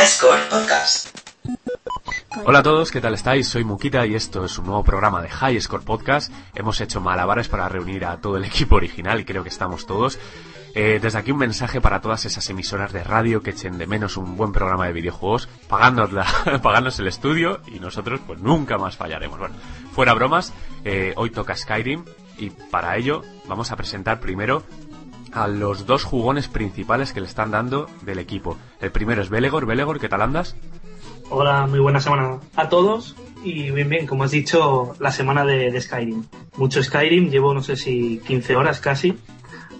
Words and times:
Podcast. 0.00 1.14
Hola 2.46 2.60
a 2.60 2.62
todos, 2.62 2.90
¿qué 2.90 3.02
tal 3.02 3.12
estáis? 3.12 3.46
Soy 3.46 3.64
Mukita 3.64 4.06
y 4.06 4.14
esto 4.14 4.46
es 4.46 4.56
un 4.56 4.64
nuevo 4.64 4.82
programa 4.82 5.20
de 5.20 5.28
High 5.28 5.60
Score 5.60 5.84
Podcast. 5.84 6.32
Hemos 6.54 6.80
hecho 6.80 7.02
malabares 7.02 7.48
para 7.48 7.68
reunir 7.68 8.06
a 8.06 8.16
todo 8.18 8.38
el 8.38 8.44
equipo 8.46 8.76
original 8.76 9.20
y 9.20 9.26
creo 9.26 9.42
que 9.42 9.50
estamos 9.50 9.84
todos. 9.84 10.18
Eh, 10.74 11.00
desde 11.02 11.18
aquí 11.18 11.32
un 11.32 11.38
mensaje 11.38 11.82
para 11.82 12.00
todas 12.00 12.24
esas 12.24 12.48
emisoras 12.48 12.94
de 12.94 13.04
radio 13.04 13.42
que 13.42 13.50
echen 13.50 13.76
de 13.76 13.86
menos 13.86 14.16
un 14.16 14.38
buen 14.38 14.52
programa 14.52 14.86
de 14.86 14.94
videojuegos, 14.94 15.50
pagándonos, 15.68 16.26
pagándonos 16.62 16.98
el 16.98 17.06
estudio 17.06 17.60
y 17.66 17.78
nosotros 17.78 18.20
pues 18.26 18.40
nunca 18.40 18.78
más 18.78 18.96
fallaremos. 18.96 19.38
Bueno, 19.38 19.54
fuera 19.92 20.14
bromas, 20.14 20.54
eh, 20.82 21.12
hoy 21.16 21.28
toca 21.28 21.54
Skyrim 21.54 22.06
y 22.38 22.48
para 22.48 22.96
ello 22.96 23.20
vamos 23.46 23.70
a 23.70 23.76
presentar 23.76 24.18
primero 24.18 24.62
a 25.32 25.48
los 25.48 25.86
dos 25.86 26.04
jugones 26.04 26.48
principales 26.48 27.12
que 27.12 27.20
le 27.20 27.26
están 27.26 27.50
dando 27.50 27.88
del 28.02 28.18
equipo. 28.18 28.56
El 28.80 28.90
primero 28.90 29.22
es 29.22 29.30
Belegor. 29.30 29.66
Belegor, 29.66 30.00
¿qué 30.00 30.08
tal 30.08 30.22
andas? 30.22 30.56
Hola, 31.28 31.66
muy 31.66 31.78
buena 31.78 32.00
semana 32.00 32.40
a 32.56 32.68
todos. 32.68 33.14
Y 33.42 33.70
bien, 33.70 33.88
bien, 33.88 34.06
como 34.06 34.24
has 34.24 34.32
dicho, 34.32 34.94
la 34.98 35.12
semana 35.12 35.44
de, 35.44 35.70
de 35.70 35.80
Skyrim. 35.80 36.24
Mucho 36.56 36.82
Skyrim, 36.82 37.30
llevo 37.30 37.54
no 37.54 37.62
sé 37.62 37.76
si 37.76 38.20
15 38.26 38.56
horas 38.56 38.80
casi. 38.80 39.16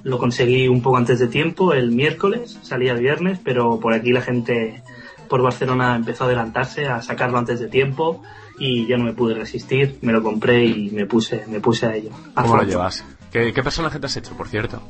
Lo 0.03 0.19
conseguí 0.19 0.69
un 0.69 0.81
poco 0.81 0.97
antes 0.97 1.19
de 1.19 1.29
tiempo, 1.29 1.75
el 1.75 1.91
miércoles, 1.91 2.59
salía 2.63 2.93
el 2.93 3.01
viernes, 3.01 3.39
pero 3.45 3.81
por 3.81 3.93
aquí 3.93 4.13
la 4.13 4.23
gente 4.23 4.83
por 5.29 5.43
Barcelona 5.43 5.95
empezó 5.95 6.25
a 6.25 6.27
adelantarse, 6.29 6.89
a 6.89 7.03
sacarlo 7.03 7.37
antes 7.37 7.61
de 7.61 7.69
tiempo 7.69 8.23
y 8.59 8.87
ya 8.87 8.97
no 8.97 9.05
me 9.05 9.13
pude 9.13 9.35
resistir, 9.35 9.99
me 10.01 10.13
lo 10.13 10.23
compré 10.23 10.65
y 10.65 10.91
me 10.91 11.07
puse, 11.07 11.45
me 11.49 11.61
puse 11.61 11.87
a 11.87 11.95
ello. 11.95 12.11
A 12.35 12.43
¿Cómo 12.43 12.57
lo 12.57 12.63
llevas? 12.63 13.05
¿Qué, 13.31 13.53
qué 13.53 13.63
personaje 13.63 13.99
te 13.99 14.07
has 14.07 14.17
hecho, 14.17 14.35
por 14.35 14.49
cierto? 14.49 14.83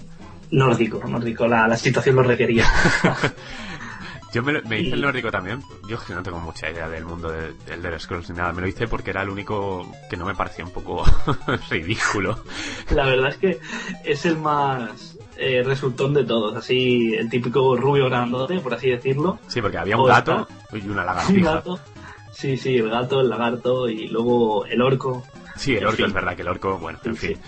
Nórdico, 0.52 1.00
nórdico, 1.06 1.46
la, 1.46 1.68
la 1.68 1.76
situación 1.76 2.16
lo 2.16 2.22
requería. 2.22 2.66
Yo 4.32 4.44
me, 4.44 4.52
lo- 4.52 4.62
me 4.62 4.78
hice 4.80 4.90
Y- 4.90 4.92
el 4.92 5.00
nórdico 5.00 5.30
también. 5.30 5.60
Yo 5.88 5.96
es 5.96 6.02
que 6.02 6.14
no 6.14 6.22
tengo 6.22 6.38
mucha 6.38 6.70
idea 6.70 6.88
del 6.88 7.04
mundo 7.04 7.30
de- 7.32 7.52
del 7.66 7.80
Elder 7.84 8.00
Scrolls 8.00 8.30
ni 8.30 8.36
nada. 8.36 8.52
Me 8.52 8.60
lo 8.60 8.68
hice 8.68 8.86
porque 8.86 9.10
era 9.10 9.22
el 9.22 9.28
único 9.28 9.90
que 10.08 10.16
no 10.16 10.24
me 10.24 10.34
parecía 10.36 10.64
un 10.64 10.70
poco 10.70 11.04
ridículo. 11.70 12.44
La 12.90 13.06
verdad 13.06 13.30
es 13.30 13.36
que 13.38 13.58
es 14.04 14.24
el 14.26 14.36
más 14.38 15.18
eh, 15.36 15.62
resultón 15.64 16.14
de 16.14 16.24
todos, 16.24 16.54
así 16.56 17.12
el 17.14 17.28
típico 17.28 17.74
rubio 17.76 18.06
grandote, 18.06 18.60
por 18.60 18.72
así 18.74 18.90
decirlo. 18.90 19.40
Sí, 19.48 19.60
porque 19.60 19.78
había 19.78 19.96
un 19.96 20.02
O 20.02 20.06
gato 20.06 20.46
está- 20.48 20.78
y 20.78 20.88
una 20.88 21.00
Un 21.00 21.06
lagartija. 21.06 21.52
gato. 21.54 21.80
Sí, 22.32 22.56
sí, 22.56 22.76
el 22.76 22.88
gato, 22.88 23.20
el 23.20 23.28
lagarto 23.28 23.88
y 23.88 24.06
luego 24.08 24.64
el 24.66 24.80
orco. 24.80 25.24
Sí, 25.56 25.72
el 25.72 25.78
En 25.78 25.84
orco, 25.86 25.96
fin. 25.96 26.06
es 26.06 26.12
verdad 26.12 26.36
que 26.36 26.42
el 26.42 26.48
orco, 26.48 26.78
bueno, 26.78 27.00
en 27.04 27.16
Sí, 27.16 27.26
fin. 27.28 27.38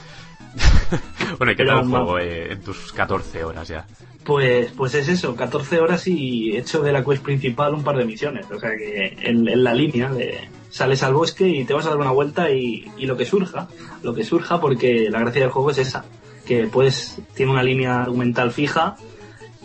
bueno, 1.38 1.52
¿y 1.52 1.56
qué 1.56 1.64
tal 1.64 1.80
el 1.80 1.88
juego 1.88 2.18
eh, 2.18 2.52
en 2.52 2.60
tus 2.62 2.92
14 2.92 3.44
horas 3.44 3.68
ya? 3.68 3.86
Pues, 4.24 4.70
pues 4.76 4.94
es 4.94 5.08
eso, 5.08 5.34
14 5.34 5.80
horas 5.80 6.06
y 6.06 6.52
he 6.52 6.58
hecho 6.58 6.82
de 6.82 6.92
la 6.92 7.04
quest 7.04 7.22
principal 7.22 7.74
un 7.74 7.82
par 7.82 7.96
de 7.96 8.04
misiones. 8.04 8.46
O 8.50 8.58
sea 8.58 8.70
que 8.76 9.16
en, 9.20 9.48
en 9.48 9.64
la 9.64 9.74
línea 9.74 10.10
de 10.10 10.48
sales 10.70 11.02
al 11.02 11.14
bosque 11.14 11.48
y 11.48 11.64
te 11.64 11.74
vas 11.74 11.86
a 11.86 11.90
dar 11.90 11.98
una 11.98 12.12
vuelta 12.12 12.50
y, 12.50 12.90
y 12.96 13.06
lo 13.06 13.16
que 13.16 13.24
surja, 13.24 13.68
lo 14.02 14.14
que 14.14 14.24
surja 14.24 14.60
porque 14.60 15.08
la 15.10 15.20
gracia 15.20 15.42
del 15.42 15.50
juego 15.50 15.70
es 15.70 15.78
esa, 15.78 16.04
que 16.46 16.66
puedes, 16.66 17.20
tiene 17.34 17.52
una 17.52 17.62
línea 17.62 18.02
argumental 18.02 18.52
fija 18.52 18.96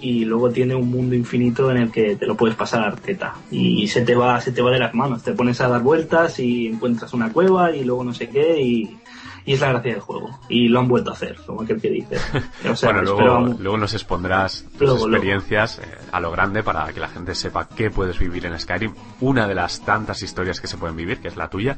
y 0.02 0.26
luego 0.26 0.52
tiene 0.52 0.76
un 0.76 0.90
mundo 0.90 1.16
infinito 1.16 1.72
en 1.72 1.78
el 1.78 1.92
que 1.92 2.16
te 2.16 2.26
lo 2.26 2.36
puedes 2.36 2.56
pasar 2.56 2.84
a 2.84 2.88
arteta 2.88 3.36
y 3.50 3.88
se 3.88 4.02
te 4.02 4.16
va, 4.16 4.40
se 4.42 4.52
te 4.52 4.62
va 4.62 4.72
de 4.72 4.80
las 4.80 4.94
manos, 4.94 5.24
te 5.24 5.34
pones 5.34 5.60
a 5.62 5.68
dar 5.68 5.82
vueltas 5.82 6.40
y 6.40 6.68
encuentras 6.68 7.14
una 7.14 7.32
cueva 7.32 7.76
y 7.76 7.84
luego 7.84 8.04
no 8.04 8.14
sé 8.14 8.30
qué 8.30 8.62
y, 8.62 8.98
y 9.48 9.54
es 9.54 9.62
la 9.62 9.70
gracia 9.72 9.94
del 9.94 10.02
juego. 10.02 10.40
Y 10.50 10.68
lo 10.68 10.80
han 10.82 10.88
vuelto 10.88 11.10
a 11.10 11.14
hacer, 11.14 11.38
como 11.46 11.64
aquel 11.64 11.82
que 11.82 11.90
dice. 11.90 12.18
O 12.70 12.76
sea, 12.76 12.92
bueno, 12.92 13.02
luego, 13.02 13.56
luego 13.60 13.78
nos 13.78 13.94
expondrás 13.94 14.66
tus 14.78 14.82
Luego, 14.82 15.08
experiencias 15.08 15.80
eh, 15.80 15.84
a 16.12 16.20
lo 16.20 16.30
grande 16.32 16.62
para 16.64 16.92
que 16.94 17.00
la 17.00 17.08
gente 17.08 17.34
sepa 17.34 17.68
qué 17.70 17.90
puedes 17.90 18.20
vivir 18.20 18.46
en 18.46 18.60
Skyrim. 18.60 18.94
Una 19.22 19.48
de 19.48 19.56
las 19.56 19.82
tantas 19.86 20.22
historias 20.22 20.60
que 20.62 20.68
se 20.68 20.78
pueden 20.78 20.96
vivir, 20.96 21.20
que 21.20 21.30
es 21.30 21.36
la 21.38 21.50
tuya. 21.50 21.78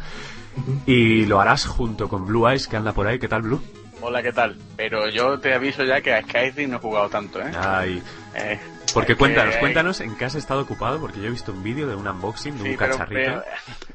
Y 0.86 1.26
lo 1.26 1.40
harás 1.40 1.66
junto 1.66 2.10
con 2.10 2.26
Blue 2.26 2.48
Eyes, 2.50 2.68
que 2.68 2.76
anda 2.78 2.92
por 2.92 3.08
ahí. 3.08 3.20
¿Qué 3.20 3.28
tal, 3.28 3.44
Blue? 3.44 3.62
Hola, 4.02 4.24
¿qué 4.24 4.32
tal? 4.32 4.58
Pero 4.78 5.10
yo 5.10 5.40
te 5.40 5.54
aviso 5.54 5.84
ya 5.84 6.02
que 6.02 6.14
a 6.14 6.22
Skyrim 6.24 6.72
no 6.72 6.78
he 6.78 6.80
jugado 6.80 7.10
tanto, 7.10 7.40
¿eh? 7.42 7.52
Ay, 7.58 8.02
Eh, 8.34 8.60
porque 8.94 9.16
cuéntanos, 9.16 9.56
que- 9.56 9.60
cuéntanos 9.60 10.00
en 10.02 10.16
qué 10.16 10.26
has 10.26 10.36
estado 10.36 10.62
ocupado, 10.62 11.00
porque 11.00 11.20
yo 11.20 11.28
he 11.28 11.32
visto 11.32 11.52
un 11.52 11.62
vídeo 11.64 11.88
de 11.88 11.96
un 11.96 12.08
unboxing 12.08 12.58
de 12.58 12.64
Sí, 12.64 12.70
un 12.72 12.78
pero, 12.78 12.92
cacharrito. 12.94 13.22
pero 13.32 13.44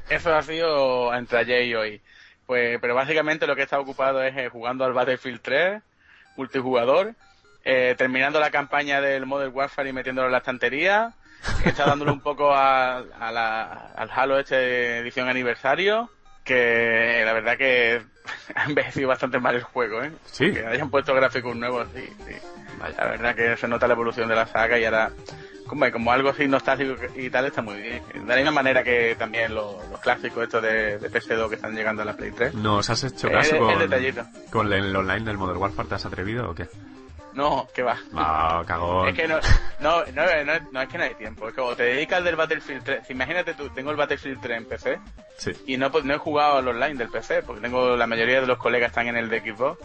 eso 0.09 0.33
ha 0.35 0.41
sido 0.43 1.13
entre 1.13 1.39
ayer 1.39 1.65
y 1.65 1.75
hoy. 1.75 2.01
Pues, 2.45 2.77
pero 2.79 2.93
básicamente 2.95 3.47
lo 3.47 3.55
que 3.55 3.61
he 3.61 3.63
estado 3.63 3.81
ocupado 3.81 4.21
es 4.23 4.35
eh, 4.37 4.49
jugando 4.49 4.85
al 4.85 4.93
Battlefield 4.93 5.41
3, 5.41 5.81
multijugador, 6.37 7.13
eh, 7.63 7.95
terminando 7.97 8.39
la 8.39 8.51
campaña 8.51 9.01
del 9.01 9.25
Modern 9.25 9.51
Warfare 9.55 9.89
y 9.89 9.93
metiéndolo 9.93 10.27
en 10.27 10.31
la 10.33 10.37
estantería, 10.39 11.13
he 11.63 11.69
estado 11.69 11.89
dándole 11.89 12.11
un 12.11 12.21
poco 12.21 12.53
a, 12.53 12.97
a 12.97 13.31
la- 13.31 13.91
al 13.95 14.09
Halo 14.13 14.37
este 14.39 14.55
de 14.55 14.97
edición 14.99 15.27
aniversario, 15.29 16.09
que 16.43 17.23
la 17.25 17.33
verdad 17.33 17.57
que 17.57 18.01
ha 18.55 18.65
envejecido 18.65 19.07
bastante 19.09 19.39
mal 19.39 19.55
el 19.55 19.63
juego, 19.63 20.03
¿eh? 20.03 20.11
Sí. 20.25 20.51
Que 20.53 20.65
hayan 20.65 20.91
puesto 20.91 21.15
gráficos 21.15 21.55
nuevos, 21.55 21.87
sí, 21.95 22.07
sí. 22.27 22.35
La 22.97 23.05
verdad 23.07 23.35
que 23.35 23.57
se 23.57 23.67
nota 23.67 23.87
la 23.87 23.93
evolución 23.93 24.27
de 24.29 24.35
la 24.35 24.45
saga 24.45 24.77
y 24.77 24.85
ahora, 24.85 25.09
como, 25.75 25.91
como 25.91 26.11
algo 26.11 26.29
así 26.29 26.47
nostálgico 26.47 26.95
y 27.15 27.29
tal, 27.29 27.45
está 27.45 27.61
muy 27.61 27.81
bien. 27.81 28.01
De 28.13 28.25
la 28.25 28.35
misma 28.37 28.51
manera 28.51 28.83
que 28.83 29.15
también 29.17 29.53
los, 29.53 29.75
los 29.89 29.99
clásicos 29.99 30.43
estos 30.43 30.61
de, 30.61 30.97
de 30.97 31.11
PS2 31.11 31.49
que 31.49 31.55
están 31.55 31.75
llegando 31.75 32.01
a 32.01 32.05
la 32.05 32.15
Play 32.15 32.31
3. 32.31 32.53
¿Nos 32.55 32.89
has 32.89 33.03
hecho 33.03 33.29
caso 33.29 33.55
el 33.55 34.15
con, 34.51 34.71
el 34.71 34.95
online 34.95 35.25
del 35.25 35.37
Modern 35.37 35.57
Warfare? 35.59 35.89
¿Te 35.89 35.95
has 35.95 36.05
atrevido 36.05 36.49
o 36.49 36.55
qué? 36.55 36.67
No, 37.33 37.67
que 37.73 37.83
va. 37.83 37.97
Ah, 38.13 38.63
cagón. 38.65 39.09
Es 39.09 39.13
que 39.13 39.27
no, 39.27 39.39
no, 39.81 40.05
no, 40.05 40.23
no, 40.45 40.53
no 40.71 40.81
es 40.81 40.87
que 40.87 40.97
no 40.97 41.03
hay 41.03 41.15
tiempo. 41.15 41.49
Es 41.49 41.53
que 41.53 41.59
o 41.59 41.75
te 41.75 41.83
dedicas 41.83 42.19
al 42.19 42.23
del 42.23 42.37
Battlefield 42.37 42.83
3. 42.83 43.09
Imagínate 43.09 43.53
tú, 43.55 43.69
tengo 43.71 43.91
el 43.91 43.97
Battlefield 43.97 44.39
3 44.41 44.57
en 44.57 44.65
PC 44.65 44.99
Sí. 45.37 45.51
y 45.67 45.75
no, 45.75 45.91
pues, 45.91 46.05
no 46.05 46.13
he 46.13 46.17
jugado 46.17 46.59
al 46.59 46.67
online 46.69 46.95
del 46.95 47.09
PC 47.09 47.43
porque 47.43 47.61
tengo 47.61 47.97
la 47.97 48.07
mayoría 48.07 48.39
de 48.39 48.47
los 48.47 48.57
colegas 48.57 48.91
están 48.91 49.07
en 49.07 49.17
el 49.17 49.27
de 49.27 49.41
Xbox 49.41 49.77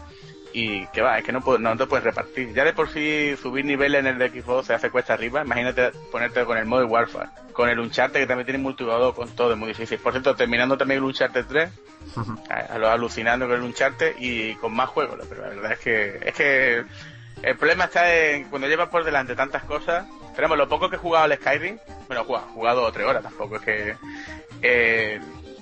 y 0.53 0.85
que 0.87 1.01
va, 1.01 1.17
es 1.17 1.23
que 1.23 1.31
no, 1.31 1.39
no 1.39 1.77
te 1.77 1.85
puedes 1.85 2.03
repartir. 2.03 2.53
Ya 2.53 2.63
de 2.63 2.73
por 2.73 2.89
sí 2.89 3.35
subir 3.41 3.65
nivel 3.65 3.95
en 3.95 4.07
el 4.07 4.17
de 4.17 4.29
Xbox 4.29 4.67
se 4.67 4.73
hace 4.73 4.89
cuesta 4.89 5.13
arriba. 5.13 5.43
Imagínate 5.43 5.91
ponerte 6.11 6.45
con 6.45 6.57
el 6.57 6.65
Modern 6.65 6.89
Warfare, 6.89 7.29
con 7.53 7.69
el 7.69 7.79
Uncharted 7.79 8.19
que 8.19 8.27
también 8.27 8.45
tiene 8.45 8.59
multijugador, 8.59 9.15
con 9.15 9.29
todo, 9.29 9.53
es 9.53 9.57
muy 9.57 9.69
difícil. 9.69 9.99
Por 9.99 10.13
cierto, 10.13 10.35
terminando 10.35 10.77
también 10.77 10.99
el 10.99 11.03
Uncharted 11.03 11.45
3, 11.45 11.69
a, 12.49 12.55
a 12.73 12.77
lo 12.77 12.89
alucinando 12.89 13.47
con 13.47 13.57
el 13.57 13.63
Uncharted 13.63 14.15
y 14.19 14.55
con 14.55 14.73
más 14.73 14.89
juegos. 14.89 15.19
Pero 15.29 15.41
la 15.41 15.49
verdad 15.49 15.71
es 15.73 15.79
que, 15.79 16.19
es 16.23 16.33
que 16.33 16.83
el 17.43 17.57
problema 17.57 17.85
está 17.85 18.13
en 18.13 18.45
cuando 18.45 18.67
llevas 18.67 18.89
por 18.89 19.03
delante 19.03 19.35
tantas 19.35 19.63
cosas. 19.63 20.05
Vamos, 20.41 20.57
lo 20.57 20.67
poco 20.67 20.89
que 20.89 20.95
he 20.95 20.99
jugado 20.99 21.25
al 21.25 21.35
Skyrim, 21.35 21.77
bueno, 22.07 22.23
he 22.23 22.25
jugado, 22.25 22.47
he 22.47 22.53
jugado 22.53 22.91
tres 22.91 23.05
horas 23.05 23.21
tampoco, 23.21 23.57
es 23.57 23.61
que 23.61 23.95
eh, 24.63 25.19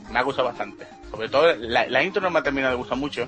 me 0.10 0.20
ha 0.20 0.22
gustado 0.22 0.48
bastante. 0.48 0.88
Sobre 1.12 1.28
todo, 1.28 1.54
la, 1.56 1.88
la 1.88 2.04
intro 2.04 2.22
no 2.22 2.30
me 2.30 2.40
ha 2.40 2.44
terminado 2.44 2.72
de 2.72 2.78
gustar 2.78 2.98
mucho, 2.98 3.28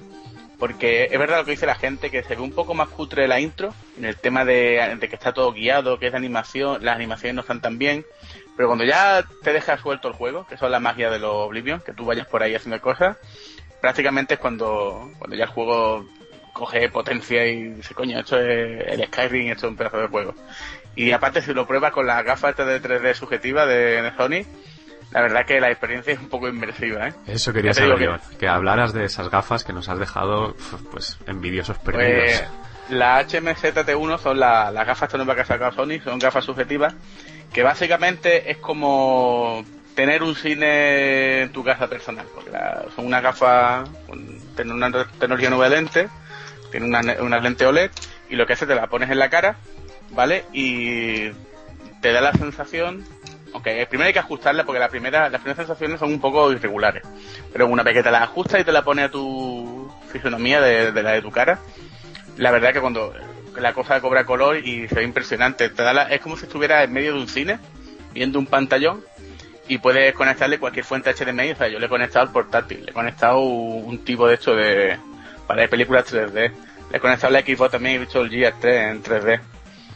porque 0.61 1.09
es 1.11 1.17
verdad 1.17 1.39
lo 1.39 1.45
que 1.45 1.51
dice 1.51 1.65
la 1.65 1.73
gente, 1.73 2.11
que 2.11 2.21
se 2.21 2.35
ve 2.35 2.41
un 2.43 2.51
poco 2.51 2.75
más 2.75 2.87
cutre 2.89 3.27
la 3.27 3.39
intro, 3.39 3.73
en 3.97 4.05
el 4.05 4.15
tema 4.15 4.45
de, 4.45 4.95
que 4.99 5.15
está 5.15 5.33
todo 5.33 5.53
guiado, 5.53 5.97
que 5.97 6.05
es 6.05 6.11
de 6.11 6.19
animación, 6.19 6.85
las 6.85 6.97
animaciones 6.97 7.33
no 7.33 7.41
están 7.41 7.61
tan 7.61 7.79
bien, 7.79 8.05
pero 8.55 8.67
cuando 8.67 8.85
ya 8.85 9.25
te 9.41 9.53
dejas 9.53 9.81
suelto 9.81 10.07
el 10.07 10.13
juego, 10.13 10.45
que 10.45 10.53
eso 10.53 10.65
es 10.65 10.71
la 10.71 10.79
magia 10.79 11.09
de 11.09 11.17
los 11.17 11.33
Oblivion, 11.33 11.81
que 11.83 11.93
tú 11.93 12.05
vayas 12.05 12.27
por 12.27 12.43
ahí 12.43 12.53
haciendo 12.53 12.79
cosas, 12.79 13.17
prácticamente 13.81 14.35
es 14.35 14.39
cuando, 14.39 15.09
cuando 15.17 15.35
ya 15.35 15.45
el 15.45 15.49
juego 15.49 16.05
coge 16.53 16.89
potencia 16.89 17.43
y 17.47 17.69
dice, 17.69 17.95
coño, 17.95 18.19
esto 18.19 18.39
es 18.39 18.85
el 18.85 19.03
Skyrim, 19.07 19.49
esto 19.49 19.65
es 19.65 19.71
un 19.71 19.77
pedazo 19.77 19.97
de 19.97 20.07
juego. 20.09 20.35
Y 20.95 21.11
aparte 21.11 21.41
si 21.41 21.55
lo 21.55 21.65
pruebas 21.65 21.91
con 21.91 22.05
las 22.05 22.23
gafas 22.23 22.55
de 22.55 22.79
3D 22.79 23.15
subjetiva 23.15 23.65
de 23.65 24.11
Sony, 24.15 24.45
la 25.11 25.21
verdad 25.21 25.45
que 25.45 25.59
la 25.59 25.69
experiencia 25.69 26.13
es 26.13 26.19
un 26.19 26.29
poco 26.29 26.47
inmersiva, 26.47 27.07
¿eh? 27.09 27.13
Eso 27.27 27.51
quería 27.53 27.73
saber 27.73 27.99
yo, 27.99 28.15
que 28.39 28.47
hablaras 28.47 28.93
de 28.93 29.05
esas 29.05 29.29
gafas 29.29 29.63
que 29.63 29.73
nos 29.73 29.89
has 29.89 29.99
dejado, 29.99 30.55
pues, 30.91 31.17
envidiosos 31.27 31.77
Pues, 31.79 31.95
perdidos. 31.97 32.43
la 32.89 33.19
HMZT1 33.19 34.17
son 34.19 34.39
la- 34.39 34.71
las 34.71 34.87
gafas 34.87 35.13
nuevas 35.15 35.35
que 35.35 35.41
ha 35.41 35.45
sacado 35.45 35.71
Sony, 35.73 35.99
son 36.03 36.19
gafas 36.19 36.45
subjetivas, 36.45 36.93
que 37.53 37.63
básicamente 37.63 38.49
es 38.51 38.57
como 38.57 39.63
tener 39.95 40.23
un 40.23 40.35
cine 40.35 41.41
en 41.43 41.51
tu 41.51 41.63
casa 41.63 41.87
personal, 41.87 42.25
porque 42.33 42.49
la- 42.51 42.85
son 42.95 43.05
unas 43.05 43.21
gafas, 43.21 43.89
con- 44.07 44.39
tienen 44.55 44.73
una 44.73 44.89
tecnología 45.19 45.49
nueva 45.49 45.69
de 45.69 45.75
lente, 45.75 46.09
tiene 46.71 46.85
una, 46.85 47.01
una 47.21 47.39
lente 47.39 47.65
OLED 47.65 47.91
y 48.29 48.35
lo 48.35 48.45
que 48.47 48.53
hace 48.53 48.65
te 48.65 48.75
la 48.75 48.87
pones 48.87 49.09
en 49.09 49.19
la 49.19 49.29
cara, 49.29 49.57
¿vale? 50.11 50.45
Y 50.53 51.29
te 52.01 52.13
da 52.13 52.21
la 52.21 52.31
sensación, 52.31 53.05
aunque 53.53 53.85
primero 53.87 54.07
hay 54.07 54.13
que 54.13 54.19
ajustarla 54.19 54.63
porque 54.63 54.79
la 54.79 54.89
primera, 54.89 55.29
las 55.29 55.41
primeras 55.41 55.57
sensaciones 55.67 55.99
son 55.99 56.11
un 56.13 56.19
poco 56.21 56.51
irregulares, 56.51 57.03
pero 57.51 57.67
una 57.67 57.83
vez 57.83 57.93
que 57.95 58.03
te 58.03 58.11
la 58.11 58.23
ajustas 58.23 58.61
y 58.61 58.63
te 58.63 58.71
la 58.71 58.83
pone 58.83 59.03
a 59.03 59.11
tu 59.11 59.91
fisonomía 60.11 60.61
de, 60.61 60.91
de 60.91 61.03
la 61.03 61.11
de 61.11 61.21
tu 61.21 61.31
cara, 61.31 61.59
la 62.37 62.51
verdad 62.51 62.73
que 62.73 62.79
cuando 62.81 63.13
la 63.57 63.73
cosa 63.73 63.99
cobra 63.99 64.25
color 64.25 64.57
y 64.57 64.87
se 64.87 64.95
ve 64.95 65.03
impresionante, 65.03 65.69
te 65.69 65.83
da 65.83 65.93
la- 65.93 66.03
es 66.09 66.21
como 66.21 66.37
si 66.37 66.45
estuvieras 66.45 66.85
en 66.85 66.93
medio 66.93 67.13
de 67.13 67.19
un 67.19 67.27
cine, 67.27 67.59
viendo 68.13 68.39
un 68.39 68.45
pantallón 68.45 69.03
y 69.67 69.77
puedes 69.77 70.13
conectarle 70.13 70.57
cualquier 70.59 70.85
fuente 70.85 71.13
HDMI. 71.13 71.51
O 71.51 71.55
sea, 71.55 71.67
yo 71.67 71.79
le 71.79 71.85
he 71.85 71.89
conectado 71.89 72.25
al 72.25 72.31
portátil, 72.31 72.83
le 72.85 72.91
he 72.91 72.93
conectado 72.93 73.39
un 73.41 74.03
tipo 74.05 74.27
de 74.27 74.35
hecho 74.35 74.55
de 74.55 74.97
para 75.47 75.61
ver 75.61 75.69
películas 75.69 76.05
3D. 76.11 76.33
Le 76.91 76.97
he 76.97 76.99
conectado 76.99 77.31
la 77.33 77.41
Xbox 77.41 77.71
también, 77.71 77.95
he 77.95 77.99
visto 77.99 78.21
el 78.21 78.29
Gear 78.29 78.53
3 78.59 78.91
en 78.91 79.03
3D 79.03 79.39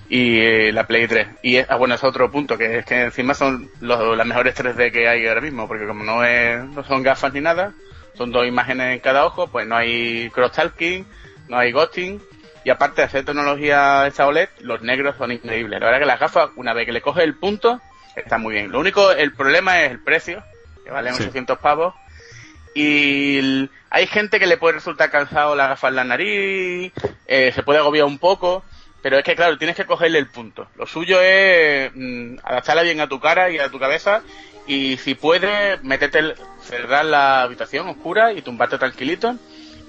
y 0.10 0.40
eh, 0.40 0.72
la 0.72 0.86
Play 0.88 1.08
3. 1.08 1.28
Y 1.42 1.58
es, 1.58 1.68
ah, 1.70 1.76
bueno, 1.78 1.96
es 1.96 2.04
otro 2.04 2.30
punto, 2.32 2.58
que 2.58 2.80
es 2.80 2.86
que 2.86 3.02
encima 3.02 3.34
son 3.34 3.70
los, 3.82 4.16
las 4.18 4.28
mejores 4.28 4.56
3D 4.56 4.92
que 4.92 5.08
hay 5.08 5.26
ahora 5.28 5.42
mismo, 5.42 5.68
porque 5.68 5.88
como 5.88 6.04
no, 6.04 6.24
es, 6.24 6.64
no 6.64 6.84
son 6.84 7.02
gafas 7.04 7.34
ni 7.34 7.42
nada, 7.42 7.74
son 8.16 8.32
dos 8.32 8.46
imágenes 8.48 8.94
en 8.94 9.00
cada 9.00 9.26
ojo, 9.26 9.48
pues 9.48 9.66
no 9.68 9.76
hay 9.76 10.30
cross-talking, 10.32 11.06
no 11.50 11.58
hay 11.58 11.72
ghosting, 11.72 12.22
y 12.64 12.70
aparte 12.70 13.02
de 13.02 13.06
hacer 13.08 13.26
tecnología 13.26 14.06
esta 14.08 14.26
OLED, 14.28 14.50
los 14.62 14.82
negros 14.82 15.16
son 15.18 15.32
increíbles. 15.32 15.80
La 15.80 15.86
verdad 15.88 16.00
que 16.00 16.06
las 16.06 16.20
gafas, 16.20 16.50
una 16.56 16.74
vez 16.74 16.86
que 16.86 16.92
le 16.94 17.02
coges 17.02 17.24
el 17.24 17.36
punto, 17.36 17.82
está 18.16 18.38
muy 18.38 18.54
bien. 18.54 18.72
Lo 18.72 18.80
único, 18.80 19.12
el 19.12 19.34
problema 19.34 19.84
es 19.84 19.92
el 19.92 20.00
precio, 20.00 20.44
que 20.84 20.92
valen 20.92 21.14
Sí. 21.16 21.24
800 21.24 21.60
pavos. 21.60 21.94
Y 22.74 23.38
el- 23.38 23.70
hay 23.90 24.08
gente 24.08 24.40
que 24.40 24.48
le 24.48 24.58
puede 24.58 24.76
resultar 24.76 25.10
cansado 25.10 25.56
la 25.56 25.68
gafa 25.70 25.88
en 25.88 25.96
la 25.96 26.04
nariz, 26.04 26.92
eh, 27.28 27.52
se 27.54 27.64
puede 27.64 27.80
agobiar 27.80 28.06
un 28.06 28.18
poco, 28.20 28.64
pero 29.06 29.20
es 29.20 29.24
que 29.24 29.36
claro, 29.36 29.56
tienes 29.60 29.76
que 29.76 29.86
cogerle 29.86 30.18
el 30.18 30.26
punto. 30.26 30.66
Lo 30.78 30.88
suyo 30.88 31.22
es 31.22 31.92
mm, 31.94 32.38
adaptarla 32.44 32.82
bien 32.82 33.00
a 33.02 33.08
tu 33.08 33.20
cara 33.20 33.52
y 33.52 33.60
a 33.60 33.70
tu 33.70 33.78
cabeza 33.78 34.24
y 34.66 34.98
si 34.98 35.14
puedes, 35.14 35.84
meterte, 35.84 36.18
el- 36.18 36.34
cerrar 36.60 37.06
la 37.06 37.44
habitación 37.44 37.88
oscura 37.88 38.34
y 38.34 38.42
tumbarte 38.42 38.80
tranquilito. 38.80 39.36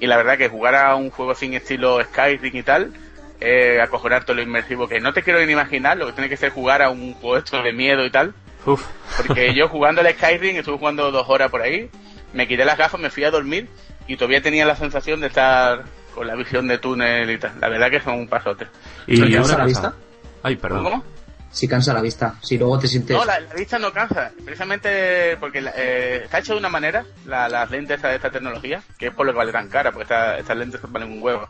Y 0.01 0.07
la 0.07 0.19
verdad 0.19 0.37
que 0.37 0.51
jugar 0.51 0.75
a 0.75 0.95
un 0.97 1.09
juego 1.09 1.35
sin 1.35 1.55
estilo 1.55 1.99
Skyrim 2.05 2.55
y 2.57 2.63
tal, 2.63 2.93
eh, 3.41 3.81
acojonarte 3.83 4.35
lo 4.35 4.43
inmersivo 4.43 4.87
que 4.87 5.01
no 5.01 5.15
te 5.15 5.23
quiero 5.23 5.43
ni 5.47 5.51
imaginar, 5.51 5.97
lo 5.97 6.05
que 6.09 6.13
tiene 6.13 6.29
que 6.29 6.37
ser 6.37 6.51
jugar 6.51 6.83
a 6.83 6.91
un 6.91 7.15
juego 7.15 7.39
esto 7.39 7.63
de 7.63 7.73
miedo 7.73 8.05
y 8.05 8.11
tal. 8.11 8.35
Uf. 8.67 8.85
Porque 9.17 9.55
yo 9.55 9.69
jugando 9.71 10.03
al 10.03 10.13
Skyrim, 10.13 10.57
estuve 10.59 10.77
jugando 10.77 11.11
dos 11.11 11.25
horas 11.31 11.51
por 11.51 11.63
ahí, 11.63 11.89
me 12.35 12.47
quité 12.47 12.67
las 12.67 12.77
gafas, 12.77 13.01
me 13.01 13.09
fui 13.09 13.25
a 13.25 13.31
dormir 13.31 13.67
y 14.07 14.17
todavía 14.17 14.43
tenía 14.43 14.67
la 14.67 14.77
sensación 14.77 15.23
de 15.23 15.29
estar 15.29 15.85
con 16.17 16.27
la 16.27 16.35
visión 16.35 16.67
de 16.67 16.79
túnel 16.79 17.31
y 17.31 17.39
tal. 17.39 17.53
La 17.61 17.69
verdad 17.69 17.91
que 17.91 18.01
son 18.01 18.15
un 18.15 18.27
pasote. 18.29 18.67
Y 19.07 19.21
¿Pero 19.21 19.33
cansa 19.43 19.59
la 19.59 19.65
vista? 19.67 19.95
Ay, 20.43 20.57
perdón. 20.57 20.83
¿Cómo? 20.85 21.05
Si 21.53 21.69
cansa 21.69 21.95
la 21.95 22.01
vista. 22.03 22.35
Si 22.43 22.59
luego 22.59 22.79
te 22.79 22.89
sientes... 22.89 23.17
No, 23.17 23.25
la, 23.25 23.39
la 23.41 23.55
vista 23.55 23.79
no 23.79 23.93
cansa, 23.93 24.33
precisamente 24.45 25.37
porque 25.39 25.61
la- 25.63 25.73
eh, 25.77 26.23
está 26.25 26.39
hecho 26.41 26.53
de 26.55 26.59
una 26.59 26.69
manera, 26.69 27.05
la- 27.25 27.49
las 27.49 27.71
lentes 27.71 28.03
de 28.03 28.15
esta 28.17 28.31
tecnología, 28.31 28.83
que 28.99 29.07
es 29.07 29.15
por 29.15 29.25
lo 29.27 29.33
que 29.33 29.39
vale 29.39 29.53
tan 29.53 29.69
cara, 29.69 29.91
porque 29.93 30.03
esta- 30.03 30.39
estas 30.39 30.57
lentes 30.57 30.81
valen 30.89 31.13
un 31.13 31.23
huevo. 31.23 31.49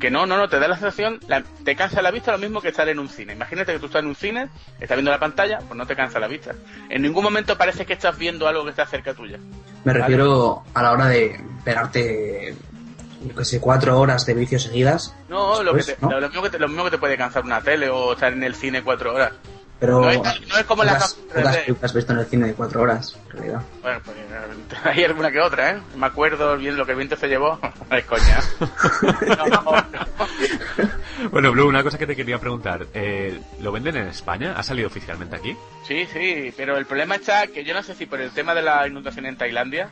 Que 0.00 0.10
no, 0.10 0.26
no, 0.26 0.36
no, 0.36 0.48
te 0.48 0.58
da 0.58 0.66
la 0.68 0.74
sensación, 0.76 1.20
la- 1.28 1.42
te 1.64 1.76
cansa 1.76 2.02
la 2.02 2.10
vista 2.10 2.32
lo 2.32 2.38
mismo 2.38 2.60
que 2.60 2.68
estar 2.68 2.88
en 2.88 2.98
un 2.98 3.08
cine. 3.08 3.32
Imagínate 3.34 3.72
que 3.72 3.78
tú 3.78 3.86
estás 3.86 4.02
en 4.02 4.08
un 4.08 4.14
cine, 4.16 4.48
estás 4.80 4.96
viendo 4.96 5.10
la 5.10 5.18
pantalla, 5.20 5.58
pues 5.58 5.74
no 5.76 5.86
te 5.86 5.94
cansa 5.94 6.18
la 6.18 6.26
vista. 6.28 6.52
En 6.88 7.02
ningún 7.02 7.22
momento 7.24 7.56
parece 7.58 7.84
que 7.86 7.92
estás 7.92 8.16
viendo 8.18 8.48
algo 8.48 8.64
que 8.64 8.70
está 8.70 8.86
cerca 8.86 9.14
tuya. 9.14 9.38
Me 9.84 9.92
refiero 9.92 10.64
a 10.74 10.82
la 10.82 10.92
hora 10.92 11.06
de 11.06 11.40
pegarte, 11.64 12.54
que 13.34 13.44
sé, 13.44 13.60
cuatro 13.60 13.98
horas 14.00 14.24
de 14.26 14.34
vicio 14.34 14.58
seguidas. 14.58 15.14
No, 15.28 15.62
lo, 15.62 15.72
que 15.72 15.78
Después, 15.78 15.98
te- 15.98 16.06
¿no? 16.06 16.12
Lo, 16.12 16.20
lo 16.20 16.28
mismo 16.28 16.42
que 16.42 16.50
te, 16.50 16.58
lo 16.58 16.68
mismo 16.68 16.84
que 16.84 16.90
te 16.90 16.98
puede 16.98 17.16
cansar 17.16 17.44
una 17.44 17.60
tele 17.60 17.88
o 17.88 18.12
estar 18.12 18.32
en 18.32 18.42
el 18.42 18.54
cine 18.54 18.82
cuatro 18.82 19.14
horas. 19.14 19.32
Pero 19.80 20.00
No 20.00 20.10
es- 20.10 20.20
no 20.48 20.58
es 20.58 20.64
como 20.64 20.82
las 20.82 21.14
pocas, 21.14 21.16
gafas 21.16 21.34
pocas 21.44 21.54
3D. 21.54 21.60
películas 21.64 21.84
has 21.90 21.94
visto 21.94 22.12
en 22.12 22.18
el 22.18 22.26
cine 22.26 22.46
de 22.48 22.54
cuatro 22.54 22.82
horas, 22.82 23.16
en 23.26 23.30
realidad. 23.30 23.62
Bueno, 23.80 24.00
pues 24.04 24.16
hay 24.84 25.04
alguna 25.04 25.30
que 25.30 25.40
otra, 25.40 25.70
¿eh? 25.70 25.80
Me 25.96 26.06
acuerdo 26.06 26.56
bien 26.56 26.76
lo 26.76 26.84
que 26.84 26.92
el 26.92 26.98
viento 26.98 27.16
se 27.16 27.28
llevó. 27.28 27.60
es 27.90 28.04
coña. 28.04 28.38
No, 29.38 29.46
no. 29.46 29.86
Bueno, 31.30 31.50
Blue, 31.52 31.66
una 31.68 31.82
cosa 31.82 31.98
que 31.98 32.06
te 32.06 32.14
quería 32.16 32.38
preguntar. 32.38 32.86
eh, 32.94 33.40
¿Lo 33.60 33.72
venden 33.72 33.96
en 33.96 34.08
España? 34.08 34.54
¿Ha 34.56 34.62
salido 34.62 34.86
oficialmente 34.86 35.36
aquí? 35.36 35.56
Sí, 35.86 36.06
sí, 36.12 36.52
pero 36.56 36.76
el 36.76 36.86
problema 36.86 37.16
está 37.16 37.46
que 37.48 37.64
yo 37.64 37.74
no 37.74 37.82
sé 37.82 37.94
si 37.94 38.06
por 38.06 38.20
el 38.20 38.30
tema 38.30 38.54
de 38.54 38.62
la 38.62 38.86
inundación 38.86 39.26
en 39.26 39.36
Tailandia 39.36 39.90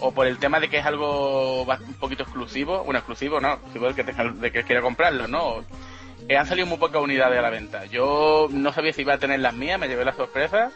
o 0.00 0.12
por 0.12 0.26
el 0.26 0.38
tema 0.38 0.60
de 0.60 0.68
que 0.68 0.78
es 0.78 0.86
algo 0.86 1.62
un 1.64 1.94
poquito 1.94 2.22
exclusivo, 2.24 2.84
bueno, 2.84 2.98
exclusivo, 2.98 3.40
no, 3.40 3.52
exclusivo 3.54 3.86
del 3.86 3.94
que, 3.94 4.04
tenga- 4.04 4.32
de 4.32 4.50
que 4.52 4.62
quiera 4.64 4.80
comprarlo, 4.82 5.28
¿no? 5.28 5.64
Eh, 6.28 6.36
han 6.36 6.46
salido 6.46 6.66
muy 6.66 6.78
pocas 6.78 7.00
unidades 7.02 7.38
a 7.38 7.42
la 7.42 7.50
venta. 7.50 7.86
Yo 7.86 8.48
no 8.50 8.72
sabía 8.72 8.92
si 8.92 9.02
iba 9.02 9.14
a 9.14 9.18
tener 9.18 9.40
las 9.40 9.54
mías, 9.54 9.78
me 9.80 9.88
llevé 9.88 10.04
la 10.04 10.12
sorpresa, 10.14 10.70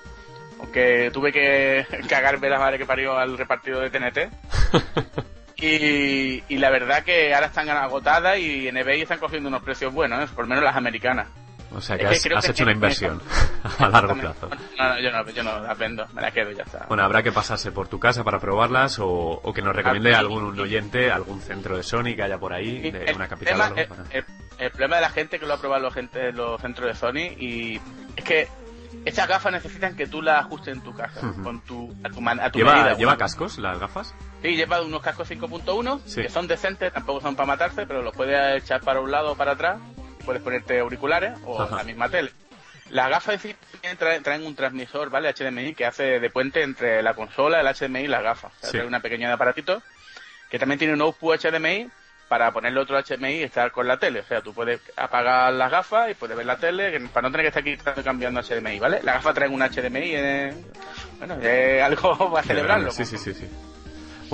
aunque 0.59 1.11
tuve 1.12 1.32
que 1.32 1.87
cagarme 2.09 2.49
la 2.49 2.59
madre 2.59 2.79
que 2.79 2.87
parió 2.87 3.17
al 3.19 3.37
repartido 3.38 3.81
de 3.81 3.91
TNT. 3.91 4.19
Y, 5.56 6.43
y 6.49 6.59
la 6.59 6.69
verdad 6.69 7.05
que 7.05 7.32
ahora 7.32 7.47
están 7.47 7.71
agotadas 7.71 8.38
y 8.38 8.69
en 8.69 8.76
eBay 8.76 9.00
están 9.03 9.19
cogiendo 9.21 9.49
unos 9.49 9.62
precios 9.62 9.94
buenos, 9.94 10.23
¿eh? 10.23 10.32
por 10.35 10.44
lo 10.44 10.49
menos 10.49 10.65
las 10.65 10.76
americanas. 10.76 11.29
O 11.75 11.81
sea, 11.81 11.99
que 11.99 12.05
Es 12.05 12.23
que 12.23 12.29
has, 12.32 12.38
has 12.38 12.44
que 12.47 12.53
hecho 12.53 12.62
una 12.65 12.73
sí. 12.73 12.76
inversión 12.76 13.23
a 13.79 13.88
largo 13.88 14.15
plazo. 14.15 14.49
No, 14.79 14.88
no, 14.88 15.00
yo 15.00 15.11
no, 15.11 15.31
yo 15.31 15.43
no 15.43 15.61
las 15.61 15.79
vendo, 15.79 16.06
me 16.15 16.23
las 16.23 16.32
quedo 16.32 16.50
y 16.53 16.55
ya 16.56 16.62
está. 16.62 16.87
Bueno, 16.88 17.03
habrá 17.03 17.23
que 17.23 17.32
pasarse 17.32 17.73
por 17.73 17.88
tu 17.88 17.99
casa 17.99 18.23
para 18.25 18.38
probarlas 18.38 18.99
o, 18.99 19.09
o 19.09 19.53
que 19.53 19.62
nos 19.62 19.75
recomiende 19.75 20.15
Ah, 20.15 20.19
algún 20.21 20.59
oyente, 20.59 21.11
algún 21.11 21.41
centro 21.41 21.76
de 21.76 21.82
Sony 21.82 22.15
que 22.17 22.23
haya 22.23 22.38
por 22.38 22.53
ahí, 22.53 22.91
de 22.91 23.05
el 23.05 23.17
una 23.17 23.29
capital. 23.29 23.75
tema- 23.75 23.81
el, 24.12 24.19
el- 24.19 24.25
el 24.56 24.71
problema 24.71 24.97
de 24.97 25.03
la 25.03 25.11
gente 25.11 25.41
que 25.41 25.47
lo 25.47 25.55
ha 25.55 25.56
probado 25.59 25.82
los, 25.82 25.93
gente, 25.94 26.31
los 26.32 26.61
centros 26.61 26.87
de 26.87 26.94
Sony 26.94 27.35
y 27.37 27.81
es 28.15 28.25
que 28.25 28.49
estas 29.05 29.26
gafas 29.26 29.53
necesitan 29.53 29.97
que 29.97 30.06
tú 30.06 30.23
las 30.23 30.38
ajustes 30.44 30.76
en 30.76 30.81
tu 30.82 30.94
casa, 30.94 31.26
Ujú. 31.26 31.43
con 31.43 31.61
tu, 31.62 31.93
a 32.05 32.09
tu, 32.09 32.21
man- 32.21 32.38
a 32.38 32.50
tu 32.53 32.61
¿Lleva, 32.61 32.75
medida. 32.76 32.94
¿Lleva 32.94 33.17
cascos 33.17 33.59
las 33.59 33.79
gafas? 33.81 34.15
Sí, 34.43 34.55
lleva 34.55 34.81
unos 34.81 35.03
cascos 35.03 35.29
5.1 35.29 36.00
Sí. 36.06 36.23
que 36.23 36.29
son 36.29 36.47
decentes, 36.47 36.93
tampoco 36.93 37.21
son 37.21 37.35
para 37.35 37.49
matarse, 37.49 37.85
pero 37.85 38.00
los 38.03 38.15
puedes 38.15 38.62
echar 38.62 38.81
para 38.82 39.00
un 39.00 39.11
lado 39.11 39.32
o 39.32 39.37
para 39.37 39.53
atrás. 39.53 39.79
Puedes 40.25 40.43
ponerte 40.43 40.79
auriculares 40.81 41.32
o 41.44 41.61
Ajá. 41.62 41.76
la 41.76 41.85
misma 41.85 42.09
tele. 42.09 42.32
Las 42.91 43.09
gafas 43.09 43.41
también 43.41 43.97
traen, 43.99 44.23
traen 44.23 44.44
un 44.47 44.55
transmisor, 44.55 45.11
¿vale? 45.11 45.32
HDMI 45.32 45.75
que 45.75 45.87
hace 45.87 46.21
de 46.21 46.31
puente 46.31 46.62
entre 46.62 47.03
la 47.03 47.15
consola, 47.15 47.61
el 47.61 47.67
HDMI 47.67 48.00
y 48.00 48.06
las 48.09 48.23
gafas. 48.23 48.53
O 48.56 48.61
sea, 48.61 48.71
Sí. 48.71 48.76
trae 48.76 48.87
una 48.87 49.00
pequeña 49.00 49.32
aparatito 49.32 49.83
que 50.50 50.59
también 50.59 50.78
tiene 50.78 50.95
un 50.95 51.00
output 51.00 51.40
HDMI 51.40 51.88
para 52.28 52.52
ponerle 52.52 52.81
otro 52.81 52.97
HDMI 52.99 53.37
y 53.37 53.43
estar 53.43 53.71
con 53.73 53.87
la 53.88 53.97
tele. 53.99 54.21
O 54.21 54.25
sea, 54.25 54.40
tú 54.40 54.52
puedes 54.54 54.81
apagar 54.97 55.52
las 55.52 55.71
gafas 55.71 56.11
y 56.11 56.14
puedes 56.14 56.37
ver 56.37 56.47
la 56.47 56.57
tele 56.57 56.99
para 57.12 57.28
no 57.28 57.33
tener 57.37 57.52
que 57.52 57.73
estar 57.75 57.99
y 57.99 58.02
cambiando 58.02 58.40
HDMI, 58.43 58.78
¿vale? 58.78 59.00
Las 59.02 59.16
gafas 59.16 59.35
traen 59.35 59.52
un 59.52 59.61
HDMI, 59.62 60.11
eh, 60.14 60.54
bueno, 61.19 61.37
es 61.40 61.83
algo 61.83 62.31
para 62.33 62.47
celebrarlo. 62.47 62.90
Sí, 62.90 63.04
sí, 63.04 63.19
sí, 63.19 63.35
sí. 63.35 63.49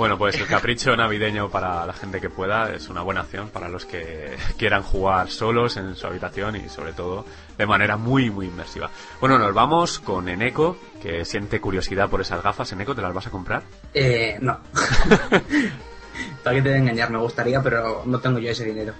Bueno, 0.01 0.17
pues 0.17 0.35
el 0.35 0.47
capricho 0.47 0.95
navideño 0.97 1.51
para 1.51 1.85
la 1.85 1.93
gente 1.93 2.19
que 2.19 2.31
pueda 2.31 2.73
es 2.73 2.89
una 2.89 3.03
buena 3.03 3.21
acción 3.21 3.49
para 3.49 3.69
los 3.69 3.85
que 3.85 4.35
quieran 4.57 4.81
jugar 4.81 5.29
solos 5.29 5.77
en 5.77 5.93
su 5.93 6.07
habitación 6.07 6.55
y 6.55 6.69
sobre 6.69 6.93
todo 6.93 7.23
de 7.55 7.67
manera 7.67 7.97
muy, 7.97 8.31
muy 8.31 8.47
inmersiva. 8.47 8.89
Bueno, 9.19 9.37
nos 9.37 9.53
vamos 9.53 9.99
con 9.99 10.27
Eneco, 10.27 10.75
que 11.03 11.23
siente 11.23 11.61
curiosidad 11.61 12.09
por 12.09 12.19
esas 12.19 12.41
gafas. 12.41 12.71
Eneco, 12.71 12.95
¿te 12.95 13.03
las 13.03 13.13
vas 13.13 13.27
a 13.27 13.29
comprar? 13.29 13.61
Eh, 13.93 14.39
no. 14.41 14.57
¿Para 16.43 16.55
qué 16.55 16.63
te 16.63 16.73
a 16.73 16.77
engañar? 16.77 17.11
Me 17.11 17.19
gustaría, 17.19 17.61
pero 17.61 18.01
no 18.03 18.19
tengo 18.19 18.39
yo 18.39 18.49
ese 18.49 18.65
dinero. 18.65 18.95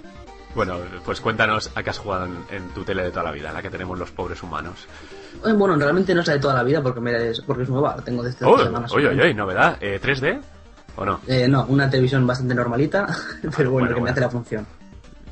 Bueno, 0.54 0.78
pues 1.04 1.20
cuéntanos 1.20 1.72
a 1.74 1.82
qué 1.82 1.90
has 1.90 1.98
jugado 1.98 2.26
en, 2.26 2.36
en 2.48 2.68
tu 2.68 2.84
tele 2.84 3.02
de 3.02 3.10
toda 3.10 3.24
la 3.24 3.32
vida, 3.32 3.50
la 3.50 3.60
que 3.60 3.70
tenemos 3.70 3.98
los 3.98 4.12
pobres 4.12 4.40
humanos. 4.44 4.86
Eh, 5.44 5.52
bueno, 5.52 5.74
realmente 5.74 6.14
no 6.14 6.20
es 6.20 6.28
la 6.28 6.34
de 6.34 6.38
toda 6.38 6.54
la 6.54 6.62
vida 6.62 6.80
porque, 6.80 7.00
me 7.00 7.32
porque 7.44 7.64
es 7.64 7.68
nueva. 7.68 7.96
La 7.96 8.04
tengo 8.04 8.22
desde 8.22 8.46
¡Uy, 8.46 8.52
dos 8.52 8.62
semanas. 8.62 8.92
uy, 8.92 9.04
uy, 9.04 9.20
uy! 9.20 9.34
¿Novedad? 9.34 9.78
Eh, 9.80 9.98
¿3D? 10.00 10.40
¿O 10.96 11.04
no? 11.04 11.20
Eh, 11.26 11.48
no, 11.48 11.64
una 11.66 11.88
televisión 11.88 12.26
bastante 12.26 12.54
normalita, 12.54 13.06
pero 13.56 13.70
bueno, 13.70 13.86
Bueno, 13.88 13.94
que 13.96 14.00
me 14.02 14.10
hace 14.10 14.20
la 14.20 14.30
función. 14.30 14.66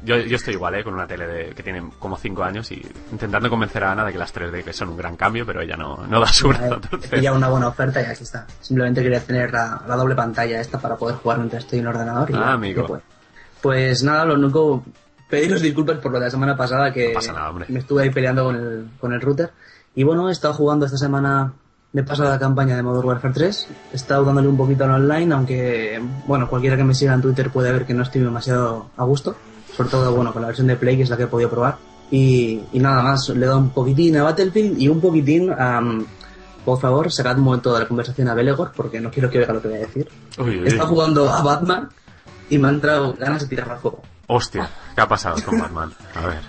Yo, 0.03 0.17
yo 0.17 0.37
estoy 0.37 0.55
igual, 0.55 0.75
¿eh? 0.77 0.83
Con 0.83 0.95
una 0.95 1.07
tele 1.07 1.27
de, 1.27 1.55
que 1.55 1.63
tiene 1.63 1.83
como 1.99 2.17
5 2.17 2.43
años 2.43 2.73
y 2.73 2.81
intentando 3.13 3.51
convencer 3.51 3.85
a 3.85 3.93
Ana 3.93 4.03
de 4.07 4.13
que 4.13 4.19
las 4.19 4.35
3D 4.35 4.65
que 4.65 4.73
son 4.73 4.89
un 4.89 4.97
gran 4.97 5.15
cambio, 5.15 5.45
pero 5.45 5.61
ella 5.61 5.77
no, 5.77 6.07
no 6.07 6.21
da 6.21 6.27
su 6.29 6.49
brazo 6.49 6.81
a 7.29 7.33
una 7.33 7.49
buena 7.51 7.69
oferta 7.69 8.01
y 8.01 8.07
aquí 8.07 8.23
está. 8.23 8.47
Simplemente 8.63 9.03
quería 9.03 9.21
tener 9.21 9.53
la, 9.53 9.83
la 9.87 9.97
doble 9.97 10.15
pantalla 10.15 10.59
esta 10.59 10.79
para 10.79 10.97
poder 10.97 11.17
jugar 11.17 11.37
mientras 11.37 11.65
estoy 11.65 11.81
en 11.81 11.85
el 11.85 11.89
ordenador. 11.95 12.31
Y 12.31 12.35
Ah, 12.35 12.39
ya, 12.39 12.53
amigo. 12.53 12.87
pues. 12.87 13.03
pues 13.61 14.03
nada, 14.03 14.25
lo 14.25 14.35
único, 14.37 14.83
pediros 15.29 15.61
disculpas 15.61 15.99
por 15.99 16.13
lo 16.13 16.19
de 16.19 16.25
la 16.25 16.31
semana 16.31 16.57
pasada 16.57 16.91
que 16.95 17.09
No 17.09 17.15
pasa 17.15 17.35
nada, 17.35 17.51
hombre. 17.51 17.67
me 17.69 17.81
estuve 17.81 18.03
ahí 18.05 18.11
peleando 18.11 18.45
con 18.45 18.57
el, 18.57 18.89
con 18.99 19.13
el 19.13 19.21
router. 19.21 19.51
Y 19.95 20.03
bueno, 20.05 20.31
he 20.31 20.33
estado 20.33 20.55
jugando 20.55 20.87
esta 20.87 20.97
semana, 20.97 21.53
me 21.93 22.03
he 22.03 22.05
pasado 22.05 22.31
la 22.31 22.39
campaña 22.39 22.77
de 22.77 22.83
Modern 22.83 23.07
Warfare 23.07 23.35
3, 23.35 23.69
he 23.93 23.97
estado 23.97 24.25
dándole 24.25 24.49
un 24.49 24.57
poquito 24.57 24.85
al 24.85 24.91
online, 24.91 25.35
aunque, 25.35 26.01
bueno, 26.27 26.49
cualquiera 26.49 26.77
que 26.77 26.85
me 26.85 26.95
siga 26.95 27.15
en 27.15 27.21
Twitter 27.21 27.51
puede 27.51 27.73
ver 27.73 27.85
que 27.85 27.95
no 27.95 28.03
estoy 28.03 28.21
demasiado 28.21 28.91
a 28.97 29.05
gusto, 29.05 29.35
sobre 29.77 29.91
todo, 29.91 30.15
bueno, 30.15 30.33
con 30.33 30.43
la 30.43 30.49
versión 30.49 30.69
de 30.69 30.77
Play, 30.77 30.97
que 30.97 31.03
es 31.03 31.11
la 31.11 31.17
que 31.17 31.25
he 31.25 31.29
podido 31.29 31.51
probar. 31.51 31.79
Y, 32.11 32.61
y 32.73 32.79
nada 32.79 33.03
más, 33.03 33.29
le 33.29 33.45
he 33.45 33.49
dado 33.49 33.59
un 33.59 33.71
poquitín 33.71 34.17
a 34.17 34.23
Battlefield 34.25 34.81
y 34.81 34.89
un 34.89 35.01
poquitín 35.01 35.51
a, 35.51 35.81
por 36.65 36.81
favor, 36.81 37.11
sacad 37.11 37.39
un 37.39 37.45
momento 37.45 37.73
de 37.73 37.81
la 37.81 37.89
conversación 37.89 38.29
a 38.29 38.35
Belegor 38.35 38.73
porque 38.75 39.01
no 39.01 39.11
quiero 39.11 39.31
que 39.31 39.39
oiga 39.39 39.53
lo 39.53 39.63
que 39.63 39.69
voy 39.69 39.77
a 39.79 39.81
decir. 39.81 40.09
Uy, 40.39 40.61
uy, 40.61 40.69
Está 40.69 40.87
jugando 40.87 41.29
a 41.29 41.43
Batman 41.43 41.89
y 42.49 42.59
me 42.59 42.69
han 42.69 42.75
entrado 42.75 43.15
ganas 43.19 43.43
de 43.43 43.49
tirar 43.49 43.71
al 43.71 43.79
fuego. 43.79 44.03
Hostia, 44.27 44.69
¿qué 44.95 45.01
ha 45.01 45.09
pasado 45.09 45.37
con 45.45 45.59
Batman? 45.59 45.93
A 46.15 46.27
ver. 46.27 46.41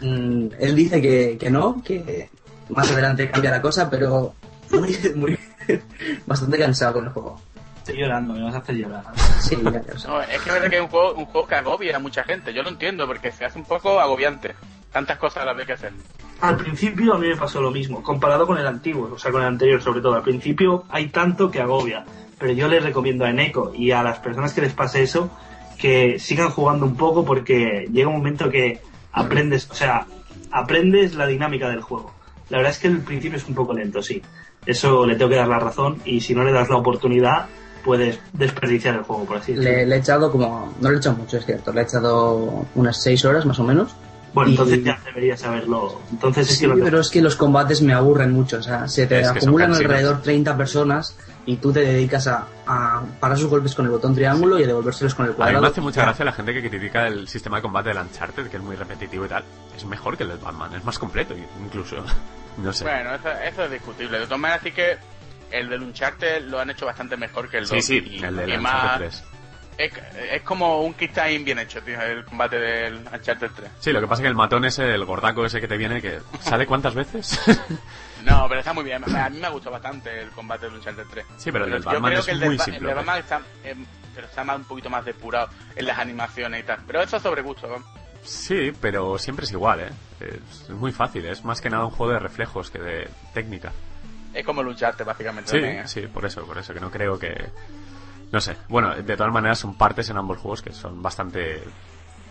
Mm, 0.00 0.48
él 0.58 0.74
dice 0.74 1.00
que, 1.00 1.38
que 1.38 1.50
no, 1.50 1.82
que 1.82 2.28
más 2.70 2.90
adelante 2.90 3.30
cambia 3.30 3.50
la 3.50 3.62
cosa, 3.62 3.88
pero 3.88 4.34
muy, 4.80 4.98
muy 5.14 5.38
bastante 6.26 6.58
cansado 6.58 6.94
con 6.94 7.04
el 7.04 7.10
juego. 7.10 7.40
Estoy 7.78 7.98
llorando, 7.98 8.32
me 8.32 8.42
vas 8.42 8.54
a 8.54 8.58
hacer 8.58 8.76
llorar. 8.76 9.04
Sí, 9.40 9.58
ya, 9.62 9.70
ya, 9.70 10.08
No, 10.08 10.20
es 10.22 10.28
que 10.28 10.34
es 10.36 10.54
verdad 10.54 10.70
que 10.70 10.76
es 10.76 10.82
un 10.82 10.88
juego, 10.88 11.14
un 11.14 11.26
juego 11.26 11.46
que 11.46 11.54
agobia 11.54 11.96
a 11.96 11.98
mucha 11.98 12.24
gente. 12.24 12.54
Yo 12.54 12.62
lo 12.62 12.70
entiendo 12.70 13.06
porque 13.06 13.30
se 13.30 13.44
hace 13.44 13.58
un 13.58 13.66
poco 13.66 14.00
agobiante. 14.00 14.54
Tantas 14.90 15.18
cosas 15.18 15.42
a 15.42 15.46
la 15.46 15.52
vez 15.52 15.66
que 15.66 15.74
hacer. 15.74 15.92
Al 16.40 16.56
principio 16.56 17.14
a 17.14 17.18
mí 17.18 17.28
me 17.28 17.36
pasó 17.36 17.60
lo 17.60 17.70
mismo, 17.70 18.02
comparado 18.02 18.46
con 18.46 18.58
el 18.58 18.66
antiguo, 18.66 19.10
o 19.12 19.18
sea, 19.18 19.32
con 19.32 19.42
el 19.42 19.48
anterior 19.48 19.82
sobre 19.82 20.00
todo. 20.00 20.14
Al 20.14 20.22
principio 20.22 20.84
hay 20.88 21.08
tanto 21.08 21.50
que 21.50 21.60
agobia, 21.60 22.04
pero 22.38 22.52
yo 22.52 22.68
les 22.68 22.82
recomiendo 22.82 23.24
a 23.24 23.30
Eneco 23.30 23.72
y 23.74 23.90
a 23.90 24.02
las 24.02 24.18
personas 24.18 24.54
que 24.54 24.60
les 24.62 24.72
pase 24.72 25.02
eso 25.02 25.30
que 25.78 26.18
sigan 26.18 26.50
jugando 26.50 26.86
un 26.86 26.96
poco 26.96 27.24
porque 27.24 27.86
llega 27.92 28.08
un 28.08 28.16
momento 28.16 28.48
que 28.48 28.80
aprendes, 29.12 29.70
o 29.70 29.74
sea, 29.74 30.06
aprendes 30.50 31.14
la 31.14 31.26
dinámica 31.26 31.68
del 31.68 31.82
juego. 31.82 32.14
La 32.48 32.58
verdad 32.58 32.72
es 32.72 32.78
que 32.78 32.88
el 32.88 33.00
principio 33.00 33.38
es 33.38 33.46
un 33.48 33.54
poco 33.54 33.74
lento, 33.74 34.02
sí. 34.02 34.22
Eso 34.66 35.06
le 35.06 35.16
tengo 35.16 35.30
que 35.30 35.36
dar 35.36 35.48
la 35.48 35.58
razón 35.58 36.00
y 36.04 36.20
si 36.20 36.34
no 36.34 36.44
le 36.44 36.52
das 36.52 36.68
la 36.70 36.76
oportunidad 36.76 37.46
puedes 37.84 38.18
desperdiciar 38.32 38.94
el 38.94 39.02
juego, 39.02 39.24
por 39.24 39.36
así 39.36 39.52
decirlo. 39.52 39.78
le, 39.78 39.86
le 39.86 39.96
he 39.96 39.98
echado 39.98 40.32
como, 40.32 40.72
no 40.80 40.88
le 40.90 40.96
he 40.96 40.98
echado 40.98 41.16
mucho, 41.16 41.36
es 41.36 41.44
cierto, 41.44 41.72
le 41.72 41.82
he 41.82 41.84
echado 41.84 42.64
unas 42.74 43.02
6 43.02 43.24
horas 43.26 43.44
más 43.44 43.58
o 43.58 43.64
menos. 43.64 43.94
Bueno, 44.34 44.50
y- 44.50 44.54
entonces 44.54 44.84
ya 44.84 45.00
deberías 45.04 45.40
saberlo. 45.40 46.00
Entonces 46.10 46.50
es 46.50 46.56
Sí, 46.58 46.60
que 46.62 46.66
lo 46.74 46.84
pero 46.84 47.00
es 47.00 47.08
que 47.08 47.22
los 47.22 47.36
combates 47.36 47.80
me 47.82 47.94
aburren 47.94 48.32
mucho, 48.32 48.58
o 48.58 48.62
sea, 48.62 48.86
se 48.88 49.06
te 49.06 49.20
Es 49.20 49.30
que 49.30 49.38
acumulan 49.38 49.72
alrededor 49.72 50.20
30 50.22 50.56
personas 50.56 51.16
y 51.46 51.56
tú 51.58 51.72
te 51.72 51.80
dedicas 51.80 52.26
a, 52.26 52.46
a 52.66 53.02
parar 53.20 53.38
sus 53.38 53.48
golpes 53.48 53.74
con 53.74 53.84
el 53.84 53.92
botón 53.92 54.14
triángulo 54.14 54.58
y 54.58 54.64
a 54.64 54.66
devolvérselos 54.66 55.14
con 55.14 55.26
el 55.26 55.30
A 55.30 55.32
mí 55.32 55.36
cuadrado. 55.36 55.62
me 55.62 55.68
hace 55.68 55.80
mucha 55.80 56.02
gracia 56.02 56.24
la 56.24 56.32
gente 56.32 56.52
que 56.52 56.68
critica 56.68 57.06
el 57.06 57.28
sistema 57.28 57.56
de 57.58 57.62
combate 57.62 57.90
del 57.90 57.98
Uncharted, 57.98 58.48
que 58.48 58.56
es 58.56 58.62
muy 58.62 58.74
repetitivo 58.76 59.24
y 59.26 59.28
tal. 59.28 59.44
Es 59.76 59.84
mejor 59.84 60.16
que 60.16 60.24
el 60.24 60.30
de 60.30 60.36
Batman, 60.36 60.74
es 60.74 60.84
más 60.84 60.98
completo 60.98 61.34
incluso. 61.64 61.96
No 62.56 62.72
sé. 62.72 62.84
Bueno, 62.84 63.14
eso, 63.16 63.28
eso 63.30 63.64
es 63.64 63.70
discutible. 63.72 64.16
De 64.18 64.24
todas 64.26 64.38
maneras, 64.38 64.62
sí 64.62 64.70
que 64.70 64.96
el 65.50 65.68
del 65.68 65.82
Uncharted 65.82 66.44
lo 66.44 66.60
han 66.60 66.70
hecho 66.70 66.86
bastante 66.86 67.16
mejor 67.16 67.48
que 67.50 67.58
el 67.58 67.66
Sí, 67.66 67.74
2. 67.76 67.84
sí, 67.84 68.02
y, 68.06 68.22
el 68.24 68.36
de 68.36 68.42
y 68.48 68.56
Uncharted 68.56 68.60
más, 68.60 68.98
3. 68.98 69.24
Es, 69.78 69.92
es 70.32 70.42
como 70.42 70.82
un 70.82 70.94
time 70.94 71.38
bien 71.38 71.58
hecho, 71.58 71.82
tío, 71.82 72.00
el 72.00 72.24
combate 72.24 72.58
del 72.58 72.96
Uncharted 73.12 73.50
3. 73.54 73.70
Sí, 73.80 73.92
lo 73.92 74.00
que 74.00 74.06
pasa 74.06 74.22
es 74.22 74.24
que 74.24 74.28
el 74.28 74.34
matón 74.34 74.64
ese, 74.64 74.94
el 74.94 75.04
gordaco 75.04 75.44
ese 75.44 75.60
que 75.60 75.68
te 75.68 75.76
viene, 75.76 76.00
que 76.00 76.20
¿sale 76.40 76.66
cuántas 76.66 76.94
veces? 76.94 77.40
No, 78.24 78.46
pero 78.48 78.60
está 78.60 78.72
muy 78.72 78.84
bien. 78.84 79.04
A 79.04 79.28
mí 79.28 79.38
me 79.38 79.46
ha 79.46 79.50
gustado 79.50 79.72
bastante 79.72 80.22
el 80.22 80.30
combate 80.30 80.64
del 80.64 80.76
Uncharted 80.76 81.04
3. 81.10 81.26
Sí, 81.36 81.52
pero 81.52 81.66
el 81.66 81.72
del 81.72 81.82
Batman 81.82 82.14
es 82.14 82.28
el 82.28 82.40
muy 82.40 82.58
simple, 82.58 82.78
El 82.78 82.86
de. 82.86 82.94
Batman 82.94 83.18
está, 83.18 83.42
eh, 83.62 83.74
pero 84.14 84.26
está 84.26 84.44
más, 84.44 84.56
un 84.56 84.64
poquito 84.64 84.88
más 84.88 85.04
depurado 85.04 85.50
en 85.76 85.86
las 85.86 85.98
animaciones 85.98 86.60
y 86.60 86.62
tal. 86.62 86.78
Pero 86.86 87.02
eso 87.02 87.18
es 87.18 87.22
sobre 87.22 87.42
gusto, 87.42 87.66
¿no? 87.68 87.84
sí, 88.22 88.72
pero 88.80 89.18
siempre 89.18 89.44
es 89.44 89.52
igual, 89.52 89.80
¿eh? 89.80 89.90
Es, 90.20 90.70
muy 90.70 90.92
fácil, 90.92 91.26
es 91.26 91.44
más 91.44 91.60
que 91.60 91.68
nada 91.68 91.84
un 91.84 91.90
juego 91.90 92.14
de 92.14 92.18
reflejos 92.18 92.70
que 92.70 92.78
de 92.78 93.08
técnica. 93.34 93.72
Es 94.32 94.44
como 94.44 94.62
el 94.62 94.68
Uncharted, 94.68 95.04
básicamente. 95.04 95.50
Sí, 95.50 95.60
también, 95.60 95.84
¿eh? 95.84 95.88
sí, 95.88 96.00
por 96.06 96.24
eso, 96.24 96.46
por 96.46 96.56
eso, 96.58 96.72
que 96.72 96.80
no 96.80 96.90
creo 96.90 97.18
que... 97.18 97.50
No 98.34 98.40
sé, 98.40 98.56
bueno, 98.68 98.96
de 98.96 99.16
todas 99.16 99.32
maneras 99.32 99.60
son 99.60 99.76
partes 99.78 100.10
en 100.10 100.16
ambos 100.16 100.38
juegos 100.38 100.60
que 100.60 100.72
son 100.72 101.00
bastante 101.00 101.62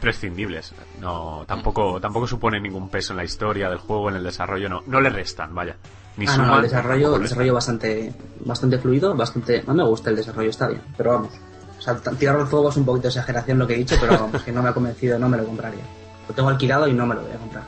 prescindibles. 0.01 0.73
No, 0.99 1.45
tampoco, 1.47 2.01
tampoco 2.01 2.27
suponen 2.27 2.61
ningún 2.61 2.89
peso 2.89 3.13
en 3.13 3.17
la 3.17 3.23
historia 3.23 3.69
del 3.69 3.77
juego, 3.77 4.09
en 4.09 4.17
el 4.17 4.23
desarrollo, 4.25 4.67
no, 4.67 4.83
no 4.85 4.99
le 4.99 5.09
restan, 5.09 5.55
vaya. 5.55 5.77
Ni 6.17 6.25
Ah, 6.27 6.35
no, 6.35 6.43
suman, 6.43 6.55
el 6.57 6.61
desarrollo, 6.63 7.15
el 7.15 7.21
desarrollo 7.21 7.53
bastante, 7.53 8.13
bastante 8.41 8.79
fluido, 8.79 9.15
bastante, 9.15 9.63
no 9.65 9.73
me 9.73 9.85
gusta 9.85 10.09
el 10.09 10.17
desarrollo, 10.17 10.49
está 10.49 10.67
bien, 10.67 10.81
pero 10.97 11.11
vamos. 11.11 11.31
O 11.79 11.81
sea, 11.81 11.95
tirar 11.95 12.35
al 12.35 12.47
fuego 12.47 12.67
es 12.67 12.75
un 12.75 12.83
poquito 12.83 13.03
de 13.03 13.07
exageración 13.07 13.57
lo 13.57 13.65
que 13.65 13.75
he 13.75 13.77
dicho, 13.77 13.95
pero 14.01 14.19
vamos, 14.19 14.43
que 14.43 14.51
no 14.51 14.61
me 14.61 14.67
ha 14.67 14.73
convencido, 14.73 15.17
no 15.17 15.29
me 15.29 15.37
lo 15.37 15.45
compraría. 15.45 15.85
Lo 16.27 16.35
tengo 16.35 16.49
alquilado 16.49 16.85
y 16.85 16.93
no 16.93 17.05
me 17.05 17.15
lo 17.15 17.21
voy 17.21 17.31
a 17.31 17.37
comprar. 17.37 17.63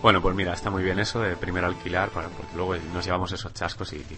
Bueno, 0.00 0.22
pues 0.22 0.34
mira, 0.34 0.54
está 0.54 0.70
muy 0.70 0.82
bien 0.82 0.98
eso 0.98 1.20
de 1.20 1.36
primero 1.36 1.66
alquilar, 1.66 2.08
para, 2.08 2.28
porque 2.28 2.56
luego 2.56 2.74
nos 2.94 3.04
llevamos 3.04 3.32
esos 3.32 3.52
chascos 3.52 3.92
y, 3.92 3.96
y 3.96 4.16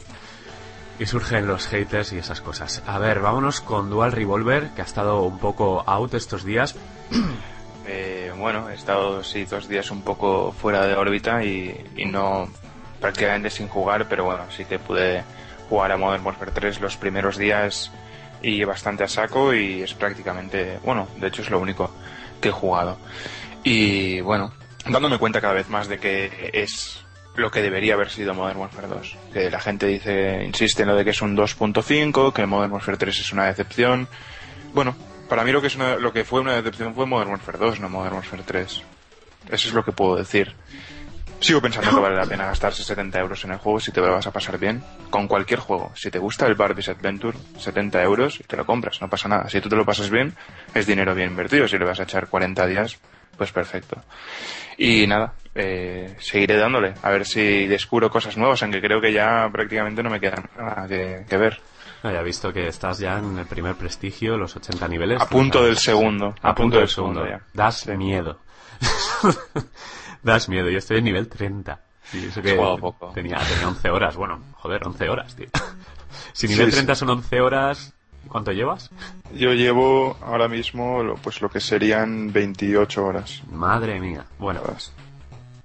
surgen 1.07 1.47
los 1.47 1.67
haters 1.67 2.13
y 2.13 2.19
esas 2.19 2.41
cosas. 2.41 2.83
A 2.87 2.99
ver, 2.99 3.21
vámonos 3.21 3.61
con 3.61 3.91
Dual 3.91 4.13
Revolver, 4.13 4.71
que 4.75 4.83
ha 4.83 4.85
estado 4.85 5.23
un 5.23 5.39
poco 5.39 5.83
out 5.87 6.15
estos 6.15 6.45
días. 6.45 6.75
Eh, 7.85 8.33
bueno, 8.39 8.71
he 8.71 8.75
estado 8.75 9.25
sí 9.25 9.45
dos 9.45 9.69
días 9.69 9.91
un 9.91 10.03
poco 10.03 10.53
fuera 10.53 10.87
de 10.87 10.95
órbita 10.95 11.43
y, 11.43 11.85
y 11.97 12.05
no 12.05 12.49
prácticamente 13.01 13.51
sin 13.51 13.67
jugar, 13.67 14.07
pero 14.09 14.25
bueno, 14.25 14.45
sí 14.57 14.65
que 14.65 14.79
pude 14.79 15.25
jugar 15.69 15.91
a 15.91 15.97
Modern 15.97 16.25
Warfare 16.25 16.53
3 16.53 16.81
los 16.81 16.97
primeros 16.97 17.37
días 17.37 17.91
y 18.41 18.63
bastante 18.65 19.05
a 19.05 19.09
saco 19.09 19.53
y 19.53 19.83
es 19.83 19.95
prácticamente, 19.95 20.79
bueno, 20.85 21.09
de 21.17 21.27
hecho 21.27 21.43
es 21.43 21.51
lo 21.51 21.59
único 21.59 21.93
que 22.41 22.49
he 22.49 22.53
jugado. 22.53 22.99
Y 23.65 24.21
bueno, 24.21 24.53
dándome 24.87 25.19
cuenta 25.19 25.41
cada 25.41 25.55
vez 25.55 25.69
más 25.69 25.89
de 25.89 25.99
que 25.99 26.51
es 26.53 27.02
lo 27.37 27.51
que 27.51 27.63
debería 27.63 27.95
haber 27.95 28.11
sido 28.11 28.35
Modern 28.35 28.59
Warfare 28.59 28.89
2. 28.89 29.17
Que 29.33 29.51
la 29.51 29.61
gente 29.61 29.87
dice, 29.87 30.43
insiste 30.45 30.83
en 30.83 30.89
lo 30.89 30.97
de 30.97 31.05
que 31.05 31.11
es 31.11 31.23
un 31.23 31.37
2.5, 31.37 32.33
que 32.33 32.47
Modern 32.47 32.73
Warfare 32.73 32.97
3 32.99 33.21
es 33.21 33.33
una 33.33 33.47
decepción. 33.47 34.09
Bueno, 34.75 34.95
para 35.29 35.45
mí 35.45 35.53
lo 35.53 35.61
que, 35.61 35.67
es 35.69 35.77
una- 35.77 35.97
lo 35.97 36.13
que 36.13 36.25
fue 36.25 36.41
una 36.41 36.55
decepción 36.57 36.95
fue 36.95 37.07
Modern 37.07 37.31
Warfare 37.31 37.59
2, 37.59 37.81
no 37.81 37.89
Modern 37.89 38.15
Warfare 38.17 38.43
3. 38.45 38.83
Eso 39.51 39.69
es 39.69 39.75
lo 39.75 39.85
que 39.85 39.93
puedo 39.93 40.17
decir. 40.17 40.55
Sigo 41.41 41.61
pensando 41.61 41.91
que 41.91 41.97
vale 42.01 42.15
la 42.15 42.25
pena 42.27 42.47
gastarse 42.47 42.85
70 42.85 43.19
euros 43.19 43.43
en 43.45 43.51
el 43.51 43.59
juego 43.59 43.81
si 43.81 43.91
te 43.91 44.01
lo 44.01 44.13
vas 44.13 44.27
a 44.29 44.31
pasar 44.31 44.59
bien. 44.59 44.81
Con 45.11 45.27
cualquier 45.27 45.59
juego. 45.59 45.91
Si 45.97 46.09
te 46.09 46.21
gusta 46.21 46.47
el 46.47 46.55
Barbie's 46.55 46.89
Adventure, 46.89 47.37
70 47.59 48.01
euros 48.03 48.39
y 48.39 48.45
te 48.45 48.57
lo 48.57 48.65
compras, 48.65 49.01
no 49.01 49.11
pasa 49.11 49.29
nada. 49.29 49.49
Si 49.49 49.61
tú 49.61 49.69
te 49.69 49.75
lo 49.75 49.85
pasas 49.85 50.09
bien, 50.09 50.37
es 50.73 50.87
dinero 50.87 51.17
bien 51.17 51.31
invertido. 51.31 51.67
Si 51.67 51.77
le 51.79 51.85
vas 51.85 51.99
a 51.99 52.05
echar 52.05 52.29
40 52.29 52.65
días, 52.67 52.97
pues 53.37 53.51
perfecto. 53.51 54.01
Y 54.79 55.05
nada, 55.09 55.33
eh, 55.55 56.15
seguiré 56.19 56.57
dándole. 56.57 56.95
A 57.03 57.11
ver 57.11 57.27
si 57.27 57.67
descubro 57.67 58.11
cosas 58.11 58.37
nuevas, 58.37 58.63
aunque 58.63 58.81
creo 58.81 59.01
que 59.01 59.13
ya 59.13 59.49
prácticamente 59.53 60.03
no 60.03 60.11
me 60.11 60.21
queda 60.21 60.43
nada 60.57 60.87
que, 60.89 61.25
que 61.29 61.37
ver. 61.37 61.61
No, 62.03 62.11
ya 62.11 62.21
he 62.21 62.25
visto 62.25 62.53
que 62.53 62.67
estás 62.67 62.99
ya 62.99 63.19
en 63.19 63.39
el 63.39 63.47
primer 63.47 63.77
prestigio, 63.77 64.37
los 64.37 64.57
80 64.57 64.89
niveles. 64.89 65.21
A 65.21 65.29
punto 65.29 65.65
del 65.65 65.79
segundo. 65.79 66.35
A 66.43 66.55
punto 66.55 66.79
del 66.79 66.89
segundo. 66.89 67.25
ya. 67.27 67.41
Das 67.55 67.81
Sí. 67.81 67.93
miedo. 67.97 68.41
das 70.23 70.49
miedo. 70.49 70.69
Yo 70.69 70.79
estoy 70.79 70.99
en 70.99 71.05
nivel 71.05 71.29
30. 71.29 71.81
Y 72.13 72.27
eso 72.27 72.43
que 72.43 72.55
poco. 72.55 73.13
Tenía, 73.15 73.39
tenía 73.39 73.69
11 73.69 73.91
horas. 73.91 74.17
Bueno, 74.17 74.43
joder, 74.55 74.87
11 74.87 75.09
horas, 75.09 75.35
tío. 75.37 75.47
Si 76.35 76.47
nivel 76.47 76.67
Sí, 76.67 76.73
sí. 76.73 76.77
30 76.79 76.95
son 76.95 77.09
11 77.11 77.41
horas, 77.41 77.95
¿cuánto 78.29 78.53
llevas? 78.53 78.91
Yo 79.35 79.53
llevo 79.55 80.19
ahora 80.23 80.47
mismo 80.47 81.15
pues 81.23 81.41
lo 81.41 81.49
que 81.49 81.61
serían 81.61 82.33
28 82.33 83.05
horas. 83.05 83.43
Madre 83.51 83.99
mía. 83.99 84.25
Bueno, 84.39 84.61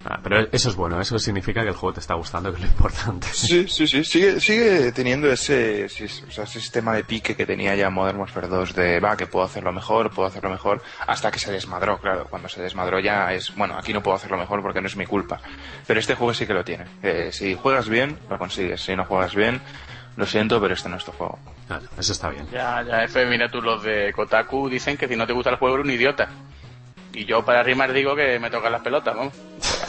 ah, 0.09 0.19
pero 0.23 0.47
eso 0.51 0.69
es 0.69 0.75
bueno. 0.75 0.99
Eso 0.99 1.19
significa 1.19 1.61
que 1.61 1.69
el 1.69 1.75
juego 1.75 1.93
te 1.93 1.99
está 1.99 2.13
gustando, 2.15 2.49
que 2.51 2.57
es 2.57 2.61
lo 2.63 2.67
importante. 2.67 3.27
Sí, 3.31 3.67
sí, 3.67 3.87
sí. 3.87 4.03
Sigue, 4.03 4.39
sigue 4.39 4.91
teniendo 4.91 5.31
ese, 5.31 5.87
sis- 5.89 6.23
o 6.27 6.31
sea, 6.31 6.45
ese 6.45 6.59
sistema 6.59 6.93
de 6.95 7.03
pique 7.03 7.35
que 7.35 7.45
tenía 7.45 7.75
ya 7.75 7.89
Modern 7.89 8.17
Warfare 8.19 8.47
2 8.47 8.73
de, 8.73 8.99
va, 8.99 9.15
que 9.17 9.27
puedo 9.27 9.45
hacerlo 9.45 9.71
mejor, 9.71 10.09
puedo 10.11 10.27
hacerlo 10.27 10.49
mejor, 10.49 10.81
hasta 11.05 11.29
que 11.31 11.39
se 11.39 11.51
desmadró, 11.51 11.99
claro. 11.99 12.25
Cuando 12.29 12.49
se 12.49 12.61
desmadró 12.61 12.99
ya 12.99 13.33
es, 13.33 13.53
bueno, 13.55 13.77
aquí 13.77 13.93
no 13.93 14.01
puedo 14.01 14.15
hacerlo 14.17 14.37
mejor 14.37 14.61
porque 14.61 14.81
no 14.81 14.87
es 14.87 14.95
mi 14.95 15.05
culpa. 15.05 15.39
Pero 15.85 15.99
este 15.99 16.15
juego 16.15 16.33
sí 16.33 16.47
que 16.47 16.53
lo 16.53 16.63
tiene. 16.63 16.85
Eh, 17.03 17.29
si 17.31 17.55
juegas 17.55 17.87
bien, 17.89 18.17
lo 18.29 18.37
consigues. 18.37 18.81
Si 18.81 18.95
no 18.95 19.05
juegas 19.05 19.35
bien, 19.35 19.61
lo 20.15 20.25
siento, 20.25 20.59
pero 20.59 20.73
este 20.73 20.89
no 20.89 20.97
es 20.97 21.05
tu 21.05 21.11
juego. 21.11 21.37
Claro, 21.67 21.85
eso 21.99 22.13
está 22.13 22.29
bien. 22.29 22.47
Ya, 22.51 22.81
ya, 22.81 23.03
F, 23.03 23.25
mira 23.25 23.51
tú, 23.51 23.61
los 23.61 23.83
de 23.83 24.11
Kotaku 24.13 24.69
dicen 24.69 24.95
que 24.97 25.07
si 25.07 25.15
no 25.15 25.27
te 25.27 25.33
gusta 25.33 25.49
el 25.49 25.57
juego 25.57 25.75
eres 25.75 25.85
un 25.85 25.91
idiota. 25.91 26.29
Y 27.17 27.25
yo 27.25 27.43
para 27.43 27.63
rimar 27.63 27.91
digo 27.93 28.15
que 28.15 28.37
me 28.39 28.51
tocan 28.51 28.71
las 28.71 28.81
pelotas, 28.81 29.15
¿no? 29.15 29.31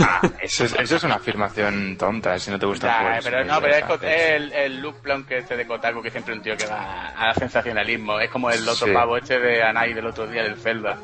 Ah, 0.00 0.22
eso 0.40 0.64
es, 0.64 0.72
eso 0.78 0.96
es 0.96 1.02
una 1.04 1.16
afirmación 1.16 1.96
tonta, 1.98 2.38
si 2.38 2.50
no 2.50 2.58
te 2.58 2.64
gusta 2.64 2.86
el 2.86 2.92
Ya, 2.92 2.98
juego. 3.00 3.12
eres 3.12 3.24
pero 3.24 3.44
no, 3.44 3.60
pero 3.60 3.74
es, 3.74 4.30
el, 4.30 4.52
el 4.52 4.80
Luke 4.80 5.00
Plum 5.02 5.24
que 5.24 5.38
este 5.38 5.54
de 5.54 5.66
Kotaku, 5.66 6.00
que 6.00 6.10
siempre 6.10 6.32
un 6.32 6.40
tío 6.40 6.56
que 6.56 6.64
va 6.66 7.08
a 7.16 7.34
sensacionalismo. 7.34 8.18
Es 8.18 8.30
como 8.30 8.50
el 8.50 8.66
otro 8.66 8.86
Sí. 8.86 8.92
pavo 8.94 9.18
este 9.18 9.38
de 9.38 9.62
Anai 9.62 9.92
del 9.92 10.06
otro 10.06 10.26
día, 10.26 10.42
del 10.42 10.56
Zelda. 10.56 10.96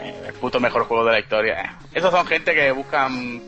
Eh, 0.00 0.14
el 0.28 0.32
puto 0.34 0.60
mejor 0.60 0.84
juego 0.84 1.04
de 1.04 1.12
la 1.12 1.18
historia. 1.20 1.60
Eh, 1.60 1.86
Esos 1.98 2.10
son 2.10 2.26
gente 2.26 2.54
que 2.54 2.70
buscan 2.72 3.42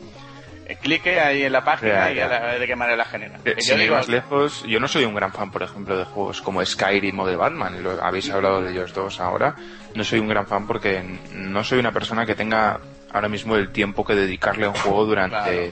eh, 0.67 0.77
clique 0.81 1.19
ahí 1.19 1.43
en 1.43 1.51
la 1.51 1.63
página 1.63 2.11
y 2.11 2.19
a 2.19 2.27
la 2.27 2.39
vez 2.39 2.59
de 2.59 2.67
qué 2.67 2.75
manera 2.75 2.95
la 2.97 3.05
generan. 3.05 3.41
Eh, 3.45 3.55
Que 3.55 3.61
Sin 3.61 3.75
yo 3.77 3.81
digo, 3.83 3.95
más 3.95 4.07
lejos, 4.07 4.63
yo 4.67 4.79
no 4.79 4.87
soy 4.87 5.03
un 5.05 5.15
gran 5.15 5.31
fan, 5.33 5.49
por 5.51 5.63
ejemplo, 5.63 5.97
de 5.97 6.05
juegos 6.05 6.41
como 6.41 6.63
Skyrim 6.63 7.19
o 7.19 7.25
de 7.27 7.35
Batman. 7.35 7.81
Lo, 7.83 8.03
habéis 8.03 8.29
hablado 8.29 8.61
de 8.61 8.71
ellos 8.71 8.93
dos 8.93 9.19
ahora. 9.19 9.55
No 9.95 10.03
soy 10.03 10.19
un 10.19 10.27
gran 10.27 10.47
fan 10.47 10.65
porque 10.67 11.03
no 11.33 11.63
soy 11.63 11.79
una 11.79 11.91
persona 11.91 12.25
que 12.25 12.35
tenga 12.35 12.79
ahora 13.11 13.29
mismo 13.29 13.55
el 13.55 13.71
tiempo 13.71 14.03
que 14.03 14.15
dedicarle 14.15 14.65
a 14.65 14.69
un 14.69 14.75
juego 14.75 15.05
durante, 15.05 15.35
Claro. 15.37 15.71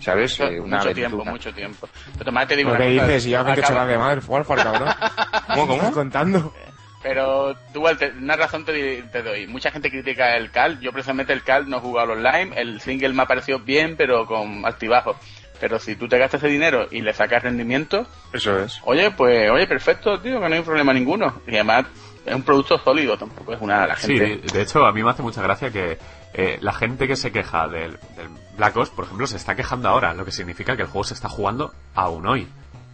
¿sabes? 0.00 0.38
mucho, 0.38 0.52
Eh, 0.52 0.60
una 0.60 0.76
mucho 0.78 0.94
tiempo, 0.94 1.24
mucho 1.24 1.52
tiempo. 1.54 1.88
Pero 2.12 2.24
tomate, 2.24 2.46
te 2.48 2.56
digo 2.56 2.70
¿Lo 2.70 2.78
que 2.78 2.88
dices? 2.90 3.26
Y 3.26 3.30
yo 3.30 3.44
que 3.44 3.54
te 3.54 3.60
acaba- 3.60 3.80
va 3.80 3.86
de 3.86 3.98
madre 3.98 4.20
Warfare, 4.26 4.62
cabrón. 4.62 4.88
¿Cómo, 5.48 5.66
cómo? 5.66 5.74
¿Estás 5.74 5.90
contando? 5.94 6.54
Pero 7.02 7.54
tú, 7.72 7.80
Walter, 7.82 8.14
una 8.20 8.36
razón 8.36 8.64
te, 8.64 9.02
te 9.12 9.22
doy. 9.22 9.46
Mucha 9.46 9.70
gente 9.70 9.90
critica 9.90 10.36
el 10.36 10.50
CAL. 10.50 10.80
Yo, 10.80 10.92
precisamente, 10.92 11.32
el 11.32 11.42
CAL 11.42 11.68
no 11.68 11.76
he 11.76 11.80
jugado 11.80 12.12
online. 12.14 12.50
El 12.56 12.80
single 12.80 13.10
me 13.12 13.22
ha 13.22 13.26
parecido 13.26 13.58
bien, 13.60 13.96
pero 13.96 14.26
con 14.26 14.64
altibajos. 14.66 15.16
Pero 15.60 15.78
si 15.78 15.94
tú 15.96 16.08
te 16.08 16.18
gastas 16.18 16.42
ese 16.42 16.52
dinero 16.52 16.86
y 16.90 17.00
le 17.02 17.14
sacas 17.14 17.42
rendimiento, 17.44 18.06
Eso 18.32 18.58
es. 18.58 18.80
oye, 18.84 19.10
pues, 19.12 19.48
oye, 19.50 19.66
perfecto, 19.66 20.20
tío, 20.20 20.40
que 20.40 20.48
no 20.48 20.54
hay 20.54 20.62
problema 20.62 20.92
ninguno. 20.92 21.40
Y 21.46 21.54
además 21.54 21.86
es 22.26 22.34
un 22.34 22.42
producto 22.42 22.78
sólido, 22.78 23.16
tampoco 23.16 23.52
es 23.54 23.60
una 23.60 23.86
la 23.86 23.96
Sí, 23.96 24.18
gente. 24.18 24.52
de 24.52 24.62
hecho, 24.62 24.84
a 24.84 24.92
mí 24.92 25.02
me 25.02 25.10
hace 25.10 25.22
mucha 25.22 25.40
gracia 25.42 25.70
que 25.70 25.98
eh, 26.34 26.58
la 26.60 26.72
gente 26.72 27.06
que 27.06 27.16
se 27.16 27.32
queja 27.32 27.68
del, 27.68 27.92
del 28.16 28.28
Black 28.56 28.76
Ops, 28.76 28.90
por 28.90 29.04
ejemplo, 29.04 29.26
se 29.26 29.36
está 29.36 29.54
quejando 29.54 29.88
ahora, 29.88 30.12
lo 30.12 30.24
que 30.24 30.32
significa 30.32 30.76
que 30.76 30.82
el 30.82 30.88
juego 30.88 31.04
se 31.04 31.14
está 31.14 31.28
jugando 31.28 31.72
aún 31.94 32.26
hoy. 32.26 32.48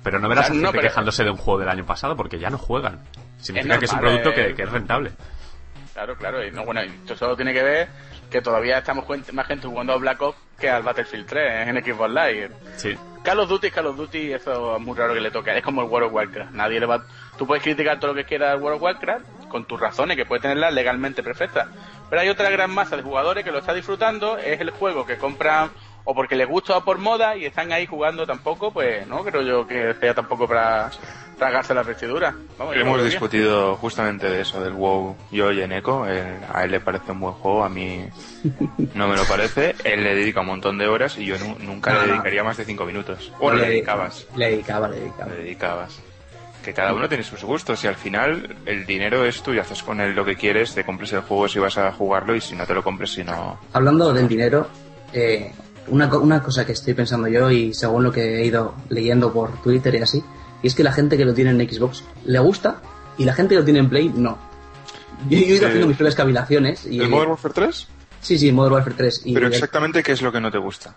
Pero 0.05 0.19
no 0.19 0.29
verás 0.29 0.47
a 0.47 0.49
no, 0.51 0.55
gente 0.57 0.71
pero- 0.73 0.83
quejándose 0.83 1.25
de 1.25 1.31
un 1.31 1.37
juego 1.37 1.61
del 1.61 1.69
año 1.69 1.85
pasado 1.87 2.17
porque 2.17 2.39
ya 2.39 2.51
no 2.51 2.59
juegan. 2.59 3.01
Significa 3.39 3.79
que 3.79 3.85
es 3.87 3.93
un 3.93 4.01
producto 4.01 4.31
eh. 4.31 4.35
que, 4.35 4.55
que 4.55 4.63
es 4.63 4.71
rentable. 4.71 5.13
Claro, 5.93 6.17
claro. 6.17 6.45
Y 6.45 6.51
no, 6.51 6.65
bueno, 6.65 6.81
esto 6.81 7.17
solo 7.17 7.37
tiene 7.37 7.53
que 7.53 7.63
ver 7.63 7.89
que 8.31 8.41
todavía 8.41 8.79
estamos 8.79 9.05
más 9.33 9.47
gente 9.47 9.67
jugando 9.67 9.93
a 9.93 9.97
Black 9.97 10.23
Ops 10.23 10.39
que 10.59 10.71
al 10.71 10.83
Battlefield 10.83 11.27
3 11.27 11.69
en 11.69 11.85
Xbox 11.85 12.11
Live. 12.11 12.51
Sí. 12.77 12.97
Call 13.23 13.41
of 13.41 13.49
Duty, 13.49 13.71
Call 13.71 13.87
of 13.87 13.97
Duty, 13.97 14.33
eso 14.33 14.77
es 14.77 14.83
muy 14.83 14.97
raro 14.97 15.15
que 15.15 15.21
le 15.21 15.31
toque. 15.31 15.57
Es 15.57 15.63
como 15.63 15.83
el 15.83 15.89
World 15.89 16.09
of 16.09 16.15
Warcraft. 16.15 16.53
Nadie 16.53 16.81
le 16.81 16.87
va. 16.87 17.05
Tú 17.37 17.47
puedes 17.47 17.63
criticar 17.63 18.01
todo 18.01 18.13
lo 18.13 18.17
que 18.17 18.25
quieras 18.25 18.53
al 18.53 18.63
World 18.63 18.77
of 18.77 18.83
Warcraft 18.83 19.49
con 19.49 19.65
tus 19.67 19.79
razones, 19.79 20.17
que 20.17 20.25
puedes 20.25 20.43
tenerlas 20.43 20.73
legalmente 20.73 21.23
perfectas. 21.23 21.69
Pero 22.09 22.23
hay 22.23 22.29
otra 22.29 22.51
gran 22.51 22.71
masa 22.71 22.97
de 22.97 23.03
jugadores 23.03 23.45
que 23.45 23.53
lo 23.53 23.59
está 23.59 23.75
disfrutando. 23.75 24.39
Es 24.39 24.61
el 24.61 24.71
juego 24.71 25.07
que 25.07 25.19
compran 25.19 25.71
o 26.05 26.15
porque 26.15 26.37
les 26.37 26.49
gusta 26.49 26.77
o 26.77 26.85
por 26.85 26.99
moda 26.99 27.37
y 27.37 27.45
están 27.45 27.73
ahí 27.73 27.87
jugando 27.87 28.27
tampoco. 28.27 28.73
Pues 28.73 29.07
no 29.07 29.23
creo 29.25 29.43
yo 29.43 29.67
que 29.67 29.95
sea 30.01 30.15
tampoco 30.15 30.47
para 30.49 30.91
tragarse 31.39 31.75
la 31.75 31.83
vestidura. 31.83 32.35
Vamos, 32.59 32.77
Hemos 32.77 33.03
discutido 33.05 33.77
justamente 33.77 34.29
de 34.29 34.43
eso, 34.43 34.63
del 34.63 34.75
WoW. 34.75 35.17
Yo 35.31 35.51
y 35.53 35.61
Eneco, 35.61 36.07
él- 36.07 36.39
a 36.53 36.65
él 36.65 36.71
le 36.71 36.81
parece 36.81 37.13
un 37.13 37.21
buen 37.21 37.35
juego, 37.35 37.65
a 37.65 37.69
mí 37.69 38.05
no 38.95 39.09
me 39.09 39.17
lo 39.17 39.25
parece. 39.25 39.75
Él 39.85 40.05
le 40.05 40.15
dedica 40.15 40.41
un 40.41 40.47
montón 40.47 40.79
de 40.79 40.87
horas 40.89 41.17
y 41.19 41.25
yo 41.25 41.39
nu- 41.39 41.57
nunca 41.59 41.93
No, 41.93 42.01
le 42.03 42.07
no. 42.07 42.13
dedicaría 42.15 42.45
más 42.45 42.57
de 42.57 42.65
5 42.65 42.85
minutos. 42.85 43.33
Bueno, 43.41 43.59
le 43.59 43.69
dedicabas. 43.69 44.27
Le 44.37 44.51
dedicaba, 44.51 44.89
le 44.89 44.97
dedicaba. 45.01 45.31
Le 45.31 45.37
dedicabas. 45.43 46.01
Que 46.63 46.73
cada 46.73 46.95
uno 46.95 47.09
tiene 47.09 47.25
sus 47.25 47.43
gustos 47.43 47.83
y 47.83 47.89
al 47.89 47.97
final 47.97 48.57
el 48.67 48.87
dinero 48.87 49.25
es 49.25 49.43
tuyo, 49.43 49.63
haces 49.63 49.83
con 49.83 50.01
él 50.01 50.15
lo 50.15 50.25
que 50.25 50.37
quieres, 50.37 50.73
te 50.75 50.85
compres 50.85 51.13
el 51.13 51.23
juego 51.23 51.49
si 51.49 51.59
vas 51.59 51.77
a 51.77 51.91
jugarlo 51.91 52.37
y 52.37 52.41
si 52.41 52.55
no 52.55 52.65
te 52.67 52.73
lo 52.75 52.85
compres 52.85 53.11
si 53.11 53.25
no... 53.25 53.59
Hablando 53.73 54.13
del 54.13 54.29
dinero, 54.29 54.69
eh, 55.13 55.51
una, 55.89 56.07
una 56.19 56.43
cosa 56.43 56.65
que 56.67 56.73
estoy 56.73 56.95
pensando 56.95 57.29
yo 57.29 57.51
y 57.51 57.75
según 57.75 58.05
lo 58.05 58.13
que 58.13 58.41
he 58.41 58.47
ido 58.47 58.75
leyendo 58.89 59.33
por 59.33 59.61
Twitter 59.63 59.95
y 59.95 59.99
así, 59.99 60.23
y 60.63 60.67
es 60.67 60.75
que 60.75 60.83
la 60.85 60.93
gente 60.93 61.17
que 61.17 61.25
lo 61.25 61.35
tiene 61.35 61.51
en 61.51 61.69
Xbox 61.69 62.05
le 62.25 62.39
gusta 62.39 62.81
y 63.19 63.25
la 63.25 63.33
gente 63.35 63.55
que 63.55 63.61
lo 63.61 63.65
tiene 63.65 63.81
en 63.81 63.89
Play 63.89 64.09
no. 64.15 64.39
Yo, 65.29 65.39
yo 65.39 65.45
he 65.45 65.49
ido 65.49 65.59
Sí. 65.59 65.65
haciendo 65.65 65.87
mis 65.89 65.97
propias 65.97 66.15
cavilaciones 66.15 66.87
y... 66.87 67.01
¿El 67.01 67.09
Modern 67.09 67.31
Warfare 67.31 67.55
3? 67.55 67.89
Sí, 68.21 68.39
sí, 68.39 68.53
Modern 68.53 68.75
Warfare 68.75 68.97
3. 68.97 69.23
Y 69.27 69.35
Pero 69.35 69.49
exactamente 69.49 70.03
qué 70.03 70.13
es 70.13 70.23
lo 70.23 70.31
que 70.33 70.41
no 70.41 70.51
te 70.51 70.59
gusta. 70.59 70.95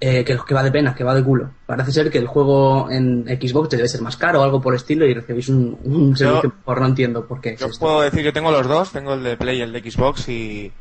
eh, 0.00 0.24
que, 0.24 0.36
que 0.46 0.54
va 0.54 0.62
de 0.62 0.70
pena, 0.72 0.94
que 0.94 1.02
va 1.04 1.14
de 1.14 1.22
culo. 1.24 1.50
Parece 1.66 1.90
ser 1.92 2.10
que 2.10 2.18
el 2.18 2.26
juego 2.26 2.90
en 2.90 3.24
Xbox 3.26 3.70
debe 3.70 3.88
ser 3.88 4.02
más 4.02 4.16
caro 4.16 4.40
o 4.40 4.44
algo 4.44 4.60
por 4.60 4.74
el 4.74 4.76
estilo 4.78 5.06
y 5.06 5.14
recibís 5.14 5.48
un, 5.48 5.78
un 5.84 6.16
servicio 6.16 6.52
por 6.64 6.80
no 6.80 6.86
entiendo 6.88 7.26
por 7.26 7.40
qué. 7.40 7.56
Yo 7.58 7.68
puedo 7.78 8.00
decir, 8.02 8.22
yo 8.22 8.32
tengo 8.32 8.50
los 8.50 8.66
dos, 8.66 8.90
tengo 8.92 9.14
el 9.14 9.22
de 9.22 9.36
Play 9.36 9.58
y 9.58 9.62
el 9.62 9.72
de 9.72 9.88
Xbox 9.90 10.28
y 10.28 10.72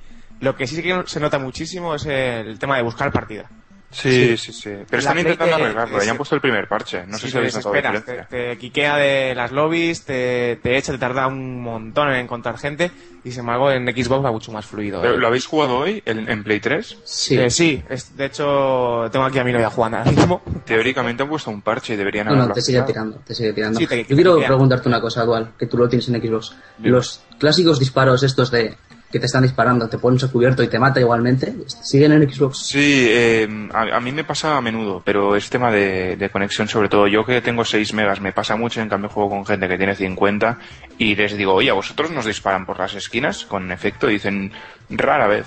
lo 0.41 0.55
que 0.55 0.67
sí 0.67 0.81
que 0.81 1.03
se 1.05 1.19
nota 1.19 1.39
muchísimo 1.39 1.95
es 1.95 2.05
el 2.05 2.57
tema 2.59 2.77
de 2.77 2.83
buscar 2.83 3.11
partida. 3.11 3.49
Sí, 3.91 4.37
sí, 4.37 4.51
sí. 4.51 4.69
Pero 4.71 4.87
La 4.89 4.97
están 4.97 5.19
intentando 5.19 5.55
te- 5.55 5.61
arreglarlo, 5.61 6.03
ya 6.03 6.09
han 6.09 6.17
puesto 6.17 6.33
el 6.33 6.41
primer 6.41 6.67
parche. 6.67 7.05
No 7.05 7.19
sé 7.19 7.29
si 7.29 7.37
habéis 7.37 7.55
notado 7.63 8.01
te, 8.01 8.23
te 8.27 8.57
quiquea 8.57 8.97
de 8.97 9.35
las 9.35 9.51
lobbies, 9.51 10.03
te, 10.03 10.59
te 10.63 10.77
echa, 10.77 10.91
te 10.93 10.97
tarda 10.97 11.27
un 11.27 11.61
montón 11.61 12.09
en 12.09 12.15
encontrar 12.21 12.57
gente 12.57 12.89
y 13.23 13.29
sin 13.29 13.41
embargo 13.41 13.69
en 13.71 13.85
Xbox 13.85 14.25
va 14.25 14.31
mucho 14.31 14.51
más 14.51 14.65
fluido. 14.65 14.99
Pero, 14.99 15.13
¿eh? 15.13 15.17
¿Lo 15.19 15.27
habéis 15.27 15.45
jugado 15.45 15.77
hoy 15.77 16.01
en, 16.07 16.27
en 16.27 16.43
Play 16.43 16.59
3? 16.59 16.97
Sí. 17.03 17.37
Eh, 17.37 17.51
sí, 17.51 17.83
es- 17.87 18.17
de 18.17 18.25
hecho 18.25 19.09
tengo 19.11 19.25
aquí 19.25 19.37
a 19.37 19.43
mi 19.43 19.51
novia 19.53 19.69
jugando 19.69 19.99
ahora 19.99 20.11
mismo. 20.11 20.41
Teóricamente 20.65 21.21
han 21.21 21.29
puesto 21.29 21.51
un 21.51 21.61
parche 21.61 21.93
y 21.93 21.97
deberían 21.97 22.25
No, 22.25 22.31
haberlo 22.31 22.47
no, 22.47 22.53
te 22.55 22.61
sigue 22.63 22.81
tirando, 22.81 23.17
te 23.17 23.35
sigue 23.35 23.53
tirando. 23.53 23.77
Sí, 23.79 23.85
te- 23.85 23.97
Yo 24.01 24.07
te 24.07 24.15
quiero 24.15 24.37
preguntarte 24.43 24.87
una 24.89 25.01
cosa, 25.01 25.23
Dual, 25.23 25.51
que 25.59 25.67
tú 25.67 25.77
lo 25.77 25.87
tienes 25.87 26.09
en 26.09 26.19
Xbox. 26.19 26.55
Los 26.79 27.21
clásicos 27.37 27.77
disparos 27.77 28.23
estos 28.23 28.49
de 28.49 28.75
que 29.13 29.19
te 29.19 29.27
están 29.27 29.43
disparando, 29.43 29.87
te 29.87 29.99
pones 29.99 30.23
a 30.23 30.27
cubierto 30.27 30.63
y 30.63 30.67
te 30.67 30.79
mata 30.79 30.99
igualmente, 30.99 31.53
¿siguen 31.83 32.13
en 32.13 32.27
Xbox? 32.27 32.65
Sí, 32.65 33.05
eh, 33.07 33.69
a, 33.71 33.99
mí 33.99 34.11
me 34.11 34.23
pasa 34.23 34.57
a 34.57 34.61
menudo, 34.61 35.03
pero 35.05 35.35
es 35.35 35.51
tema 35.51 35.71
de, 35.71 36.15
de 36.15 36.29
conexión 36.31 36.67
sobre 36.67 36.89
todo. 36.89 37.07
Yo 37.07 37.23
que 37.23 37.39
tengo 37.39 37.63
6 37.63 37.93
megas 37.93 38.19
me 38.21 38.33
pasa 38.33 38.55
mucho, 38.55 38.81
en 38.81 38.89
cambio 38.89 39.11
juego 39.11 39.29
con 39.29 39.45
gente 39.45 39.67
que 39.67 39.77
tiene 39.77 39.93
50 39.93 40.57
y 40.97 41.15
les 41.15 41.37
digo, 41.37 41.53
oye, 41.53 41.69
¿a 41.69 41.73
vosotros 41.73 42.09
nos 42.09 42.25
disparan 42.25 42.65
por 42.65 42.79
las 42.79 42.95
esquinas 42.95 43.45
con 43.45 43.71
efecto? 43.71 44.09
Y 44.09 44.13
dicen, 44.13 44.51
rara 44.89 45.27
vez. 45.27 45.45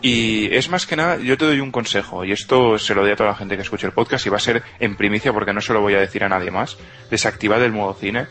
Y 0.00 0.54
es 0.54 0.70
más 0.70 0.86
que 0.86 0.94
nada, 0.94 1.16
yo 1.16 1.36
te 1.36 1.44
doy 1.44 1.58
un 1.58 1.72
consejo, 1.72 2.24
y 2.24 2.30
esto 2.30 2.78
se 2.78 2.94
lo 2.94 3.02
doy 3.02 3.10
a 3.10 3.16
toda 3.16 3.30
la 3.30 3.36
gente 3.36 3.56
que 3.56 3.62
escuche 3.62 3.88
el 3.88 3.92
podcast 3.92 4.24
y 4.26 4.30
va 4.30 4.36
a 4.36 4.40
ser 4.40 4.62
en 4.78 4.94
primicia 4.94 5.32
porque 5.32 5.52
no 5.52 5.60
se 5.60 5.72
lo 5.72 5.80
voy 5.80 5.94
a 5.94 6.00
decir 6.00 6.22
a 6.22 6.28
nadie 6.28 6.52
más. 6.52 6.76
Desactivad 7.10 7.64
el 7.64 7.72
modo 7.72 7.94
cine 7.94 8.26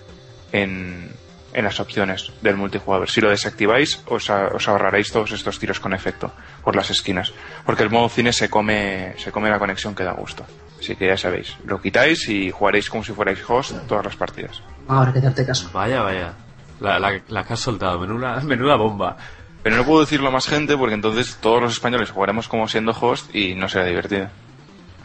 en, 0.54 1.11
en 1.54 1.66
las 1.66 1.80
opciones 1.80 2.32
del 2.42 2.56
multijugador. 2.58 3.10
Si 3.10 3.22
lo 3.22 3.30
desactiváis, 3.30 4.02
os, 4.08 4.30
a- 4.30 4.48
os 4.48 4.68
ahorraréis 4.68 5.12
todos 5.12 5.32
estos 5.32 5.60
tiros 5.60 5.80
con 5.80 5.94
efecto 5.94 6.32
por 6.64 6.76
las 6.76 6.90
esquinas. 6.90 7.34
Porque 7.66 7.84
el 7.84 7.90
modo 7.90 8.10
cine 8.10 8.34
se 8.34 8.50
come, 8.50 9.14
se 9.18 9.32
come 9.32 9.50
la 9.50 9.60
conexión 9.60 9.96
que 9.96 10.04
da 10.04 10.14
gusto. 10.14 10.46
Así 10.80 10.96
que 10.96 11.08
ya 11.08 11.18
sabéis, 11.18 11.56
lo 11.66 11.80
quitáis 11.82 12.28
y 12.30 12.50
jugaréis 12.52 12.90
como 12.90 13.04
si 13.04 13.14
fuerais 13.14 13.40
host 13.48 13.76
todas 13.88 14.06
las 14.06 14.16
partidas. 14.16 14.62
Ahora 14.88 15.14
que 15.14 15.20
hacerte 15.20 15.46
caso. 15.46 15.70
Vaya, 15.74 16.02
vaya. 16.02 16.34
La, 16.80 16.98
la, 17.00 17.22
la 17.28 17.44
que 17.44 17.54
has 17.54 17.60
soltado, 17.60 18.00
menuda, 18.00 18.40
menuda 18.44 18.76
bomba. 18.78 19.18
Pero 19.62 19.76
no 19.78 19.86
puedo 19.86 20.00
decirlo 20.02 20.30
a 20.30 20.32
más 20.32 20.48
gente 20.48 20.76
porque 20.76 20.96
entonces 20.96 21.38
todos 21.40 21.62
los 21.62 21.74
españoles 21.74 22.10
jugaremos 22.10 22.48
como 22.48 22.68
siendo 22.68 22.94
host 23.00 23.36
y 23.36 23.54
no 23.54 23.70
será 23.70 23.86
divertido. 23.86 24.30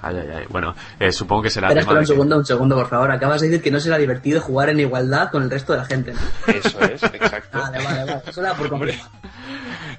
Ay, 0.02 0.16
ay, 0.20 0.28
ay. 0.38 0.44
Bueno, 0.48 0.74
eh, 1.00 1.10
supongo 1.12 1.42
que 1.42 1.50
será 1.50 1.68
Espera, 1.68 1.80
espera 1.80 1.98
un 2.00 2.04
que- 2.04 2.12
segundo, 2.12 2.36
un 2.38 2.44
segundo, 2.46 2.76
por 2.76 2.88
favor. 2.88 3.10
Acabas 3.10 3.40
de 3.40 3.48
decir 3.48 3.62
que 3.62 3.70
no 3.70 3.80
será 3.80 3.98
divertido 3.98 4.40
jugar 4.40 4.68
en 4.70 4.80
igualdad 4.80 5.30
con 5.30 5.42
el 5.42 5.50
resto 5.50 5.72
de 5.72 5.78
la 5.78 5.84
gente. 5.84 6.12
¿no? 6.12 6.20
Eso 6.52 6.80
es, 6.82 7.02
exacto. 7.02 7.58
Vale, 7.58 7.82
vale, 7.84 8.04
vale. 8.04 8.22
Eso 8.26 8.40
era 8.40 8.54
por 8.54 8.72
Hombre, 8.72 8.98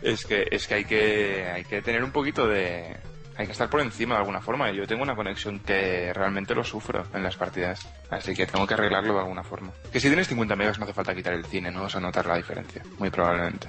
es 0.02 0.26
que, 0.26 0.48
es 0.52 0.68
que 0.68 0.74
hay 0.76 0.86
que 0.86 1.52
hay 1.54 1.64
que 1.64 1.82
tener 1.82 2.04
un 2.04 2.12
poquito 2.12 2.48
de... 2.48 2.96
Hay 3.40 3.46
que 3.46 3.52
estar 3.52 3.70
por 3.70 3.82
encima 3.82 4.16
de 4.16 4.22
alguna 4.22 4.42
forma. 4.42 4.72
Yo 4.72 4.88
tengo 4.88 5.04
una 5.04 5.16
conexión 5.16 5.60
que 5.60 6.12
realmente 6.12 6.56
lo 6.56 6.64
sufro 6.64 7.06
en 7.14 7.22
las 7.22 7.36
partidas. 7.36 7.88
Así 8.10 8.34
que 8.34 8.48
tengo 8.48 8.66
que 8.66 8.74
arreglarlo 8.74 9.14
de 9.14 9.20
alguna 9.20 9.44
forma. 9.44 9.70
Que 9.92 10.00
si 10.00 10.08
tienes 10.08 10.28
50 10.28 10.56
megas 10.56 10.80
no 10.80 10.86
hace 10.86 10.94
falta 10.94 11.14
quitar 11.14 11.34
el 11.34 11.46
cine, 11.46 11.70
no 11.70 11.84
vas 11.84 11.96
a 11.96 12.00
notar 12.00 12.26
la 12.26 12.36
diferencia. 12.38 12.82
Muy 12.98 13.12
probablemente. 13.12 13.68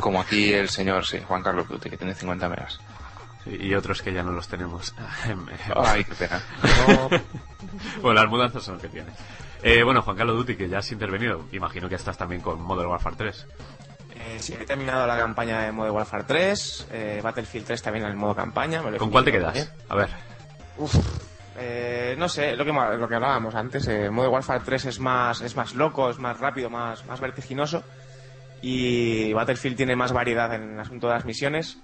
Como 0.00 0.20
aquí 0.22 0.52
el 0.54 0.68
señor, 0.70 1.04
sí, 1.06 1.20
Juan 1.26 1.42
Carlos 1.42 1.68
Duty, 1.68 1.90
que 1.90 1.96
tiene 1.98 2.14
50 2.14 2.48
megas. 2.48 2.80
Sí, 3.44 3.56
y 3.60 3.74
otros 3.74 4.02
que 4.02 4.12
ya 4.12 4.22
no 4.22 4.32
los 4.32 4.48
tenemos. 4.48 4.94
Ay, 5.76 6.04
qué 6.04 6.14
pena. 6.14 6.40
bueno, 8.02 8.20
las 8.20 8.30
mudanzas 8.30 8.62
son 8.62 8.76
lo 8.76 8.80
que 8.80 8.88
tiene. 8.88 9.10
Eh, 9.62 9.82
bueno, 9.82 10.02
Juan 10.02 10.16
Carlos 10.16 10.36
Duty, 10.36 10.56
que 10.56 10.68
ya 10.68 10.78
has 10.78 10.92
intervenido. 10.92 11.46
Imagino 11.52 11.88
que 11.88 11.96
estás 11.96 12.16
también 12.16 12.40
con 12.40 12.60
Modern 12.60 12.90
Warfare 12.90 13.16
3. 13.16 13.46
Eh, 14.14 14.36
sí, 14.38 14.54
he 14.58 14.64
terminado 14.64 15.06
la 15.06 15.16
campaña 15.16 15.60
de 15.60 15.72
Modern 15.72 15.94
Warfare 15.96 16.24
3, 16.24 16.88
eh, 16.92 17.20
Battlefield 17.22 17.66
3 17.66 17.82
también 17.82 18.04
en 18.04 18.12
el 18.12 18.16
modo 18.16 18.34
campaña. 18.34 18.82
me 18.82 18.90
lo 18.90 18.96
he 18.96 18.98
¿Con 18.98 19.10
cuál 19.10 19.24
te 19.24 19.32
quedas? 19.32 19.52
también. 19.54 19.68
A 19.88 19.96
ver. 19.96 20.08
Uf, 20.78 20.94
eh, 21.58 22.14
no 22.18 22.28
sé, 22.28 22.56
lo 22.56 22.64
que, 22.64 22.72
lo 22.72 23.08
que 23.08 23.14
hablábamos 23.14 23.54
antes, 23.54 23.86
eh, 23.88 24.10
Modern 24.10 24.32
Warfare 24.32 24.62
3 24.64 24.86
es 24.86 25.00
más, 25.00 25.40
es 25.40 25.56
más 25.56 25.74
loco, 25.74 26.08
es 26.10 26.18
más 26.18 26.38
rápido, 26.38 26.70
más, 26.70 27.04
más 27.06 27.20
vertiginoso 27.20 27.82
y 28.62 29.32
Battlefield 29.32 29.76
tiene 29.76 29.96
más 29.96 30.12
variedad 30.12 30.54
en 30.54 30.74
el 30.74 30.80
asunto 30.80 31.08
de 31.08 31.14
las 31.14 31.24
misiones. 31.24 31.78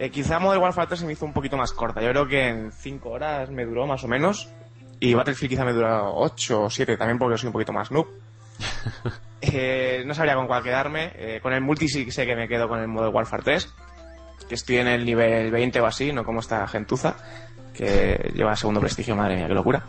Eh, 0.00 0.10
quizá 0.10 0.38
Modern 0.38 0.62
Warfare 0.62 0.86
3 0.86 1.00
se 1.00 1.06
me 1.06 1.12
hizo 1.12 1.26
un 1.26 1.34
poquito 1.34 1.58
más 1.58 1.72
corta, 1.72 2.00
yo 2.00 2.08
creo 2.08 2.26
que 2.26 2.48
en 2.48 2.72
5 2.72 3.10
horas 3.10 3.50
me 3.50 3.66
duró 3.66 3.86
más 3.86 4.02
o 4.02 4.08
menos 4.08 4.48
y 4.98 5.12
Battlefield 5.12 5.50
quizá 5.50 5.64
me 5.66 5.74
duró 5.74 6.14
8 6.14 6.62
o 6.62 6.70
7 6.70 6.96
también 6.96 7.18
porque 7.18 7.36
soy 7.36 7.48
un 7.48 7.52
poquito 7.52 7.72
más 7.72 7.90
noob. 7.92 8.08
Eh, 9.42 10.02
no 10.04 10.12
sabría 10.12 10.34
con 10.34 10.46
cuál 10.46 10.62
quedarme. 10.62 11.12
Eh, 11.14 11.40
con 11.42 11.54
el 11.54 11.62
multi 11.62 11.88
sí 11.88 12.10
sé 12.10 12.26
que 12.26 12.36
me 12.36 12.46
quedo 12.46 12.68
con 12.68 12.78
el 12.78 12.88
Modern 12.88 13.14
Warfare 13.14 13.42
3, 13.42 13.74
que 14.46 14.54
estoy 14.54 14.76
en 14.76 14.86
el 14.86 15.02
nivel 15.02 15.50
20 15.50 15.80
o 15.80 15.86
así, 15.86 16.12
no 16.12 16.24
como 16.24 16.40
esta 16.40 16.68
gentuza, 16.68 17.16
que 17.72 18.30
lleva 18.34 18.54
segundo 18.54 18.80
prestigio, 18.80 19.16
madre 19.16 19.36
mía, 19.36 19.48
qué 19.48 19.54
locura. 19.54 19.82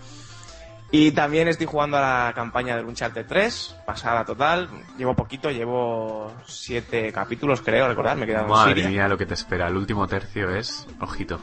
Y 0.94 1.12
también 1.14 1.48
estoy 1.48 1.68
jugando 1.68 1.98
a 1.98 2.02
la 2.28 2.34
campaña 2.34 2.76
del 2.76 2.86
Uncharted 2.86 3.26
3, 3.26 3.78
pasada 3.86 4.26
total. 4.26 4.68
Llevo 4.98 5.14
poquito, 5.16 5.50
llevo 5.50 6.34
siete 6.46 7.14
capítulos, 7.14 7.62
creo, 7.62 7.88
recordar, 7.88 8.18
me 8.18 8.26
quedan 8.26 8.48
Madre 8.50 8.74
Siria. 8.76 8.90
mía, 8.90 9.08
lo 9.08 9.18
que 9.18 9.26
te 9.26 9.34
espera. 9.34 9.68
El 9.70 9.78
último 9.78 10.06
tercio 10.08 10.54
es. 10.54 10.86
Ojito. 11.00 11.40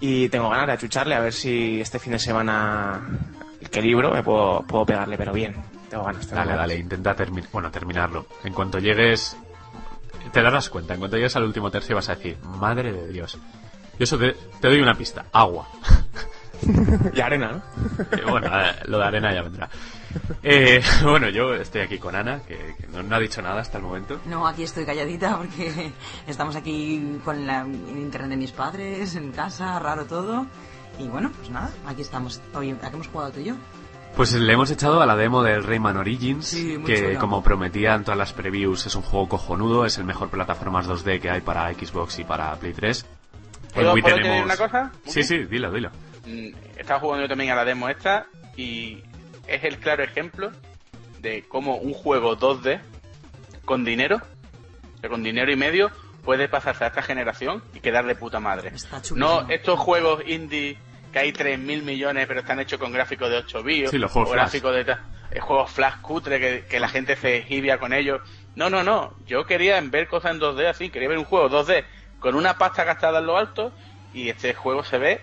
Y 0.00 0.28
tengo 0.30 0.48
ganas 0.48 0.66
de 0.68 0.72
achucharle 0.72 1.14
a 1.14 1.20
ver 1.20 1.32
si 1.34 1.78
este 1.80 1.98
fin 1.98 2.12
de 2.14 2.18
semana 2.18 3.00
que 3.70 3.82
libro 3.82 4.10
me 4.12 4.22
puedo, 4.22 4.62
puedo 4.62 4.86
pegarle, 4.86 5.18
pero 5.18 5.32
bien. 5.34 5.54
Tengo 5.90 6.04
ganas. 6.04 6.22
tengo 6.26 6.36
Dale, 6.36 6.50
ganas. 6.52 6.68
dale, 6.68 6.80
intenta 6.80 7.14
termi- 7.16 7.46
bueno, 7.52 7.70
terminarlo. 7.70 8.26
En 8.44 8.54
cuanto 8.54 8.78
llegues, 8.78 9.36
te 10.32 10.40
darás 10.40 10.70
cuenta. 10.70 10.94
En 10.94 11.00
cuanto 11.00 11.16
llegues 11.16 11.36
al 11.36 11.44
último 11.44 11.70
tercio 11.70 11.96
vas 11.96 12.08
a 12.08 12.14
decir, 12.14 12.38
madre 12.42 12.92
de 12.92 13.08
Dios. 13.08 13.36
Y 13.98 14.02
eso 14.04 14.16
te, 14.18 14.32
te 14.60 14.68
doy 14.68 14.80
una 14.80 14.94
pista, 14.94 15.26
agua. 15.32 15.68
Y 17.14 17.20
arena, 17.20 17.52
¿no? 17.52 17.56
Eh, 18.16 18.22
bueno, 18.28 18.50
lo 18.86 18.98
de 18.98 19.04
arena 19.04 19.34
ya 19.34 19.42
vendrá. 19.42 19.68
Eh, 20.42 20.82
bueno, 21.02 21.28
yo 21.28 21.54
estoy 21.54 21.82
aquí 21.82 21.98
con 21.98 22.14
Ana, 22.14 22.40
que, 22.46 22.74
que 22.78 22.86
no, 22.88 23.02
no 23.02 23.16
ha 23.16 23.18
dicho 23.20 23.42
nada 23.42 23.60
hasta 23.60 23.78
el 23.78 23.84
momento. 23.84 24.20
No, 24.26 24.46
aquí 24.46 24.62
estoy 24.62 24.84
calladita 24.84 25.36
porque 25.36 25.92
estamos 26.26 26.56
aquí 26.56 27.18
con 27.24 27.46
la, 27.46 27.62
el 27.62 27.98
internet 27.98 28.30
de 28.30 28.36
mis 28.36 28.52
padres, 28.52 29.14
en 29.16 29.32
casa, 29.32 29.78
raro 29.78 30.04
todo. 30.04 30.46
Y 30.98 31.08
bueno, 31.08 31.30
pues 31.36 31.50
nada, 31.50 31.70
aquí 31.86 32.02
estamos. 32.02 32.40
Hoy, 32.54 32.70
¿a 32.70 32.88
qué 32.88 32.94
hemos 32.94 33.08
jugado 33.08 33.32
tú 33.32 33.40
y 33.40 33.44
yo? 33.44 33.54
Pues 34.16 34.32
le 34.32 34.50
hemos 34.50 34.70
echado 34.70 35.02
a 35.02 35.06
la 35.06 35.14
demo 35.14 35.42
del 35.42 35.62
Rayman 35.62 35.98
Origins, 35.98 36.46
Sí, 36.46 36.78
que 36.86 37.02
chula. 37.08 37.18
como 37.18 37.42
prometían 37.42 38.02
todas 38.02 38.16
las 38.16 38.32
previews 38.32 38.86
es 38.86 38.94
un 38.94 39.02
juego 39.02 39.28
cojonudo, 39.28 39.84
es 39.84 39.98
el 39.98 40.04
mejor 40.04 40.30
plataformas 40.30 40.88
2D 40.88 41.20
que 41.20 41.28
hay 41.28 41.42
para 41.42 41.70
Xbox 41.74 42.18
y 42.20 42.24
para 42.24 42.54
Play 42.56 42.72
3. 42.72 43.04
¿Puedo, 43.74 43.92
¿puedo 43.92 44.16
decir 44.16 44.42
una 44.44 44.56
cosa? 44.56 44.90
Sí, 45.04 45.22
sí, 45.22 45.44
dilo, 45.44 45.70
dilo. 45.70 45.90
Mm, 46.26 46.48
Estaba 46.76 47.00
jugando 47.00 47.24
yo 47.24 47.28
también 47.28 47.50
a 47.50 47.54
la 47.54 47.64
demo 47.64 47.88
esta 47.88 48.26
y 48.56 49.02
es 49.46 49.64
el 49.64 49.78
claro 49.78 50.02
ejemplo 50.02 50.50
de 51.20 51.44
cómo 51.48 51.76
un 51.76 51.92
juego 51.94 52.36
2D 52.36 52.80
con 53.64 53.84
dinero, 53.84 54.20
con 55.08 55.22
dinero 55.22 55.50
y 55.52 55.56
medio, 55.56 55.90
puede 56.24 56.48
pasarse 56.48 56.84
a 56.84 56.88
esta 56.88 57.02
generación 57.02 57.62
y 57.74 57.80
quedar 57.80 58.06
de 58.06 58.14
puta 58.16 58.40
madre. 58.40 58.72
No 59.14 59.48
estos 59.48 59.78
juegos 59.78 60.22
indie 60.26 60.78
que 61.12 61.18
hay 61.20 61.32
3.000 61.32 61.82
millones 61.82 62.26
pero 62.26 62.40
están 62.40 62.60
hechos 62.60 62.78
con 62.78 62.92
gráficos 62.92 63.30
de 63.30 63.36
8 63.38 63.62
bits 63.62 63.90
Sí, 63.90 63.98
los 63.98 64.10
juegos 64.10 64.30
o 64.30 64.32
Flash. 64.34 64.42
gráficos 64.44 64.74
de 64.74 64.92
eh, 65.32 65.40
juegos 65.40 65.70
flash 65.70 66.00
cutre 66.02 66.38
que, 66.40 66.64
que 66.68 66.78
la 66.80 66.88
gente 66.88 67.16
se 67.16 67.42
jibia 67.42 67.78
con 67.78 67.92
ellos. 67.92 68.20
No, 68.54 68.68
no, 68.70 68.82
no. 68.82 69.14
Yo 69.26 69.44
quería 69.46 69.80
ver 69.80 70.08
cosas 70.08 70.32
en 70.32 70.40
2D 70.40 70.66
así, 70.68 70.90
quería 70.90 71.08
ver 71.08 71.18
un 71.18 71.24
juego 71.24 71.48
2D 71.48 71.84
con 72.20 72.34
una 72.34 72.58
pasta 72.58 72.84
gastada 72.84 73.18
en 73.20 73.26
lo 73.26 73.36
alto 73.36 73.72
y 74.14 74.28
este 74.28 74.54
juego 74.54 74.82
se 74.84 74.98
ve 74.98 75.20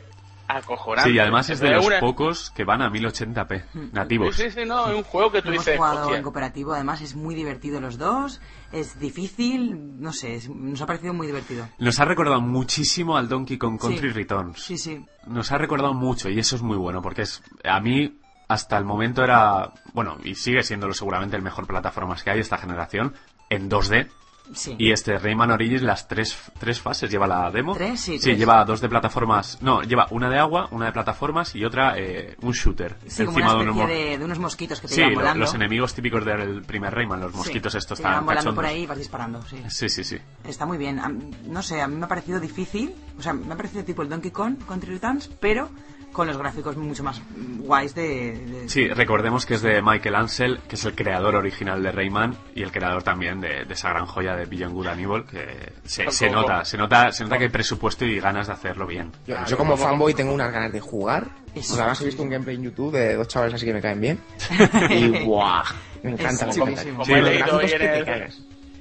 acojonante. 0.58 1.10
Sí, 1.10 1.16
y 1.16 1.20
además 1.20 1.50
es 1.50 1.60
de 1.60 1.72
los 1.72 1.86
una- 1.86 2.00
pocos 2.00 2.52
que 2.52 2.64
van 2.64 2.82
a 2.82 2.90
1080p, 2.90 3.64
nativos. 3.94 4.36
Sí, 4.36 4.44
sí, 4.44 4.52
sí, 4.52 4.66
no, 4.66 4.90
es 4.90 4.96
un 4.96 5.04
juego 5.04 5.32
que 5.32 5.42
tú 5.42 5.50
hemos 5.50 5.66
dices, 5.66 5.78
jugado 5.78 6.02
hostia, 6.02 6.18
en 6.18 6.24
cooperativo, 6.24 6.74
además 6.74 7.02
es 7.02 7.16
muy 7.16 7.36
divertido 7.36 7.80
los 7.80 7.98
dos, 7.98 8.42
es 8.72 9.00
difícil, 9.00 10.00
no 10.02 10.14
sé, 10.14 10.36
es- 10.36 10.50
nos 10.50 10.82
ha 10.82 10.86
parecido 10.86 11.14
muy 11.14 11.28
divertido. 11.28 11.68
Nos 11.80 12.00
ha 12.00 12.06
recordado 12.06 12.42
muchísimo 12.42 13.18
al 13.18 13.28
Donkey 13.30 13.58
Kong 13.58 13.80
Country 13.80 14.10
Sí. 14.10 14.14
Returns. 14.14 14.62
Sí, 14.64 14.78
sí. 14.78 15.06
Nos 15.28 15.52
ha 15.52 15.58
recordado 15.58 15.94
mucho 15.94 16.30
y 16.30 16.40
eso 16.40 16.56
es 16.56 16.62
muy 16.62 16.78
bueno 16.78 17.02
porque 17.02 17.24
es 17.24 17.42
a 17.64 17.80
mí 17.80 18.18
hasta 18.48 18.78
el 18.78 18.86
momento 18.86 19.24
era, 19.24 19.72
bueno, 19.94 20.18
y 20.24 20.36
sigue 20.36 20.62
siéndolo 20.64 20.94
seguramente 20.94 21.36
el 21.36 21.42
mejor 21.42 21.66
plataformas 21.66 22.24
que 22.24 22.30
hay 22.30 22.40
esta 22.40 22.58
generación 22.58 23.14
en 23.50 23.70
2D. 23.70 24.10
Sí. 24.54 24.76
Y 24.78 24.92
este 24.92 25.18
Rayman 25.18 25.52
Origins, 25.52 25.82
las 25.84 26.08
tres, 26.08 26.38
tres 26.60 26.80
fases 26.82 27.10
lleva 27.10 27.26
la 27.28 27.50
demo. 27.50 27.74
¿Tres? 27.74 28.02
Sí, 28.02 28.20
tres. 28.20 28.38
lleva 28.38 28.64
dos 28.66 28.82
de 28.82 28.90
plataformas. 28.90 29.58
No, 29.62 29.82
lleva 29.84 30.08
una 30.12 30.30
de 30.30 30.38
agua, 30.38 30.68
una 30.72 30.88
de 30.88 30.92
plataformas 30.92 31.56
y 31.56 31.64
otra 31.64 31.98
eh, 31.98 32.36
un 32.42 32.52
shooter. 32.52 32.98
Sí, 33.08 33.26
como 33.26 33.40
encima 33.40 33.56
una 33.56 33.64
de 33.64 33.70
unos 33.72 33.78
especie 33.90 34.10
de, 34.10 34.18
de 34.18 34.26
unos 34.26 34.40
mosquitos 34.40 34.82
que 34.82 34.88
te 34.88 34.94
Sí, 34.96 35.02
iban 35.02 35.14
volando. 35.16 35.40
los 35.40 35.54
enemigos 35.54 35.94
típicos 35.94 36.26
del 36.26 36.62
primer 36.64 36.94
Rayman, 36.94 37.22
los 37.22 37.32
Sí, 37.32 37.38
mosquitos 37.38 37.76
estos 37.76 37.98
te 37.98 38.04
tan 38.04 38.26
volando 38.26 38.54
por 38.54 38.66
ahí 38.66 38.84
y 38.84 38.86
vas 38.86 38.98
disparando, 38.98 39.42
sí. 39.44 39.58
Sí, 39.70 39.88
sí, 39.90 40.04
sí. 40.04 40.18
Está 40.44 40.66
muy 40.66 40.78
bien. 40.78 41.02
No 41.48 41.62
sé, 41.64 41.82
a 41.82 41.88
mí 41.88 41.96
me 41.96 42.06
ha 42.06 42.10
parecido 42.10 42.40
difícil. 42.40 42.94
O 43.18 43.22
sea, 43.22 43.34
me 43.34 43.54
ha 43.54 43.58
parecido 43.58 43.84
tipo 43.84 44.02
el 44.02 44.10
Donkey 44.10 44.32
Kong 44.32 44.58
Country 44.68 44.92
Returns, 44.96 45.30
pero 45.40 45.70
con 46.14 46.28
los 46.28 46.38
gráficos 46.38 46.78
mucho 46.78 47.04
más 47.04 47.22
guays 47.36 47.94
de... 47.96 48.32
de- 48.38 48.70
Sí, 48.70 48.88
recordemos 48.88 49.46
que 49.46 49.56
es 49.56 49.62
de 49.62 49.82
Michael 49.82 50.16
Ansel, 50.16 50.60
que 50.70 50.76
es 50.76 50.86
el 50.86 50.96
creador 50.96 51.36
original 51.36 51.84
de 51.84 51.92
Rayman 51.92 52.38
y 52.56 52.64
el 52.64 52.72
creador 52.72 53.04
también 53.04 53.42
de, 53.42 53.66
de 53.66 53.74
esa 53.74 53.90
gran 53.90 54.06
joya 54.06 54.36
de 54.36 54.46
Beyond 54.46 54.74
Good 54.74 54.88
and 54.88 55.02
Evil, 55.02 55.24
que 55.26 55.74
se, 55.84 56.10
se 56.12 56.30
nota, 56.30 56.64
se 56.64 56.78
nota, 56.78 57.12
se 57.12 57.24
nota 57.24 57.38
que 57.38 57.46
hay 57.46 57.50
presupuesto 57.50 58.06
y 58.06 58.20
ganas 58.20 58.48
de 58.48 58.54
hacerlo 58.54 58.88
bien. 58.88 59.12
Yo, 59.28 59.36
yo 59.46 59.58
como 59.58 59.76
fanboy 59.76 60.14
tengo 60.14 60.34
unas 60.34 60.52
ganas 60.54 60.72
de 60.72 60.80
jugar. 60.80 61.28
Eso. 61.56 61.70
Porque 61.70 61.82
además 61.82 62.02
he 62.02 62.06
visto 62.06 62.24
un 62.24 62.30
gameplay 62.30 62.56
en 62.56 62.64
YouTube 62.64 62.94
de 62.94 63.16
dos 63.16 63.28
chavales 63.28 63.54
así 63.56 63.66
que 63.66 63.74
me 63.74 63.82
caen 63.82 64.00
bien. 64.02 64.20
y 64.90 65.08
¡buah! 65.26 65.64
Me 66.04 66.12
encanta 66.12 66.48
Es 66.50 66.58
la 66.58 66.64
chulísimo. 66.66 66.92
como 66.94 67.06
Sí, 67.06 67.12
he 67.14 67.22
leído 67.22 67.58
hoy 67.58 67.72
en 67.72 67.82
el-. 67.82 68.34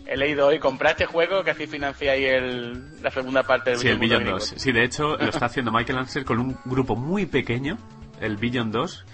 He 0.06 0.16
leído 0.16 0.46
hoy, 0.46 0.58
compraste 0.58 1.06
juego 1.06 1.42
que 1.44 1.52
así 1.52 1.66
financiáis 1.66 2.26
el, 2.28 3.02
la 3.02 3.10
segunda 3.10 3.42
parte 3.42 3.70
del 3.70 3.78
Sí, 3.78 3.88
el 3.88 3.98
Billion 3.98 4.24
Good 4.24 4.32
2. 4.32 4.54
Sí, 4.56 4.72
de 4.72 4.84
hecho, 4.84 5.16
lo 5.16 5.28
está 5.28 5.46
haciendo 5.46 5.72
Michael 5.72 5.98
Ansel 5.98 6.24
con 6.24 6.38
un 6.38 6.56
grupo 6.64 6.96
muy 6.96 7.26
pequeño, 7.26 7.78
el 8.20 8.36
Billion 8.36 8.70
2, 8.70 9.04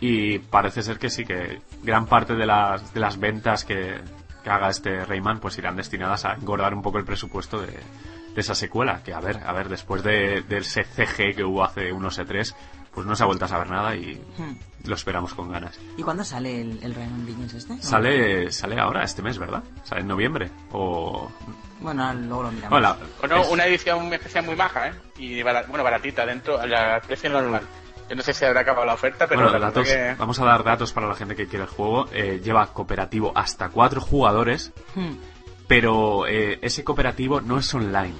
y 0.00 0.38
parece 0.38 0.82
ser 0.82 0.98
que 0.98 1.10
sí, 1.10 1.24
que 1.24 1.60
gran 1.82 2.06
parte 2.06 2.34
de 2.34 2.46
las, 2.46 2.92
de 2.92 3.00
las 3.00 3.18
ventas 3.18 3.64
que, 3.64 4.00
que 4.42 4.50
haga 4.50 4.68
este 4.68 5.04
Rayman 5.04 5.38
pues 5.40 5.58
irán 5.58 5.76
destinadas 5.76 6.24
a 6.24 6.34
engordar 6.34 6.74
un 6.74 6.82
poco 6.82 6.98
el 6.98 7.04
presupuesto 7.04 7.60
de, 7.60 7.68
de 7.68 8.40
esa 8.40 8.54
secuela, 8.54 9.02
que 9.04 9.12
a 9.12 9.20
ver, 9.20 9.38
a 9.44 9.52
ver, 9.52 9.68
después 9.68 10.02
de, 10.02 10.42
del 10.42 10.64
CG 10.64 11.36
que 11.36 11.44
hubo 11.44 11.64
hace 11.64 11.92
unos 11.92 12.18
E3, 12.18 12.54
pues 12.94 13.06
no 13.06 13.16
se 13.16 13.22
ha 13.22 13.26
vuelto 13.26 13.44
a 13.44 13.48
saber 13.48 13.70
nada 13.70 13.94
y 13.96 14.14
Hmm. 14.38 14.54
lo 14.88 14.94
esperamos 14.94 15.32
con 15.34 15.50
ganas. 15.50 15.78
¿Y 15.96 16.02
cuándo 16.02 16.24
sale 16.24 16.60
el, 16.60 16.78
el 16.82 16.94
Rayman 16.94 17.24
Begins 17.26 17.54
este? 17.54 17.80
Sale, 17.82 18.50
sale 18.52 18.78
ahora, 18.80 19.02
este 19.04 19.22
mes, 19.22 19.38
¿verdad? 19.38 19.62
Sale 19.84 20.02
en 20.02 20.08
noviembre. 20.08 20.50
O... 20.72 21.30
Bueno, 21.80 22.12
luego 22.14 22.44
lo 22.44 22.52
miramos. 22.52 22.76
Hola. 22.78 22.96
Bueno, 23.20 23.36
es- 23.42 23.48
una 23.48 23.66
edición 23.66 24.12
especial 24.12 24.44
muy 24.44 24.54
baja, 24.54 24.88
¿eh? 24.88 24.92
Y 25.18 25.42
bueno, 25.42 25.82
baratita, 25.82 26.24
dentro, 26.26 26.58
al 26.60 27.00
precio 27.02 27.30
normal. 27.30 27.62
Yo 28.10 28.16
no 28.16 28.22
sé 28.22 28.34
si 28.34 28.44
habrá 28.44 28.60
acabado 28.60 28.84
la 28.84 28.94
oferta, 28.94 29.26
pero 29.26 29.40
Bueno, 29.42 29.58
la 29.58 29.66
datos, 29.66 29.88
que... 29.88 30.14
vamos 30.18 30.38
a 30.38 30.44
dar 30.44 30.62
datos 30.62 30.92
para 30.92 31.06
la 31.08 31.14
gente 31.14 31.34
que 31.34 31.46
quiere 31.46 31.64
el 31.64 31.70
juego. 31.70 32.06
Eh, 32.12 32.40
lleva 32.44 32.66
cooperativo 32.72 33.32
hasta 33.34 33.70
cuatro 33.70 34.00
jugadores, 34.02 34.72
Hmm, 34.94 35.12
pero 35.66 36.26
eh, 36.26 36.58
ese 36.60 36.84
cooperativo 36.84 37.40
no 37.40 37.58
es 37.58 37.72
online. 37.72 38.14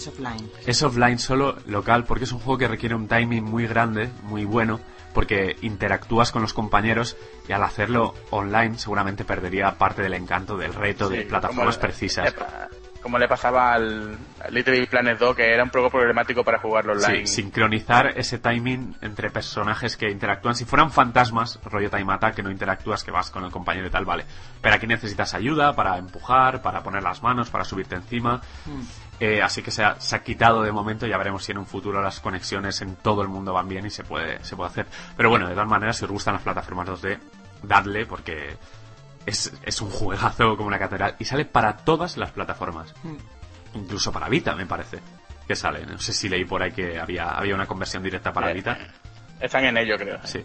Es 0.00 0.08
offline. 0.08 0.50
Es 0.66 0.82
offline 0.82 1.18
solo 1.18 1.56
local 1.66 2.04
porque 2.04 2.24
es 2.24 2.32
un 2.32 2.38
juego 2.40 2.58
que 2.58 2.68
requiere 2.68 2.94
un 2.94 3.08
timing 3.08 3.44
muy 3.44 3.66
grande, 3.66 4.10
muy 4.22 4.44
bueno, 4.44 4.80
porque 5.14 5.56
interactúas 5.62 6.32
con 6.32 6.42
los 6.42 6.54
compañeros 6.54 7.16
y 7.48 7.52
al 7.52 7.62
hacerlo 7.64 8.14
online 8.30 8.78
seguramente 8.78 9.24
perdería 9.24 9.76
parte 9.76 10.02
del 10.02 10.14
encanto 10.14 10.56
del 10.56 10.72
reto 10.74 11.08
de 11.08 11.22
plataformas 11.22 11.76
como 11.76 11.86
le- 11.86 11.92
precisas. 11.92 12.34
le- 12.34 12.80
Como 13.02 13.18
le 13.18 13.28
pasaba 13.28 13.72
al, 13.72 14.18
Little 14.50 14.78
Big 14.78 14.90
Planet 14.90 15.18
2, 15.18 15.34
que 15.34 15.54
era 15.54 15.64
un 15.64 15.70
poco 15.70 15.88
problemático 15.88 16.44
para 16.44 16.58
jugarlo 16.58 16.92
online. 16.92 17.26
Sí, 17.26 17.34
sincronizar 17.42 18.12
ese 18.14 18.38
timing 18.38 18.94
entre 19.00 19.30
personajes 19.30 19.96
que 19.96 20.10
interactúan. 20.10 20.54
Si 20.54 20.66
fueran 20.66 20.90
fantasmas, 20.92 21.58
rollo 21.64 21.88
Time 21.88 22.12
Attack, 22.12 22.34
que 22.34 22.42
no 22.42 22.50
interactúas, 22.50 23.02
que 23.02 23.10
vas 23.10 23.30
con 23.30 23.42
el 23.44 23.50
compañero 23.50 23.86
y 23.86 23.90
tal, 23.90 24.04
vale. 24.04 24.26
Pero 24.60 24.74
aquí 24.74 24.86
necesitas 24.86 25.32
ayuda 25.32 25.74
para 25.74 25.96
empujar, 25.96 26.60
para 26.60 26.82
poner 26.82 27.02
las 27.02 27.22
manos, 27.22 27.48
para 27.48 27.64
subirte 27.64 27.94
encima. 27.94 28.42
Eh, 29.20 29.42
así 29.42 29.62
que 29.62 29.70
se 29.70 29.84
ha, 29.84 30.00
se 30.00 30.16
ha 30.16 30.22
quitado 30.22 30.62
de 30.62 30.72
momento, 30.72 31.06
ya 31.06 31.18
veremos 31.18 31.44
si 31.44 31.52
en 31.52 31.58
un 31.58 31.66
futuro 31.66 32.00
las 32.00 32.20
conexiones 32.20 32.80
en 32.80 32.96
todo 32.96 33.20
el 33.20 33.28
mundo 33.28 33.52
van 33.52 33.68
bien 33.68 33.84
y 33.84 33.90
se 33.90 34.02
puede, 34.02 34.42
se 34.42 34.56
puede 34.56 34.70
hacer. 34.70 34.86
Pero 35.16 35.28
bueno, 35.28 35.46
de 35.46 35.52
todas 35.52 35.68
maneras, 35.68 35.98
si 35.98 36.04
os 36.06 36.10
gustan 36.10 36.34
las 36.34 36.42
plataformas 36.42 36.88
2D, 36.88 37.18
dadle 37.62 38.06
porque 38.06 38.56
es, 39.26 39.52
es 39.62 39.80
un 39.82 39.90
juegazo 39.90 40.56
como 40.56 40.68
una 40.68 40.78
catedral 40.78 41.16
y 41.18 41.26
sale 41.26 41.44
para 41.44 41.76
todas 41.76 42.16
las 42.16 42.30
plataformas. 42.30 42.94
Incluso 43.74 44.10
para 44.10 44.28
Vita, 44.30 44.54
me 44.54 44.64
parece. 44.66 44.98
Que 45.46 45.54
sale. 45.54 45.84
No 45.84 45.98
sé 45.98 46.12
si 46.14 46.28
leí 46.28 46.44
por 46.46 46.62
ahí 46.62 46.72
que 46.72 46.98
había, 46.98 47.30
había 47.32 47.54
una 47.54 47.66
conversión 47.66 48.02
directa 48.02 48.32
para 48.32 48.50
Eh, 48.50 48.54
Vita. 48.54 48.78
Están 49.38 49.64
en 49.64 49.76
ello, 49.76 49.96
creo. 49.98 50.18
Sí. 50.24 50.42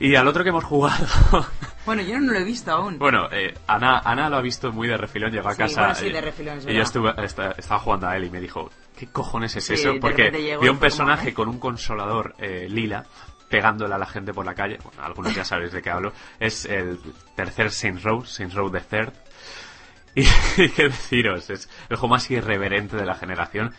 Y 0.00 0.14
al 0.14 0.28
otro 0.28 0.42
que 0.44 0.50
hemos 0.50 0.64
jugado. 0.64 1.06
Bueno, 1.86 2.02
yo 2.02 2.20
no 2.20 2.34
lo 2.34 2.38
he 2.38 2.44
visto 2.44 2.70
aún. 2.70 2.98
bueno, 2.98 3.28
eh, 3.32 3.54
Ana, 3.66 4.00
Ana 4.04 4.28
lo 4.28 4.36
ha 4.36 4.42
visto 4.42 4.70
muy 4.72 4.86
de 4.88 4.98
refilón, 4.98 5.32
llegó 5.32 5.48
a 5.48 5.52
Sí, 5.52 5.58
casa. 5.58 5.80
bueno, 5.80 5.94
sí, 5.94 6.10
de 6.10 6.20
refilón, 6.20 6.58
es 6.58 6.66
y 6.66 6.74
yo 6.74 6.82
estuve, 6.82 7.14
esta- 7.24 7.52
estaba 7.52 7.80
jugando 7.80 8.08
a 8.08 8.14
él 8.18 8.24
y 8.24 8.30
me 8.30 8.40
dijo: 8.42 8.70
¿Qué 8.94 9.06
cojones 9.06 9.56
es 9.56 9.64
Sí, 9.64 9.72
eso? 9.72 9.94
Porque 9.98 10.30
y 10.38 10.52
un 10.52 10.66
como, 10.66 10.80
personaje 10.80 11.32
con 11.32 11.48
un 11.48 11.58
consolador 11.58 12.34
eh, 12.40 12.66
lila 12.68 13.06
pegándole 13.48 13.94
a 13.94 13.96
la 13.98 14.04
gente 14.04 14.34
por 14.34 14.44
la 14.44 14.54
calle. 14.54 14.76
Bueno, 14.84 15.02
algunos 15.02 15.34
ya 15.34 15.46
sabéis 15.46 15.72
de 15.72 15.80
qué 15.80 15.88
hablo. 15.88 16.12
Es 16.38 16.66
el 16.66 17.00
tercer 17.34 17.70
Saints 17.70 18.02
Row, 18.02 18.22
Saints 18.26 18.54
Row 18.54 18.70
the 18.70 18.80
Third. 18.80 19.14
Y, 20.14 20.22
y 20.62 20.68
qué 20.68 20.90
deciros, 20.90 21.48
es 21.48 21.70
el 21.88 21.96
juego 21.96 22.08
más 22.16 22.30
irreverente 22.30 22.96
de 22.98 23.06
la 23.06 23.14
generación. 23.14 23.72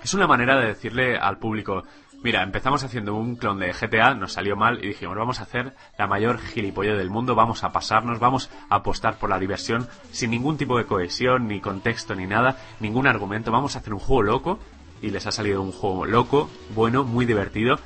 Es 0.00 0.14
una 0.14 0.28
manera 0.28 0.56
de 0.60 0.66
decirle 0.68 1.16
al 1.18 1.38
público, 1.38 1.82
mira, 2.26 2.42
empezamos 2.42 2.82
haciendo 2.82 3.14
un 3.14 3.36
clon 3.36 3.60
de 3.60 3.72
GTA, 3.72 4.14
nos 4.14 4.32
salió 4.32 4.56
mal 4.56 4.82
y 4.82 4.88
dijimos, 4.88 5.16
vamos 5.16 5.38
a 5.38 5.44
hacer 5.44 5.74
la 5.96 6.08
mayor 6.08 6.40
gilipollez 6.40 6.98
del 6.98 7.08
mundo, 7.08 7.36
vamos 7.36 7.62
a 7.62 7.70
pasarnos, 7.70 8.18
vamos 8.18 8.50
a 8.68 8.74
apostar 8.74 9.16
por 9.16 9.30
la 9.30 9.38
diversión, 9.38 9.86
sin 10.10 10.32
ningún 10.32 10.56
tipo 10.56 10.76
de 10.76 10.86
cohesión, 10.86 11.46
ni 11.46 11.60
contexto, 11.60 12.16
ni 12.16 12.26
nada, 12.26 12.56
ningún 12.80 13.06
argumento, 13.06 13.52
vamos 13.52 13.76
a 13.76 13.78
hacer 13.78 13.94
un 13.94 14.00
juego 14.00 14.22
loco 14.24 14.58
y 15.00 15.10
les 15.10 15.24
ha 15.28 15.30
salido 15.30 15.62
un 15.62 15.70
juego 15.70 16.04
loco, 16.04 16.50
bueno, 16.74 17.04
muy 17.04 17.26
divertido, 17.26 17.78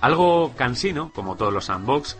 algo 0.00 0.54
cansino, 0.56 1.12
como 1.14 1.36
todos 1.36 1.52
los 1.52 1.66
sandbox, 1.66 2.16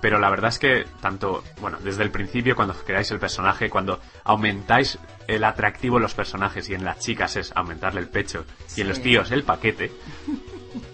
pero 0.00 0.18
la 0.18 0.28
verdad 0.28 0.48
es 0.48 0.58
que 0.58 0.86
tanto, 1.00 1.44
bueno, 1.60 1.78
desde 1.84 2.02
el 2.02 2.10
principio 2.10 2.56
cuando 2.56 2.74
creáis 2.74 3.12
el 3.12 3.20
personaje, 3.20 3.70
cuando 3.70 4.00
aumentáis 4.24 4.98
el 5.28 5.44
atractivo 5.44 5.98
en 5.98 6.02
los 6.02 6.14
personajes 6.14 6.68
y 6.68 6.74
en 6.74 6.84
las 6.84 6.98
chicas 6.98 7.36
es 7.36 7.52
aumentarle 7.54 8.00
el 8.00 8.08
pecho 8.08 8.44
y 8.76 8.80
en 8.80 8.88
los 8.88 9.00
tíos 9.00 9.30
el 9.30 9.44
paquete, 9.44 9.92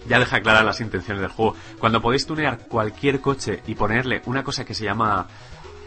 ya 0.07 0.19
deja 0.19 0.41
claras 0.41 0.65
las 0.65 0.81
intenciones 0.81 1.21
del 1.21 1.31
juego. 1.31 1.55
Cuando 1.79 2.01
podéis 2.01 2.25
tunear 2.25 2.67
cualquier 2.67 3.21
coche 3.21 3.61
y 3.67 3.75
ponerle 3.75 4.21
una 4.25 4.43
cosa 4.43 4.65
que 4.65 4.73
se 4.73 4.85
llama 4.85 5.27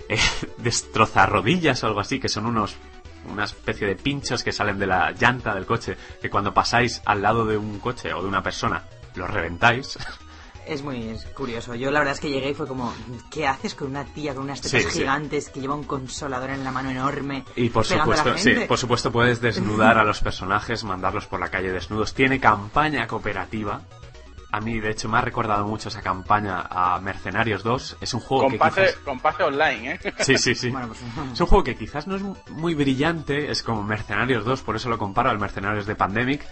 eh, 0.09 0.19
destrozarrodillas 0.59 1.83
o 1.83 1.87
algo 1.87 2.01
así, 2.01 2.19
que 2.19 2.29
son 2.29 2.47
unos 2.47 2.77
una 3.31 3.45
especie 3.45 3.87
de 3.87 3.97
pinchos 3.97 4.43
que 4.43 4.51
salen 4.51 4.79
de 4.79 4.87
la 4.87 5.13
llanta 5.13 5.55
del 5.55 5.67
coche, 5.67 5.97
que 6.21 6.31
cuando 6.31 6.55
pasáis 6.55 7.03
al 7.05 7.21
lado 7.21 7.45
de 7.45 7.57
un 7.57 7.79
coche 7.79 8.13
o 8.15 8.23
de 8.23 8.29
una 8.29 8.43
persona 8.43 8.83
los 9.15 9.29
reventáis. 9.29 9.99
Es 10.67 10.83
muy 10.83 11.09
es 11.09 11.25
curioso. 11.27 11.75
Yo 11.75 11.91
la 11.91 12.01
verdad 12.01 12.15
es 12.15 12.21
que 12.21 12.31
llegué 12.31 12.51
y 12.51 12.55
fue 12.55 12.67
como, 12.67 12.93
¿qué 13.31 13.47
haces 13.47 13.75
con 13.75 13.89
una 13.89 14.05
tía 14.05 14.35
con 14.35 14.45
unas 14.45 14.61
tetas 14.61 14.83
Sí, 14.83 14.89
sí. 14.91 14.99
gigantes 15.01 15.49
que 15.49 15.61
lleva 15.61 15.75
un 15.75 15.85
consolador 15.85 16.51
en 16.51 16.63
la 16.65 16.71
mano 16.71 16.91
enorme? 16.91 17.45
Y 17.57 17.71
por 17.71 17.87
pegando 17.87 18.13
a 18.13 18.17
la 18.17 18.23
supuesto, 18.23 18.51
sí, 18.61 18.67
por 18.67 18.79
supuesto 18.79 19.11
puedes 19.13 19.41
desnudar 19.43 19.99
a 19.99 20.05
los 20.05 20.21
personajes, 20.21 20.85
mandarlos 20.85 21.27
por 21.27 21.41
la 21.41 21.49
calle 21.49 21.73
desnudos. 21.73 22.15
Tiene 22.15 22.39
campaña 22.39 23.07
cooperativa 23.07 23.81
a 24.53 24.61
mí 24.61 24.81
de 24.81 24.91
hecho 24.91 25.09
me 25.09 25.19
ha 25.19 25.21
recordado 25.21 25.65
mucho 25.67 25.89
esa 25.89 26.03
campaña 26.03 26.67
a 26.69 27.01
Mercenarios 27.01 27.63
2. 27.63 27.99
Es 28.01 28.15
un 28.15 28.21
juego 28.21 28.45
Con 28.45 28.53
que 28.53 28.59
pase, 28.59 28.81
quizás... 28.83 28.97
con 28.97 29.21
pase 29.21 29.43
online, 29.45 29.93
¿eh? 29.93 30.15
Sí, 30.19 30.37
sí, 30.39 30.55
sí. 30.55 30.71
Bueno, 30.71 30.89
pues, 30.89 31.01
Es 31.33 31.41
un 31.41 31.47
juego 31.47 31.63
que 31.65 31.77
quizás 31.77 32.07
no 32.07 32.17
es 32.17 32.23
muy 32.51 32.75
brillante, 32.75 33.51
es 33.51 33.63
como 33.63 33.83
Mercenarios 33.85 34.45
2, 34.45 34.63
por 34.63 34.77
eso 34.77 34.89
lo 34.89 34.99
comparo 34.99 35.31
al 35.31 35.39
Mercenarios 35.39 35.87
de 35.87 35.95
Pandemic, 35.95 36.45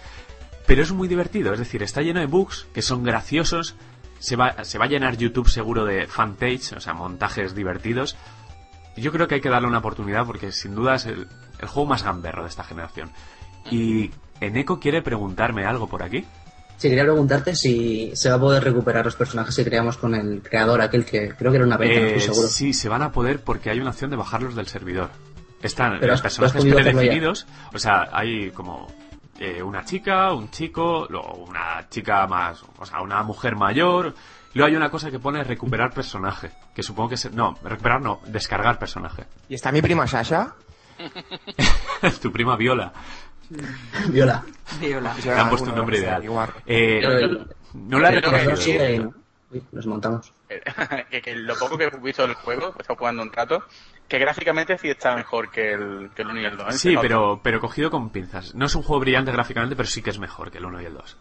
pero 0.65 0.81
es 0.81 0.91
muy 0.91 1.07
divertido, 1.07 1.51
es 1.51 1.59
decir, 1.59 1.83
está 1.83 2.01
lleno 2.01 2.19
de 2.19 2.27
bugs 2.27 2.67
que 2.73 2.81
son 2.81 3.03
graciosos, 3.03 3.75
se 4.19 4.35
va, 4.35 4.63
se 4.63 4.77
va 4.77 4.85
a 4.85 4.87
llenar 4.87 5.17
YouTube 5.17 5.49
seguro 5.49 5.85
de 5.85 6.07
fantage, 6.07 6.75
o 6.75 6.79
sea, 6.79 6.93
montajes 6.93 7.55
divertidos. 7.55 8.15
Yo 8.95 9.11
creo 9.11 9.27
que 9.27 9.35
hay 9.35 9.41
que 9.41 9.49
darle 9.49 9.67
una 9.67 9.77
oportunidad 9.79 10.25
porque 10.25 10.51
sin 10.51 10.75
duda 10.75 10.95
es 10.95 11.05
el, 11.05 11.27
el 11.59 11.67
juego 11.67 11.89
más 11.89 12.03
gamberro 12.03 12.43
de 12.43 12.49
esta 12.49 12.63
generación. 12.63 13.11
Y 13.71 14.11
Eneco 14.41 14.79
quiere 14.79 15.01
preguntarme 15.01 15.65
algo 15.65 15.87
por 15.87 16.03
aquí. 16.03 16.25
Sí, 16.77 16.87
quería 16.87 17.03
preguntarte 17.03 17.55
si 17.55 18.11
se 18.15 18.29
va 18.29 18.35
a 18.35 18.39
poder 18.39 18.63
recuperar 18.63 19.03
los 19.03 19.15
personajes 19.15 19.53
que 19.55 19.65
creamos 19.65 19.97
con 19.97 20.15
el 20.15 20.41
creador, 20.41 20.81
aquel 20.81 21.03
que 21.05 21.29
creo 21.29 21.51
que 21.51 21.57
era 21.57 21.65
una 21.65 21.75
beta, 21.77 21.99
no 21.99 22.05
Eh, 22.05 22.15
estoy 22.15 22.33
seguro. 22.33 22.47
sí, 22.47 22.73
se 22.73 22.87
van 22.87 23.01
a 23.01 23.11
poder 23.11 23.41
porque 23.43 23.69
hay 23.69 23.79
una 23.81 23.89
opción 23.89 24.09
de 24.09 24.15
bajarlos 24.15 24.55
del 24.55 24.67
servidor. 24.67 25.09
Están 25.61 25.97
Pero 25.99 26.07
los 26.13 26.19
has- 26.19 26.21
personajes 26.21 26.55
has 26.65 26.73
predefinidos, 26.73 27.47
o 27.73 27.79
sea, 27.79 28.07
hay 28.13 28.51
como 28.51 28.87
eh, 29.39 29.63
una 29.63 29.85
chica, 29.85 30.33
un 30.33 30.51
chico, 30.51 31.07
luego 31.09 31.45
una 31.47 31.87
chica 31.89 32.27
más, 32.27 32.61
o 32.77 32.85
sea, 32.85 33.01
una 33.01 33.23
mujer 33.23 33.55
mayor. 33.55 34.13
Luego 34.53 34.67
hay 34.67 34.75
una 34.75 34.89
cosa 34.89 35.09
que 35.09 35.19
pone 35.19 35.43
recuperar 35.43 35.93
personaje, 35.93 36.51
que 36.75 36.83
supongo 36.83 37.09
que 37.09 37.15
es... 37.15 37.31
No, 37.31 37.55
recuperar 37.63 38.01
no, 38.01 38.19
descargar 38.25 38.77
personaje. 38.77 39.25
¿Y 39.47 39.55
está 39.55 39.71
mi 39.71 39.81
prima 39.81 40.07
Sasha? 40.07 40.55
tu 42.21 42.31
prima 42.31 42.57
Viola. 42.57 42.91
Viola. 44.09 44.43
Viola. 44.79 45.15
Te 45.21 45.31
han 45.31 45.49
puesto 45.49 45.69
un 45.69 45.75
nombre 45.75 45.99
ideal. 45.99 46.23
Eh, 46.65 47.01
no 47.73 47.99
la 47.99 48.11
he 48.11 49.01
nos 49.71 49.87
montamos. 49.87 50.31
que, 51.09 51.21
que 51.21 51.35
lo 51.35 51.55
poco 51.55 51.77
que 51.77 51.85
he 51.85 51.97
visto 51.97 52.21
del 52.23 52.35
juego, 52.35 52.73
he 52.77 52.81
estado 52.81 52.97
jugando 52.97 53.23
un 53.23 53.31
rato, 53.31 53.63
que 54.09 54.17
gráficamente 54.17 54.77
sí 54.77 54.89
está 54.89 55.15
mejor 55.15 55.51
que 55.51 55.71
el, 55.71 56.09
que 56.15 56.23
el 56.23 56.29
1 56.29 56.41
y 56.41 56.45
el 56.45 56.57
2. 56.57 56.67
¿eh? 56.67 56.77
Sí, 56.77 56.89
nota. 56.89 57.01
pero, 57.01 57.39
pero 57.43 57.59
cogido 57.61 57.91
con 57.91 58.09
pinzas. 58.09 58.55
No 58.55 58.65
es 58.65 58.75
un 58.75 58.81
juego 58.81 58.99
brillante 59.01 59.31
gráficamente, 59.31 59.75
pero 59.75 59.87
sí 59.87 60.01
que 60.01 60.09
es 60.09 60.19
mejor 60.19 60.51
que 60.51 60.57
el 60.57 60.65
1 60.65 60.81
y 60.81 60.85
el 60.85 60.93
2. 60.95 61.17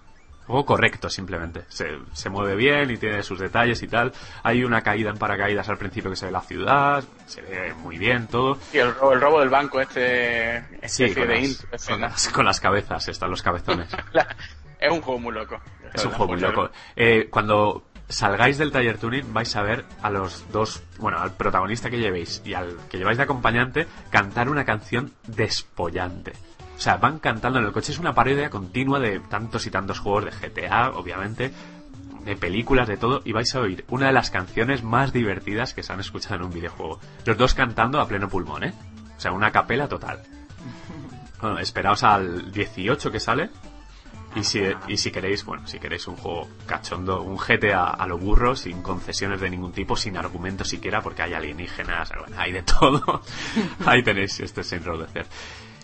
Juego 0.46 0.64
correcto, 0.64 1.10
simplemente. 1.10 1.64
Se, 1.68 1.84
se 2.14 2.30
mueve 2.30 2.56
bien 2.56 2.90
y 2.90 2.96
tiene 2.96 3.22
sus 3.22 3.38
detalles 3.38 3.82
y 3.82 3.86
tal. 3.86 4.12
Hay 4.42 4.64
una 4.64 4.80
caída 4.80 5.10
en 5.10 5.18
paracaídas 5.18 5.68
al 5.68 5.76
principio 5.76 6.08
que 6.08 6.16
se 6.16 6.24
ve 6.24 6.32
la 6.32 6.40
ciudad, 6.40 7.04
se 7.26 7.42
ve 7.42 7.74
muy 7.74 7.98
bien 7.98 8.26
todo. 8.26 8.56
Y 8.72 8.78
el 8.78 8.94
robo, 8.94 9.12
el 9.12 9.20
robo 9.20 9.40
del 9.40 9.50
banco, 9.50 9.78
este 9.78 10.64
Sí, 10.84 11.12
con 11.12 11.28
de 11.28 11.40
las, 11.42 11.86
con, 11.86 12.00
las, 12.00 12.28
con 12.30 12.44
las 12.46 12.60
cabezas, 12.60 13.06
están 13.08 13.28
los 13.28 13.42
cabezones. 13.42 13.94
Es 14.80 14.92
un 14.92 15.00
juego 15.00 15.18
muy 15.18 15.34
loco. 15.34 15.60
Es 15.92 16.04
un 16.04 16.12
juego 16.12 16.32
muy 16.32 16.40
loco. 16.40 16.70
Eh, 16.94 17.28
cuando 17.28 17.87
salgáis 18.08 18.58
del 18.58 18.72
taller 18.72 18.98
tuning 18.98 19.32
vais 19.32 19.54
a 19.56 19.62
ver 19.62 19.84
a 20.02 20.10
los 20.10 20.50
dos, 20.50 20.82
bueno, 20.98 21.18
al 21.18 21.32
protagonista 21.32 21.90
que 21.90 21.98
llevéis 21.98 22.42
y 22.44 22.54
al 22.54 22.76
que 22.88 22.98
lleváis 22.98 23.18
de 23.18 23.24
acompañante 23.24 23.86
cantar 24.10 24.48
una 24.48 24.64
canción 24.64 25.12
despollante. 25.26 26.32
O 26.76 26.80
sea, 26.80 26.96
van 26.96 27.18
cantando 27.18 27.58
en 27.58 27.66
el 27.66 27.72
coche. 27.72 27.90
Es 27.90 27.98
una 27.98 28.14
parodia 28.14 28.50
continua 28.50 29.00
de 29.00 29.18
tantos 29.18 29.66
y 29.66 29.70
tantos 29.70 29.98
juegos 29.98 30.26
de 30.26 30.30
GTA, 30.30 30.90
obviamente, 30.90 31.52
de 32.24 32.36
películas, 32.36 32.86
de 32.86 32.96
todo, 32.96 33.20
y 33.24 33.32
vais 33.32 33.52
a 33.54 33.60
oír 33.60 33.84
una 33.88 34.06
de 34.06 34.12
las 34.12 34.30
canciones 34.30 34.84
más 34.84 35.12
divertidas 35.12 35.74
que 35.74 35.82
se 35.82 35.92
han 35.92 35.98
escuchado 35.98 36.36
en 36.36 36.42
un 36.42 36.52
videojuego. 36.52 37.00
Los 37.24 37.36
dos 37.36 37.54
cantando 37.54 38.00
a 38.00 38.06
pleno 38.06 38.28
pulmón, 38.28 38.62
¿eh? 38.62 38.74
O 39.16 39.20
sea, 39.20 39.32
una 39.32 39.50
capela 39.50 39.88
total. 39.88 40.22
Bueno, 41.40 41.58
esperaos 41.58 42.04
al 42.04 42.52
18 42.52 43.10
que 43.10 43.18
sale. 43.18 43.50
Y 44.36 44.44
si, 44.44 44.62
y 44.86 44.96
si 44.96 45.10
queréis, 45.10 45.44
bueno, 45.44 45.66
si 45.66 45.78
queréis 45.78 46.06
un 46.06 46.16
juego 46.16 46.48
cachondo, 46.66 47.22
un 47.22 47.36
GTA 47.36 47.90
a 47.90 48.06
lo 48.06 48.18
burro, 48.18 48.54
sin 48.54 48.82
concesiones 48.82 49.40
de 49.40 49.50
ningún 49.50 49.72
tipo, 49.72 49.96
sin 49.96 50.16
argumento 50.16 50.64
siquiera, 50.64 51.00
porque 51.00 51.22
hay 51.22 51.34
alienígenas, 51.34 52.12
bueno, 52.18 52.36
hay 52.38 52.52
de 52.52 52.62
todo. 52.80 53.22
Ahí 53.86 54.02
tenéis 54.02 54.38
este 54.40 54.60
es 54.60 54.72
enrodecer. 54.72 55.26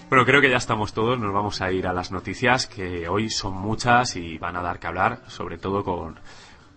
Bueno, 0.09 0.27
creo 0.27 0.41
que 0.41 0.51
ya 0.51 0.59
estamos 0.59 0.93
todos, 0.93 1.19
nos 1.19 1.33
vamos 1.33 1.61
a 1.63 1.73
ir 1.73 1.87
a 1.87 1.93
las 1.93 2.13
noticias, 2.13 2.67
que 2.67 3.09
hoy 3.09 3.31
son 3.31 3.55
muchas 3.55 4.17
y 4.17 4.39
van 4.39 4.57
a 4.57 4.63
dar 4.63 4.79
que 4.79 4.87
hablar, 4.87 5.23
sobre 5.29 5.59
todo 5.59 5.83
con, 5.83 6.21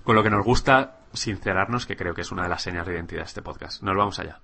con 0.04 0.16
lo 0.16 0.24
que 0.24 0.30
nos 0.30 0.46
gusta 0.46 1.02
sincerarnos, 1.14 1.86
que 1.86 1.98
creo 1.98 2.14
que 2.14 2.22
es 2.22 2.32
una 2.32 2.44
de 2.44 2.50
las 2.50 2.62
señas 2.62 2.88
de 2.88 2.94
identidad 2.94 3.22
de 3.22 3.28
este 3.28 3.42
podcast. 3.42 3.84
Nos 3.84 3.96
vamos 3.96 4.18
allá. 4.20 4.40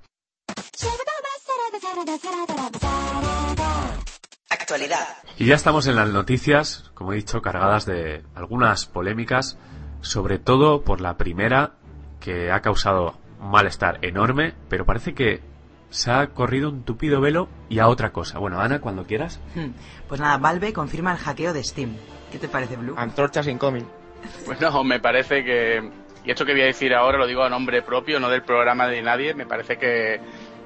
Actualidad. 4.53 5.07
Y 5.37 5.47
ya 5.47 5.55
estamos 5.55 5.87
en 5.87 5.95
las 5.95 6.09
noticias, 6.09 6.91
como 6.93 7.13
he 7.13 7.15
dicho, 7.15 7.41
cargadas 7.41 7.85
de 7.85 8.23
algunas 8.35 8.85
polémicas, 8.85 9.57
sobre 10.01 10.37
todo 10.37 10.83
por 10.83 11.01
la 11.01 11.17
primera, 11.17 11.73
que 12.19 12.51
ha 12.51 12.61
causado 12.61 13.17
un 13.39 13.49
malestar 13.49 13.97
enorme, 14.03 14.53
pero 14.69 14.85
parece 14.85 15.15
que 15.15 15.41
se 15.89 16.11
ha 16.11 16.27
corrido 16.27 16.69
un 16.69 16.83
tupido 16.83 17.19
velo 17.19 17.49
y 17.67 17.79
a 17.79 17.87
otra 17.87 18.11
cosa. 18.11 18.37
Bueno, 18.37 18.59
Ana, 18.59 18.79
cuando 18.79 19.05
quieras. 19.05 19.39
Hmm. 19.55 19.71
Pues 20.07 20.21
nada, 20.21 20.37
Valve 20.37 20.71
confirma 20.71 21.11
el 21.13 21.17
hackeo 21.17 21.51
de 21.51 21.63
Steam. 21.63 21.95
¿Qué 22.31 22.37
te 22.37 22.47
parece, 22.47 22.75
Blue? 22.75 22.95
Antorchas 22.97 23.47
incoming. 23.47 23.87
Bueno, 24.45 24.83
me 24.83 24.99
parece 24.99 25.43
que, 25.43 25.91
y 26.23 26.31
esto 26.31 26.45
que 26.45 26.53
voy 26.53 26.61
a 26.61 26.65
decir 26.65 26.93
ahora 26.93 27.17
lo 27.17 27.27
digo 27.27 27.43
a 27.43 27.49
nombre 27.49 27.81
propio, 27.81 28.19
no 28.19 28.29
del 28.29 28.43
programa 28.43 28.87
de 28.87 29.01
nadie, 29.01 29.33
me 29.33 29.45
parece 29.45 29.77
que 29.77 30.21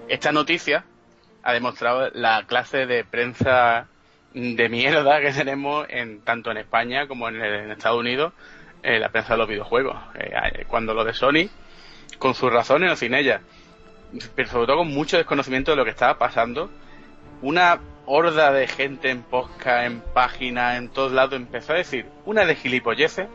esta 0.08 0.32
noticia 0.32 0.86
ha 1.48 1.54
demostrado 1.54 2.10
la 2.14 2.44
clase 2.46 2.86
de 2.86 3.06
prensa 3.06 3.88
de 4.34 4.68
mierda 4.68 5.22
que 5.22 5.32
tenemos 5.32 5.88
en 5.90 6.20
tanto 6.20 6.52
en 6.52 6.58
España 6.58 7.08
como 7.08 7.30
en, 7.30 7.42
Estados 7.72 8.02
Unidos, 8.02 8.34
eh, 8.84 9.00
la 9.00 9.08
prensa 9.08 9.36
de 9.36 9.38
los 9.38 9.48
videojuegos. 9.48 9.96
Eh, 10.16 10.66
cuando 10.68 10.94
lo 10.94 11.06
de 11.06 11.14
Sony, 11.14 11.48
con 12.20 12.36
sus 12.36 12.52
razones 12.52 12.92
o 12.92 12.98
sin 12.98 13.14
ellas, 13.14 13.42
pero 14.36 14.50
sobre 14.50 14.68
todo 14.68 14.80
con 14.80 14.90
mucho 14.90 15.16
desconocimiento 15.16 15.72
de 15.72 15.78
lo 15.78 15.86
que 15.86 15.92
estaba 15.92 16.18
pasando, 16.18 16.70
una 17.42 17.80
horda 18.06 18.52
de 18.52 18.68
gente 18.68 19.10
en 19.10 19.24
podcast, 19.24 19.86
en 19.86 20.02
páginas, 20.02 20.78
en 20.78 20.90
todos 20.90 21.14
lados 21.14 21.36
empezó 21.36 21.72
a 21.72 21.78
decir 21.78 22.08
una 22.26 22.44
de 22.44 22.56
gilipolleces. 22.56 23.30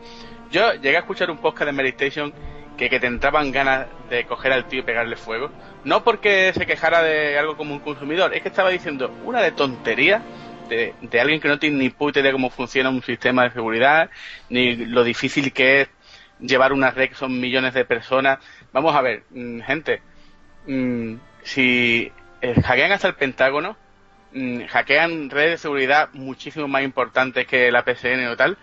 Yo 0.51 0.71
llegué 0.73 0.97
a 0.97 0.99
escuchar 0.99 1.31
un 1.31 1.39
podcast 1.39 1.65
de 1.65 1.71
Meditation 1.71 2.31
que, 2.77 2.89
que 2.89 2.99
te 2.99 3.07
entraban 3.07 3.51
ganas 3.51 3.87
de 4.09 4.25
coger 4.25 4.53
al 4.53 4.65
tío 4.65 4.79
y 4.79 4.83
pegarle 4.83 5.15
fuego. 5.15 5.51
No 5.83 6.03
porque 6.03 6.51
se 6.53 6.65
quejara 6.65 7.03
de 7.03 7.37
algo 7.37 7.57
como 7.57 7.73
un 7.73 7.79
consumidor, 7.79 8.33
es 8.33 8.41
que 8.41 8.49
estaba 8.49 8.69
diciendo 8.69 9.13
una 9.23 9.41
de 9.41 9.51
tontería 9.51 10.21
de, 10.69 10.93
de 11.01 11.19
alguien 11.19 11.39
que 11.41 11.47
no 11.47 11.59
tiene 11.59 11.77
ni 11.77 11.89
puta 11.89 12.19
idea 12.19 12.31
cómo 12.31 12.49
funciona 12.49 12.89
un 12.89 13.03
sistema 13.03 13.43
de 13.43 13.51
seguridad, 13.51 14.09
ni 14.49 14.75
lo 14.75 15.03
difícil 15.03 15.51
que 15.51 15.81
es 15.81 15.89
llevar 16.39 16.73
una 16.73 16.91
red 16.91 17.09
que 17.09 17.15
son 17.15 17.39
millones 17.39 17.73
de 17.73 17.85
personas. 17.85 18.39
Vamos 18.71 18.95
a 18.95 19.01
ver, 19.01 19.23
mm, 19.31 19.61
gente, 19.61 20.01
mm, 20.67 21.15
si 21.43 22.11
eh, 22.41 22.61
hackean 22.61 22.91
hasta 22.91 23.07
el 23.07 23.15
Pentágono, 23.15 23.77
mm, 24.33 24.65
hackean 24.65 25.29
redes 25.29 25.51
de 25.51 25.57
seguridad 25.57 26.09
muchísimo 26.13 26.67
más 26.67 26.83
importantes 26.83 27.47
que 27.47 27.71
la 27.71 27.83
PSN 27.83 28.27
o 28.27 28.35
tal, 28.37 28.57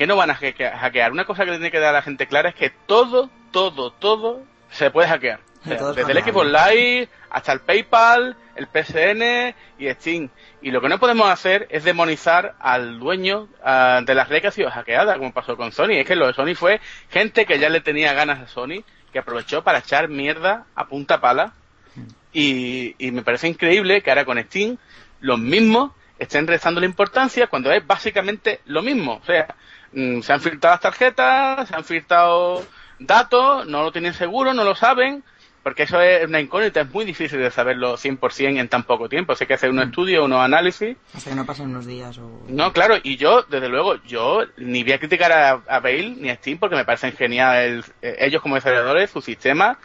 que 0.00 0.06
no 0.06 0.16
van 0.16 0.30
a 0.30 0.34
hacke- 0.34 0.72
hackear. 0.72 1.12
Una 1.12 1.26
cosa 1.26 1.44
que 1.44 1.50
tiene 1.50 1.70
que 1.70 1.78
dar 1.78 1.90
a 1.90 1.98
la 1.98 2.00
gente 2.00 2.26
clara 2.26 2.48
es 2.48 2.54
que 2.54 2.70
todo, 2.70 3.28
todo, 3.50 3.90
todo 3.90 4.42
se 4.70 4.90
puede 4.90 5.06
hackear. 5.08 5.40
O 5.60 5.68
sea, 5.68 5.92
desde 5.92 6.12
el. 6.12 6.24
Xbox 6.24 6.46
Live 6.46 7.08
hasta 7.28 7.52
el 7.52 7.60
PayPal, 7.60 8.34
el 8.56 8.66
PSN 8.66 9.54
y 9.78 9.90
Steam. 9.90 10.30
Y 10.62 10.70
lo 10.70 10.80
que 10.80 10.88
no 10.88 10.98
podemos 10.98 11.28
hacer 11.28 11.66
es 11.68 11.84
demonizar 11.84 12.54
al 12.60 12.98
dueño 12.98 13.48
ah, 13.62 14.00
de 14.02 14.14
las 14.14 14.30
redes 14.30 14.40
que 14.40 14.48
ha 14.48 14.52
sido 14.52 14.70
hackeada, 14.70 15.18
como 15.18 15.34
pasó 15.34 15.54
con 15.58 15.70
Sony. 15.70 15.90
Es 15.98 16.06
que 16.06 16.16
lo 16.16 16.28
de 16.28 16.32
Sony 16.32 16.54
fue 16.54 16.80
gente 17.10 17.44
que 17.44 17.58
ya 17.58 17.68
le 17.68 17.82
tenía 17.82 18.14
ganas 18.14 18.40
a 18.40 18.48
Sony, 18.48 18.82
que 19.12 19.18
aprovechó 19.18 19.62
para 19.62 19.80
echar 19.80 20.08
mierda 20.08 20.64
a 20.74 20.86
punta 20.86 21.20
pala. 21.20 21.52
Y, 22.32 22.94
y 22.96 23.10
me 23.10 23.20
parece 23.20 23.48
increíble 23.48 24.00
que 24.00 24.10
ahora 24.10 24.24
con 24.24 24.42
Steam 24.44 24.78
los 25.20 25.38
mismos 25.38 25.92
estén 26.18 26.46
restando 26.46 26.80
la 26.80 26.86
importancia 26.86 27.48
cuando 27.48 27.70
es 27.70 27.86
básicamente 27.86 28.60
lo 28.64 28.80
mismo. 28.80 29.20
O 29.22 29.26
sea, 29.26 29.54
se 29.92 30.32
han 30.32 30.40
filtrado 30.40 30.74
las 30.74 30.80
tarjetas, 30.80 31.68
se 31.68 31.74
han 31.74 31.84
filtrado 31.84 32.64
datos, 32.98 33.66
no 33.66 33.82
lo 33.82 33.92
tienen 33.92 34.14
seguro, 34.14 34.54
no 34.54 34.64
lo 34.64 34.74
saben, 34.74 35.24
porque 35.62 35.82
eso 35.82 36.00
es 36.00 36.26
una 36.26 36.40
incógnita, 36.40 36.82
es 36.82 36.90
muy 36.90 37.04
difícil 37.04 37.38
de 37.38 37.50
saberlo 37.50 37.96
100% 37.96 38.58
en 38.58 38.68
tan 38.68 38.84
poco 38.84 39.08
tiempo. 39.08 39.34
Hay 39.38 39.46
que 39.46 39.54
hacer 39.54 39.70
un 39.70 39.80
estudio, 39.80 40.24
unos 40.24 40.40
análisis. 40.40 40.96
Hasta 41.12 41.30
que 41.30 41.36
no 41.36 41.44
pasen 41.44 41.66
unos 41.66 41.86
días 41.86 42.16
o... 42.18 42.44
No, 42.48 42.72
claro, 42.72 42.96
y 43.02 43.16
yo, 43.16 43.42
desde 43.42 43.68
luego, 43.68 43.96
yo 44.04 44.42
ni 44.56 44.82
voy 44.82 44.92
a 44.92 44.98
criticar 44.98 45.32
a, 45.32 45.50
a 45.66 45.80
Bale 45.80 46.16
ni 46.16 46.30
a 46.30 46.36
Steam 46.36 46.58
porque 46.58 46.76
me 46.76 46.84
parecen 46.84 47.12
genial 47.12 47.84
eh, 48.00 48.16
ellos 48.20 48.40
como 48.40 48.54
desarrolladores, 48.54 49.10
su 49.10 49.20
sistema, 49.20 49.78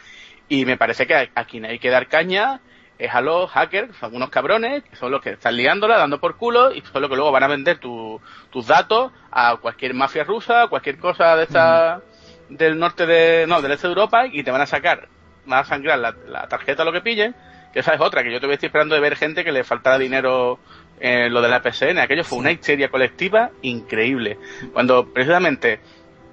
y 0.48 0.64
me 0.64 0.76
parece 0.76 1.06
que 1.06 1.14
a, 1.14 1.28
a 1.34 1.44
quien 1.44 1.66
hay 1.66 1.78
que 1.78 1.90
dar 1.90 2.06
caña 2.08 2.60
es 2.98 3.14
a 3.14 3.20
los 3.20 3.50
hackers, 3.50 3.94
son 3.96 4.14
unos 4.16 4.30
cabrones, 4.30 4.82
que 4.84 4.96
son 4.96 5.10
los 5.10 5.20
que 5.20 5.30
están 5.30 5.56
liándola, 5.56 5.98
dando 5.98 6.18
por 6.20 6.36
culo, 6.36 6.72
y 6.72 6.80
son 6.80 7.02
los 7.02 7.10
que 7.10 7.16
luego 7.16 7.30
van 7.32 7.42
a 7.42 7.48
vender 7.48 7.78
tu- 7.78 8.20
tus 8.50 8.66
datos 8.66 9.12
a 9.30 9.56
cualquier 9.56 9.92
mafia 9.94 10.24
rusa, 10.24 10.66
cualquier 10.68 10.98
cosa 10.98 11.36
de 11.36 11.44
esta, 11.44 12.00
del 12.48 12.78
norte 12.78 13.06
de, 13.06 13.46
no, 13.46 13.60
del 13.60 13.72
este 13.72 13.86
de 13.88 13.92
Europa, 13.92 14.26
y 14.26 14.42
te 14.42 14.50
van 14.50 14.60
a 14.62 14.66
sacar, 14.66 15.08
van 15.44 15.60
a 15.60 15.64
sangrar 15.64 15.98
la, 15.98 16.14
la 16.26 16.48
tarjeta 16.48 16.84
lo 16.84 16.92
que 16.92 17.02
pillen, 17.02 17.34
que 17.72 17.80
esa 17.80 17.92
es 17.94 18.00
otra, 18.00 18.22
que 18.22 18.32
yo 18.32 18.38
todavía 18.38 18.54
estoy 18.54 18.68
esperando 18.68 18.94
de 18.94 19.00
ver 19.02 19.16
gente 19.16 19.44
que 19.44 19.52
le 19.52 19.62
faltara 19.62 19.98
dinero 19.98 20.58
en 20.98 21.34
lo 21.34 21.42
de 21.42 21.48
la 21.50 21.60
PSN. 21.62 21.98
Aquello 21.98 22.24
fue 22.24 22.38
una 22.38 22.50
histeria 22.50 22.88
colectiva 22.88 23.50
increíble. 23.60 24.38
Cuando 24.72 25.12
precisamente 25.12 25.80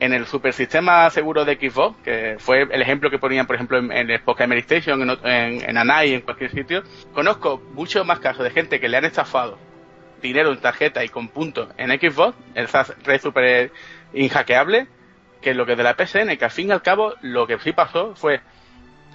en 0.04 0.12
el 0.12 0.26
supersistema 0.26 1.10
seguro 1.10 1.46
de 1.46 1.56
Xbox, 1.56 1.98
que 2.04 2.36
fue 2.38 2.64
el 2.64 2.82
ejemplo 2.82 3.10
que 3.10 3.20
ponían, 3.20 3.48
por 3.48 3.56
ejemplo, 3.56 3.78
en, 3.78 3.90
en 3.90 4.10
el 4.12 4.58
Station, 4.60 5.02
en, 5.02 5.18
en, 5.24 5.70
en 5.70 5.78
Anai, 5.78 6.14
en 6.14 6.22
cualquier 6.22 6.52
sitio, 6.52 6.84
conozco 7.14 7.62
muchos 7.74 8.06
más 8.06 8.20
casos 8.20 8.44
de 8.44 8.52
gente 8.52 8.82
que 8.82 8.90
le 8.90 8.98
han 8.98 9.06
estafado 9.06 9.58
dinero 10.22 10.52
en 10.52 10.60
tarjeta 10.60 11.06
y 11.06 11.10
con 11.10 11.30
puntos 11.30 11.70
en 11.78 11.90
Xbox, 11.92 12.36
esa 12.54 12.86
red 13.06 13.22
super 13.22 13.72
inhackeable, 14.14 14.88
que 15.42 15.54
lo 15.54 15.66
que 15.66 15.78
de 15.78 15.84
la 15.84 15.96
PSN, 15.96 16.38
que 16.38 16.46
al 16.46 16.52
fin 16.52 16.68
y 16.68 16.72
al 16.72 16.82
cabo 16.82 17.14
lo 17.22 17.48
que 17.48 17.58
sí 17.60 17.72
pasó 17.72 18.14
fue 18.16 18.42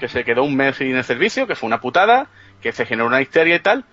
que 0.01 0.09
se 0.09 0.24
quedó 0.24 0.42
un 0.42 0.57
mes 0.57 0.77
sin 0.77 0.96
el 0.96 1.05
servicio, 1.05 1.46
que 1.46 1.55
fue 1.55 1.66
una 1.66 1.83
putada, 1.83 2.29
que 2.62 2.72
se 2.72 2.87
generó 2.87 3.09
una 3.09 3.20
histeria 3.20 3.57
y 3.57 3.61
tal, 3.61 3.85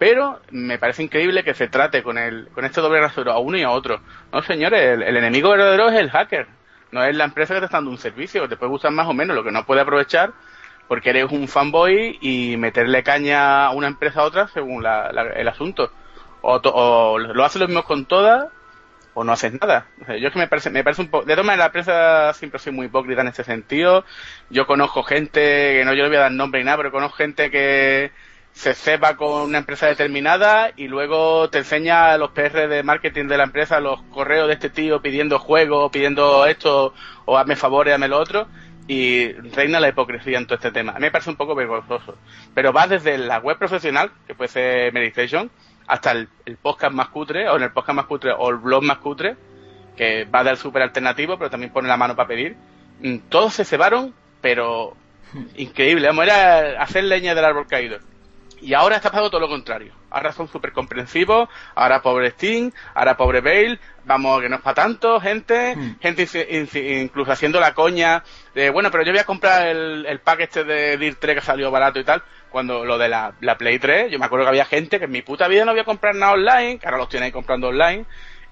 pero 0.00 0.40
me 0.50 0.78
parece 0.78 1.04
increíble 1.04 1.44
que 1.44 1.54
se 1.54 1.68
trate 1.68 2.02
con 2.02 2.18
el 2.18 2.48
con 2.48 2.64
este 2.64 2.80
doble 2.80 3.00
rasero 3.00 3.30
a 3.30 3.38
uno 3.38 3.56
y 3.56 3.62
a 3.62 3.70
otro. 3.70 4.00
No, 4.32 4.42
señores, 4.42 4.80
el, 4.80 5.02
el 5.02 5.16
enemigo 5.16 5.50
verdadero 5.50 5.90
es 5.90 6.00
el 6.00 6.10
hacker, 6.10 6.48
no 6.90 7.04
es 7.04 7.14
la 7.14 7.24
empresa 7.24 7.54
que 7.54 7.60
te 7.60 7.66
está 7.66 7.76
dando 7.76 7.90
un 7.90 7.98
servicio, 7.98 8.48
te 8.48 8.56
puede 8.56 8.70
gustar 8.70 8.90
más 8.90 9.06
o 9.06 9.12
menos, 9.12 9.36
lo 9.36 9.44
que 9.44 9.52
no 9.52 9.64
puede 9.66 9.82
aprovechar 9.82 10.32
porque 10.90 11.10
eres 11.10 11.30
un 11.30 11.46
fanboy 11.46 12.18
y 12.20 12.56
meterle 12.56 13.04
caña 13.04 13.66
a 13.66 13.70
una 13.70 13.86
empresa 13.86 14.22
a 14.22 14.24
otra 14.24 14.48
según 14.48 14.82
la, 14.82 15.06
el 15.36 15.46
asunto. 15.46 15.92
O, 16.40 16.60
to, 16.60 16.72
o, 16.74 17.16
lo 17.16 17.44
haces 17.44 17.60
lo 17.60 17.68
mismo 17.68 17.84
con 17.84 18.06
todas 18.06 18.48
o 19.14 19.22
no 19.22 19.30
haces 19.30 19.52
nada. 19.60 19.86
O 20.02 20.06
sea, 20.06 20.16
yo 20.16 20.26
es 20.26 20.32
que 20.32 20.40
me 20.40 20.48
parece, 20.48 20.68
me 20.68 20.82
parece 20.82 21.02
un 21.02 21.08
poco, 21.08 21.26
de 21.26 21.34
todas 21.34 21.46
maneras 21.46 21.66
la 21.66 21.72
prensa 21.72 22.32
siempre 22.34 22.58
soy 22.58 22.72
muy 22.72 22.86
hipócrita 22.86 23.20
en 23.20 23.28
este 23.28 23.44
sentido. 23.44 24.04
Yo 24.48 24.66
conozco 24.66 25.04
gente, 25.04 25.40
que 25.78 25.84
no 25.84 25.94
yo 25.94 26.02
le 26.02 26.08
voy 26.08 26.16
a 26.16 26.22
dar 26.22 26.32
nombre 26.32 26.60
ni 26.60 26.64
nada, 26.64 26.78
pero 26.78 26.90
conozco 26.90 27.18
gente 27.18 27.52
que 27.52 28.10
se 28.52 28.74
ceba 28.74 29.16
con 29.16 29.42
una 29.42 29.58
empresa 29.58 29.86
determinada 29.86 30.72
y 30.76 30.88
luego 30.88 31.48
te 31.50 31.58
enseña 31.58 32.16
los 32.18 32.30
PR 32.30 32.68
de 32.68 32.82
marketing 32.82 33.26
de 33.26 33.38
la 33.38 33.44
empresa, 33.44 33.80
los 33.80 34.02
correos 34.04 34.48
de 34.48 34.54
este 34.54 34.70
tío 34.70 35.00
pidiendo 35.00 35.38
juegos, 35.38 35.90
pidiendo 35.90 36.44
esto, 36.46 36.92
o 37.24 37.38
hazme 37.38 37.56
favores, 37.56 37.94
hazme 37.94 38.08
lo 38.08 38.18
otro 38.18 38.48
y 38.90 39.30
reina 39.32 39.78
la 39.78 39.88
hipocresía 39.88 40.36
en 40.36 40.46
todo 40.46 40.56
este 40.56 40.72
tema. 40.72 40.90
A 40.90 40.96
mí 40.96 41.02
me 41.02 41.10
parece 41.12 41.30
un 41.30 41.36
poco 41.36 41.54
vergonzoso. 41.54 42.16
Pero 42.54 42.72
va 42.72 42.88
desde 42.88 43.18
la 43.18 43.38
web 43.38 43.56
profesional, 43.56 44.10
que 44.26 44.34
puede 44.34 44.48
ser 44.48 44.92
Meditation, 44.92 45.48
hasta 45.86 46.10
el, 46.10 46.28
el, 46.44 46.56
podcast 46.56 46.92
más 46.92 47.08
cutre, 47.08 47.48
o 47.48 47.56
en 47.56 47.62
el 47.62 47.70
podcast 47.70 47.94
más 47.94 48.06
cutre, 48.06 48.32
o 48.36 48.50
el 48.50 48.56
blog 48.56 48.82
más 48.82 48.98
cutre, 48.98 49.36
que 49.96 50.24
va 50.24 50.42
del 50.42 50.56
super 50.56 50.82
alternativo, 50.82 51.38
pero 51.38 51.50
también 51.50 51.72
pone 51.72 51.86
la 51.86 51.96
mano 51.96 52.16
para 52.16 52.26
pedir. 52.26 52.56
Todos 53.28 53.54
se 53.54 53.64
cebaron, 53.64 54.12
pero 54.40 54.96
increíble. 55.56 56.08
Vamos, 56.08 56.24
era 56.24 56.82
hacer 56.82 57.04
leña 57.04 57.36
del 57.36 57.44
árbol 57.44 57.68
caído. 57.68 57.98
Y 58.62 58.74
ahora 58.74 58.96
está 58.96 59.10
pasando 59.10 59.30
todo 59.30 59.40
lo 59.40 59.48
contrario. 59.48 59.94
Ahora 60.10 60.32
son 60.32 60.48
súper 60.48 60.72
comprensivos, 60.72 61.48
ahora 61.74 62.02
pobre 62.02 62.30
Steam, 62.30 62.72
ahora 62.94 63.16
pobre 63.16 63.40
Bale, 63.40 63.78
vamos, 64.04 64.40
que 64.40 64.48
no 64.48 64.56
es 64.56 64.62
para 64.62 64.74
tanto, 64.74 65.20
gente, 65.20 65.76
mm. 65.76 66.00
gente 66.00 66.28
incluso 67.00 67.32
haciendo 67.32 67.60
la 67.60 67.74
coña 67.74 68.24
de, 68.54 68.70
bueno, 68.70 68.90
pero 68.90 69.04
yo 69.04 69.12
voy 69.12 69.20
a 69.20 69.24
comprar 69.24 69.68
el, 69.68 70.04
el 70.06 70.20
pack 70.20 70.40
este 70.40 70.64
de 70.64 70.96
DIR 70.96 71.14
3 71.14 71.36
que 71.36 71.40
salió 71.42 71.70
barato 71.70 72.00
y 72.00 72.04
tal, 72.04 72.22
cuando 72.50 72.84
lo 72.84 72.98
de 72.98 73.08
la, 73.08 73.34
la, 73.40 73.56
Play 73.56 73.78
3, 73.78 74.10
yo 74.10 74.18
me 74.18 74.26
acuerdo 74.26 74.46
que 74.46 74.50
había 74.50 74.64
gente 74.64 74.98
que 74.98 75.04
en 75.04 75.12
mi 75.12 75.22
puta 75.22 75.46
vida 75.48 75.64
no 75.64 75.72
voy 75.72 75.80
a 75.80 75.84
comprar 75.84 76.14
nada 76.14 76.32
online, 76.32 76.78
que 76.78 76.86
ahora 76.86 76.98
los 76.98 77.08
tienen 77.08 77.26
ahí 77.26 77.32
comprando 77.32 77.68
online, 77.68 78.04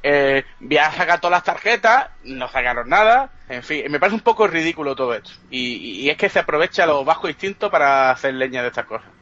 eh, 0.03 0.45
voy 0.61 0.79
a 0.79 0.93
sacar 0.93 1.21
todas 1.21 1.39
las 1.39 1.45
tarjetas, 1.45 2.09
no 2.23 2.49
sacaron 2.49 2.89
nada, 2.89 3.31
en 3.49 3.65
fin, 3.65 3.91
me 3.91 3.99
parece 3.99 4.15
un 4.15 4.23
poco 4.23 4.47
ridículo 4.47 4.95
todo 4.95 5.15
esto. 5.15 5.31
Y, 5.51 6.05
y 6.05 6.11
es 6.11 6.17
que 6.17 6.29
se 6.29 6.39
aprovecha 6.39 6.87
los 6.87 7.05
bajos 7.05 7.31
instintos 7.31 7.71
para 7.71 8.11
hacer 8.11 8.35
leña 8.35 8.63
de 8.63 8.69
estas 8.69 8.87
cosas. 8.87 9.18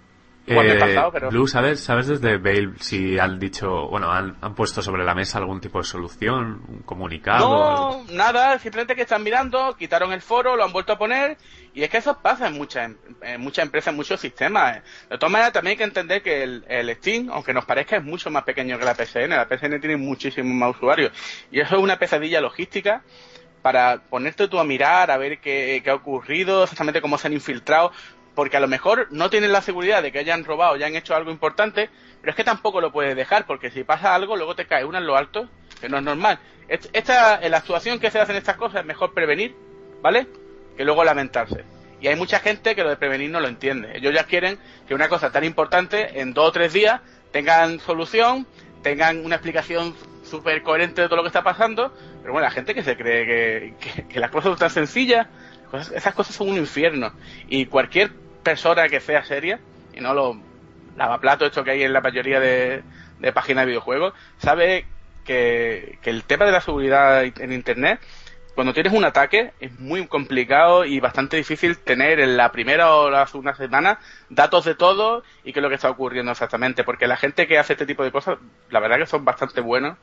Eh, 0.46 0.78
pasado, 0.78 1.10
pero... 1.10 1.30
Blue, 1.30 1.48
¿sabes, 1.48 1.80
¿sabes 1.80 2.06
desde 2.06 2.38
Bale 2.38 2.74
si 2.78 3.18
han 3.18 3.38
dicho, 3.40 3.88
bueno, 3.88 4.12
han, 4.12 4.36
han, 4.40 4.54
puesto 4.54 4.80
sobre 4.80 5.04
la 5.04 5.12
mesa 5.12 5.38
algún 5.38 5.60
tipo 5.60 5.78
de 5.78 5.84
solución, 5.84 6.62
un 6.68 6.82
comunicado? 6.84 7.48
No, 7.48 7.90
algo? 7.90 8.04
nada, 8.12 8.56
simplemente 8.60 8.94
que 8.94 9.02
están 9.02 9.24
mirando, 9.24 9.74
quitaron 9.76 10.12
el 10.12 10.22
foro, 10.22 10.54
lo 10.54 10.64
han 10.64 10.72
vuelto 10.72 10.92
a 10.92 10.98
poner, 10.98 11.36
y 11.74 11.82
es 11.82 11.90
que 11.90 11.98
eso 11.98 12.18
pasa 12.22 12.46
en 12.46 12.54
muchas, 12.54 12.92
en 13.22 13.40
muchas 13.40 13.64
empresas, 13.64 13.88
en 13.88 13.96
muchos 13.96 14.20
sistemas. 14.20 14.82
De 15.10 15.18
todas 15.18 15.32
maneras, 15.32 15.52
también 15.52 15.72
hay 15.72 15.78
que 15.78 15.84
entender 15.84 16.22
que 16.22 16.44
el, 16.44 16.64
el 16.68 16.94
Steam, 16.94 17.28
aunque 17.30 17.52
nos 17.52 17.64
parezca, 17.64 17.96
es 17.96 18.04
mucho 18.04 18.30
más 18.30 18.44
pequeño 18.44 18.78
que 18.78 18.84
la 18.84 18.94
PSN, 18.94 19.30
la 19.30 19.48
PSN 19.48 19.80
tiene 19.80 19.96
muchísimos 19.96 20.54
más 20.54 20.76
usuarios, 20.76 21.12
y 21.50 21.58
eso 21.58 21.76
es 21.76 21.82
una 21.82 21.98
pesadilla 21.98 22.40
logística 22.40 23.02
para 23.62 23.98
ponerte 23.98 24.46
tú 24.46 24.60
a 24.60 24.64
mirar, 24.64 25.10
a 25.10 25.16
ver 25.16 25.40
qué, 25.40 25.80
qué 25.82 25.90
ha 25.90 25.94
ocurrido, 25.96 26.62
exactamente 26.62 27.00
cómo 27.00 27.18
se 27.18 27.26
han 27.26 27.32
infiltrado, 27.32 27.90
porque 28.36 28.58
a 28.58 28.60
lo 28.60 28.68
mejor 28.68 29.08
no 29.10 29.30
tienen 29.30 29.50
la 29.50 29.62
seguridad 29.62 30.02
de 30.02 30.12
que 30.12 30.18
hayan 30.18 30.44
robado, 30.44 30.76
ya 30.76 30.86
han 30.86 30.94
hecho 30.94 31.16
algo 31.16 31.30
importante, 31.30 31.88
pero 32.20 32.30
es 32.30 32.36
que 32.36 32.44
tampoco 32.44 32.82
lo 32.82 32.92
puedes 32.92 33.16
dejar, 33.16 33.46
porque 33.46 33.70
si 33.70 33.82
pasa 33.82 34.14
algo, 34.14 34.36
luego 34.36 34.54
te 34.54 34.66
cae 34.66 34.84
una 34.84 34.98
en 34.98 35.06
lo 35.06 35.16
alto, 35.16 35.48
que 35.80 35.88
no 35.88 35.96
es 35.96 36.04
normal. 36.04 36.38
Esta, 36.68 37.40
en 37.40 37.50
la 37.50 37.56
actuación 37.56 37.98
que 37.98 38.10
se 38.10 38.20
hace 38.20 38.32
en 38.32 38.38
estas 38.38 38.56
cosas 38.56 38.82
es 38.82 38.86
mejor 38.86 39.14
prevenir, 39.14 39.56
¿vale? 40.02 40.26
Que 40.76 40.84
luego 40.84 41.02
lamentarse. 41.02 41.64
Y 41.98 42.08
hay 42.08 42.16
mucha 42.16 42.38
gente 42.40 42.74
que 42.74 42.82
lo 42.82 42.90
de 42.90 42.96
prevenir 42.96 43.30
no 43.30 43.40
lo 43.40 43.48
entiende. 43.48 43.96
Ellos 43.96 44.12
ya 44.12 44.24
quieren 44.24 44.58
que 44.86 44.94
una 44.94 45.08
cosa 45.08 45.32
tan 45.32 45.42
importante, 45.42 46.20
en 46.20 46.34
dos 46.34 46.50
o 46.50 46.52
tres 46.52 46.74
días, 46.74 47.00
tengan 47.32 47.80
solución, 47.80 48.46
tengan 48.82 49.24
una 49.24 49.36
explicación 49.36 49.94
súper 50.22 50.62
coherente 50.62 51.00
de 51.00 51.08
todo 51.08 51.16
lo 51.16 51.22
que 51.22 51.28
está 51.28 51.42
pasando, 51.42 51.90
pero 52.20 52.34
bueno, 52.34 52.46
la 52.46 52.50
gente 52.50 52.74
que 52.74 52.82
se 52.82 52.98
cree 52.98 53.74
que, 54.08 54.20
las 54.20 54.30
cosas 54.30 54.50
son 54.50 54.58
tan 54.58 54.70
sencillas, 54.70 55.26
esas 55.94 56.14
cosas 56.14 56.36
son 56.36 56.50
un 56.50 56.58
infierno. 56.58 57.12
Y 57.48 57.64
cualquier 57.66 58.25
persona 58.46 58.88
que 58.88 59.00
sea 59.00 59.24
seria 59.24 59.58
y 59.92 60.00
no 60.00 60.14
lo 60.14 60.40
lavaplato 60.96 61.46
esto 61.46 61.64
que 61.64 61.72
hay 61.72 61.82
en 61.82 61.92
la 61.92 62.00
mayoría 62.00 62.38
de, 62.38 62.84
de 63.18 63.32
páginas 63.32 63.62
de 63.62 63.70
videojuegos 63.72 64.14
sabe 64.38 64.86
que, 65.24 65.98
que, 66.00 66.10
el 66.10 66.22
tema 66.22 66.44
de 66.44 66.52
la 66.52 66.60
seguridad 66.60 67.24
en 67.24 67.52
internet 67.52 67.98
cuando 68.54 68.72
tienes 68.72 68.92
un 68.92 69.04
ataque 69.04 69.52
es 69.58 69.76
muy 69.80 70.06
complicado 70.06 70.84
y 70.84 71.00
bastante 71.00 71.36
difícil 71.36 71.76
tener 71.78 72.20
en 72.20 72.36
la 72.36 72.52
primera 72.52 72.94
o 72.94 73.10
la 73.10 73.26
segunda 73.26 73.52
semana 73.56 73.98
datos 74.30 74.64
de 74.64 74.76
todo 74.76 75.24
y 75.42 75.52
qué 75.52 75.58
es 75.58 75.62
lo 75.62 75.68
que 75.68 75.74
está 75.74 75.90
ocurriendo 75.90 76.30
exactamente 76.30 76.84
porque 76.84 77.08
la 77.08 77.16
gente 77.16 77.48
que 77.48 77.58
hace 77.58 77.72
este 77.72 77.84
tipo 77.84 78.04
de 78.04 78.12
cosas 78.12 78.38
la 78.70 78.78
verdad 78.78 78.98
que 78.98 79.06
son 79.06 79.24
bastante 79.24 79.60
buenos 79.60 79.98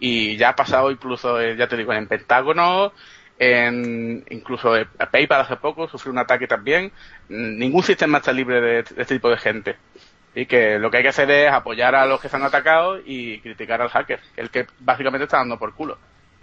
y 0.00 0.38
ya 0.38 0.48
ha 0.48 0.56
pasado 0.56 0.90
incluso 0.90 1.38
eh, 1.38 1.56
ya 1.58 1.68
te 1.68 1.76
digo 1.76 1.92
en 1.92 2.08
Pentágono 2.08 2.94
en, 3.38 4.24
incluso 4.30 4.72
PayPal 5.10 5.40
hace 5.40 5.56
poco 5.56 5.88
sufrió 5.88 6.12
un 6.12 6.18
ataque 6.18 6.46
también. 6.46 6.92
Ningún 7.28 7.82
sistema 7.82 8.18
está 8.18 8.32
libre 8.32 8.60
de, 8.60 8.82
de, 8.82 9.02
este 9.02 9.14
tipo 9.14 9.30
de 9.30 9.38
gente. 9.38 9.76
Y 10.34 10.46
que 10.46 10.78
lo 10.78 10.90
que 10.90 10.98
hay 10.98 11.02
que 11.02 11.10
hacer 11.10 11.30
es 11.30 11.52
apoyar 11.52 11.94
a 11.94 12.06
los 12.06 12.20
que 12.20 12.28
se 12.28 12.36
han 12.36 12.44
atacado 12.44 12.98
y 13.04 13.40
criticar 13.40 13.82
al 13.82 13.90
hacker, 13.90 14.20
el 14.36 14.50
que 14.50 14.66
básicamente 14.80 15.24
está 15.24 15.38
dando 15.38 15.58
por 15.58 15.74
culo. 15.74 15.98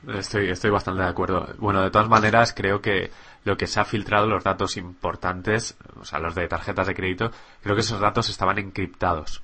Estoy, 0.07 0.49
estoy 0.49 0.69
bastante 0.69 1.01
de 1.01 1.09
acuerdo. 1.09 1.47
Bueno, 1.57 1.81
de 1.81 1.91
todas 1.91 2.07
maneras, 2.07 2.53
creo 2.53 2.81
que 2.81 3.09
lo 3.43 3.57
que 3.57 3.67
se 3.67 3.79
ha 3.79 3.85
filtrado, 3.85 4.27
los 4.27 4.43
datos 4.43 4.77
importantes, 4.77 5.77
o 5.99 6.05
sea, 6.05 6.19
los 6.19 6.35
de 6.35 6.47
tarjetas 6.47 6.87
de 6.87 6.93
crédito, 6.93 7.31
creo 7.61 7.75
que 7.75 7.81
esos 7.81 7.99
datos 7.99 8.29
estaban 8.29 8.57
encriptados. 8.59 9.43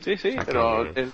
Sí, 0.00 0.16
sí, 0.16 0.30
o 0.30 0.32
sea, 0.32 0.44
pero... 0.44 0.92
Que 0.92 1.08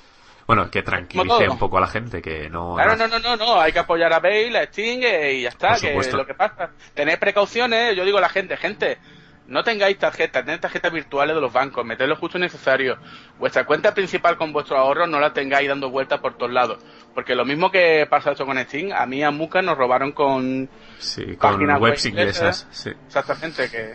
bueno, 0.46 0.70
que 0.70 0.82
tranquilice 0.82 1.48
un 1.48 1.58
poco 1.58 1.78
a 1.78 1.80
la 1.80 1.86
gente, 1.86 2.20
que 2.20 2.50
no... 2.50 2.74
Claro, 2.74 2.96
no, 2.96 3.08
no, 3.08 3.18
no, 3.18 3.36
no, 3.36 3.60
hay 3.60 3.72
que 3.72 3.78
apoyar 3.78 4.12
a 4.12 4.20
Bale, 4.20 4.58
a 4.58 4.64
Sting 4.64 5.00
y 5.00 5.42
ya 5.42 5.48
está, 5.48 5.76
que 5.80 5.96
es 5.96 6.12
lo 6.12 6.26
que 6.26 6.34
pasa. 6.34 6.70
Tener 6.94 7.18
precauciones, 7.18 7.96
yo 7.96 8.04
digo 8.04 8.18
a 8.18 8.22
la 8.22 8.28
gente, 8.28 8.56
gente, 8.56 8.98
no 9.46 9.64
tengáis 9.64 9.98
tarjetas, 9.98 10.44
tened 10.44 10.60
tarjetas 10.60 10.92
virtuales 10.92 11.34
de 11.34 11.40
los 11.40 11.52
bancos, 11.52 11.84
meted 11.84 12.06
lo 12.06 12.16
justo 12.16 12.38
necesario. 12.38 12.98
Vuestra 13.38 13.64
cuenta 13.64 13.92
principal 13.92 14.36
con 14.36 14.52
vuestro 14.52 14.76
ahorro 14.76 15.06
no 15.06 15.18
la 15.18 15.32
tengáis 15.32 15.68
dando 15.68 15.90
vueltas 15.90 16.20
por 16.20 16.36
todos 16.36 16.52
lados. 16.52 16.78
Porque 17.14 17.34
lo 17.34 17.44
mismo 17.44 17.70
que 17.70 18.06
pasa 18.08 18.30
eso 18.30 18.46
con 18.46 18.58
Steam, 18.58 18.92
a 18.92 19.06
mí 19.06 19.22
a 19.24 19.30
Muca 19.32 19.60
nos 19.60 19.76
robaron 19.76 20.12
con... 20.12 20.68
Sí, 20.98 21.36
con 21.36 21.60
webs 21.80 22.06
inglesas, 22.06 22.68
sí. 22.70 22.90
Exactamente, 23.06 23.68
que, 23.68 23.94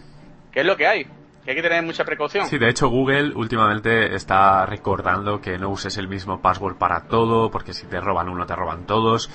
que 0.52 0.60
es 0.60 0.66
lo 0.66 0.76
que 0.76 0.88
hay 0.88 1.08
que 1.46 1.52
hay 1.52 1.58
que 1.58 1.62
tener 1.62 1.84
mucha 1.84 2.04
precaución. 2.04 2.48
Sí, 2.48 2.58
de 2.58 2.70
hecho 2.70 2.90
Google 2.90 3.34
últimamente 3.36 4.16
está 4.16 4.66
recordando 4.66 5.40
que 5.40 5.60
no 5.60 5.70
uses 5.70 5.98
el 5.98 6.08
mismo 6.08 6.42
password 6.42 6.76
para 6.76 7.02
todo, 7.02 7.52
porque 7.52 7.74
si 7.74 7.86
te 7.86 8.02
roban 8.02 8.30
uno 8.30 8.48
te 8.48 8.56
roban 8.56 8.86
todos. 8.86 9.30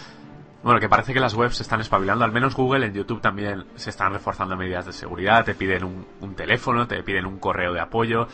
Bueno, 0.63 0.81
que 0.81 0.89
parece 0.89 1.15
que 1.15 1.21
las 1.21 1.35
webs 1.35 1.57
se 1.57 1.63
están 1.63 1.81
espabilando, 1.81 2.25
al 2.25 2.33
menos 2.33 2.55
Google 2.55 2.85
en 2.85 2.93
YouTube 2.93 3.21
también 3.21 3.65
se 3.77 3.91
están 3.91 4.13
reforzando 4.13 4.57
medidas 4.57 4.85
de 4.85 4.93
seguridad, 4.93 5.45
te 5.45 5.55
piden 5.55 5.85
un, 5.85 6.07
un 6.21 6.35
teléfono, 6.35 6.87
te 6.87 7.03
piden 7.03 7.25
un 7.25 7.39
correo 7.39 7.73
de 7.73 7.81
apoyo, 7.81 8.27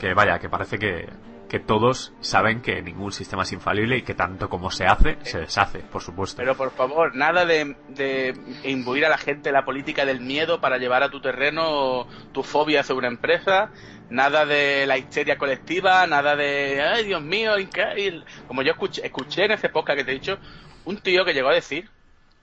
que 0.00 0.12
vaya, 0.12 0.40
que 0.40 0.48
parece 0.48 0.78
que, 0.78 1.08
que 1.50 1.58
todos 1.58 2.12
saben 2.20 2.62
que 2.62 2.80
ningún 2.80 3.10
sistema 3.10 3.42
es 3.42 3.50
infalible 3.50 3.96
y 3.96 4.02
que 4.02 4.14
tanto 4.14 4.48
como 4.48 4.70
se 4.70 4.86
hace, 4.86 5.18
se 5.22 5.40
deshace, 5.40 5.80
por 5.80 6.00
supuesto. 6.00 6.36
Pero 6.36 6.54
por 6.54 6.70
favor, 6.70 7.16
nada 7.16 7.44
de, 7.44 7.76
de 7.88 8.34
imbuir 8.62 9.04
a 9.04 9.08
la 9.08 9.18
gente 9.18 9.50
la 9.50 9.64
política 9.64 10.04
del 10.04 10.20
miedo 10.20 10.60
para 10.60 10.78
llevar 10.78 11.02
a 11.02 11.10
tu 11.10 11.20
terreno 11.20 12.06
tu 12.30 12.44
fobia 12.44 12.84
sobre 12.84 13.08
una 13.08 13.16
empresa, 13.16 13.72
nada 14.10 14.46
de 14.46 14.86
la 14.86 14.96
histeria 14.96 15.38
colectiva, 15.38 16.06
nada 16.06 16.36
de, 16.36 16.80
ay 16.80 17.04
Dios 17.04 17.20
mío, 17.20 17.58
increíble. 17.58 18.24
Como 18.46 18.62
yo 18.62 18.70
escuché, 18.70 19.04
escuché 19.04 19.46
en 19.46 19.50
ese 19.50 19.70
podcast 19.70 19.98
que 19.98 20.04
te 20.04 20.12
he 20.12 20.14
dicho, 20.14 20.38
un 20.84 20.98
tío 20.98 21.24
que 21.24 21.34
llegó 21.34 21.48
a 21.48 21.54
decir 21.54 21.90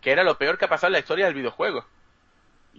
que 0.01 0.11
era 0.11 0.25
lo 0.25 0.37
peor 0.37 0.57
que 0.57 0.65
ha 0.65 0.69
pasado 0.69 0.87
en 0.87 0.93
la 0.93 0.99
historia 0.99 1.27
del 1.27 1.35
videojuego. 1.35 1.85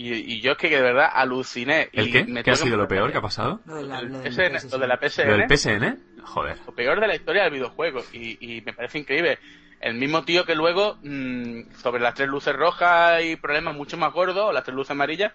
Y, 0.01 0.15
y, 0.15 0.41
yo 0.41 0.53
es 0.53 0.59
que 0.59 0.71
de 0.71 0.81
verdad 0.81 1.11
aluciné. 1.13 1.89
¿El 1.93 2.07
y 2.07 2.13
qué? 2.13 2.25
Me 2.25 2.45
¿Qué 2.45 2.53
ha 2.53 2.55
sido 2.55 2.77
lo 2.77 2.87
peor 2.87 3.11
que 3.11 3.19
ha 3.19 3.21
pasado? 3.21 3.61
Lo 3.67 3.75
de 3.75 3.83
la, 3.83 4.01
lo 4.01 4.21
del 4.21 4.33
PSN, 4.33 4.71
lo 4.71 4.79
de 4.79 4.87
la 4.87 4.97
PSN. 4.97 5.27
¿Lo 5.27 5.37
del 5.37 5.59
PSN? 5.59 6.23
Joder. 6.23 6.57
Lo 6.65 6.73
peor 6.73 7.01
de 7.01 7.09
la 7.09 7.17
historia 7.17 7.43
del 7.43 7.55
videojuego. 7.55 8.05
Y, 8.13 8.39
y 8.41 8.61
me 8.61 8.73
parece 8.73 8.99
increíble. 8.99 9.41
el 9.81 9.95
mismo 9.95 10.23
tío 10.23 10.45
que 10.45 10.55
luego, 10.55 10.99
mm, 11.03 11.73
sobre 11.83 12.01
las 12.01 12.15
tres 12.15 12.29
luces 12.29 12.55
rojas 12.55 13.25
y 13.25 13.35
problemas 13.35 13.75
mucho 13.75 13.97
más 13.97 14.13
gordos, 14.13 14.51
o 14.51 14.53
las 14.53 14.63
tres 14.63 14.77
luces 14.77 14.93
amarillas, 14.93 15.33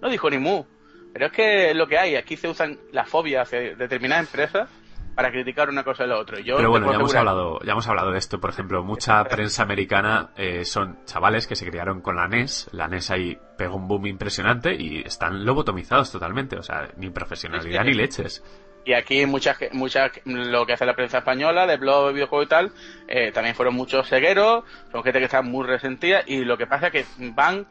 no 0.00 0.08
dijo 0.08 0.30
ni 0.30 0.38
mu. 0.38 0.64
Pero 1.12 1.26
es 1.26 1.32
que 1.32 1.70
es 1.70 1.76
lo 1.76 1.88
que 1.88 1.98
hay, 1.98 2.14
aquí 2.14 2.36
se 2.36 2.46
usan 2.46 2.78
las 2.92 3.08
fobias 3.08 3.48
hacia 3.48 3.74
determinadas 3.74 4.26
empresas 4.26 4.68
para 5.14 5.30
criticar 5.30 5.68
una 5.68 5.84
cosa 5.84 6.04
y 6.04 6.08
la 6.08 6.18
otra. 6.18 6.40
Yo 6.40 6.56
Pero 6.56 6.70
bueno, 6.70 6.90
ya 6.90 6.96
hemos 6.96 7.14
hablado, 7.14 7.60
ya 7.64 7.72
hemos 7.72 7.86
hablado 7.88 8.10
de 8.10 8.18
esto. 8.18 8.40
Por 8.40 8.50
ejemplo, 8.50 8.82
mucha 8.82 9.22
prensa 9.24 9.62
americana 9.62 10.30
eh, 10.36 10.64
son 10.64 10.98
chavales 11.04 11.46
que 11.46 11.56
se 11.56 11.66
criaron 11.68 12.00
con 12.00 12.16
la 12.16 12.28
NES. 12.28 12.68
La 12.72 12.88
NES 12.88 13.10
ahí 13.10 13.38
pegó 13.56 13.76
un 13.76 13.88
boom 13.88 14.06
impresionante 14.06 14.74
y 14.74 15.00
están 15.00 15.44
lobotomizados 15.44 16.10
totalmente. 16.10 16.56
O 16.56 16.62
sea, 16.62 16.88
ni 16.96 17.10
profesionalidad 17.10 17.84
ni 17.84 17.94
leches. 17.94 18.42
Y 18.84 18.92
aquí 18.92 19.24
muchas, 19.24 19.56
muchas, 19.72 20.12
lo 20.24 20.66
que 20.66 20.74
hace 20.74 20.84
la 20.84 20.94
prensa 20.94 21.18
española 21.18 21.66
de 21.66 21.78
blog, 21.78 22.12
videojuegos 22.12 22.46
y 22.46 22.48
tal, 22.48 22.72
eh, 23.08 23.32
también 23.32 23.54
fueron 23.54 23.74
muchos 23.74 24.06
cegueros, 24.06 24.64
son 24.92 25.02
gente 25.02 25.20
que 25.20 25.24
está 25.24 25.40
muy 25.40 25.66
resentida 25.66 26.22
y 26.26 26.44
lo 26.44 26.58
que 26.58 26.66
pasa 26.66 26.88
es 26.88 26.92
que 26.92 27.04
van 27.30 27.66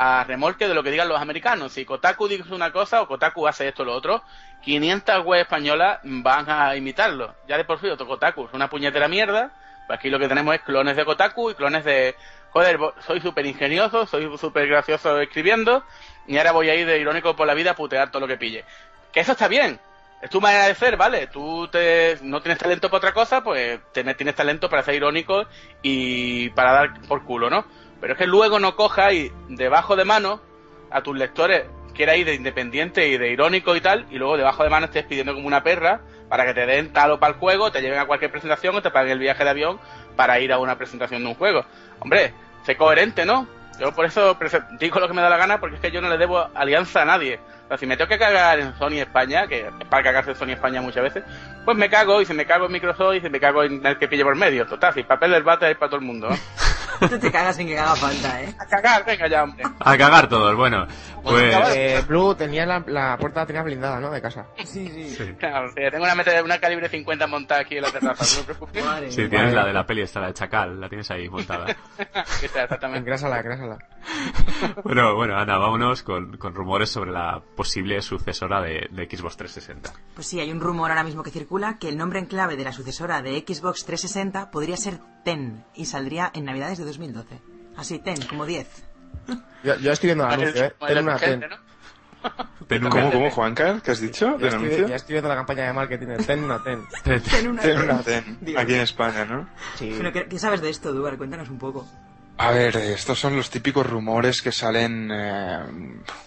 a 0.00 0.22
remolque 0.24 0.68
de 0.68 0.74
lo 0.74 0.82
que 0.84 0.90
digan 0.92 1.08
los 1.08 1.20
americanos. 1.20 1.72
Si 1.72 1.84
Kotaku 1.84 2.28
dice 2.28 2.54
una 2.54 2.70
cosa 2.72 3.02
o 3.02 3.08
Kotaku 3.08 3.46
hace 3.48 3.66
esto 3.68 3.82
o 3.82 3.86
lo 3.86 3.94
otro, 3.94 4.22
500 4.62 5.24
web 5.24 5.40
españolas 5.40 5.98
van 6.04 6.48
a 6.48 6.76
imitarlo. 6.76 7.34
Ya 7.48 7.56
de 7.56 7.64
por 7.64 7.80
sí, 7.80 7.88
otro 7.88 8.06
Kotaku 8.06 8.44
es 8.46 8.54
una 8.54 8.70
puñetera 8.70 9.08
mierda. 9.08 9.50
Pues 9.86 9.98
aquí 9.98 10.08
lo 10.10 10.18
que 10.18 10.28
tenemos 10.28 10.54
es 10.54 10.60
clones 10.62 10.96
de 10.96 11.04
Kotaku 11.04 11.50
y 11.50 11.54
clones 11.54 11.84
de, 11.84 12.14
joder, 12.50 12.78
soy 13.06 13.20
súper 13.20 13.46
ingenioso, 13.46 14.06
soy 14.06 14.30
súper 14.38 14.68
gracioso 14.68 15.18
escribiendo 15.20 15.82
y 16.26 16.36
ahora 16.38 16.52
voy 16.52 16.68
a 16.70 16.74
ir 16.74 16.86
de 16.86 16.98
irónico 17.00 17.34
por 17.34 17.46
la 17.46 17.54
vida 17.54 17.70
a 17.72 17.74
putear 17.74 18.10
todo 18.10 18.20
lo 18.20 18.28
que 18.28 18.36
pille. 18.36 18.64
Que 19.12 19.20
eso 19.20 19.32
está 19.32 19.48
bien. 19.48 19.80
Es 20.20 20.30
tu 20.30 20.40
manera 20.40 20.66
de 20.66 20.74
ser, 20.74 20.96
¿vale? 20.96 21.28
Tú 21.28 21.68
te, 21.68 22.18
no 22.22 22.40
tienes 22.42 22.58
talento 22.58 22.88
para 22.90 22.98
otra 22.98 23.12
cosa, 23.12 23.42
pues 23.42 23.80
te- 23.92 24.02
tienes 24.14 24.34
talento 24.34 24.68
para 24.68 24.82
ser 24.82 24.94
irónico 24.96 25.46
y 25.82 26.50
para 26.50 26.72
dar 26.72 27.00
por 27.08 27.24
culo, 27.24 27.48
¿no? 27.48 27.64
Pero 28.00 28.12
es 28.12 28.18
que 28.18 28.26
luego 28.26 28.58
no 28.58 28.76
coja 28.76 29.12
y 29.12 29.32
debajo 29.48 29.96
de 29.96 30.04
mano 30.04 30.40
a 30.90 31.02
tus 31.02 31.16
lectores 31.16 31.64
quiera 31.94 32.16
ir 32.16 32.26
de 32.26 32.34
independiente 32.34 33.08
y 33.08 33.18
de 33.18 33.30
irónico 33.30 33.74
y 33.74 33.80
tal, 33.80 34.06
y 34.10 34.18
luego 34.18 34.36
debajo 34.36 34.62
de 34.62 34.70
mano 34.70 34.86
estés 34.86 35.04
pidiendo 35.04 35.34
como 35.34 35.48
una 35.48 35.64
perra 35.64 36.00
para 36.28 36.46
que 36.46 36.54
te 36.54 36.64
den 36.64 36.92
talo 36.92 37.18
para 37.18 37.32
el 37.32 37.40
juego, 37.40 37.72
te 37.72 37.80
lleven 37.80 37.98
a 37.98 38.06
cualquier 38.06 38.30
presentación 38.30 38.76
o 38.76 38.82
te 38.82 38.90
paguen 38.90 39.12
el 39.12 39.18
viaje 39.18 39.42
de 39.42 39.50
avión 39.50 39.80
para 40.14 40.38
ir 40.38 40.52
a 40.52 40.58
una 40.58 40.78
presentación 40.78 41.22
de 41.22 41.28
un 41.28 41.34
juego. 41.34 41.64
Hombre, 41.98 42.32
sé 42.64 42.76
coherente, 42.76 43.24
¿no? 43.24 43.48
Yo 43.80 43.92
por 43.92 44.04
eso 44.04 44.36
digo 44.78 45.00
lo 45.00 45.08
que 45.08 45.14
me 45.14 45.22
da 45.22 45.28
la 45.28 45.36
gana, 45.36 45.58
porque 45.58 45.76
es 45.76 45.82
que 45.82 45.90
yo 45.90 46.00
no 46.00 46.08
le 46.08 46.18
debo 46.18 46.48
alianza 46.54 47.02
a 47.02 47.04
nadie. 47.04 47.40
O 47.68 47.72
sea, 47.72 47.76
si 47.76 47.86
me 47.86 47.98
tengo 47.98 48.08
que 48.08 48.18
cagar 48.18 48.58
en 48.58 48.74
Sony 48.78 48.94
España, 49.00 49.46
que 49.46 49.66
es 49.66 49.86
para 49.90 50.02
cagarse 50.02 50.30
en 50.30 50.36
Sony 50.36 50.52
España 50.52 50.80
muchas 50.80 51.02
veces, 51.02 51.22
pues 51.66 51.76
me 51.76 51.90
cago, 51.90 52.22
y 52.22 52.24
si 52.24 52.32
me 52.32 52.46
cago 52.46 52.64
en 52.64 52.72
Microsoft, 52.72 53.16
y 53.16 53.20
si 53.20 53.28
me 53.28 53.38
cago 53.38 53.62
en 53.62 53.84
el 53.84 53.98
que 53.98 54.08
pille 54.08 54.24
por 54.24 54.34
medio. 54.36 54.64
Total, 54.66 54.94
si 54.94 55.02
papel 55.02 55.32
del 55.32 55.42
bate 55.42 55.66
hay 55.66 55.74
para 55.74 55.90
todo 55.90 56.00
el 56.00 56.06
mundo. 56.06 56.28
Tú 57.00 57.18
te 57.18 57.30
cagas 57.30 57.54
sin 57.54 57.68
que 57.68 57.78
haga 57.78 57.94
falta, 57.94 58.42
¿eh? 58.42 58.52
A 58.58 58.66
cagar, 58.66 59.04
venga 59.04 59.28
ya, 59.28 59.44
hombre. 59.44 59.64
A 59.78 59.96
cagar 59.96 60.28
todos. 60.28 60.56
Bueno, 60.56 60.86
pues... 61.22 61.54
Eh, 61.76 62.02
Blue 62.08 62.34
tenía 62.34 62.66
la, 62.66 62.82
la 62.86 63.16
puerta 63.18 63.46
tenía 63.46 63.62
blindada, 63.62 64.00
¿no? 64.00 64.10
De 64.10 64.20
casa. 64.20 64.46
Sí, 64.64 64.88
sí. 64.88 65.10
Sí, 65.10 65.34
Claro, 65.38 65.68
sí, 65.68 65.76
tengo 65.92 66.04
una, 66.04 66.16
meta, 66.16 66.42
una 66.42 66.58
calibre 66.58 66.88
50 66.88 67.26
montada 67.28 67.60
aquí 67.60 67.76
en 67.76 67.82
la 67.82 67.90
terraza, 67.92 68.24
no 68.24 68.40
te 68.40 68.44
preocupes. 68.54 68.84
Madre 68.84 69.10
sí, 69.12 69.28
tienes 69.28 69.52
la 69.54 69.64
de 69.66 69.72
la 69.72 69.86
peli, 69.86 70.02
esta 70.02 70.20
la 70.20 70.28
de 70.28 70.34
Chacal, 70.34 70.80
la 70.80 70.88
tienes 70.88 71.08
ahí 71.10 71.28
montada. 71.28 71.66
Exactamente. 72.42 72.98
Engrásala, 73.00 73.38
engrásala. 73.40 73.78
Bueno, 74.82 75.14
bueno, 75.14 75.36
Ana, 75.36 75.58
vámonos 75.58 76.02
con, 76.02 76.36
con 76.36 76.54
rumores 76.54 76.90
sobre 76.90 77.12
la 77.12 77.40
posible 77.58 78.00
sucesora 78.00 78.62
de, 78.62 78.88
de 78.90 79.04
Xbox 79.10 79.36
360. 79.36 79.92
Pues 80.14 80.26
sí, 80.26 80.38
hay 80.38 80.50
un 80.52 80.60
rumor 80.60 80.90
ahora 80.90 81.02
mismo 81.02 81.22
que 81.24 81.30
circula 81.30 81.76
que 81.78 81.88
el 81.88 81.98
nombre 81.98 82.20
en 82.20 82.26
clave 82.26 82.56
de 82.56 82.62
la 82.64 82.72
sucesora 82.72 83.20
de 83.20 83.44
Xbox 83.46 83.84
360 83.84 84.50
podría 84.52 84.76
ser 84.76 85.00
TEN 85.24 85.64
y 85.74 85.86
saldría 85.86 86.30
en 86.34 86.44
Navidades 86.44 86.78
de 86.78 86.84
2012. 86.84 87.40
Así, 87.76 87.98
TEN, 87.98 88.22
como 88.28 88.46
10. 88.46 88.84
Yo, 89.64 89.74
yo 89.76 89.92
estoy 89.92 90.06
viendo 90.08 90.24
el 90.26 90.32
anuncio, 90.32 90.64
¿eh? 90.64 90.74
Ten 90.86 90.98
una 90.98 91.16
ten. 91.18 91.40
¿no? 91.40 91.56
Ten 92.68 92.80
una- 92.84 92.90
¿Cómo, 92.90 93.12
cómo, 93.12 93.30
Juancar? 93.30 93.80
¿Qué 93.82 93.90
has 93.92 94.00
dicho? 94.00 94.38
Ya 94.38 94.50
¿Del 94.50 94.64
estoy, 94.70 94.88
ya 94.88 94.96
estoy 94.96 95.12
viendo 95.14 95.28
la 95.28 95.34
campaña 95.36 95.64
de 95.66 95.72
marketing 95.72 96.06
de 96.06 96.16
ten 96.18 96.44
una 96.44 96.62
ten. 96.62 96.84
ten- 97.04 97.22
TEN 97.22 97.48
una 97.48 98.02
Ten 98.02 98.38
aquí 98.56 98.74
en 98.74 98.80
España, 98.80 99.24
¿no? 99.24 99.48
Sí. 99.76 99.94
Pero, 99.96 100.12
¿qué, 100.12 100.26
qué 100.26 100.38
sabes 100.38 100.60
de 100.60 100.70
esto, 100.70 100.92
Duar? 100.92 101.16
Cuéntanos 101.16 101.48
un 101.48 101.58
poco. 101.58 101.86
A 102.40 102.52
ver, 102.52 102.76
estos 102.76 103.18
son 103.18 103.34
los 103.36 103.50
típicos 103.50 103.84
rumores 103.84 104.42
que 104.42 104.52
salen 104.52 105.10
eh, 105.12 105.58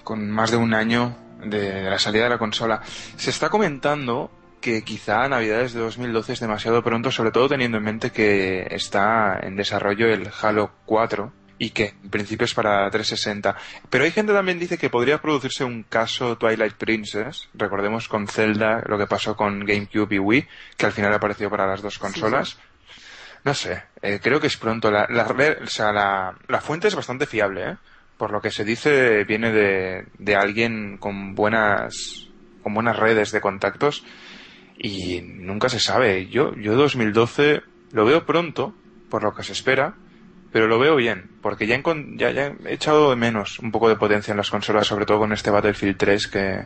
con 0.03 0.29
más 0.29 0.51
de 0.51 0.57
un 0.57 0.73
año 0.73 1.15
de 1.41 1.89
la 1.89 1.97
salida 1.99 2.25
de 2.25 2.31
la 2.31 2.37
consola. 2.37 2.81
Se 3.15 3.29
está 3.29 3.47
comentando 3.47 4.29
que 4.59 4.83
quizá 4.83 5.27
Navidades 5.29 5.73
de 5.73 5.79
2012 5.79 6.33
es 6.33 6.39
demasiado 6.41 6.83
pronto, 6.83 7.11
sobre 7.11 7.31
todo 7.31 7.47
teniendo 7.47 7.77
en 7.77 7.85
mente 7.85 8.11
que 8.11 8.67
está 8.71 9.39
en 9.41 9.55
desarrollo 9.55 10.07
el 10.07 10.29
Halo 10.41 10.71
4 10.85 11.31
y 11.57 11.69
que 11.69 11.93
en 12.03 12.09
principio 12.09 12.43
es 12.43 12.53
para 12.53 12.89
360. 12.89 13.55
Pero 13.89 14.03
hay 14.03 14.11
gente 14.11 14.33
también 14.33 14.59
dice 14.59 14.77
que 14.77 14.89
podría 14.89 15.21
producirse 15.21 15.63
un 15.63 15.83
caso 15.83 16.37
Twilight 16.37 16.73
Princess. 16.73 17.47
Recordemos 17.53 18.09
con 18.09 18.27
Zelda 18.27 18.83
lo 18.85 18.97
que 18.97 19.07
pasó 19.07 19.37
con 19.37 19.61
GameCube 19.61 20.15
y 20.15 20.19
Wii, 20.19 20.47
que 20.75 20.87
al 20.87 20.91
final 20.91 21.13
apareció 21.13 21.49
para 21.49 21.67
las 21.67 21.81
dos 21.81 21.99
consolas. 21.99 22.57
No 23.43 23.53
sé, 23.53 23.83
eh, 24.01 24.19
creo 24.21 24.39
que 24.39 24.47
es 24.47 24.57
pronto. 24.57 24.91
La, 24.91 25.07
la, 25.09 25.25
fuente 26.61 26.87
es 26.87 26.95
bastante 26.95 27.25
fiable, 27.25 27.71
¿eh? 27.71 27.75
Por 28.17 28.31
lo 28.31 28.39
que 28.41 28.51
se 28.51 28.63
dice, 28.63 29.23
viene 29.23 29.51
de, 29.51 30.05
de 30.19 30.35
alguien 30.35 30.97
con 30.97 31.33
buenas, 31.33 32.27
con 32.61 32.73
buenas 32.75 32.97
redes 32.97 33.31
de 33.31 33.41
contactos 33.41 34.03
y 34.77 35.21
nunca 35.21 35.69
se 35.69 35.79
sabe. 35.79 36.27
Yo, 36.27 36.53
yo 36.55 36.75
2012 36.75 37.61
lo 37.93 38.05
veo 38.05 38.25
pronto, 38.25 38.75
por 39.09 39.23
lo 39.23 39.33
que 39.33 39.41
se 39.43 39.53
espera, 39.53 39.95
pero 40.51 40.67
lo 40.67 40.77
veo 40.77 40.95
bien, 40.95 41.29
porque 41.41 41.65
ya, 41.65 41.75
encon- 41.81 42.17
ya, 42.19 42.29
ya 42.29 42.53
he 42.65 42.73
echado 42.73 43.09
de 43.09 43.15
menos 43.15 43.57
un 43.59 43.71
poco 43.71 43.89
de 43.89 43.95
potencia 43.95 44.31
en 44.31 44.37
las 44.37 44.51
consolas, 44.51 44.85
sobre 44.85 45.05
todo 45.07 45.17
con 45.17 45.33
este 45.33 45.49
Battlefield 45.49 45.97
3 45.97 46.27
que, 46.27 46.65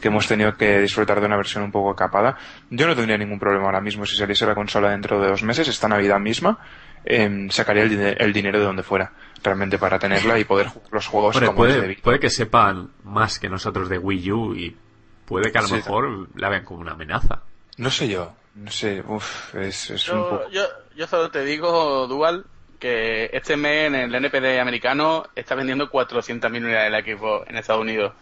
que 0.00 0.08
hemos 0.08 0.26
tenido 0.26 0.56
que 0.56 0.78
disfrutar 0.80 1.20
de 1.20 1.26
una 1.26 1.36
versión 1.36 1.64
un 1.64 1.72
poco 1.72 1.94
capada. 1.96 2.36
Yo 2.70 2.86
no 2.86 2.94
tendría 2.94 3.16
ningún 3.18 3.38
problema 3.38 3.64
ahora 3.66 3.80
mismo 3.80 4.04
si 4.06 4.16
saliese 4.16 4.46
la 4.46 4.54
consola 4.54 4.90
dentro 4.90 5.20
de 5.20 5.28
dos 5.28 5.42
meses, 5.42 5.68
esta 5.68 5.88
Navidad 5.88 6.18
misma, 6.20 6.58
em, 7.04 7.48
sacaría 7.50 7.82
el, 7.84 7.90
dine- 7.90 8.16
el 8.18 8.32
dinero 8.32 8.58
de 8.58 8.64
donde 8.66 8.82
fuera, 8.82 9.12
realmente 9.42 9.78
para 9.78 9.98
tenerla 9.98 10.38
y 10.38 10.44
poder 10.44 10.68
jugar 10.68 10.88
los 10.92 11.06
juegos 11.06 11.36
Hombre, 11.36 11.46
como 11.48 11.66
es 11.66 12.00
puede, 12.00 12.20
que 12.20 12.30
sepan 12.30 12.90
más 13.04 13.38
que 13.38 13.48
nosotros 13.48 13.88
de 13.88 13.98
Wii 13.98 14.32
U 14.32 14.54
y 14.54 14.76
puede 15.24 15.50
que 15.52 15.58
a 15.58 15.62
lo 15.62 15.68
Sí. 15.68 15.74
mejor 15.74 16.28
la 16.36 16.48
vean 16.48 16.64
como 16.64 16.80
una 16.80 16.92
amenaza. 16.92 17.42
No 17.78 17.90
sé 17.90 18.08
yo, 18.08 18.32
no 18.54 18.70
sé, 18.70 19.02
uff, 19.06 19.54
es, 19.54 19.90
es 19.90 20.08
un 20.08 20.18
Yo, 20.18 20.28
poco... 20.30 20.50
yo, 20.50 20.62
yo 20.96 21.06
solo 21.06 21.30
te 21.30 21.44
digo, 21.44 22.06
Dual, 22.06 22.44
que 22.78 23.30
este 23.32 23.56
mes 23.56 23.86
en 23.88 23.94
el 23.94 24.14
NPD 24.14 24.58
americano 24.60 25.24
está 25.34 25.54
vendiendo 25.54 25.90
400.000 25.90 26.62
unidades 26.64 26.84
de 26.84 26.90
la 26.90 27.00
Xbox 27.02 27.48
en 27.50 27.56
Estados 27.56 27.82
Unidos. 27.82 28.12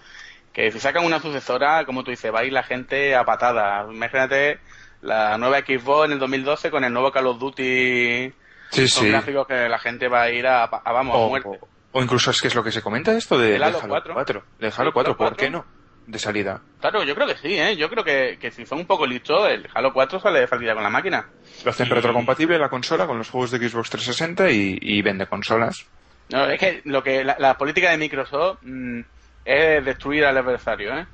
Que 0.55 0.71
si 0.73 0.79
sacan 0.81 1.05
una 1.05 1.21
sucesora, 1.21 1.85
como 1.85 2.03
tú 2.05 2.11
dices, 2.13 2.33
va 2.33 2.41
a 2.41 2.45
ir 2.45 2.53
la 2.53 2.63
gente 2.63 3.15
a 3.15 3.25
patada. 3.25 3.87
Imagínate 3.93 4.61
la 5.03 5.37
nueva 5.37 5.59
Xbox 5.59 6.07
en 6.07 6.13
el 6.13 6.19
2012 6.21 6.71
con 6.71 6.85
el 6.85 6.93
nuevo 6.93 7.11
Call 7.13 7.27
of 7.27 7.39
Duty. 7.39 8.33
Sí, 8.71 8.89
Son 8.89 9.05
sí. 9.05 9.11
gráficos 9.11 9.47
que 9.47 9.69
la 9.69 9.79
gente 9.79 10.09
va 10.09 10.23
a 10.23 10.31
ir 10.31 10.47
a, 10.47 10.65
a- 10.65 10.93
vamos, 10.93 11.15
a 11.17 11.29
muerte. 11.29 11.49
o- 11.49 11.69
o 11.99 12.03
incluso 12.03 12.31
es 12.31 12.41
que 12.41 12.49
es 12.49 12.55
lo 12.55 12.65
que 12.65 12.73
se 12.73 12.83
comenta 12.83 13.13
esto 13.17 13.39
de, 13.39 13.55
El 13.55 13.59
de 13.61 13.65
Halo 13.67 13.79
Halo 13.79 13.89
4. 13.89 14.15
4. 14.15 14.45
De 14.59 14.67
Halo 14.67 14.93
4, 14.93 14.93
Halo 14.93 15.17
¿por 15.17 15.17
4. 15.29 15.37
qué 15.37 15.51
no? 15.51 15.65
De 16.07 16.19
salida. 16.19 16.61
Claro, 16.81 17.03
yo 17.05 17.15
creo 17.15 17.27
que 17.27 17.37
sí, 17.37 17.59
¿eh? 17.59 17.77
Yo 17.77 17.89
creo 17.89 18.05
que, 18.05 18.37
que 18.41 18.51
si 18.51 18.67
son 18.67 18.79
un 18.79 18.87
poco 18.87 19.07
listos, 19.07 19.49
el 19.49 19.69
Halo 19.75 19.93
4 19.93 20.21
sale 20.21 20.41
de 20.41 20.47
salida 20.49 20.75
con 20.75 20.83
la 20.83 20.91
máquina. 20.91 21.29
Lo 21.65 21.71
hacen 21.71 21.87
Y- 21.87 21.91
retrocompatible 21.91 22.59
la 22.59 22.69
consola 22.69 23.07
con 23.07 23.17
los 23.19 23.31
juegos 23.31 23.51
de 23.53 23.59
Xbox 23.69 23.91
360 23.91 24.51
y, 24.51 24.79
y 24.81 25.03
vende 25.03 25.27
consolas. 25.27 25.87
No, 26.31 26.47
es 26.47 26.59
que 26.61 26.81
lo 26.85 27.03
que 27.03 27.23
la, 27.25 27.37
la 27.39 27.57
política 27.57 27.91
de 27.91 27.99
Microsoft 27.99 28.59
mm, 28.63 29.01
es 29.45 29.85
destruir 29.85 30.25
al 30.25 30.39
adversario, 30.39 30.97
¿eh? 30.97 31.07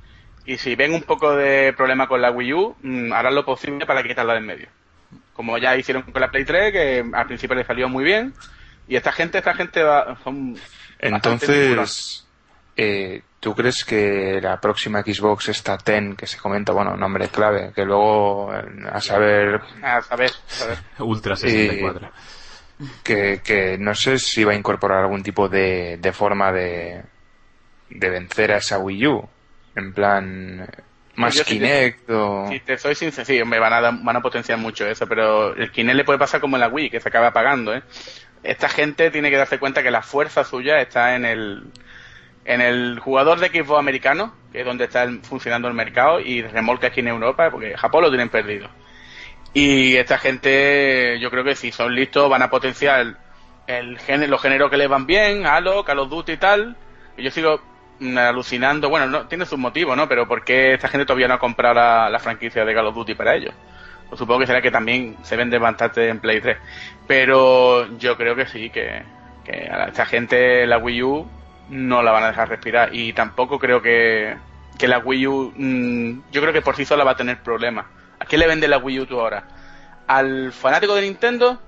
Y 0.45 0.57
si 0.57 0.75
ven 0.75 0.93
un 0.93 1.03
poco 1.03 1.35
de 1.35 1.73
problema 1.73 2.07
con 2.07 2.21
la 2.21 2.31
Wii 2.31 2.53
U, 2.53 2.75
mm, 2.81 3.13
harán 3.13 3.35
lo 3.35 3.45
posible 3.45 3.85
para 3.85 4.03
quitarla 4.03 4.33
de 4.33 4.39
en 4.39 4.45
medio. 4.45 4.67
Como 5.33 5.57
ya 5.57 5.75
hicieron 5.77 6.03
con 6.03 6.21
la 6.21 6.31
Play 6.31 6.45
3, 6.45 6.71
que 6.71 7.05
al 7.13 7.27
principio 7.27 7.55
le 7.55 7.63
salió 7.63 7.87
muy 7.89 8.03
bien. 8.03 8.33
Y 8.87 8.95
esta 8.95 9.11
gente, 9.11 9.37
esta 9.37 9.53
gente 9.53 9.83
va, 9.83 10.17
son. 10.23 10.57
Entonces, 10.99 12.25
eh, 12.75 13.21
¿tú 13.39 13.53
crees 13.55 13.85
que 13.85 14.39
la 14.41 14.59
próxima 14.59 15.01
Xbox, 15.01 15.49
esta 15.49 15.77
Ten, 15.77 16.15
que 16.15 16.25
se 16.25 16.37
comenta, 16.37 16.73
bueno, 16.73 16.95
nombre 16.97 17.27
clave, 17.27 17.71
que 17.75 17.85
luego, 17.85 18.53
eh, 18.53 18.63
a 18.91 18.99
saber, 18.99 19.61
A 19.83 20.01
saber, 20.01 20.31
a 20.31 20.53
saber. 20.53 20.77
Ultra 20.99 21.35
64. 21.35 22.11
que, 23.03 23.41
que 23.43 23.77
no 23.77 23.93
sé 23.93 24.17
si 24.17 24.43
va 24.43 24.53
a 24.53 24.55
incorporar 24.55 25.03
algún 25.03 25.21
tipo 25.21 25.47
de, 25.47 25.97
de 25.97 26.11
forma 26.11 26.51
de, 26.51 27.03
de 27.91 28.09
vencer 28.09 28.51
a 28.51 28.57
esa 28.57 28.79
Wii 28.79 29.07
U? 29.07 29.29
En 29.75 29.93
plan, 29.93 30.67
más 31.15 31.33
Yo 31.35 31.43
sí 31.43 31.59
te- 31.59 31.65
Kinect 31.65 32.09
o... 32.09 32.47
Si 32.49 32.59
te 32.59 32.77
soy 32.77 32.95
sincero, 32.95 33.25
sí, 33.25 33.39
hombre, 33.41 33.59
van 33.59 33.73
a, 33.73 33.81
dar- 33.81 33.99
van 34.01 34.15
a 34.15 34.21
potenciar 34.21 34.57
mucho 34.57 34.85
eso, 34.87 35.07
pero 35.07 35.55
el 35.55 35.71
Kinect 35.71 35.95
le 35.97 36.03
puede 36.03 36.19
pasar 36.19 36.41
como 36.41 36.57
en 36.57 36.61
la 36.61 36.67
Wii, 36.67 36.89
que 36.89 36.99
se 36.99 37.09
acaba 37.09 37.27
apagando, 37.27 37.73
¿eh? 37.75 37.83
Esta 38.43 38.67
gente 38.69 39.11
tiene 39.11 39.29
que 39.29 39.37
darse 39.37 39.59
cuenta 39.59 39.83
que 39.83 39.91
la 39.91 40.01
fuerza 40.01 40.43
suya 40.43 40.81
está 40.81 41.15
en 41.15 41.25
el 41.25 41.63
en 42.43 42.59
el 42.59 42.97
jugador 42.99 43.39
de 43.39 43.49
Xbox 43.49 43.77
americano, 43.79 44.33
que 44.51 44.61
es 44.61 44.65
donde 44.65 44.85
está 44.85 45.03
el- 45.03 45.21
funcionando 45.21 45.67
el 45.67 45.75
mercado, 45.75 46.19
y 46.19 46.41
remolque 46.41 46.87
aquí 46.87 47.01
en 47.01 47.09
Europa, 47.09 47.51
porque 47.51 47.77
Japón 47.77 48.01
lo 48.01 48.09
tienen 48.09 48.29
perdido. 48.29 48.67
Y 49.53 49.95
esta 49.97 50.17
gente, 50.17 51.19
yo 51.19 51.29
creo 51.29 51.43
que 51.43 51.55
si 51.55 51.71
son 51.71 51.93
listos, 51.93 52.29
van 52.29 52.41
a 52.41 52.49
potenciar 52.49 53.15
el 53.67 53.99
género, 53.99 54.31
los 54.31 54.41
géneros 54.41 54.71
que 54.71 54.77
les 54.77 54.89
van 54.89 55.05
bien, 55.05 55.45
Halo, 55.45 55.83
Call 55.83 55.99
of 55.99 56.09
Duty 56.09 56.31
y 56.33 56.37
tal. 56.37 56.75
Y 57.17 57.23
yo 57.23 57.29
sigo 57.31 57.61
alucinando, 58.17 58.89
bueno, 58.89 59.07
no 59.07 59.27
tiene 59.27 59.45
sus 59.45 59.59
motivos, 59.59 59.95
¿no? 59.95 60.07
Pero 60.07 60.27
¿por 60.27 60.43
qué 60.43 60.73
esta 60.73 60.87
gente 60.87 61.05
todavía 61.05 61.27
no 61.27 61.35
ha 61.35 61.39
comprado 61.39 61.75
la, 61.75 62.09
la 62.09 62.19
franquicia 62.19 62.65
de 62.65 62.73
Call 62.73 62.87
of 62.87 62.95
Duty 62.95 63.15
para 63.15 63.35
ellos? 63.35 63.53
Pues 64.11 64.19
supongo 64.19 64.41
que 64.41 64.47
será 64.47 64.61
que 64.61 64.71
también 64.71 65.15
se 65.23 65.37
vende 65.37 65.57
bastante 65.57 66.09
en 66.09 66.19
Play 66.19 66.41
3. 66.41 66.57
Pero 67.07 67.97
yo 67.97 68.17
creo 68.17 68.35
que 68.35 68.45
sí, 68.45 68.69
que, 68.69 69.03
que 69.45 69.69
a 69.71 69.85
esta 69.85 70.05
gente 70.05 70.67
la 70.67 70.79
Wii 70.79 71.03
U 71.03 71.27
no 71.69 72.03
la 72.03 72.11
van 72.11 72.25
a 72.25 72.27
dejar 72.27 72.49
respirar. 72.49 72.93
Y 72.93 73.13
tampoco 73.13 73.57
creo 73.57 73.81
que, 73.81 74.35
que 74.77 74.89
la 74.89 74.99
Wii 74.99 75.27
U, 75.27 75.53
mm, 75.55 76.23
yo 76.29 76.41
creo 76.41 76.51
que 76.51 76.61
por 76.61 76.75
sí 76.75 76.83
sola 76.83 77.05
va 77.05 77.11
a 77.11 77.15
tener 77.15 77.41
problemas. 77.41 77.85
¿A 78.19 78.25
quién 78.25 78.41
le 78.41 78.47
vende 78.47 78.67
la 78.67 78.79
Wii 78.79 78.99
U 78.99 79.05
tú 79.05 79.17
ahora? 79.17 79.45
¿Al 80.07 80.51
fanático 80.51 80.93
de 80.93 81.03
Nintendo? 81.03 81.61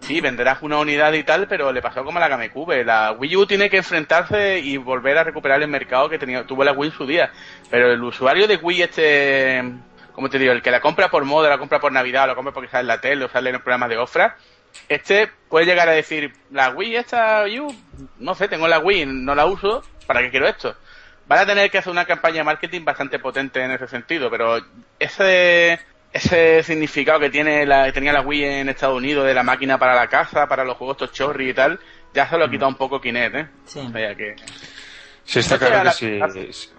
Sí, 0.00 0.20
venderás 0.20 0.62
una 0.62 0.78
unidad 0.78 1.12
y 1.14 1.24
tal, 1.24 1.48
pero 1.48 1.72
le 1.72 1.82
pasó 1.82 2.04
como 2.04 2.18
a 2.18 2.20
la 2.20 2.28
GameCube. 2.28 2.84
La 2.84 3.12
Wii 3.12 3.36
U 3.36 3.46
tiene 3.46 3.68
que 3.68 3.78
enfrentarse 3.78 4.58
y 4.60 4.76
volver 4.76 5.18
a 5.18 5.24
recuperar 5.24 5.60
el 5.62 5.68
mercado 5.68 6.08
que 6.08 6.18
tenía, 6.18 6.44
tuvo 6.44 6.64
la 6.64 6.72
Wii 6.72 6.90
en 6.90 6.96
su 6.96 7.06
día. 7.06 7.32
Pero 7.70 7.90
el 7.90 8.02
usuario 8.02 8.46
de 8.46 8.56
Wii 8.56 8.82
este, 8.82 9.64
como 10.12 10.30
te 10.30 10.38
digo, 10.38 10.52
el 10.52 10.62
que 10.62 10.70
la 10.70 10.80
compra 10.80 11.10
por 11.10 11.24
moda, 11.24 11.50
la 11.50 11.58
compra 11.58 11.78
por 11.78 11.92
Navidad, 11.92 12.26
la 12.26 12.34
compra 12.34 12.54
porque 12.54 12.70
sale 12.70 12.82
en 12.82 12.86
la 12.86 13.00
tele 13.00 13.24
o 13.24 13.28
sale 13.28 13.50
en 13.50 13.56
el 13.56 13.62
programa 13.62 13.86
de 13.86 13.98
Ofra, 13.98 14.36
este 14.88 15.30
puede 15.48 15.66
llegar 15.66 15.88
a 15.88 15.92
decir, 15.92 16.32
la 16.50 16.70
Wii 16.70 16.96
esta 16.96 17.44
Wii 17.44 17.60
U, 17.60 17.74
no 18.18 18.34
sé, 18.34 18.48
tengo 18.48 18.66
la 18.66 18.78
Wii, 18.78 19.06
no 19.06 19.34
la 19.34 19.44
uso, 19.44 19.82
¿para 20.06 20.20
qué 20.20 20.30
quiero 20.30 20.46
esto? 20.46 20.74
Van 21.26 21.40
a 21.40 21.46
tener 21.46 21.70
que 21.70 21.78
hacer 21.78 21.90
una 21.90 22.04
campaña 22.04 22.36
de 22.36 22.44
marketing 22.44 22.84
bastante 22.84 23.18
potente 23.18 23.62
en 23.62 23.72
ese 23.72 23.88
sentido, 23.88 24.30
pero 24.30 24.58
ese 24.98 25.80
ese 26.16 26.62
significado 26.62 27.20
que 27.20 27.30
tiene 27.30 27.64
la, 27.64 27.86
que 27.86 27.92
tenía 27.92 28.12
la 28.12 28.22
Wii 28.22 28.44
en 28.44 28.68
Estados 28.68 28.96
Unidos 28.96 29.26
de 29.26 29.34
la 29.34 29.42
máquina 29.42 29.78
para 29.78 29.94
la 29.94 30.08
casa, 30.08 30.46
para 30.46 30.64
los 30.64 30.76
juegos 30.76 30.96
tochorri 30.96 31.50
y 31.50 31.54
tal, 31.54 31.78
ya 32.12 32.28
se 32.28 32.36
lo 32.36 32.44
ha 32.44 32.50
quitado 32.50 32.68
un 32.68 32.76
poco 32.76 33.00
Kinect, 33.00 33.34
¿eh? 33.34 33.48
Sí. 33.64 33.80
O 33.80 33.90
sea 33.90 34.14
que... 34.14 34.36
Sí, 35.24 35.38
está 35.40 35.58
claro 35.58 35.90
que 35.90 36.52
si, 36.52 36.70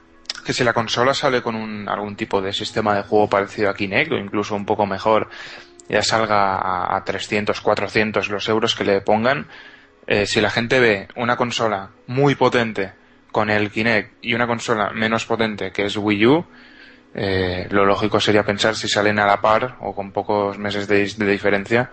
que 0.45 0.53
si 0.53 0.63
la 0.63 0.73
consola 0.73 1.13
sale 1.13 1.41
con 1.41 1.55
un, 1.55 1.89
algún 1.89 2.15
tipo 2.15 2.41
de 2.41 2.53
sistema 2.53 2.95
de 2.95 3.03
juego 3.03 3.29
parecido 3.29 3.69
a 3.69 3.73
Kinect 3.75 4.11
o 4.11 4.17
incluso 4.17 4.55
un 4.55 4.65
poco 4.65 4.85
mejor, 4.85 5.29
ya 5.89 6.01
salga 6.01 6.55
a, 6.55 6.95
a 6.95 7.03
300, 7.03 7.59
400 7.59 8.29
los 8.29 8.47
euros 8.49 8.75
que 8.75 8.83
le 8.83 9.01
pongan, 9.01 9.47
eh, 10.07 10.25
si 10.25 10.39
la 10.39 10.49
gente 10.49 10.79
ve 10.79 11.07
una 11.15 11.35
consola 11.35 11.89
muy 12.07 12.35
potente 12.35 12.93
con 13.31 13.49
el 13.49 13.69
Kinect 13.69 14.13
y 14.21 14.33
una 14.33 14.47
consola 14.47 14.91
menos 14.91 15.25
potente 15.25 15.71
que 15.71 15.85
es 15.85 15.97
Wii 15.97 16.25
U, 16.25 16.45
eh, 17.17 17.67
lo 17.71 17.85
lógico 17.85 18.19
sería 18.19 18.43
pensar 18.45 18.75
si 18.75 18.87
salen 18.87 19.19
a 19.19 19.25
la 19.25 19.41
par 19.41 19.75
o 19.81 19.93
con 19.93 20.11
pocos 20.11 20.57
meses 20.57 20.87
de, 20.87 20.99
de 21.05 21.25
diferencia, 21.31 21.89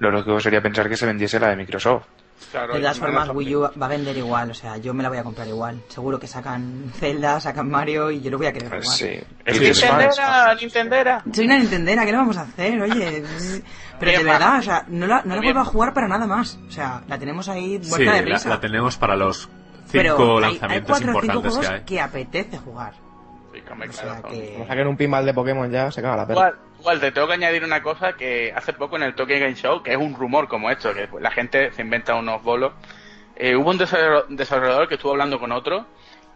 lo 0.00 0.10
lógico 0.10 0.40
sería 0.40 0.60
pensar 0.60 0.88
que 0.88 0.96
se 0.96 1.06
vendiese 1.06 1.38
la 1.40 1.48
de 1.48 1.56
Microsoft. 1.56 2.04
Claro, 2.50 2.74
De 2.74 2.80
todas 2.80 2.98
formas, 2.98 3.28
Wii 3.32 3.54
U 3.56 3.60
va 3.80 3.86
a 3.86 3.88
vender 3.88 4.16
igual, 4.16 4.50
o 4.50 4.54
sea, 4.54 4.76
yo 4.76 4.92
me 4.92 5.02
la 5.04 5.08
voy 5.08 5.18
a 5.18 5.22
comprar 5.22 5.46
igual. 5.46 5.80
Seguro 5.88 6.18
que 6.18 6.26
sacan 6.26 6.90
Zelda, 6.98 7.40
sacan 7.40 7.70
Mario 7.70 8.10
y 8.10 8.20
yo 8.20 8.30
lo 8.32 8.38
voy 8.38 8.48
a 8.48 8.52
querer 8.52 8.68
Pues 8.70 8.84
jugar. 8.84 8.98
sí. 8.98 9.04
Que 9.44 9.52
después- 9.52 9.80
Nintendera, 9.82 10.54
Nintendera. 10.60 11.22
Soy 11.32 11.44
una 11.46 11.58
Nintendera, 11.58 12.04
¿qué 12.04 12.10
le 12.10 12.18
vamos 12.18 12.36
a 12.36 12.42
hacer? 12.42 12.82
Oye, 12.82 13.22
pero 14.00 14.12
de 14.18 14.24
verdad, 14.24 14.58
o 14.58 14.62
sea, 14.62 14.84
no 14.88 15.06
la, 15.06 15.22
no 15.24 15.36
la 15.36 15.40
vuelvo 15.40 15.60
a 15.60 15.64
jugar 15.64 15.94
para 15.94 16.08
nada 16.08 16.26
más. 16.26 16.58
O 16.68 16.70
sea, 16.72 17.02
la 17.08 17.16
tenemos 17.18 17.48
ahí 17.48 17.78
Sí, 17.80 17.88
muerta 17.88 18.12
de 18.14 18.22
la, 18.26 18.34
risa. 18.34 18.48
la 18.48 18.60
tenemos 18.60 18.96
para 18.96 19.14
los 19.16 19.48
pero 19.92 20.16
cinco 20.16 20.38
hay- 20.38 20.44
hay, 20.44 20.50
lanzamientos 20.50 20.90
cuatro 20.90 21.06
o 21.16 21.20
cinco 21.20 21.34
importantes 21.36 21.52
juegos 21.52 21.68
que 21.68 21.74
hay. 21.76 21.82
que 21.84 22.00
apetece 22.00 22.58
jugar. 22.58 22.92
Hombre, 23.70 23.88
O 23.88 23.92
sea 23.92 24.22
que... 24.30 24.52
Como 24.52 24.66
saquen 24.66 24.86
un 24.86 24.96
pinball 24.96 25.24
de 25.26 25.34
Pokémon 25.34 25.70
ya, 25.70 25.90
se 25.90 26.02
caga 26.02 26.16
la 26.18 26.26
perra. 26.26 26.38
Igual, 26.40 26.54
igual, 26.80 27.00
te 27.00 27.12
tengo 27.12 27.26
que 27.26 27.32
añadir 27.34 27.64
una 27.64 27.82
cosa 27.82 28.12
que 28.14 28.52
hace 28.54 28.72
poco 28.72 28.96
en 28.96 29.02
el 29.04 29.14
Tokyo 29.14 29.34
Game 29.38 29.54
Show, 29.54 29.82
que 29.82 29.92
es 29.92 29.96
un 29.96 30.14
rumor 30.14 30.48
como 30.48 30.70
esto, 30.70 30.92
que 30.94 31.08
la 31.20 31.30
gente 31.30 31.72
se 31.72 31.82
inventa 31.82 32.14
unos 32.14 32.42
bolos. 32.42 32.72
eh, 33.36 33.56
hubo 33.56 33.70
un 33.70 33.78
desarro- 33.78 34.26
desarrollador 34.28 34.86
que 34.86 34.94
estuvo 34.94 35.10
hablando 35.10 35.40
con 35.40 35.50
otro 35.50 35.86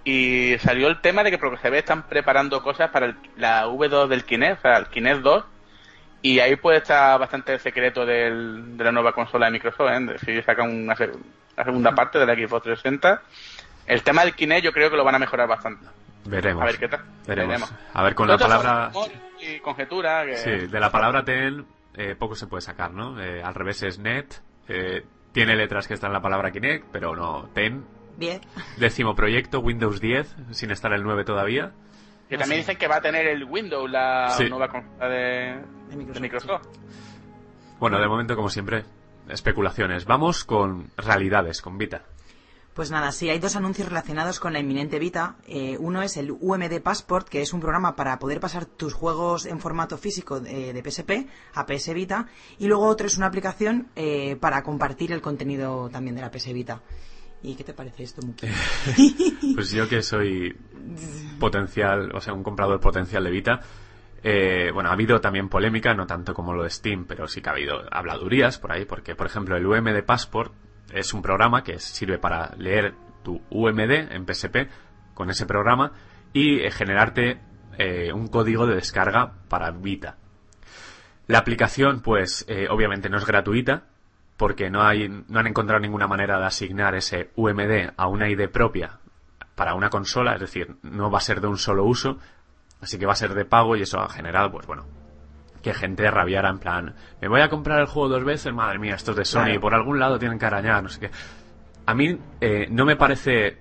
y 0.02 0.56
salió 0.58 0.88
el 0.88 1.00
tema 1.00 1.22
de 1.22 1.30
que 1.30 1.38
por 1.38 1.50
lo 1.50 1.56
que 1.56 1.62
se 1.62 1.70
ve 1.70 1.78
están 1.78 2.02
preparando 2.08 2.60
cosas 2.60 2.90
para 2.90 3.06
el- 3.06 3.16
la 3.36 3.68
V2 3.68 4.08
del 4.08 4.24
Kinect, 4.24 4.58
o 4.58 4.62
sea, 4.62 4.76
el 4.78 4.86
Kinect 4.86 5.20
2. 5.20 5.44
Y 6.22 6.40
ahí 6.40 6.56
puede 6.56 6.78
estar 6.78 7.16
bastante 7.20 7.52
el 7.52 7.60
secreto 7.60 8.04
del- 8.04 8.76
de 8.76 8.82
la 8.82 8.90
nueva 8.90 9.12
consola 9.12 9.46
de 9.46 9.52
Microsoft, 9.52 9.88
¿eh? 9.92 10.16
si 10.24 10.42
sacan 10.42 10.70
una 10.70 10.96
segunda 10.96 11.94
parte 11.94 12.18
de 12.18 12.26
la 12.26 12.34
Xbox 12.34 12.64
360. 12.64 13.22
El 13.86 14.02
tema 14.02 14.22
del 14.24 14.34
Kinect 14.34 14.64
yo 14.64 14.72
creo 14.72 14.90
que 14.90 14.96
lo 14.96 15.04
van 15.04 15.14
a 15.14 15.18
mejorar 15.20 15.46
bastante. 15.46 15.86
Veremos. 16.26 16.62
A 16.62 16.66
ver 16.66 16.78
qué 16.78 16.88
tal. 16.88 17.00
Veremos. 17.26 17.74
A 17.92 18.02
ver, 18.02 18.14
con 18.14 18.28
la 18.28 18.38
palabra... 18.38 18.90
Y 19.40 19.60
conjetura 19.60 20.24
que... 20.26 20.36
Sí, 20.36 20.50
de 20.66 20.80
la 20.80 20.90
palabra 20.90 21.24
TEN 21.24 21.64
eh, 21.94 22.14
poco 22.16 22.34
se 22.34 22.46
puede 22.46 22.60
sacar, 22.60 22.92
¿no? 22.92 23.20
Eh, 23.20 23.42
al 23.42 23.54
revés 23.54 23.82
es 23.82 23.98
NET, 23.98 24.42
eh, 24.68 25.04
tiene 25.32 25.54
letras 25.56 25.86
que 25.86 25.94
están 25.94 26.08
en 26.10 26.14
la 26.14 26.20
palabra 26.22 26.50
Kinect, 26.50 26.86
pero 26.92 27.14
no 27.14 27.48
TEN. 27.54 27.84
Bien. 28.16 28.40
Décimo 28.78 29.14
proyecto, 29.14 29.60
Windows 29.60 30.00
10, 30.00 30.36
sin 30.50 30.70
estar 30.72 30.92
el 30.92 31.04
9 31.04 31.24
todavía. 31.24 31.72
Que 32.28 32.36
también 32.36 32.60
dicen 32.60 32.76
que 32.76 32.88
va 32.88 32.96
a 32.96 33.00
tener 33.00 33.26
el 33.26 33.44
Windows, 33.44 33.88
la 33.90 34.30
Sí. 34.30 34.48
nueva 34.50 34.68
consola 34.68 35.08
de, 35.08 35.16
De 35.16 35.60
de 35.90 35.96
Microsoft. 35.96 36.20
Microsoft. 36.20 36.66
Bueno, 37.78 37.98
de 38.00 38.08
momento, 38.08 38.34
como 38.36 38.48
siempre, 38.50 38.84
especulaciones. 39.28 40.04
Vamos 40.04 40.44
con 40.44 40.90
realidades, 40.96 41.62
con 41.62 41.78
Vita. 41.78 42.02
Pues 42.78 42.92
nada, 42.92 43.10
sí, 43.10 43.28
hay 43.28 43.40
dos 43.40 43.56
anuncios 43.56 43.88
relacionados 43.88 44.38
con 44.38 44.52
la 44.52 44.60
inminente 44.60 45.00
Vita. 45.00 45.34
Eh, 45.48 45.76
uno 45.80 46.00
es 46.00 46.16
el 46.16 46.30
UMD 46.30 46.80
Passport, 46.80 47.28
que 47.28 47.42
es 47.42 47.52
un 47.52 47.58
programa 47.58 47.96
para 47.96 48.20
poder 48.20 48.38
pasar 48.38 48.66
tus 48.66 48.94
juegos 48.94 49.46
en 49.46 49.58
formato 49.58 49.98
físico 49.98 50.38
de, 50.38 50.72
de 50.72 50.88
PSP 50.88 51.26
a 51.54 51.66
PS 51.66 51.92
Vita. 51.92 52.28
Y 52.56 52.68
luego 52.68 52.86
otro 52.86 53.08
es 53.08 53.16
una 53.16 53.26
aplicación 53.26 53.88
eh, 53.96 54.36
para 54.36 54.62
compartir 54.62 55.10
el 55.10 55.20
contenido 55.20 55.88
también 55.88 56.14
de 56.14 56.22
la 56.22 56.30
PS 56.30 56.52
Vita. 56.52 56.80
¿Y 57.42 57.56
qué 57.56 57.64
te 57.64 57.74
parece 57.74 58.04
esto, 58.04 58.24
Muki? 58.24 58.46
Pues 59.56 59.72
yo 59.72 59.88
que 59.88 60.00
soy 60.00 60.56
potencial, 61.40 62.12
o 62.14 62.20
sea, 62.20 62.32
un 62.32 62.44
comprador 62.44 62.78
potencial 62.78 63.24
de 63.24 63.30
Vita, 63.32 63.60
eh, 64.22 64.70
bueno, 64.72 64.90
ha 64.90 64.92
habido 64.92 65.20
también 65.20 65.48
polémica, 65.48 65.94
no 65.94 66.06
tanto 66.06 66.32
como 66.32 66.52
lo 66.52 66.62
de 66.62 66.70
Steam, 66.70 67.06
pero 67.06 67.26
sí 67.26 67.40
que 67.40 67.48
ha 67.48 67.54
habido 67.54 67.82
habladurías 67.90 68.56
por 68.60 68.70
ahí, 68.70 68.84
porque, 68.84 69.16
por 69.16 69.26
ejemplo, 69.26 69.56
el 69.56 69.66
UMD 69.66 70.04
Passport 70.04 70.52
es 70.92 71.12
un 71.14 71.22
programa 71.22 71.62
que 71.62 71.78
sirve 71.78 72.18
para 72.18 72.54
leer 72.56 72.94
tu 73.22 73.40
UMD 73.50 74.12
en 74.12 74.26
PSP 74.26 74.68
con 75.14 75.30
ese 75.30 75.46
programa 75.46 75.92
y 76.32 76.60
eh, 76.60 76.70
generarte 76.70 77.40
eh, 77.78 78.12
un 78.12 78.28
código 78.28 78.66
de 78.66 78.76
descarga 78.76 79.32
para 79.48 79.70
Vita. 79.70 80.16
La 81.26 81.38
aplicación, 81.38 82.00
pues, 82.00 82.44
eh, 82.48 82.68
obviamente 82.70 83.10
no 83.10 83.18
es 83.18 83.26
gratuita, 83.26 83.84
porque 84.36 84.70
no, 84.70 84.82
hay, 84.82 85.08
no 85.08 85.38
han 85.38 85.46
encontrado 85.46 85.80
ninguna 85.80 86.06
manera 86.06 86.38
de 86.38 86.46
asignar 86.46 86.94
ese 86.94 87.30
UMD 87.36 87.92
a 87.96 88.06
una 88.06 88.30
ID 88.30 88.48
propia 88.48 89.00
para 89.54 89.74
una 89.74 89.90
consola, 89.90 90.34
es 90.34 90.40
decir, 90.40 90.76
no 90.82 91.10
va 91.10 91.18
a 91.18 91.22
ser 91.22 91.40
de 91.40 91.48
un 91.48 91.58
solo 91.58 91.84
uso, 91.84 92.18
así 92.80 92.98
que 92.98 93.06
va 93.06 93.12
a 93.12 93.16
ser 93.16 93.34
de 93.34 93.44
pago 93.44 93.76
y 93.76 93.82
eso 93.82 93.98
ha 93.98 94.08
generado, 94.08 94.52
pues 94.52 94.66
bueno, 94.66 94.86
que 95.62 95.74
gente 95.74 96.10
rabiara 96.10 96.48
en 96.50 96.58
plan, 96.58 96.94
me 97.20 97.28
voy 97.28 97.40
a 97.40 97.48
comprar 97.48 97.80
el 97.80 97.86
juego 97.86 98.08
dos 98.08 98.24
veces, 98.24 98.52
madre 98.52 98.78
mía, 98.78 98.94
estos 98.94 99.16
de 99.16 99.24
Sony, 99.24 99.44
Claro. 99.44 99.60
por 99.60 99.74
algún 99.74 99.98
lado 99.98 100.18
tienen 100.18 100.38
que 100.38 100.46
arañar, 100.46 100.82
no 100.82 100.88
sé 100.88 101.00
qué. 101.00 101.10
A 101.86 101.94
mí 101.94 102.18
eh, 102.40 102.66
no 102.70 102.84
me 102.84 102.96
parece 102.96 103.58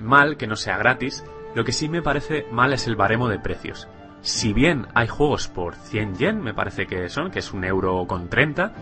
mal 0.00 0.36
que 0.36 0.46
no 0.46 0.56
sea 0.56 0.76
gratis, 0.78 1.24
lo 1.54 1.64
que 1.64 1.72
sí 1.72 1.88
me 1.88 2.02
parece 2.02 2.46
mal 2.50 2.72
es 2.72 2.86
el 2.86 2.96
baremo 2.96 3.28
de 3.28 3.38
precios. 3.38 3.88
Si 4.20 4.52
bien 4.52 4.86
hay 4.94 5.06
juegos 5.08 5.48
por 5.48 5.74
100 5.74 6.16
yen, 6.16 6.40
me 6.42 6.54
parece 6.54 6.86
que 6.86 7.08
son, 7.08 7.30
que 7.30 7.40
es 7.40 7.52
un 7.52 7.64
euro 7.64 8.06
con 8.06 8.28
30, 8.28 8.72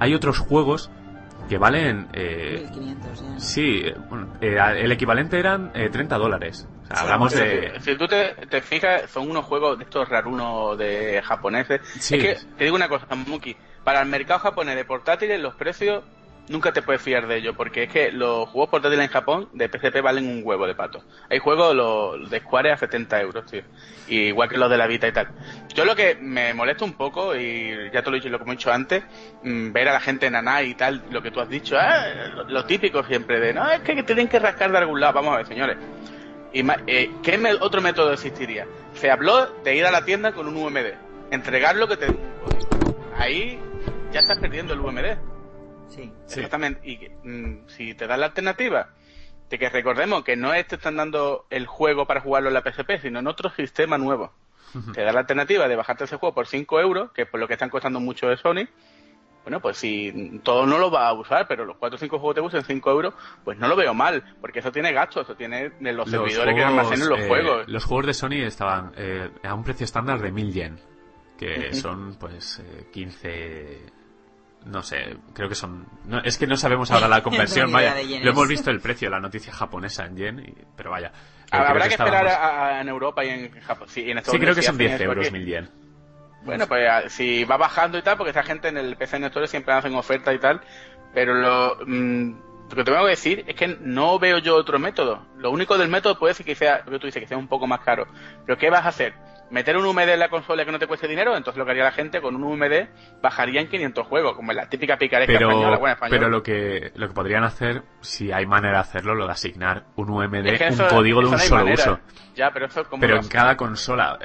hay 0.00 0.14
otros 0.14 0.38
juegos 0.38 0.90
que 1.48 1.58
valen... 1.58 2.08
eh, 2.12 2.66
1500 2.70 3.22
ya. 3.22 3.40
Sí, 3.40 3.82
eh, 3.84 3.94
eh, 4.40 4.56
el 4.78 4.92
equivalente 4.92 5.38
eran 5.38 5.70
eh, 5.74 5.88
30 5.90 6.16
dólares. 6.18 6.68
Hablamos 6.90 7.32
de... 7.32 7.72
Si, 7.80 7.96
tú 7.96 8.08
te, 8.08 8.34
te 8.48 8.60
fijas, 8.60 9.10
son 9.10 9.30
unos 9.30 9.44
juegos 9.44 9.78
de 9.78 9.84
estos 9.84 10.08
rarunos 10.08 10.76
de 10.76 11.22
japoneses. 11.24 11.80
Sí. 12.00 12.16
Es 12.16 12.22
que, 12.22 12.46
te 12.56 12.64
digo 12.64 12.76
una 12.76 12.88
cosa, 12.88 13.06
Muki, 13.14 13.56
para 13.84 14.02
el 14.02 14.08
mercado 14.08 14.40
japonés 14.40 14.76
de 14.76 14.84
portátiles, 14.84 15.40
los 15.40 15.54
precios 15.54 16.02
nunca 16.50 16.72
te 16.72 16.82
puedes 16.82 17.00
fiar 17.00 17.28
de 17.28 17.36
ellos, 17.36 17.54
porque 17.56 17.84
es 17.84 17.92
que 17.92 18.10
los 18.10 18.48
juegos 18.48 18.70
portátiles 18.70 19.04
en 19.04 19.12
Japón 19.12 19.48
de 19.52 19.68
PCP 19.68 20.02
valen 20.02 20.26
un 20.26 20.42
huevo 20.44 20.66
de 20.66 20.74
pato. 20.74 21.02
Hay 21.30 21.38
juegos 21.38 21.74
los 21.74 22.28
de 22.28 22.40
Square 22.40 22.72
a 22.72 22.76
70 22.76 23.20
euros, 23.20 23.46
tío. 23.46 23.62
Y 24.08 24.28
igual 24.28 24.48
que 24.48 24.58
los 24.58 24.68
de 24.68 24.76
la 24.76 24.88
Vita 24.88 25.06
y 25.06 25.12
tal. 25.12 25.28
Yo 25.74 25.84
lo 25.84 25.94
que 25.94 26.16
me 26.16 26.52
molesta 26.52 26.84
un 26.84 26.94
poco, 26.94 27.36
y 27.36 27.90
ya 27.92 28.02
te 28.02 28.10
lo 28.10 28.16
he 28.16 28.18
dicho 28.20 28.28
lo 28.28 28.38
que 28.38 28.44
hemos 28.44 28.56
dicho 28.56 28.72
antes, 28.72 29.04
mm, 29.44 29.72
ver 29.72 29.88
a 29.88 29.92
la 29.92 30.00
gente 30.00 30.28
naná 30.28 30.62
y 30.62 30.74
tal, 30.74 31.04
lo 31.10 31.22
que 31.22 31.30
tú 31.30 31.40
has 31.40 31.48
dicho, 31.48 31.76
ah, 31.78 32.04
lo, 32.34 32.44
lo 32.44 32.64
típico 32.64 33.04
siempre 33.04 33.38
de, 33.38 33.54
no, 33.54 33.70
es 33.70 33.80
que 33.80 34.02
tienen 34.02 34.26
que 34.26 34.40
rascar 34.40 34.72
de 34.72 34.78
algún 34.78 35.00
lado. 35.00 35.14
Vamos 35.14 35.34
a 35.34 35.36
ver, 35.38 35.46
señores. 35.46 35.76
Y 36.52 36.62
ma- 36.62 36.78
eh, 36.86 37.10
¿Qué 37.22 37.38
me- 37.38 37.54
otro 37.54 37.80
método 37.80 38.12
existiría? 38.12 38.66
Se 38.94 39.10
habló 39.10 39.46
de 39.62 39.76
ir 39.76 39.84
a 39.86 39.90
la 39.90 40.04
tienda 40.04 40.32
con 40.32 40.48
un 40.48 40.56
UMD, 40.56 40.94
entregar 41.30 41.76
lo 41.76 41.86
que 41.88 41.96
te... 41.96 42.06
Ahí 43.16 43.58
ya 44.12 44.20
estás 44.20 44.38
perdiendo 44.38 44.72
el 44.74 44.80
UMD. 44.80 45.16
Sí. 46.26 46.36
Exactamente. 46.38 46.80
Y 46.84 46.98
que, 46.98 47.10
mm, 47.24 47.68
si 47.68 47.94
te 47.94 48.06
dan 48.06 48.20
la 48.20 48.26
alternativa 48.26 48.90
de 49.48 49.58
que 49.58 49.68
recordemos 49.68 50.22
que 50.24 50.36
no 50.36 50.54
es 50.54 50.66
te 50.66 50.76
están 50.76 50.96
dando 50.96 51.46
el 51.50 51.66
juego 51.66 52.06
para 52.06 52.20
jugarlo 52.20 52.48
en 52.48 52.54
la 52.54 52.62
PSP, 52.62 53.00
sino 53.02 53.18
en 53.18 53.26
otro 53.26 53.50
sistema 53.50 53.98
nuevo. 53.98 54.32
te 54.94 55.02
da 55.02 55.12
la 55.12 55.18
alternativa 55.20 55.66
de 55.66 55.74
bajarte 55.74 56.04
ese 56.04 56.14
juego 56.16 56.32
por 56.32 56.46
5 56.46 56.78
euros, 56.80 57.10
que 57.10 57.22
es 57.22 57.28
por 57.28 57.40
lo 57.40 57.48
que 57.48 57.54
están 57.54 57.70
costando 57.70 57.98
mucho 57.98 58.28
de 58.28 58.36
Sony. 58.36 58.68
Bueno, 59.50 59.62
pues 59.62 59.78
si 59.78 60.40
todo 60.44 60.64
no 60.64 60.78
lo 60.78 60.92
va 60.92 61.08
a 61.08 61.12
usar, 61.12 61.48
pero 61.48 61.64
los 61.64 61.76
4 61.76 61.96
o 61.96 61.98
5 61.98 62.18
juegos 62.20 62.34
te 62.36 62.40
usan 62.40 62.62
5 62.64 62.88
euros, 62.92 63.14
pues 63.42 63.58
no 63.58 63.66
lo 63.66 63.74
veo 63.74 63.92
mal, 63.92 64.22
porque 64.40 64.60
eso 64.60 64.70
tiene 64.70 64.92
gastos, 64.92 65.24
eso 65.24 65.34
tiene 65.34 65.70
de 65.80 65.92
los, 65.92 66.08
servidores 66.08 66.54
que 66.54 66.62
almacenen 66.62 67.08
los 67.08 67.18
eh, 67.18 67.26
juegos. 67.26 67.66
Los 67.68 67.84
juegos 67.84 68.06
de 68.06 68.14
Sony 68.14 68.44
estaban 68.46 68.92
eh, 68.96 69.28
a 69.42 69.52
un 69.54 69.64
precio 69.64 69.82
estándar 69.82 70.20
de 70.20 70.30
1000 70.30 70.52
yen, 70.52 70.80
que 71.36 71.74
son 71.74 72.14
pues 72.14 72.60
eh, 72.60 72.86
15 72.92 73.86
no 74.66 74.82
sé, 74.84 75.16
creo 75.34 75.48
que 75.48 75.56
son... 75.56 75.84
No, 76.04 76.20
es 76.20 76.38
que 76.38 76.46
no 76.46 76.54
sabemos 76.56 76.92
ahora 76.92 77.08
la 77.08 77.22
conversión, 77.24 77.72
vaya. 77.72 77.96
Lo 78.22 78.30
hemos 78.30 78.46
visto 78.46 78.70
el 78.70 78.78
precio, 78.80 79.10
la 79.10 79.18
noticia 79.18 79.52
japonesa 79.52 80.04
en 80.06 80.16
yen, 80.16 80.38
y- 80.46 80.54
pero 80.76 80.92
vaya. 80.92 81.10
Habrá 81.50 81.88
que 81.88 81.94
esperar 81.94 82.26
estábamos- 82.26 82.32
a- 82.32 82.76
a- 82.76 82.80
en 82.82 82.88
Europa 82.88 83.24
y 83.24 83.30
en 83.30 83.50
Japón. 83.62 83.88
Sí, 83.90 84.08
en 84.08 84.22
Sí, 84.24 84.38
creo 84.38 84.54
que 84.54 84.62
son 84.62 84.76
hacen 84.76 84.78
10 84.78 84.92
eso 84.92 85.04
euros 85.04 85.32
mil 85.32 85.44
yen. 85.44 85.79
Bueno, 86.42 86.66
pues 86.66 87.12
si 87.12 87.44
va 87.44 87.56
bajando 87.56 87.98
y 87.98 88.02
tal, 88.02 88.16
porque 88.16 88.30
esa 88.30 88.42
gente 88.42 88.68
en 88.68 88.76
el 88.78 88.96
PC 88.96 89.16
en 89.16 89.24
Store 89.24 89.46
siempre 89.46 89.74
hacen 89.74 89.94
ofertas 89.94 90.34
y 90.34 90.38
tal, 90.38 90.60
pero 91.12 91.34
lo, 91.34 91.76
mm, 91.86 92.30
lo 92.70 92.76
que 92.76 92.84
te 92.84 92.84
tengo 92.92 93.04
que 93.04 93.10
decir 93.10 93.44
es 93.46 93.54
que 93.56 93.76
no 93.80 94.18
veo 94.18 94.38
yo 94.38 94.56
otro 94.56 94.78
método. 94.78 95.26
Lo 95.36 95.50
único 95.50 95.76
del 95.76 95.88
método 95.88 96.18
puede 96.18 96.34
ser 96.34 96.46
que 96.46 96.54
sea, 96.54 96.82
lo 96.86 96.92
que 96.92 96.98
tú 96.98 97.06
dices, 97.06 97.20
que 97.22 97.28
sea 97.28 97.36
un 97.36 97.48
poco 97.48 97.66
más 97.66 97.80
caro. 97.80 98.06
Pero 98.46 98.58
¿qué 98.58 98.70
vas 98.70 98.84
a 98.84 98.88
hacer? 98.88 99.12
¿Meter 99.50 99.76
un 99.76 99.84
UMD 99.84 100.08
en 100.08 100.20
la 100.20 100.28
consola 100.28 100.64
que 100.64 100.70
no 100.70 100.78
te 100.78 100.86
cueste 100.86 101.08
dinero? 101.08 101.36
Entonces 101.36 101.58
lo 101.58 101.64
que 101.64 101.72
haría 101.72 101.82
la 101.82 101.90
gente 101.90 102.20
con 102.20 102.36
un 102.36 102.44
UMD 102.44 102.86
bajaría 103.20 103.60
en 103.60 103.68
500 103.68 104.06
juegos, 104.06 104.36
como 104.36 104.52
en 104.52 104.58
la 104.58 104.68
típica 104.68 104.96
picaresca 104.96 105.32
española, 105.32 105.66
Pero, 105.70 105.80
buena 105.80 105.94
española. 105.94 106.18
pero 106.20 106.30
lo 106.30 106.42
que 106.44 106.92
lo 106.94 107.08
que 107.08 107.14
podrían 107.14 107.42
hacer, 107.42 107.82
si 108.00 108.30
hay 108.30 108.46
manera 108.46 108.74
de 108.74 108.80
hacerlo, 108.82 109.16
lo 109.16 109.26
de 109.26 109.32
asignar 109.32 109.86
un 109.96 110.08
UMD, 110.08 110.46
Es 110.46 110.58
que 110.58 110.82
un 110.82 110.88
código 110.88 111.20
de 111.20 111.26
un 111.26 111.32
no 111.32 111.38
solo 111.38 111.64
manera. 111.64 111.82
uso. 111.82 112.00
Ya, 112.36 112.52
pero 112.52 112.66
eso 112.66 112.84
Pero 113.00 113.16
en 113.16 113.26
cada 113.26 113.56
consola. 113.56 114.16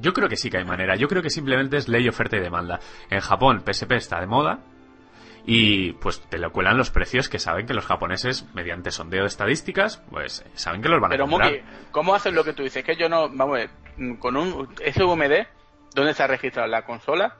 Yo 0.00 0.12
creo 0.12 0.28
que 0.28 0.36
sí 0.36 0.50
que 0.50 0.58
hay 0.58 0.64
manera. 0.64 0.96
Yo 0.96 1.08
creo 1.08 1.22
que 1.22 1.30
simplemente 1.30 1.76
es 1.76 1.88
ley, 1.88 2.08
oferta 2.08 2.36
y 2.36 2.40
demanda. 2.40 2.80
En 3.10 3.20
Japón, 3.20 3.62
PSP 3.64 3.92
está 3.92 4.20
de 4.20 4.26
moda. 4.26 4.60
Y 5.48 5.92
pues 5.92 6.20
te 6.28 6.38
lo 6.38 6.50
cuelan 6.50 6.76
los 6.76 6.90
precios 6.90 7.28
que 7.28 7.38
saben 7.38 7.66
que 7.66 7.74
los 7.74 7.86
japoneses, 7.86 8.44
mediante 8.52 8.90
sondeo 8.90 9.22
de 9.22 9.28
estadísticas, 9.28 10.02
pues 10.10 10.44
saben 10.54 10.82
que 10.82 10.88
los 10.88 11.00
van 11.00 11.12
a 11.12 11.14
Pero 11.14 11.28
comprar. 11.28 11.52
Muki, 11.52 11.62
¿cómo 11.92 12.14
haces 12.16 12.34
lo 12.34 12.42
que 12.42 12.52
tú 12.52 12.64
dices? 12.64 12.82
Que 12.82 12.96
yo 12.96 13.08
no, 13.08 13.28
vamos 13.28 13.56
a 13.56 13.58
ver, 13.60 13.70
con 14.18 14.36
un 14.36 14.68
SVMD, 14.74 15.46
¿dónde 15.94 16.10
está 16.10 16.26
registrado 16.26 16.66
la 16.68 16.82
consola? 16.82 17.36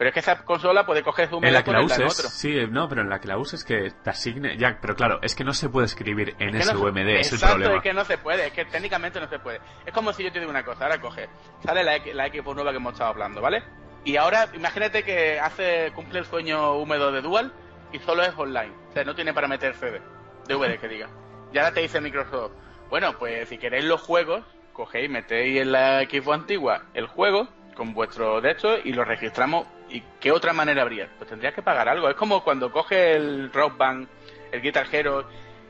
Pero 0.00 0.08
es 0.08 0.14
que 0.14 0.20
esa 0.20 0.42
consola 0.46 0.86
puede 0.86 1.02
coger 1.02 1.28
su 1.28 1.40
En 1.42 1.52
la 1.52 1.62
que 1.62 1.72
la 1.72 1.82
uses, 1.82 2.16
sí, 2.32 2.54
no, 2.70 2.88
pero 2.88 3.02
en 3.02 3.10
la 3.10 3.20
que 3.20 3.28
la 3.28 3.36
uses 3.36 3.62
que 3.64 3.90
te 4.02 4.08
asigne, 4.08 4.56
ya, 4.56 4.78
pero 4.80 4.96
claro, 4.96 5.18
es 5.20 5.34
que 5.34 5.44
no 5.44 5.52
se 5.52 5.68
puede 5.68 5.84
escribir 5.84 6.34
en 6.38 6.56
Es 6.56 6.66
que 6.66 6.72
no 6.72 6.78
se- 6.80 6.88
SVMD, 6.88 7.08
es 7.20 7.32
el 7.34 7.38
problema. 7.38 7.76
es 7.76 7.82
que 7.82 7.92
no 7.92 8.04
se 8.06 8.16
puede, 8.16 8.46
es 8.46 8.52
que 8.54 8.64
técnicamente 8.64 9.20
no 9.20 9.28
se 9.28 9.38
puede. 9.38 9.60
Es 9.84 9.92
como 9.92 10.14
si 10.14 10.24
yo 10.24 10.32
te 10.32 10.38
digo 10.40 10.50
una 10.50 10.64
cosa, 10.64 10.84
ahora 10.84 10.98
coge, 11.02 11.28
sale 11.62 11.84
la, 11.84 11.98
la 12.14 12.28
Xbox 12.28 12.54
nueva 12.56 12.70
que 12.70 12.78
hemos 12.78 12.94
estado 12.94 13.10
hablando, 13.10 13.42
¿vale? 13.42 13.62
Y 14.02 14.16
ahora 14.16 14.48
imagínate 14.54 15.02
que 15.02 15.38
hace 15.38 15.92
cumple 15.94 16.20
el 16.20 16.24
sueño 16.24 16.76
húmedo 16.78 17.12
de 17.12 17.20
Dual 17.20 17.52
y 17.92 17.98
solo 17.98 18.22
es 18.22 18.32
online, 18.38 18.72
o 18.88 18.92
sea, 18.94 19.04
no 19.04 19.14
tiene 19.14 19.34
para 19.34 19.48
meter 19.48 19.74
CD, 19.74 20.00
DVD 20.48 20.78
que 20.80 20.88
diga. 20.88 21.10
Y 21.52 21.58
ahora 21.58 21.74
te 21.74 21.80
dice 21.80 22.00
Microsoft, 22.00 22.52
bueno, 22.88 23.18
pues 23.18 23.50
si 23.50 23.58
queréis 23.58 23.84
los 23.84 24.00
juegos, 24.00 24.46
cogéis, 24.72 25.10
metéis 25.10 25.60
en 25.60 25.72
la 25.72 26.00
Xbox 26.04 26.38
antigua 26.38 26.84
el 26.94 27.06
juego 27.06 27.48
con 27.74 27.92
vuestro 27.92 28.40
de 28.40 28.52
esto 28.52 28.78
y 28.82 28.94
lo 28.94 29.04
registramos. 29.04 29.66
¿Y 29.90 30.02
qué 30.20 30.30
otra 30.32 30.52
manera 30.52 30.82
habría? 30.82 31.08
Pues 31.18 31.28
tendrías 31.28 31.54
que 31.54 31.62
pagar 31.62 31.88
algo. 31.88 32.08
Es 32.08 32.16
como 32.16 32.42
cuando 32.44 32.70
coge 32.70 33.14
el 33.16 33.52
Rock 33.52 33.76
Band, 33.76 34.06
el 34.52 34.60
Guitar 34.62 34.86
Hero 34.90 35.24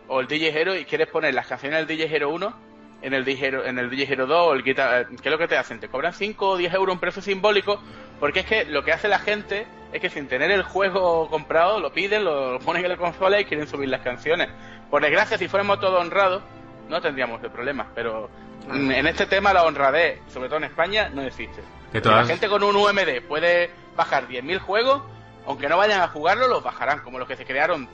o 0.08 0.20
el 0.20 0.26
DJ 0.26 0.60
Hero 0.60 0.74
y 0.76 0.84
quieres 0.84 1.08
poner 1.08 1.34
las 1.34 1.46
canciones 1.46 1.78
del 1.78 1.86
DJ 1.86 2.14
Hero 2.16 2.30
1 2.30 2.70
en 3.02 3.14
el 3.14 3.24
DJ 3.24 3.46
Hero, 3.46 3.64
en 3.64 3.78
el 3.78 3.88
DJ 3.88 4.12
Hero 4.12 4.26
2 4.26 4.48
o 4.48 4.52
el 4.52 4.62
Guitar... 4.62 5.06
¿Qué 5.08 5.28
es 5.28 5.32
lo 5.32 5.38
que 5.38 5.48
te 5.48 5.56
hacen? 5.56 5.80
Te 5.80 5.88
cobran 5.88 6.12
5 6.12 6.48
o 6.50 6.56
10 6.56 6.74
euros 6.74 6.92
un 6.94 7.00
precio 7.00 7.22
simbólico 7.22 7.80
porque 8.18 8.40
es 8.40 8.46
que 8.46 8.64
lo 8.66 8.84
que 8.84 8.92
hace 8.92 9.08
la 9.08 9.18
gente 9.20 9.66
es 9.92 10.00
que 10.00 10.10
sin 10.10 10.28
tener 10.28 10.50
el 10.50 10.62
juego 10.62 11.28
comprado 11.30 11.80
lo 11.80 11.92
piden, 11.92 12.24
lo 12.24 12.58
ponen 12.60 12.84
en 12.84 12.90
la 12.90 12.96
consola 12.98 13.40
y 13.40 13.44
quieren 13.46 13.66
subir 13.66 13.88
las 13.88 14.02
canciones. 14.02 14.48
Por 14.90 15.02
desgracia, 15.02 15.38
si 15.38 15.48
fuéramos 15.48 15.80
todos 15.80 15.98
honrados, 16.00 16.42
no 16.88 17.00
tendríamos 17.00 17.40
de 17.40 17.48
problemas, 17.50 17.86
pero 17.94 18.28
mm, 18.68 18.90
en 18.90 19.06
este 19.06 19.26
tema 19.26 19.52
la 19.54 19.64
honradez, 19.64 20.20
sobre 20.28 20.48
todo 20.48 20.58
en 20.58 20.64
España, 20.64 21.08
no 21.08 21.22
existe. 21.22 21.62
De 21.92 21.98
Si 21.98 22.02
todas- 22.02 22.18
La 22.20 22.26
gente 22.26 22.48
con 22.48 22.62
un 22.62 22.76
UMD 22.76 23.22
puede 23.26 23.70
bajar 23.96 24.28
10.000 24.28 24.58
juegos, 24.60 25.02
aunque 25.46 25.68
no 25.68 25.76
vayan 25.76 26.00
a 26.02 26.08
jugarlo, 26.08 26.48
los 26.48 26.62
bajarán, 26.62 27.00
como 27.00 27.18
los 27.18 27.28
que 27.28 27.36
se 27.36 27.44
crearon. 27.44 27.88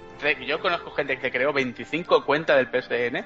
Yo 0.46 0.60
conozco 0.60 0.90
gente 0.92 1.16
que 1.16 1.22
se 1.22 1.30
creó 1.30 1.52
25 1.52 2.24
cuentas 2.24 2.56
del 2.56 2.66
PSN, 2.68 3.24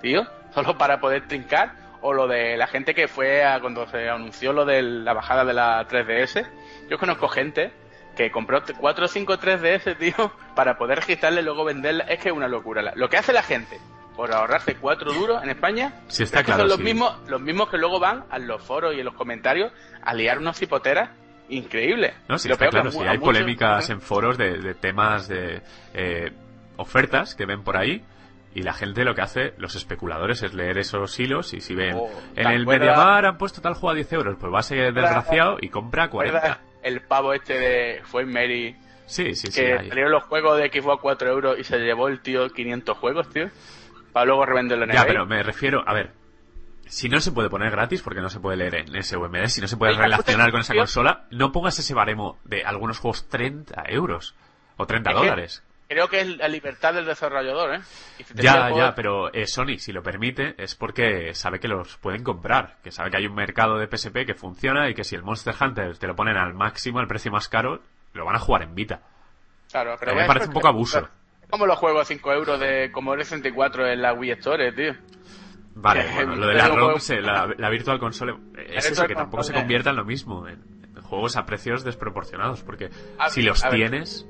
tío, 0.00 0.26
solo 0.54 0.76
para 0.78 1.00
poder 1.00 1.28
trincar, 1.28 1.74
o 2.00 2.12
lo 2.12 2.26
de 2.26 2.56
la 2.56 2.66
gente 2.66 2.94
que 2.94 3.06
fue 3.06 3.44
a 3.44 3.60
cuando 3.60 3.86
se 3.86 4.08
anunció 4.08 4.52
lo 4.52 4.64
de 4.64 4.82
la 4.82 5.12
bajada 5.12 5.44
de 5.44 5.52
la 5.54 5.86
3DS. 5.86 6.46
Yo 6.88 6.98
conozco 6.98 7.28
gente 7.28 7.72
que 8.16 8.30
compró 8.30 8.62
4 8.78 9.04
o 9.04 9.08
5 9.08 9.38
3DS, 9.38 9.96
tío, 9.98 10.32
para 10.54 10.76
poder 10.76 10.98
registrarla 10.98 11.40
y 11.40 11.44
luego 11.44 11.64
venderla. 11.64 12.04
Es 12.04 12.18
que 12.18 12.30
es 12.30 12.34
una 12.34 12.48
locura. 12.48 12.92
Lo 12.96 13.08
que 13.08 13.16
hace 13.18 13.32
la 13.32 13.42
gente 13.42 13.78
por 14.16 14.32
ahorrarse 14.32 14.74
4 14.74 15.12
duros 15.12 15.42
en 15.42 15.48
España 15.50 15.94
Sí, 16.08 16.24
está 16.24 16.40
es 16.40 16.42
que 16.42 16.46
claro, 16.52 16.62
son 16.62 16.68
los 16.68 16.76
sí. 16.78 16.82
mismos 16.84 17.16
los 17.28 17.40
mismos 17.40 17.70
que 17.70 17.78
luego 17.78 17.98
van 17.98 18.24
a 18.30 18.38
los 18.38 18.62
foros 18.62 18.94
y 18.94 18.98
en 18.98 19.06
los 19.06 19.14
comentarios 19.14 19.72
a 20.02 20.12
liar 20.12 20.38
unas 20.38 20.60
hipoteras 20.60 21.08
increíbles. 21.56 22.14
No, 22.28 22.38
sí, 22.38 22.48
lo 22.48 22.54
está 22.54 22.68
claro, 22.68 22.90
sí, 22.90 22.98
hay 22.98 23.18
muchos- 23.18 23.20
polémicas 23.24 23.90
en 23.90 24.00
foros 24.00 24.36
de, 24.38 24.58
de 24.58 24.74
temas 24.74 25.28
de 25.28 25.62
eh, 25.94 26.30
ofertas 26.76 27.34
que 27.34 27.46
ven 27.46 27.62
por 27.62 27.76
ahí 27.76 28.02
y 28.54 28.62
la 28.62 28.72
gente 28.74 29.04
lo 29.04 29.14
que 29.14 29.22
hace, 29.22 29.54
los 29.58 29.74
especuladores, 29.76 30.42
es 30.42 30.52
leer 30.54 30.76
esos 30.78 31.18
hilos 31.18 31.54
y 31.54 31.60
si 31.60 31.74
ven 31.74 31.94
Oh, 31.96 32.10
en 32.36 32.46
¿te 32.46 32.54
el? 32.54 32.66
Mediamar 32.66 33.24
han 33.26 33.38
puesto 33.38 33.60
tal 33.62 33.74
juego 33.74 33.90
a 33.90 33.94
10 33.94 34.12
euros, 34.12 34.36
pues 34.38 34.52
va 34.52 34.58
a 34.58 34.62
ser 34.62 34.92
desgraciado 34.92 35.56
y 35.60 35.68
compra 35.68 36.10
40. 36.10 36.38
¿Recuerdas 36.38 36.60
El 36.82 37.00
pavo 37.00 37.32
este 37.32 37.58
de 37.58 38.00
fue 38.04 38.26
Mary 38.26 38.76
Sí, 39.06 39.34
sí, 39.34 39.48
sí. 39.50 39.60
que 39.60 39.72
hay. 39.78 39.88
salieron 39.88 40.12
los 40.12 40.24
juegos 40.24 40.58
de 40.58 40.68
Xbox 40.70 40.98
a 40.98 41.02
4 41.02 41.30
euros 41.30 41.58
y 41.58 41.64
se 41.64 41.78
llevó 41.78 42.08
el 42.08 42.20
tío 42.20 42.48
500 42.48 42.96
juegos, 42.98 43.28
tío, 43.30 43.48
para 44.12 44.26
luego 44.26 44.44
revenderlo 44.46 44.84
en 44.84 44.92
Ya, 44.92 45.04
pero 45.06 45.26
me 45.26 45.42
refiero, 45.42 45.82
a 45.86 45.92
ver, 45.94 46.10
si 46.86 47.08
no 47.08 47.20
se 47.20 47.32
puede 47.32 47.48
poner 47.48 47.70
gratis, 47.70 48.02
porque 48.02 48.20
no 48.20 48.28
se 48.28 48.40
puede 48.40 48.56
leer 48.56 48.74
en 48.74 49.02
SVMD, 49.02 49.46
si 49.46 49.60
no 49.60 49.68
se 49.68 49.76
puede 49.76 49.94
relacionar 49.94 50.50
con 50.50 50.60
esa 50.60 50.74
consola, 50.74 51.24
no 51.30 51.52
pongas 51.52 51.78
ese 51.78 51.94
baremo 51.94 52.38
de 52.44 52.64
algunos 52.64 52.98
juegos 52.98 53.28
30 53.28 53.84
euros 53.88 54.34
o 54.76 54.86
30 54.86 55.10
Es 55.10 55.14
que 55.16 55.20
dólares. 55.20 55.62
Creo 55.88 56.08
que 56.08 56.20
es 56.20 56.38
la 56.38 56.48
libertad 56.48 56.94
del 56.94 57.04
desarrollador, 57.04 57.74
¿eh? 57.74 57.80
Si 57.82 58.24
Ya, 58.34 58.68
el 58.68 58.76
ya, 58.76 58.94
pero 58.94 59.32
eh, 59.34 59.46
Sony, 59.46 59.76
si 59.78 59.92
lo 59.92 60.02
permite, 60.02 60.54
es 60.56 60.74
porque 60.74 61.34
sabe 61.34 61.60
que 61.60 61.68
los 61.68 61.98
pueden 61.98 62.24
comprar, 62.24 62.76
que 62.82 62.90
sabe 62.90 63.10
que 63.10 63.18
hay 63.18 63.26
un 63.26 63.34
mercado 63.34 63.76
de 63.76 63.86
PSP 63.94 64.24
que 64.24 64.34
funciona 64.34 64.88
y 64.88 64.94
que 64.94 65.04
si 65.04 65.16
el 65.16 65.22
Monster 65.22 65.54
Hunter 65.60 65.98
te 65.98 66.06
lo 66.06 66.16
ponen 66.16 66.38
al 66.38 66.54
máximo, 66.54 66.98
al 66.98 67.08
precio 67.08 67.30
más 67.30 67.48
caro, 67.48 67.82
lo 68.14 68.24
van 68.24 68.36
a 68.36 68.38
jugar 68.38 68.62
en 68.62 68.74
Vita. 68.74 69.02
Claro, 69.70 69.96
pero 69.98 70.12
A 70.12 70.14
mí 70.14 70.20
me 70.22 70.26
parece 70.26 70.46
un 70.46 70.54
poco 70.54 70.68
abuso. 70.68 71.08
Como 71.50 71.66
los 71.66 71.78
juegos 71.78 72.02
a 72.02 72.04
5 72.06 72.32
euros 72.32 72.58
de 72.58 72.90
Commodore 72.90 73.24
64 73.24 73.88
en 73.88 74.00
la 74.00 74.14
Wii 74.14 74.30
Store, 74.32 74.72
tío. 74.72 74.94
Vale, 75.74 76.00
Eh, 76.02 76.10
bueno, 76.14 76.36
lo 76.36 76.46
de 76.48 76.54
la 76.54 76.66
eh, 76.66 77.22
la, 77.22 77.54
la 77.56 77.70
Virtual 77.70 77.98
Console, 77.98 78.32
eh, 78.56 78.74
es 78.76 78.90
eso, 78.90 79.06
que 79.06 79.14
tampoco 79.14 79.42
se 79.42 79.52
convierta 79.54 79.90
en 79.90 79.96
lo 79.96 80.04
mismo, 80.04 80.46
en, 80.46 80.60
en 80.96 81.02
juegos 81.02 81.36
a 81.36 81.46
precios 81.46 81.82
desproporcionados, 81.84 82.62
porque 82.62 82.90
A- 83.18 83.30
si 83.30 83.42
los 83.42 83.64
a 83.64 83.70
ver. 83.70 83.78
tienes, 83.90 84.26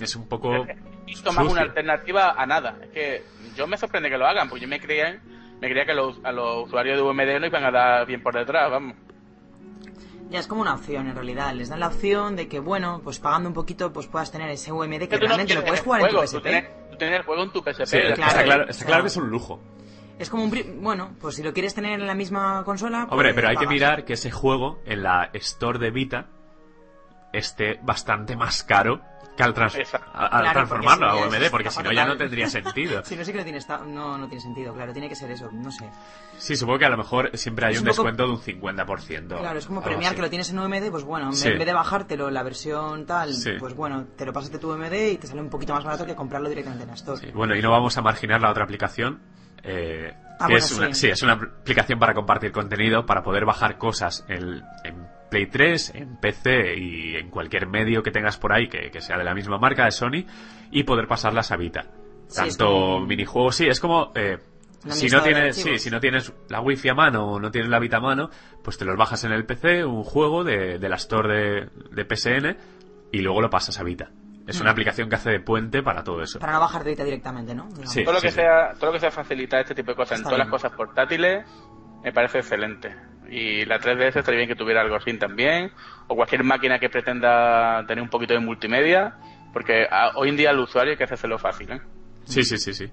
es 0.00 0.16
un 0.16 0.28
poco... 0.28 0.66
Esto 1.06 1.32
más 1.32 1.46
una 1.50 1.62
alternativa 1.62 2.30
a 2.40 2.46
nada. 2.46 2.76
Es 2.82 2.88
que 2.90 3.24
yo 3.56 3.66
me 3.66 3.76
sorprende 3.76 4.08
que 4.08 4.16
lo 4.16 4.26
hagan, 4.26 4.48
porque 4.48 4.62
yo 4.62 4.68
me 4.68 4.80
creía, 4.80 5.20
me 5.60 5.68
creía 5.68 5.84
que 5.84 5.94
los, 5.94 6.18
a 6.24 6.32
los 6.32 6.66
usuarios 6.66 6.96
de 6.96 7.02
UMD 7.02 7.40
no 7.40 7.46
iban 7.46 7.64
a 7.64 7.70
dar 7.70 8.06
bien 8.06 8.22
por 8.22 8.34
detrás, 8.34 8.70
vamos. 8.70 8.94
Ya 10.30 10.38
es 10.38 10.46
como 10.46 10.62
una 10.62 10.74
opción 10.74 11.08
en 11.08 11.14
realidad. 11.14 11.52
Les 11.54 11.68
dan 11.68 11.80
la 11.80 11.88
opción 11.88 12.36
de 12.36 12.48
que, 12.48 12.58
bueno, 12.60 13.02
pues 13.04 13.18
pagando 13.18 13.48
un 13.50 13.54
poquito, 13.54 13.92
pues 13.92 14.06
puedas 14.06 14.32
tener 14.32 14.48
ese 14.48 14.72
UMD 14.72 15.00
que 15.00 15.06
tú 15.08 15.16
no 15.16 15.26
realmente 15.26 15.54
lo 15.54 15.62
puedes 15.64 15.80
jugar 15.82 16.00
en 16.00 16.06
tu 16.08 16.12
juego, 16.16 16.26
PSP. 16.26 16.36
Tú 16.36 16.42
tienes, 16.42 16.90
tú 16.90 16.96
tienes 16.96 17.18
el 17.18 17.24
juego 17.24 17.42
en 17.42 17.50
tu 17.50 17.60
PSP. 17.62 17.84
Sí, 17.86 17.98
ya 17.98 18.08
está, 18.26 18.42
claro, 18.44 18.68
está 18.68 18.86
claro 18.86 19.02
que 19.02 19.08
es 19.08 19.16
un 19.16 19.28
lujo. 19.28 19.60
Es 20.22 20.30
como 20.30 20.44
un... 20.44 20.82
Bueno, 20.82 21.16
pues 21.20 21.34
si 21.34 21.42
lo 21.42 21.52
quieres 21.52 21.74
tener 21.74 21.98
en 22.00 22.06
la 22.06 22.14
misma 22.14 22.62
consola... 22.64 23.08
Hombre, 23.10 23.30
pues 23.30 23.34
pero 23.34 23.48
hay 23.48 23.56
que 23.56 23.66
mirar 23.66 24.04
que 24.04 24.12
ese 24.12 24.30
juego 24.30 24.80
en 24.86 25.02
la 25.02 25.30
Store 25.34 25.80
de 25.80 25.90
Vita 25.90 26.26
esté 27.32 27.80
bastante 27.82 28.36
más 28.36 28.62
caro 28.62 29.00
que 29.36 29.42
al, 29.42 29.54
trans- 29.54 29.76
Exacto. 29.76 30.10
a- 30.12 30.26
al 30.26 30.42
Claro, 30.42 30.52
transformarlo 30.52 31.06
a 31.10 31.38
es 31.38 31.50
porque 31.50 31.70
si 31.70 31.82
no 31.82 31.90
ya 31.90 32.04
no 32.04 32.16
tendría 32.18 32.46
sentido. 32.50 33.02
Si 33.04 33.16
no, 33.16 33.24
sí 33.24 33.32
que 33.32 33.38
no 33.38 33.42
tiene, 33.44 33.58
esta- 33.58 33.78
no, 33.78 34.16
no 34.18 34.26
tiene 34.28 34.42
sentido, 34.42 34.74
claro. 34.74 34.92
Tiene 34.92 35.08
que 35.08 35.14
ser 35.16 35.30
eso, 35.30 35.50
no 35.50 35.72
sé. 35.72 35.88
Sí, 36.36 36.54
supongo 36.54 36.78
que 36.80 36.84
a 36.84 36.90
lo 36.90 36.98
mejor 36.98 37.30
siempre 37.38 37.66
hay 37.66 37.72
Es 37.72 37.80
un, 37.80 37.88
un 37.88 37.94
poco- 37.96 38.02
descuento 38.08 38.26
de 38.26 38.60
un 38.60 38.76
50%. 38.76 39.38
Claro, 39.38 39.58
es 39.58 39.66
como 39.66 39.82
premiar 39.82 40.08
así. 40.10 40.16
que 40.16 40.22
lo 40.22 40.28
tienes 40.30 40.50
en 40.50 40.58
UMD, 40.58 40.90
pues 40.90 41.02
bueno, 41.04 41.28
en 41.28 41.32
Sí. 41.34 41.48
vez 41.50 41.64
de 41.64 41.72
bajártelo 41.72 42.30
la 42.30 42.42
versión 42.42 43.06
tal, 43.06 43.32
Sí. 43.34 43.52
pues 43.58 43.74
bueno, 43.74 44.04
te 44.16 44.26
lo 44.26 44.32
pasas 44.34 44.52
de 44.52 44.58
tu 44.58 44.70
UMD 44.70 44.92
y 45.12 45.16
te 45.16 45.26
sale 45.26 45.40
un 45.40 45.48
poquito 45.50 45.72
más 45.72 45.82
barato 45.82 46.04
que 46.06 46.14
comprarlo 46.14 46.48
directamente 46.50 46.82
en 46.84 46.90
la 46.90 46.94
Store. 46.94 47.18
Sí, 47.18 47.30
Bueno, 47.32 47.56
y 47.56 47.62
no 47.62 47.70
vamos 47.70 47.96
a 47.96 48.02
marginar 48.02 48.40
la 48.40 48.50
otra 48.50 48.64
aplicación. 48.64 49.20
Eh, 49.62 50.12
Ah, 50.40 50.46
que 50.48 50.54
bueno, 50.54 50.66
es 50.66 50.72
una, 50.76 50.86
sí. 50.88 50.94
sí, 50.94 51.08
es 51.08 51.22
una 51.22 51.34
aplicación 51.34 51.98
para 52.00 52.14
compartir 52.14 52.50
contenido, 52.50 53.06
para 53.06 53.22
poder 53.22 53.44
bajar 53.44 53.78
cosas 53.78 54.24
en, 54.28 54.62
en 54.82 55.06
Play 55.30 55.46
3, 55.46 55.92
en 55.94 56.16
PC 56.16 56.76
y 56.78 57.14
en 57.16 57.30
cualquier 57.30 57.68
medio 57.68 58.02
que 58.02 58.10
tengas 58.10 58.38
por 58.38 58.52
ahí 58.52 58.68
que, 58.68 58.90
que 58.90 59.00
sea 59.00 59.16
de 59.18 59.24
la 59.24 59.34
misma 59.34 59.58
marca 59.58 59.84
de 59.84 59.92
Sony 59.92 60.24
y 60.72 60.82
poder 60.82 61.06
pasarlas 61.06 61.52
a 61.52 61.56
Vita. 61.56 61.84
Sí, 62.26 62.36
Tanto 62.48 62.64
como- 62.66 63.06
minijuegos, 63.06 63.54
sí, 63.54 63.66
es 63.68 63.78
como... 63.78 64.10
eh, 64.16 64.38
Si 64.88 65.06
no 65.08 65.22
tienes, 65.22 65.54
sí, 65.54 65.78
si 65.78 65.90
no 65.90 66.00
tienes 66.00 66.32
la 66.48 66.60
wifi 66.60 66.88
a 66.88 66.94
mano 66.94 67.24
o 67.34 67.38
no 67.38 67.52
tienes 67.52 67.70
la 67.70 67.78
Vita 67.78 67.98
a 67.98 68.00
mano, 68.00 68.28
pues 68.64 68.78
te 68.78 68.84
los 68.84 68.96
bajas 68.96 69.22
en 69.22 69.30
el 69.30 69.44
PC, 69.46 69.84
un 69.84 70.02
juego 70.02 70.42
de, 70.42 70.78
de 70.80 70.88
la 70.88 70.96
store 70.96 71.28
de, 71.92 72.04
de 72.04 72.16
PSN 72.16 72.56
y 73.12 73.18
luego 73.20 73.40
lo 73.42 73.48
pasas 73.50 73.78
a 73.78 73.84
Vita. 73.84 74.10
Es 74.52 74.60
una 74.60 74.70
aplicación 74.70 75.08
que 75.08 75.16
hace 75.16 75.30
de 75.30 75.40
puente 75.40 75.82
para 75.82 76.02
todo 76.04 76.22
eso. 76.22 76.38
Para 76.38 76.52
no 76.52 76.60
bajar 76.60 76.84
de 76.84 76.90
Vita 76.90 77.04
directamente, 77.04 77.54
¿no? 77.54 77.68
Sí. 77.86 78.04
todo 78.04 78.14
lo 78.14 78.20
que 78.20 78.30
sea 78.30 78.72
todo 78.74 78.86
lo 78.86 78.92
que 78.92 79.00
sea 79.00 79.10
facilitar 79.10 79.60
este 79.60 79.74
tipo 79.74 79.90
de 79.92 79.96
cosas 79.96 80.18
en 80.18 80.24
todas 80.24 80.38
las 80.38 80.48
cosas 80.48 80.72
portátiles 80.72 81.44
me 82.02 82.12
parece 82.12 82.38
excelente 82.38 82.94
y 83.28 83.64
la 83.64 83.78
3DS 83.78 84.16
estaría 84.18 84.38
bien 84.38 84.48
que 84.48 84.56
tuviera 84.56 84.80
algo 84.80 84.96
así 84.96 85.16
también 85.18 85.70
o 86.08 86.16
cualquier 86.16 86.42
máquina 86.44 86.78
que 86.78 86.88
pretenda 86.90 87.84
tener 87.86 88.02
un 88.02 88.10
poquito 88.10 88.34
de 88.34 88.40
multimedia 88.40 89.14
porque 89.52 89.86
a- 89.90 90.10
hoy 90.16 90.28
en 90.30 90.36
día 90.36 90.50
al 90.50 90.58
usuario 90.58 90.92
hay 90.92 90.96
que 90.98 91.04
hacérselo 91.04 91.38
fácil 91.38 91.70
¿eh? 91.72 91.80
Sí, 92.24 92.42
sí, 92.44 92.58
sí, 92.58 92.72
sí. 92.72 92.90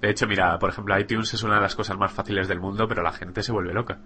De 0.00 0.10
hecho, 0.10 0.26
mira, 0.28 0.58
por 0.58 0.70
ejemplo, 0.70 0.96
iTunes 0.98 1.32
es 1.34 1.42
una 1.42 1.56
de 1.56 1.60
las 1.62 1.74
cosas 1.74 1.96
más 1.98 2.12
fáciles 2.12 2.46
del 2.46 2.60
mundo, 2.60 2.86
pero 2.86 3.02
la 3.02 3.10
gente 3.12 3.42
se 3.42 3.50
vuelve 3.50 3.72
loca. 3.74 3.98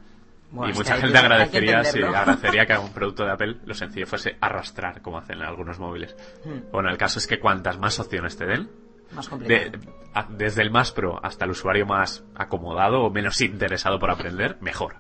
Bueno, 0.52 0.72
y 0.72 0.76
mucha 0.76 0.96
gente 0.96 1.12
que- 1.12 1.18
agradecería, 1.18 1.82
sí, 1.84 2.02
agradecería 2.02 2.66
que 2.66 2.76
un 2.76 2.92
producto 2.92 3.24
de 3.24 3.32
Apple 3.32 3.56
lo 3.64 3.74
sencillo 3.74 4.06
fuese 4.06 4.36
arrastrar, 4.40 5.00
como 5.02 5.18
hacen 5.18 5.38
en 5.38 5.44
algunos 5.46 5.78
móviles. 5.78 6.14
Hmm, 6.44 6.70
Bueno, 6.70 6.90
el 6.90 6.98
caso 6.98 7.18
es 7.18 7.26
que 7.26 7.38
cuantas 7.40 7.78
más 7.78 7.98
opciones 7.98 8.36
te 8.36 8.44
den, 8.44 8.68
Más 9.12 9.28
complicado. 9.28 9.70
de- 9.70 9.78
a- 10.14 10.26
desde 10.28 10.60
el 10.62 10.70
más 10.70 10.92
pro 10.92 11.18
hasta 11.24 11.46
el 11.46 11.52
usuario 11.52 11.86
más 11.86 12.22
acomodado 12.34 13.02
o 13.02 13.10
menos 13.10 13.40
interesado 13.40 13.98
por 13.98 14.10
aprender, 14.10 14.58
mejor. 14.60 14.96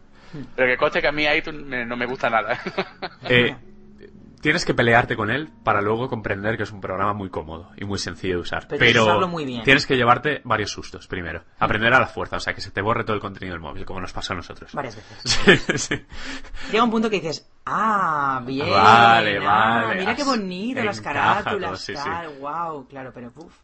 pero 0.56 0.68
que 0.72 0.76
conste 0.78 1.02
que 1.02 1.08
a 1.08 1.12
mí 1.12 1.24
iTunes 1.26 1.62
me- 1.66 1.84
no 1.84 1.94
me 1.96 2.06
gusta 2.06 2.30
nada 2.30 2.58
Eh, 3.28 3.54
tienes 4.42 4.64
que 4.64 4.74
pelearte 4.74 5.16
con 5.16 5.30
él 5.30 5.48
para 5.62 5.80
luego 5.80 6.08
comprender 6.08 6.56
que 6.56 6.64
es 6.64 6.72
un 6.72 6.80
programa 6.80 7.14
muy 7.14 7.30
cómodo 7.30 7.70
y 7.76 7.84
muy 7.84 7.98
sencillo 7.98 8.34
de 8.34 8.40
usar. 8.40 8.66
Pero 8.68 8.80
Pero, 8.80 9.02
usarlo 9.04 9.28
muy 9.28 9.46
bien. 9.46 9.62
tienes 9.62 9.86
que 9.86 9.96
llevarte 9.96 10.42
varios 10.44 10.70
sustos 10.70 11.06
primero. 11.06 11.44
Aprender 11.58 11.94
a 11.94 12.00
la 12.00 12.06
fuerza, 12.06 12.36
o 12.36 12.40
sea, 12.40 12.52
que 12.52 12.60
se 12.60 12.72
te 12.72 12.82
borre 12.82 13.04
todo 13.04 13.14
el 13.14 13.22
contenido 13.22 13.54
del 13.54 13.62
móvil, 13.62 13.86
como 13.86 14.00
nos 14.00 14.12
pasó 14.12 14.34
a 14.34 14.36
nosotros. 14.36 14.72
Varias 14.74 14.96
veces. 14.96 15.22
Sí, 15.62 15.78
sí. 15.78 15.94
Llega 16.70 16.84
un 16.84 16.90
punto 16.90 17.08
que 17.08 17.20
dices, 17.20 17.48
ah, 17.64 18.42
bien. 18.44 18.68
Vale, 18.68 19.38
ah, 19.38 19.84
vale, 19.86 20.00
Mira 20.00 20.16
qué 20.16 20.24
bonito, 20.24 20.82
las 20.82 21.00
carátulas, 21.00 21.80
sí, 21.80 21.94
tal, 21.94 22.38
wow, 22.40 22.86
claro, 22.88 23.12
pero 23.14 23.32
uff. 23.36 23.54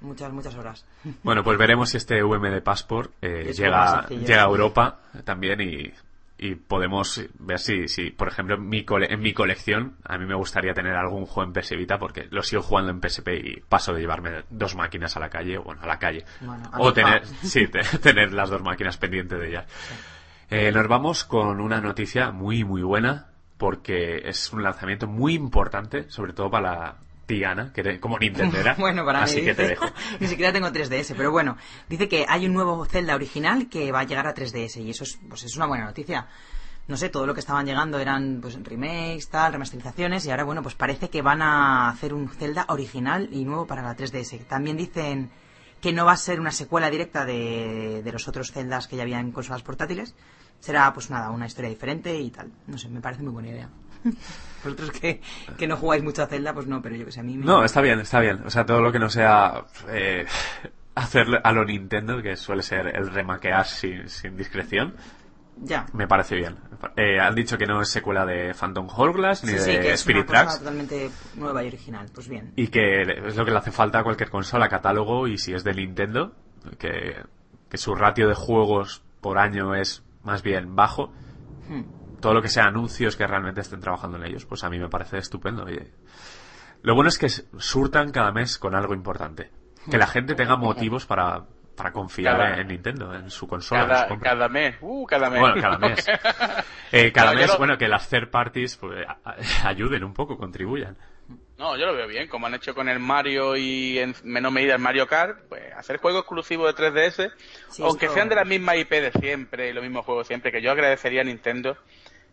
Muchas, 0.00 0.30
muchas 0.32 0.54
horas. 0.54 0.84
Bueno, 1.22 1.42
pues 1.42 1.56
veremos 1.56 1.88
si 1.88 1.96
este 1.96 2.22
VMD 2.22 2.62
Passport 2.62 3.12
eh, 3.22 3.52
llega, 3.54 4.06
llega 4.08 4.42
a. 4.42 4.46
Europa 4.46 5.00
también 5.24 5.62
y, 5.62 5.92
y 6.36 6.56
podemos 6.56 7.24
ver 7.38 7.58
si, 7.60 7.86
si 7.88 8.10
por 8.10 8.28
ejemplo, 8.28 8.56
en 8.56 8.68
mi, 8.68 8.84
cole- 8.84 9.12
en 9.12 9.20
mi 9.20 9.32
colección, 9.32 9.96
a 10.04 10.18
mí 10.18 10.26
me 10.26 10.34
gustaría 10.34 10.74
tener 10.74 10.94
algún 10.96 11.26
juego 11.26 11.48
en 11.48 11.52
PS 11.52 11.76
Vita 11.76 11.98
porque 11.98 12.26
lo 12.30 12.42
sigo 12.42 12.60
jugando 12.62 12.90
en 12.90 13.00
PSP 13.00 13.28
y 13.42 13.60
paso 13.68 13.92
de 13.94 14.00
llevarme 14.00 14.42
dos 14.50 14.74
máquinas 14.74 15.16
a 15.16 15.20
la 15.20 15.30
calle, 15.30 15.58
bueno, 15.58 15.82
a 15.82 15.86
la 15.86 15.98
calle. 15.98 16.24
Bueno, 16.40 16.64
a 16.72 16.80
o 16.80 16.92
tener, 16.92 17.24
sí, 17.26 17.68
te- 17.68 17.82
tener 17.98 18.32
las 18.32 18.50
dos 18.50 18.62
máquinas 18.62 18.96
pendientes 18.98 19.38
de 19.38 19.48
ellas. 19.48 19.66
Eh, 20.50 20.72
nos 20.72 20.88
vamos 20.88 21.24
con 21.24 21.60
una 21.60 21.80
noticia 21.80 22.30
muy, 22.32 22.64
muy 22.64 22.82
buena 22.82 23.28
porque 23.56 24.22
es 24.28 24.52
un 24.52 24.62
lanzamiento 24.62 25.06
muy 25.06 25.34
importante, 25.34 26.10
sobre 26.10 26.32
todo 26.32 26.50
para 26.50 26.70
la 26.72 26.96
Tiana, 27.26 27.72
que 27.72 27.80
eres 27.80 28.00
como 28.00 28.18
Nintendera. 28.18 28.74
Bueno, 28.78 29.04
para 29.04 29.22
Así 29.22 29.40
mí 29.40 29.46
que 29.46 29.54
te 29.54 29.68
dejo. 29.68 29.86
Ni 30.20 30.26
siquiera 30.26 30.52
tengo 30.52 30.68
3DS, 30.68 31.14
pero 31.16 31.30
bueno, 31.30 31.56
dice 31.88 32.08
que 32.08 32.26
hay 32.28 32.46
un 32.46 32.54
nuevo 32.54 32.84
Zelda 32.84 33.14
original 33.14 33.68
que 33.68 33.92
va 33.92 34.00
a 34.00 34.04
llegar 34.04 34.26
a 34.26 34.34
3DS 34.34 34.82
y 34.82 34.90
eso 34.90 35.04
es, 35.04 35.18
pues 35.28 35.44
es 35.44 35.56
una 35.56 35.66
buena 35.66 35.84
noticia. 35.84 36.26
No 36.86 36.98
sé, 36.98 37.08
todo 37.08 37.26
lo 37.26 37.32
que 37.32 37.40
estaban 37.40 37.64
llegando 37.64 37.98
eran 37.98 38.40
pues 38.42 38.62
remakes, 38.62 39.28
tal, 39.30 39.52
remasterizaciones 39.52 40.26
y 40.26 40.30
ahora 40.30 40.44
bueno, 40.44 40.62
pues 40.62 40.74
parece 40.74 41.08
que 41.08 41.22
van 41.22 41.40
a 41.40 41.88
hacer 41.88 42.12
un 42.12 42.28
Zelda 42.28 42.66
original 42.68 43.28
y 43.32 43.44
nuevo 43.44 43.66
para 43.66 43.80
la 43.82 43.96
3DS. 43.96 44.46
También 44.46 44.76
dicen 44.76 45.30
que 45.80 45.92
no 45.92 46.04
va 46.04 46.12
a 46.12 46.16
ser 46.16 46.40
una 46.40 46.50
secuela 46.50 46.90
directa 46.90 47.24
de, 47.24 48.02
de 48.02 48.12
los 48.12 48.28
otros 48.28 48.52
Zeldas 48.52 48.86
que 48.86 48.96
ya 48.96 49.02
había 49.02 49.18
en 49.18 49.32
consolas 49.32 49.62
portátiles. 49.62 50.14
Será 50.60 50.92
pues 50.92 51.10
nada, 51.10 51.30
una 51.30 51.46
historia 51.46 51.70
diferente 51.70 52.18
y 52.18 52.30
tal. 52.30 52.50
No 52.66 52.76
sé, 52.76 52.88
me 52.88 53.00
parece 53.00 53.22
muy 53.22 53.32
buena 53.32 53.48
idea. 53.48 53.70
Vosotros 54.64 54.90
que, 54.92 55.20
que 55.58 55.66
no 55.66 55.76
jugáis 55.76 56.02
mucho 56.02 56.22
a 56.22 56.26
Zelda, 56.26 56.54
pues 56.54 56.66
no, 56.66 56.80
pero 56.80 56.96
yo 56.96 57.04
que 57.04 57.12
sé, 57.12 57.20
a 57.20 57.22
mí 57.22 57.36
me... 57.36 57.44
No, 57.44 57.64
está 57.64 57.80
bien, 57.82 58.00
está 58.00 58.20
bien. 58.20 58.40
O 58.46 58.50
sea, 58.50 58.64
todo 58.64 58.80
lo 58.80 58.90
que 58.92 58.98
no 58.98 59.10
sea 59.10 59.64
eh, 59.90 60.24
hacer 60.94 61.26
a 61.42 61.52
lo 61.52 61.64
Nintendo, 61.66 62.22
que 62.22 62.36
suele 62.36 62.62
ser 62.62 62.86
el 62.96 63.10
remaquear 63.10 63.66
sin, 63.66 64.08
sin 64.08 64.36
discreción, 64.38 64.94
Ya. 65.62 65.84
me 65.92 66.06
parece 66.08 66.36
bien. 66.36 66.56
Eh, 66.96 67.20
han 67.20 67.34
dicho 67.34 67.58
que 67.58 67.66
no 67.66 67.82
es 67.82 67.88
secuela 67.90 68.24
de 68.24 68.54
Phantom 68.54 68.88
Hourglass 68.88 69.44
ni 69.44 69.50
Sí, 69.50 69.54
de 69.56 69.60
sí, 69.60 69.70
que 69.72 69.92
es 69.92 70.00
Spirit 70.00 70.28
una 70.30 70.32
cosa 70.32 70.42
Tracks 70.44 70.58
totalmente 70.60 71.10
nueva 71.36 71.62
y 71.62 71.68
original. 71.68 72.06
Pues 72.14 72.28
bien. 72.28 72.52
y 72.56 72.68
que 72.68 73.02
es 73.02 73.36
lo 73.36 73.44
que 73.44 73.50
le 73.50 73.58
hace 73.58 73.70
falta 73.70 73.98
a 73.98 74.02
cualquier 74.02 74.30
consola, 74.30 74.68
catálogo 74.70 75.28
y 75.28 75.36
si 75.36 75.52
es 75.52 75.62
de 75.62 75.74
Nintendo, 75.74 76.32
que, 76.78 77.16
que 77.68 77.76
su 77.76 77.94
ratio 77.94 78.28
de 78.28 78.34
juegos 78.34 79.02
por 79.20 79.36
año 79.38 79.74
es 79.74 80.02
más 80.22 80.42
bien 80.42 80.74
bajo. 80.74 81.12
Hmm. 81.68 81.82
Todo 82.24 82.32
lo 82.32 82.40
que 82.40 82.48
sea 82.48 82.64
anuncios 82.64 83.16
que 83.16 83.26
realmente 83.26 83.60
estén 83.60 83.80
trabajando 83.80 84.16
en 84.16 84.24
ellos, 84.24 84.46
pues 84.46 84.64
a 84.64 84.70
mí 84.70 84.78
me 84.78 84.88
parece 84.88 85.18
estupendo. 85.18 85.70
Y, 85.70 85.78
lo 86.82 86.94
bueno 86.94 87.10
es 87.10 87.18
que 87.18 87.28
surtan 87.28 88.10
cada 88.12 88.32
mes 88.32 88.56
con 88.58 88.74
algo 88.74 88.94
importante. 88.94 89.50
Que 89.90 89.98
la 89.98 90.06
gente 90.06 90.34
tenga 90.34 90.56
motivos 90.56 91.04
para, 91.04 91.42
para 91.76 91.92
confiar 91.92 92.38
Cada- 92.38 92.60
en 92.62 92.68
Nintendo, 92.68 93.14
en 93.14 93.28
su 93.28 93.46
consola. 93.46 94.06
en 94.08 94.14
su 94.16 94.20
cada, 94.20 94.48
mes 94.48 94.76
uh 94.80 95.04
cada 95.06 95.28
mes 95.28 95.40
Bueno, 95.40 95.60
cada 95.60 95.78
mes. 95.78 96.06
Eh, 96.92 97.12
cada 97.12 97.32
No, 97.32 97.34
yo 97.34 97.40
mes, 97.40 97.48
lo- 97.48 97.58
bueno, 97.58 97.76
que 97.76 97.88
las 97.88 98.08
third 98.08 98.30
parties 98.30 98.76
pues, 98.78 99.06
ayuden 99.64 100.02
un 100.02 100.14
poco, 100.14 100.38
contribuyan. 100.38 100.96
No, 101.58 101.76
yo 101.76 101.86
lo 101.86 101.94
veo 101.94 102.08
bien, 102.08 102.26
como 102.28 102.46
han 102.46 102.54
hecho 102.54 102.74
con 102.74 102.88
el 102.88 102.98
Mario 102.98 103.56
y 103.56 103.98
en 103.98 104.14
menor 104.24 104.50
medida 104.52 104.74
el 104.74 104.80
Mario 104.80 105.06
Kart, 105.06 105.38
pues 105.48 105.72
hacer 105.76 105.98
juegos 105.98 106.22
exclusivos 106.22 106.74
de 106.74 106.82
3DS, 106.92 107.32
Sí, 107.68 107.82
aunque 107.82 108.06
esto- 108.06 108.14
sean 108.16 108.28
de 108.28 108.34
la 108.36 108.44
misma 108.44 108.76
IP 108.76 108.90
de 108.90 109.12
siempre, 109.12 109.68
y 109.70 109.72
los 109.72 109.82
mismos 109.84 110.04
juegos 110.04 110.26
siempre, 110.26 110.50
que 110.50 110.60
yo 110.62 110.72
agradecería 110.72 111.20
a 111.20 111.24
Nintendo 111.24 111.76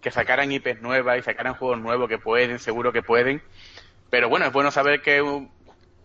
que 0.01 0.11
sacaran 0.11 0.51
IPs 0.51 0.81
nuevas 0.81 1.19
y 1.19 1.21
sacaran 1.21 1.53
juegos 1.53 1.79
nuevos 1.79 2.09
que 2.09 2.17
pueden, 2.17 2.59
seguro 2.59 2.91
que 2.91 3.01
pueden. 3.03 3.41
Pero 4.09 4.27
bueno, 4.29 4.45
es 4.47 4.51
bueno 4.51 4.71
saber 4.71 5.01
que 5.01 5.21
un, 5.21 5.51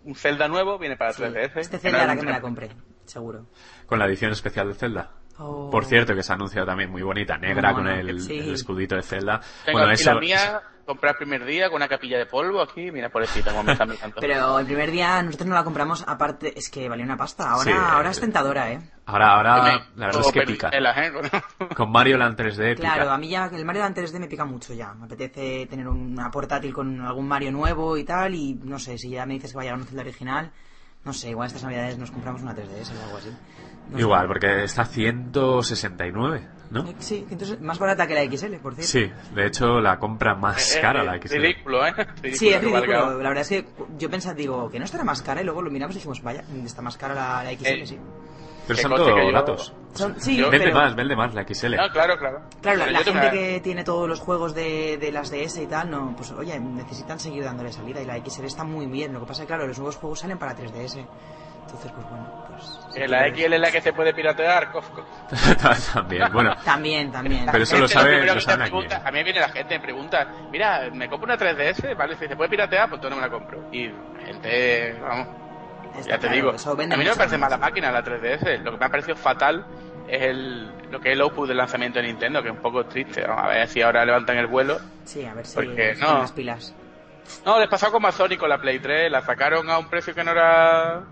un 0.05 0.15
Zelda 0.15 0.49
nuevo 0.49 0.79
viene 0.79 0.97
para 0.97 1.13
Sí, 1.13 1.23
3DS. 1.23 1.57
Este 1.57 1.77
que 1.77 1.79
Zelda 1.79 1.99
no 1.99 2.05
era 2.05 2.17
que 2.17 2.27
me 2.27 2.33
la 2.33 2.41
compré, 2.41 2.71
seguro. 3.05 3.47
Con 3.87 3.99
la 3.99 4.07
edición 4.07 4.33
especial 4.33 4.69
de 4.69 4.75
Zelda. 4.75 5.11
Oh. 5.39 5.69
Por 5.71 5.85
cierto, 5.85 6.15
que 6.15 6.23
se 6.23 6.33
ha 6.33 6.35
anunciado 6.37 6.67
también 6.67 6.91
muy 6.91 7.03
bonita, 7.03 7.37
negra, 7.37 7.75
con 7.75 7.87
el, 7.89 8.21
sí. 8.21 8.39
el 8.39 8.55
escudito 8.55 8.97
de 8.97 9.03
Zelda. 9.03 9.41
Tengo 9.65 9.79
bueno, 9.79 9.93
aquí 9.93 10.01
eso, 10.01 10.15
la 10.15 10.21
mía, 10.21 10.63
comprar 10.87 11.13
el 11.15 11.19
primer 11.19 11.45
día 11.45 11.67
con 11.69 11.77
una 11.77 11.89
capilla 11.89 12.17
de 12.17 12.27
polvo 12.27 12.63
aquí, 12.63 12.91
mira, 12.91 13.11
pobrecita, 13.11 13.51
como 13.51 13.65
me 13.65 13.73
está 13.73 13.85
mirando. 13.85 14.17
Pero 14.21 14.59
el 14.59 14.65
primer 14.67 14.91
día 14.91 15.23
nosotros 15.23 15.49
no 15.49 15.55
la 15.55 15.65
compramos, 15.65 16.05
aparte, 16.07 16.59
es 16.59 16.71
que 16.71 16.89
valía 16.89 17.05
una 17.05 17.17
pasta. 17.19 17.51
Ahora, 17.51 17.65
Sí. 17.65 17.71
ahora 17.73 18.11
es 18.11 18.21
tentadora, 18.21 18.73
¿eh? 18.73 18.81
Ahora, 19.05 19.35
ahora, 19.37 19.63
Me- 19.63 20.01
la 20.01 20.07
verdad 20.07 20.23
es 20.27 20.33
que 20.33 20.43
pica. 20.43 20.71
¿eh? 20.73 21.13
Con 21.77 21.91
Mario 21.93 22.17
Land 22.17 22.37
3D 22.39 22.77
pica. 22.77 22.95
Claro, 22.95 23.11
a 23.11 23.19
mí 23.19 23.29
ya 23.29 23.47
el 23.53 23.65
Mario 23.65 23.83
Land 23.83 23.97
3D 23.99 24.19
me 24.19 24.29
pica 24.29 24.45
mucho 24.47 24.73
ya. 24.75 24.95
Me 24.95 25.05
apetece 25.05 25.67
tener 25.67 25.87
una 25.87 26.31
portátil 26.31 26.73
con 26.73 27.01
algún 27.03 27.29
Mario 27.29 27.53
nuevo 27.53 27.97
y 27.97 28.05
tal. 28.05 28.35
Y 28.35 28.55
no 28.65 28.79
sé, 28.79 28.97
si 28.97 29.11
ya 29.11 29.27
me 29.27 29.35
dices 29.35 29.51
que 29.53 29.57
va 29.57 29.63
a 29.63 29.65
llegar 29.65 29.79
un 29.81 29.87
Zelda 29.87 30.03
original, 30.03 30.51
no 31.07 31.13
sé, 31.15 31.31
igual 31.31 31.47
estas 31.47 31.63
navidades 31.63 31.97
nos 31.97 32.11
compramos 32.11 32.43
una 32.43 32.55
3DS 32.55 32.91
o 33.01 33.05
algo 33.05 33.17
así. 33.17 33.31
No 33.91 33.97
sé. 33.97 34.03
Igual, 34.03 34.27
porque 34.27 34.65
está 34.65 34.85
169, 34.85 36.43
¿no? 36.71 36.81
Eh, 36.89 36.95
Sí, 36.99 37.25
que 37.29 37.35
entonces 37.35 37.61
más 37.61 37.79
barata 37.79 38.07
que 38.07 38.15
la 38.15 38.25
XL, 38.25 38.57
por 38.57 38.75
cierto. 38.75 38.91
Sí, 38.91 39.11
de 39.35 39.47
hecho 39.47 39.81
la 39.81 39.99
compra 39.99 40.35
más 40.35 40.75
Es- 40.75 40.79
cara 40.81 41.01
es 41.01 41.07
la 41.07 41.17
XL. 41.19 41.39
Ridículo, 41.41 41.87
¿eh? 41.87 41.93
Sí, 42.35 42.49
es 42.49 42.61
ridículo. 42.61 43.23
La 43.23 43.29
verdad 43.29 43.43
es 43.43 43.49
que 43.49 43.65
yo 43.99 44.11
pensaba, 44.11 44.35
digo, 44.35 44.69
que 44.71 44.79
no 44.79 44.85
estará 44.85 45.05
más 45.05 45.23
cara 45.23 45.41
y 45.41 45.45
luego 45.45 45.63
lo 45.63 45.71
miramos 45.71 45.95
y 45.95 45.99
dijimos, 45.99 46.23
vaya, 46.23 46.45
está 46.65 46.83
más 46.83 46.97
cara 46.97 47.15
la, 47.15 47.45
la 47.45 47.53
XL, 47.53 47.67
Eh, 47.83 47.87
sí. 47.87 47.99
Pero 48.67 48.79
son 48.81 48.95
todos 48.95 49.09
yo- 49.09 49.33
gatos. 49.33 49.73
Son- 49.95 50.21
sí, 50.21 50.37
yo- 50.37 50.51
Vende 50.51 50.67
pero- 50.67 50.79
más, 50.79 50.95
vende 50.95 51.17
más 51.17 51.35
la 51.35 51.43
XL. 51.45 51.77
No, 51.77 51.89
claro, 51.91 52.19
claro. 52.19 52.41
Claro, 52.61 52.79
la, 52.79 52.85
Pero 52.85 52.93
la 52.93 52.99
yo 52.99 53.05
tengo 53.05 53.21
gente 53.21 53.39
que 53.39 53.61
tiene 53.61 53.85
todos 53.85 54.09
los 54.09 54.21
juegos 54.21 54.55
de, 54.55 54.99
de 54.99 55.13
las 55.13 55.31
DS 55.31 55.63
y 55.63 55.67
tal, 55.67 55.91
no, 55.91 56.15
pues 56.17 56.31
oye, 56.33 56.59
necesitan 56.61 57.19
seguir 57.19 57.45
dándole 57.45 57.73
salida 57.73 58.01
y 58.01 58.05
la 58.05 58.17
XL 58.19 58.45
está 58.47 58.65
muy 58.65 58.87
bien. 58.87 59.13
Lo 59.13 59.21
que 59.21 59.27
pasa 59.27 59.43
es 59.43 59.47
que, 59.47 59.55
claro, 59.55 59.67
los 59.67 59.79
nuevos 59.79 59.97
juegos 59.97 60.21
salen 60.21 60.39
para 60.39 60.55
3DS. 60.55 61.07
Entonces, 61.67 61.91
pues 61.93 62.09
bueno, 62.09 62.45
pues... 62.49 62.63
sí, 62.95 63.01
Eh, 63.03 63.09
La 63.09 63.27
XL 63.29 63.53
es 63.55 63.61
la 63.61 63.71
que 63.73 63.81
se 63.81 63.93
puede 63.93 64.15
piratear, 64.15 64.71
Costco. 64.71 65.05
También, 65.95 66.33
bueno. 66.33 66.55
También, 66.65 67.11
también. 67.11 67.47
Pero 67.51 67.65
eso 67.65 67.77
lo 67.79 67.89
sabe, 67.89 68.25
lo 68.25 68.41
saben 68.41 68.63
aquí. 68.63 68.71
pregunta- 68.71 69.03
A 69.05 69.11
mí 69.11 69.25
viene 69.25 69.41
la 69.41 69.49
gente 69.49 69.77
me 69.79 69.81
pregunta, 69.85 70.29
mira, 70.53 70.89
me 70.93 71.09
compro 71.09 71.25
una 71.27 71.37
3DS, 71.37 71.97
¿vale? 71.97 72.17
Si 72.17 72.29
se 72.29 72.37
puede 72.37 72.51
piratear, 72.51 72.89
pues 72.89 73.01
tú 73.01 73.11
no 73.11 73.17
me 73.17 73.23
la 73.23 73.31
compro. 73.31 73.65
Y 73.73 73.89
la 73.89 74.27
gente, 74.27 74.97
vamos, 75.01 75.27
Está 76.01 76.11
ya 76.11 76.19
te 76.19 76.27
claro, 76.29 76.35
digo. 76.37 76.73
A 76.95 76.97
mí 76.97 77.05
no 77.05 77.11
me 77.11 77.17
parece 77.17 77.39
mala 77.39 77.59
máquina 77.59 77.91
la 77.93 78.03
3DS. 78.05 78.63
Lo 78.63 78.73
que 78.73 78.77
me 78.79 78.85
ha 78.87 78.89
parecido 78.89 79.17
fatal 79.17 79.65
es 80.09 80.23
el, 80.23 80.71
lo 80.91 81.01
que 81.01 81.09
es 81.11 81.15
el 81.15 81.21
output 81.23 81.49
del 81.49 81.57
lanzamiento 81.57 81.99
de 82.01 82.07
Nintendo, 82.07 82.43
que 82.43 82.49
es 82.49 82.55
un 82.55 82.61
poco 82.63 82.85
triste. 82.87 83.23
Vamos 83.27 83.45
a 83.45 83.49
ver 83.49 83.69
si 83.69 83.83
ahora 83.83 84.05
levantan 84.05 84.37
el 84.39 84.47
vuelo. 84.47 84.79
Sí, 85.05 85.25
a 85.25 85.35
ver 85.35 85.47
si 85.47 85.55
Porque 85.57 85.95
no. 86.01 86.19
las 86.21 86.33
pilas. 86.33 86.75
No, 87.45 87.59
les 87.59 87.69
pasó 87.69 87.91
como 87.91 88.07
a 88.09 88.13
Sony 88.13 88.37
con 88.39 88.49
la 88.49 88.59
Play 88.59 88.79
3, 88.79 89.11
la 89.11 89.21
sacaron 89.23 89.69
a 89.71 89.79
un 89.79 89.89
precio 89.89 90.15
que 90.15 90.23
no 90.23 90.31
era 90.31 91.03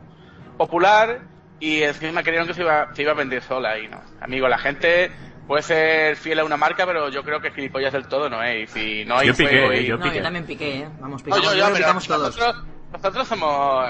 popular 0.57 1.21
y 1.59 1.83
encima 1.83 2.23
creyeron 2.23 2.47
que 2.47 2.55
se 2.55 2.61
iba, 2.63 2.95
se 2.95 3.03
iba 3.03 3.13
a 3.13 3.15
vender 3.17 3.43
sola 3.43 3.79
y 3.79 3.89
no. 3.89 4.01
Amigo, 4.21 4.49
la 4.49 4.59
gente 4.59 5.11
puede 5.49 5.63
ser 5.63 6.17
fiel 6.17 6.39
a 6.39 6.45
una 6.45 6.57
marca, 6.57 6.87
pero 6.87 7.09
yo 7.09 7.23
creo 7.25 7.41
que 7.41 7.51
gilipollas 7.51 7.93
del 7.93 8.07
todo 8.07 8.29
no 8.31 8.43
es. 8.43 8.71
Y 8.71 8.73
si 8.73 9.05
no 9.05 9.17
hay 9.19 9.29
Yo 9.29 9.35
piqué, 9.35 9.51
juego 9.59 9.73
eh, 9.73 9.81
y- 9.83 9.87
yo 9.87 9.97
No, 9.99 10.05
piqué. 10.05 10.17
yo 10.19 10.23
también 10.23 10.47
piqué, 10.47 10.79
¿eh? 10.81 10.89
Vamos, 11.01 11.21
No, 11.23 11.25
picamos, 11.25 11.45
yo, 11.47 11.51
yo 11.53 11.59
yo, 11.59 11.65
pero 11.67 11.77
picamos 11.79 12.07
todos. 12.07 12.37
nosotros, 12.37 12.65
nosotros 12.93 13.29
somos. 13.29 13.89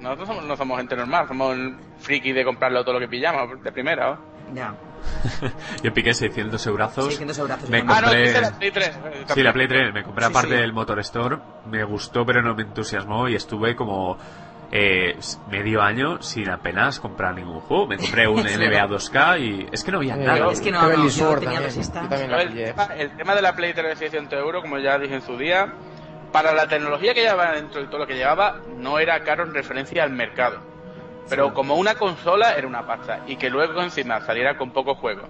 Nosotros 0.00 0.28
somos, 0.28 0.44
no 0.44 0.56
somos 0.56 0.78
gente 0.78 0.96
normal, 0.96 1.28
somos 1.28 1.56
friki 1.98 2.32
de 2.32 2.44
comprarlo 2.44 2.82
todo 2.84 2.94
lo 2.94 3.00
que 3.00 3.08
pillamos 3.08 3.62
de 3.62 3.72
primera. 3.72 4.10
¿no? 4.14 4.54
Ya. 4.54 4.74
Yo 5.82 5.92
piqué 5.94 6.12
600 6.14 6.66
eurazos. 6.66 7.06
600 7.06 7.38
eurazos. 7.38 7.70
Me 7.70 7.78
yo 7.78 7.84
Ah, 7.88 8.00
no, 8.00 8.06
compré... 8.08 8.22
dice 8.22 8.40
la 8.40 8.50
Play 8.58 8.70
3. 8.70 8.98
Sí, 9.34 9.42
la 9.42 9.52
Play 9.52 9.68
3. 9.68 9.94
Me 9.94 10.02
compré 10.02 10.24
Sí, 10.26 10.30
aparte 10.30 10.54
sí. 10.54 10.60
del 10.60 10.72
Motor 10.72 10.98
Store. 11.00 11.38
Me 11.70 11.84
gustó, 11.84 12.24
pero 12.26 12.42
no 12.42 12.54
me 12.54 12.62
entusiasmó. 12.62 13.28
Y 13.28 13.34
estuve 13.36 13.76
como 13.76 14.18
eh, 14.72 15.16
medio 15.50 15.80
año 15.82 16.20
sin 16.22 16.50
apenas 16.50 17.00
comprar 17.00 17.34
ningún 17.34 17.60
juego. 17.60 17.86
Me 17.86 17.96
compré 17.98 18.26
un 18.28 18.40
NBA 18.42 18.88
2K 18.88 19.40
y 19.40 19.66
es 19.72 19.84
que 19.84 19.90
no 19.92 19.98
había 19.98 20.14
Eh, 20.16 20.18
nada. 20.26 20.50
Es 20.52 20.60
que 20.60 20.70
no, 20.70 20.82
no, 20.82 21.08
yo 21.08 21.34
tenía 21.38 21.60
también. 21.60 21.82
Yo 21.84 21.92
también 21.92 22.30
el, 22.32 22.54
tema, 22.74 22.84
el 22.96 23.16
tema 23.16 23.34
de 23.34 23.42
la 23.42 23.54
Play 23.54 23.72
3 23.72 23.88
de 23.90 23.96
600 23.96 24.38
euros, 24.38 24.62
como 24.62 24.78
ya 24.78 24.98
dije 24.98 25.14
en 25.14 25.22
su 25.22 25.36
día, 25.38 25.72
para 26.32 26.52
la 26.52 26.66
tecnología 26.68 27.14
que 27.14 27.22
llevaba 27.22 27.52
dentro 27.52 27.80
de 27.80 27.86
todo 27.86 27.98
lo 27.98 28.06
que 28.06 28.16
llevaba, 28.16 28.60
no 28.76 28.98
era 28.98 29.22
caro 29.24 29.44
en 29.44 29.54
referencia 29.54 30.02
al 30.02 30.10
mercado. 30.10 30.60
Pero 31.28 31.54
como 31.54 31.76
una 31.76 31.94
consola 31.94 32.54
era 32.54 32.66
una 32.66 32.86
pasta. 32.86 33.20
Y 33.26 33.36
que 33.36 33.50
luego 33.50 33.80
encima 33.82 34.20
saliera 34.20 34.56
con 34.56 34.72
pocos 34.72 34.98
juegos. 34.98 35.28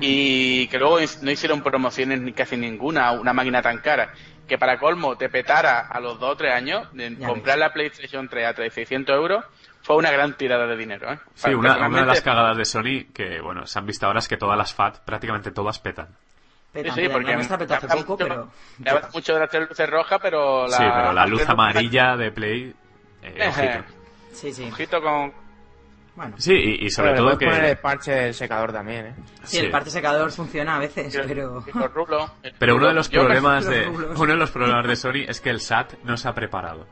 Y 0.00 0.66
que 0.68 0.78
luego 0.78 0.98
no 1.22 1.30
hicieron 1.30 1.62
promociones 1.62 2.20
ni 2.20 2.32
casi 2.32 2.56
ninguna, 2.56 3.12
una 3.12 3.32
máquina 3.32 3.62
tan 3.62 3.78
cara. 3.78 4.12
Que 4.48 4.58
para 4.58 4.78
colmo 4.78 5.16
te 5.16 5.28
petara 5.28 5.86
a 5.88 6.00
los 6.00 6.18
2 6.18 6.30
o 6.30 6.36
3 6.36 6.54
años, 6.54 6.88
de 6.92 7.16
comprar 7.18 7.58
la 7.58 7.72
PlayStation 7.72 8.28
3 8.28 8.46
a 8.46 8.54
300 8.54 9.14
euros, 9.14 9.44
fue 9.82 9.96
una 9.96 10.10
gran 10.10 10.36
tirada 10.36 10.66
de 10.66 10.76
dinero. 10.76 11.12
¿eh? 11.12 11.18
Sí, 11.34 11.54
una, 11.54 11.86
una 11.86 12.00
de 12.00 12.06
las 12.06 12.20
cagadas 12.22 12.56
de 12.56 12.64
Sony 12.64 13.12
que, 13.12 13.40
bueno, 13.40 13.66
se 13.66 13.78
han 13.78 13.86
visto 13.86 14.06
ahora 14.06 14.18
es 14.18 14.28
que 14.28 14.36
todas 14.36 14.56
las 14.56 14.74
FAT, 14.74 15.04
prácticamente 15.04 15.50
todas 15.50 15.78
petan. 15.78 16.08
Petan, 16.72 16.94
Sí, 16.94 17.00
sí, 17.02 17.08
porque 17.08 17.34
nuestra 17.34 17.58
petó 17.58 17.74
hace 17.74 17.86
poco, 17.88 18.12
mucho- 18.12 18.16
pero... 18.18 18.48
me 18.78 18.90
habla 18.90 19.08
mucho 19.14 19.34
de 19.34 19.40
las 19.40 19.50
tres 19.50 19.68
luces 19.68 19.90
rojas, 19.90 20.18
pero 20.22 20.66
la, 20.66 20.76
sí, 20.76 20.84
pero 20.94 21.12
la 21.12 21.26
luz 21.26 21.48
amarilla 21.48 22.16
de 22.16 22.30
Play... 22.30 22.74
eh, 23.22 23.48
ojito. 23.48 23.84
Sí, 24.32 24.52
sí. 24.52 24.64
Ojito 24.70 25.00
con... 25.00 25.32
Bueno. 26.14 26.34
Sí, 26.38 26.52
y, 26.52 26.86
y 26.86 26.90
sobre 26.90 27.14
todo 27.14 27.38
puedes 27.38 27.48
poner 27.48 27.64
el 27.70 27.76
que... 27.76 27.82
parche 27.82 28.10
del 28.12 28.34
secador 28.34 28.72
también, 28.72 29.06
¿eh? 29.06 29.14
Sí, 29.44 29.58
el 29.58 29.70
parte 29.70 29.88
secador 29.88 30.30
funciona 30.32 30.76
a 30.76 30.78
veces, 30.80 31.16
pero... 31.26 31.64
y 31.66 31.70
con 31.70 31.92
rulo. 31.94 32.28
Pero 32.58 32.76
uno 32.76 32.88
de 32.88 32.94
los 32.94 33.08
problemas 33.08 33.66
de 33.66 33.86
uno 33.88 34.26
de 34.32 34.36
los 34.36 34.50
problemas 34.50 34.86
de 34.86 34.96
Sony 34.96 35.24
es 35.28 35.40
que 35.40 35.50
el 35.50 35.60
SAT 35.60 35.94
no 36.04 36.16
se 36.16 36.28
ha 36.28 36.34
preparado 36.34 36.86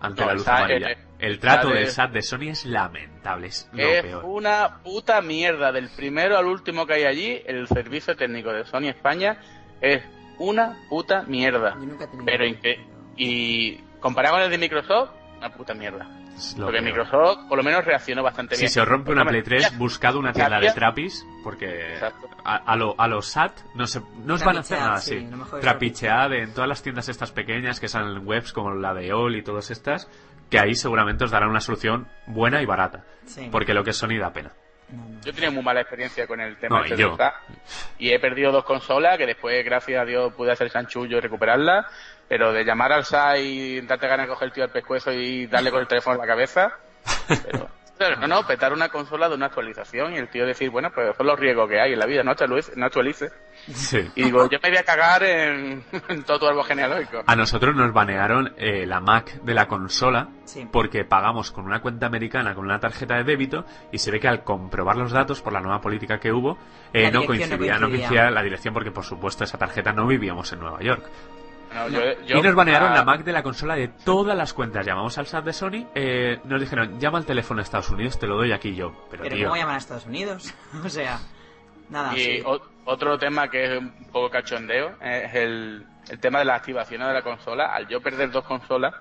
ante 0.00 0.20
No, 0.22 0.26
la 0.26 0.32
el 0.32 0.38
luz 0.38 0.48
amarilla. 0.48 0.90
eh, 0.92 0.98
El 1.18 1.38
trato 1.38 1.68
SAT 1.68 1.74
del 1.76 1.86
SAT 1.88 2.12
de 2.12 2.22
Sony 2.22 2.48
es 2.50 2.64
lamentable, 2.66 3.46
es 3.48 3.68
lo 3.72 3.82
Es 3.82 4.02
peor. 4.02 4.24
una 4.24 4.78
puta 4.82 5.20
mierda. 5.20 5.70
Del 5.72 5.88
primero 5.90 6.38
al 6.38 6.46
último 6.46 6.86
que 6.86 6.94
hay 6.94 7.04
allí, 7.04 7.42
el 7.46 7.68
servicio 7.68 8.16
técnico 8.16 8.52
de 8.52 8.64
Sony 8.64 8.88
España 8.88 9.38
es 9.80 10.02
una 10.38 10.76
puta 10.88 11.22
mierda. 11.24 11.76
Pero 12.24 12.44
incre- 12.46 12.78
y 13.16 13.76
comparado 14.00 14.36
con 14.36 14.44
el 14.44 14.50
de 14.50 14.56
Microsoft, 14.58 15.10
una 15.38 15.50
puta 15.52 15.74
mierda. 15.74 16.06
Lo 16.58 16.66
Porque 16.66 16.80
peor. 16.82 16.90
Microsoft 16.96 17.48
por 17.48 17.58
lo 17.58 17.64
menos 17.64 17.84
reaccionó 17.84 18.22
bastante 18.22 18.56
Si 18.56 18.62
bien. 18.62 18.70
se 18.70 18.80
os 18.80 18.88
rompe 18.88 19.12
una 19.12 19.24
Play 19.24 19.42
3, 19.42 19.70
Ya, 19.72 19.78
buscad 19.78 20.16
una 20.16 20.32
tienda 20.32 20.58
de 20.60 20.72
trapis, 20.72 21.26
porque 21.44 21.98
a, 22.44 22.56
a 22.56 22.76
lo, 22.76 22.94
a 22.98 23.06
los 23.08 23.26
SAT 23.26 23.52
no, 23.74 23.86
se, 23.86 24.00
no 24.24 24.34
os 24.34 24.44
van 24.44 24.56
a 24.56 24.60
hacer 24.60 24.78
nada 24.78 24.96
sí, 24.98 25.16
así. 25.16 25.60
Trapichead 25.60 26.32
en 26.32 26.52
todas 26.54 26.68
las 26.68 26.82
tiendas 26.82 27.08
estas 27.08 27.32
pequeñas 27.32 27.80
que 27.80 27.88
salen 27.88 28.16
en 28.16 28.26
webs 28.26 28.52
como 28.52 28.74
la 28.74 28.94
de 28.94 29.12
OL 29.12 29.36
y 29.36 29.42
todas 29.42 29.70
estas, 29.70 30.08
que 30.50 30.58
ahí 30.58 30.74
seguramente 30.74 31.24
os 31.24 31.30
darán 31.30 31.50
una 31.50 31.60
solución 31.60 32.08
buena 32.26 32.62
y 32.62 32.66
barata. 32.66 33.04
Sí. 33.26 33.48
Porque 33.52 33.74
lo 33.74 33.84
que 33.84 33.90
es 33.90 33.96
Sony 33.96 34.18
da 34.18 34.32
pena. 34.32 34.52
Yo 35.24 35.32
tenía 35.34 35.50
muy 35.50 35.62
mala 35.62 35.80
experiencia 35.80 36.26
con 36.26 36.40
el 36.40 36.56
tema 36.56 36.78
No, 36.78 36.84
este 36.84 36.96
yo. 36.96 37.16
SAT. 37.16 37.34
Y 37.98 38.12
he 38.12 38.18
perdido 38.18 38.52
dos 38.52 38.64
consolas 38.64 39.18
que 39.18 39.26
después, 39.26 39.64
gracias 39.64 40.00
a 40.00 40.04
Dios, 40.04 40.32
pude 40.34 40.52
hacer 40.52 40.70
chanchullo 40.70 41.18
y 41.18 41.20
recuperarlas. 41.20 41.86
Pero 42.28 42.52
de 42.52 42.64
llamar 42.64 42.92
al 42.92 43.04
SAT 43.04 43.38
y 43.38 43.80
darte 43.82 44.08
ganas 44.08 44.26
de 44.26 44.32
coger 44.32 44.46
el 44.48 44.52
tío 44.52 44.64
al 44.64 44.70
pescuezo 44.70 45.12
y 45.12 45.46
darle 45.46 45.70
con 45.70 45.80
el 45.80 45.88
teléfono 45.88 46.14
en 46.14 46.20
la 46.20 46.26
cabeza. 46.26 46.72
Pero, 47.44 47.68
no, 48.20 48.26
no, 48.26 48.46
petar 48.46 48.72
una 48.72 48.88
consola 48.88 49.28
de 49.28 49.34
una 49.34 49.46
actualización 49.46 50.14
y 50.14 50.18
el 50.18 50.28
tío 50.28 50.46
decir, 50.46 50.70
bueno, 50.70 50.90
pues 50.94 51.16
son 51.16 51.26
los 51.26 51.38
riesgos 51.38 51.68
que 51.68 51.80
hay 51.80 51.92
en 51.92 51.98
la 51.98 52.06
vida, 52.06 52.22
no 52.22 52.30
actualice. 52.30 52.72
No 52.76 52.86
actualice. 52.86 53.30
Sí. 53.72 54.10
Y 54.14 54.24
digo, 54.24 54.48
yo 54.48 54.58
me 54.62 54.70
voy 54.70 54.78
a 54.78 54.82
cagar 54.84 55.22
en, 55.22 55.84
en 56.08 56.22
todo 56.24 56.38
tu 56.38 56.46
árbol 56.46 56.64
genealógico. 56.64 57.22
A 57.26 57.36
nosotros 57.36 57.76
nos 57.76 57.92
banearon 57.92 58.54
eh, 58.56 58.86
la 58.86 59.00
Mac 59.00 59.40
de 59.42 59.54
la 59.54 59.66
consola 59.68 60.28
Sí. 60.44 60.66
porque 60.72 61.04
pagamos 61.04 61.52
con 61.52 61.64
una 61.64 61.80
cuenta 61.80 62.06
americana 62.06 62.56
con 62.56 62.64
una 62.64 62.80
tarjeta 62.80 63.14
de 63.16 63.22
débito 63.22 63.64
y 63.92 63.98
se 63.98 64.10
ve 64.10 64.18
que 64.18 64.26
al 64.26 64.42
comprobar 64.42 64.96
los 64.96 65.12
datos 65.12 65.40
por 65.42 65.52
la 65.52 65.60
nueva 65.60 65.80
política 65.80 66.18
que 66.18 66.32
hubo 66.32 66.58
eh, 66.92 67.08
no, 67.12 67.20
dirección 67.20 67.20
no 67.20 67.26
coincidía, 67.26 67.74
no 67.74 67.80
coincidía. 67.86 67.88
coincidía 68.08 68.30
la 68.32 68.42
dirección 68.42 68.74
porque 68.74 68.90
por 68.90 69.04
supuesto 69.04 69.44
esa 69.44 69.58
tarjeta 69.58 69.92
no 69.92 70.08
vivíamos 70.08 70.52
en 70.52 70.58
Nueva 70.58 70.80
York. 70.80 71.04
No, 71.74 71.88
yo- 71.88 72.20
yo- 72.26 72.38
y 72.38 72.42
nos 72.42 72.54
banearon 72.54 72.90
ah, 72.92 72.96
la 72.96 73.04
Mac 73.04 73.22
de 73.22 73.32
la 73.32 73.42
consola 73.42 73.76
de 73.76 73.88
todas 73.88 74.36
las 74.36 74.52
cuentas. 74.52 74.84
Llamamos 74.84 75.16
al 75.18 75.26
SAT 75.26 75.44
de 75.44 75.52
Sony, 75.52 75.86
eh, 75.94 76.40
nos 76.44 76.60
dijeron 76.60 76.98
llama 76.98 77.18
al 77.18 77.26
teléfono 77.26 77.58
de 77.58 77.64
Estados 77.64 77.90
Unidos, 77.90 78.18
te 78.18 78.26
lo 78.26 78.36
doy 78.36 78.52
aquí 78.52 78.74
yo. 78.74 79.06
Pero, 79.10 79.22
Pero 79.22 79.36
tío, 79.36 79.44
¿cómo 79.48 79.56
llaman 79.56 79.76
a 79.76 79.78
Estados 79.78 80.06
Unidos? 80.06 80.52
o 80.84 80.88
sea, 80.88 81.20
nada, 81.88 82.16
Y 82.16 82.20
sí. 82.20 82.42
o- 82.44 82.60
otro 82.86 83.18
tema 83.18 83.48
que 83.48 83.64
es 83.64 83.78
un 83.78 83.92
poco 84.10 84.30
cachondeo 84.30 84.96
es 85.00 85.32
el, 85.34 85.86
el 86.08 86.18
tema 86.18 86.40
de 86.40 86.44
las 86.46 86.56
activaciones 86.58 87.06
de 87.06 87.14
la 87.14 87.22
consola. 87.22 87.72
Al 87.74 87.86
yo 87.86 88.00
perder 88.00 88.30
dos 88.32 88.44
consolas, 88.44 88.92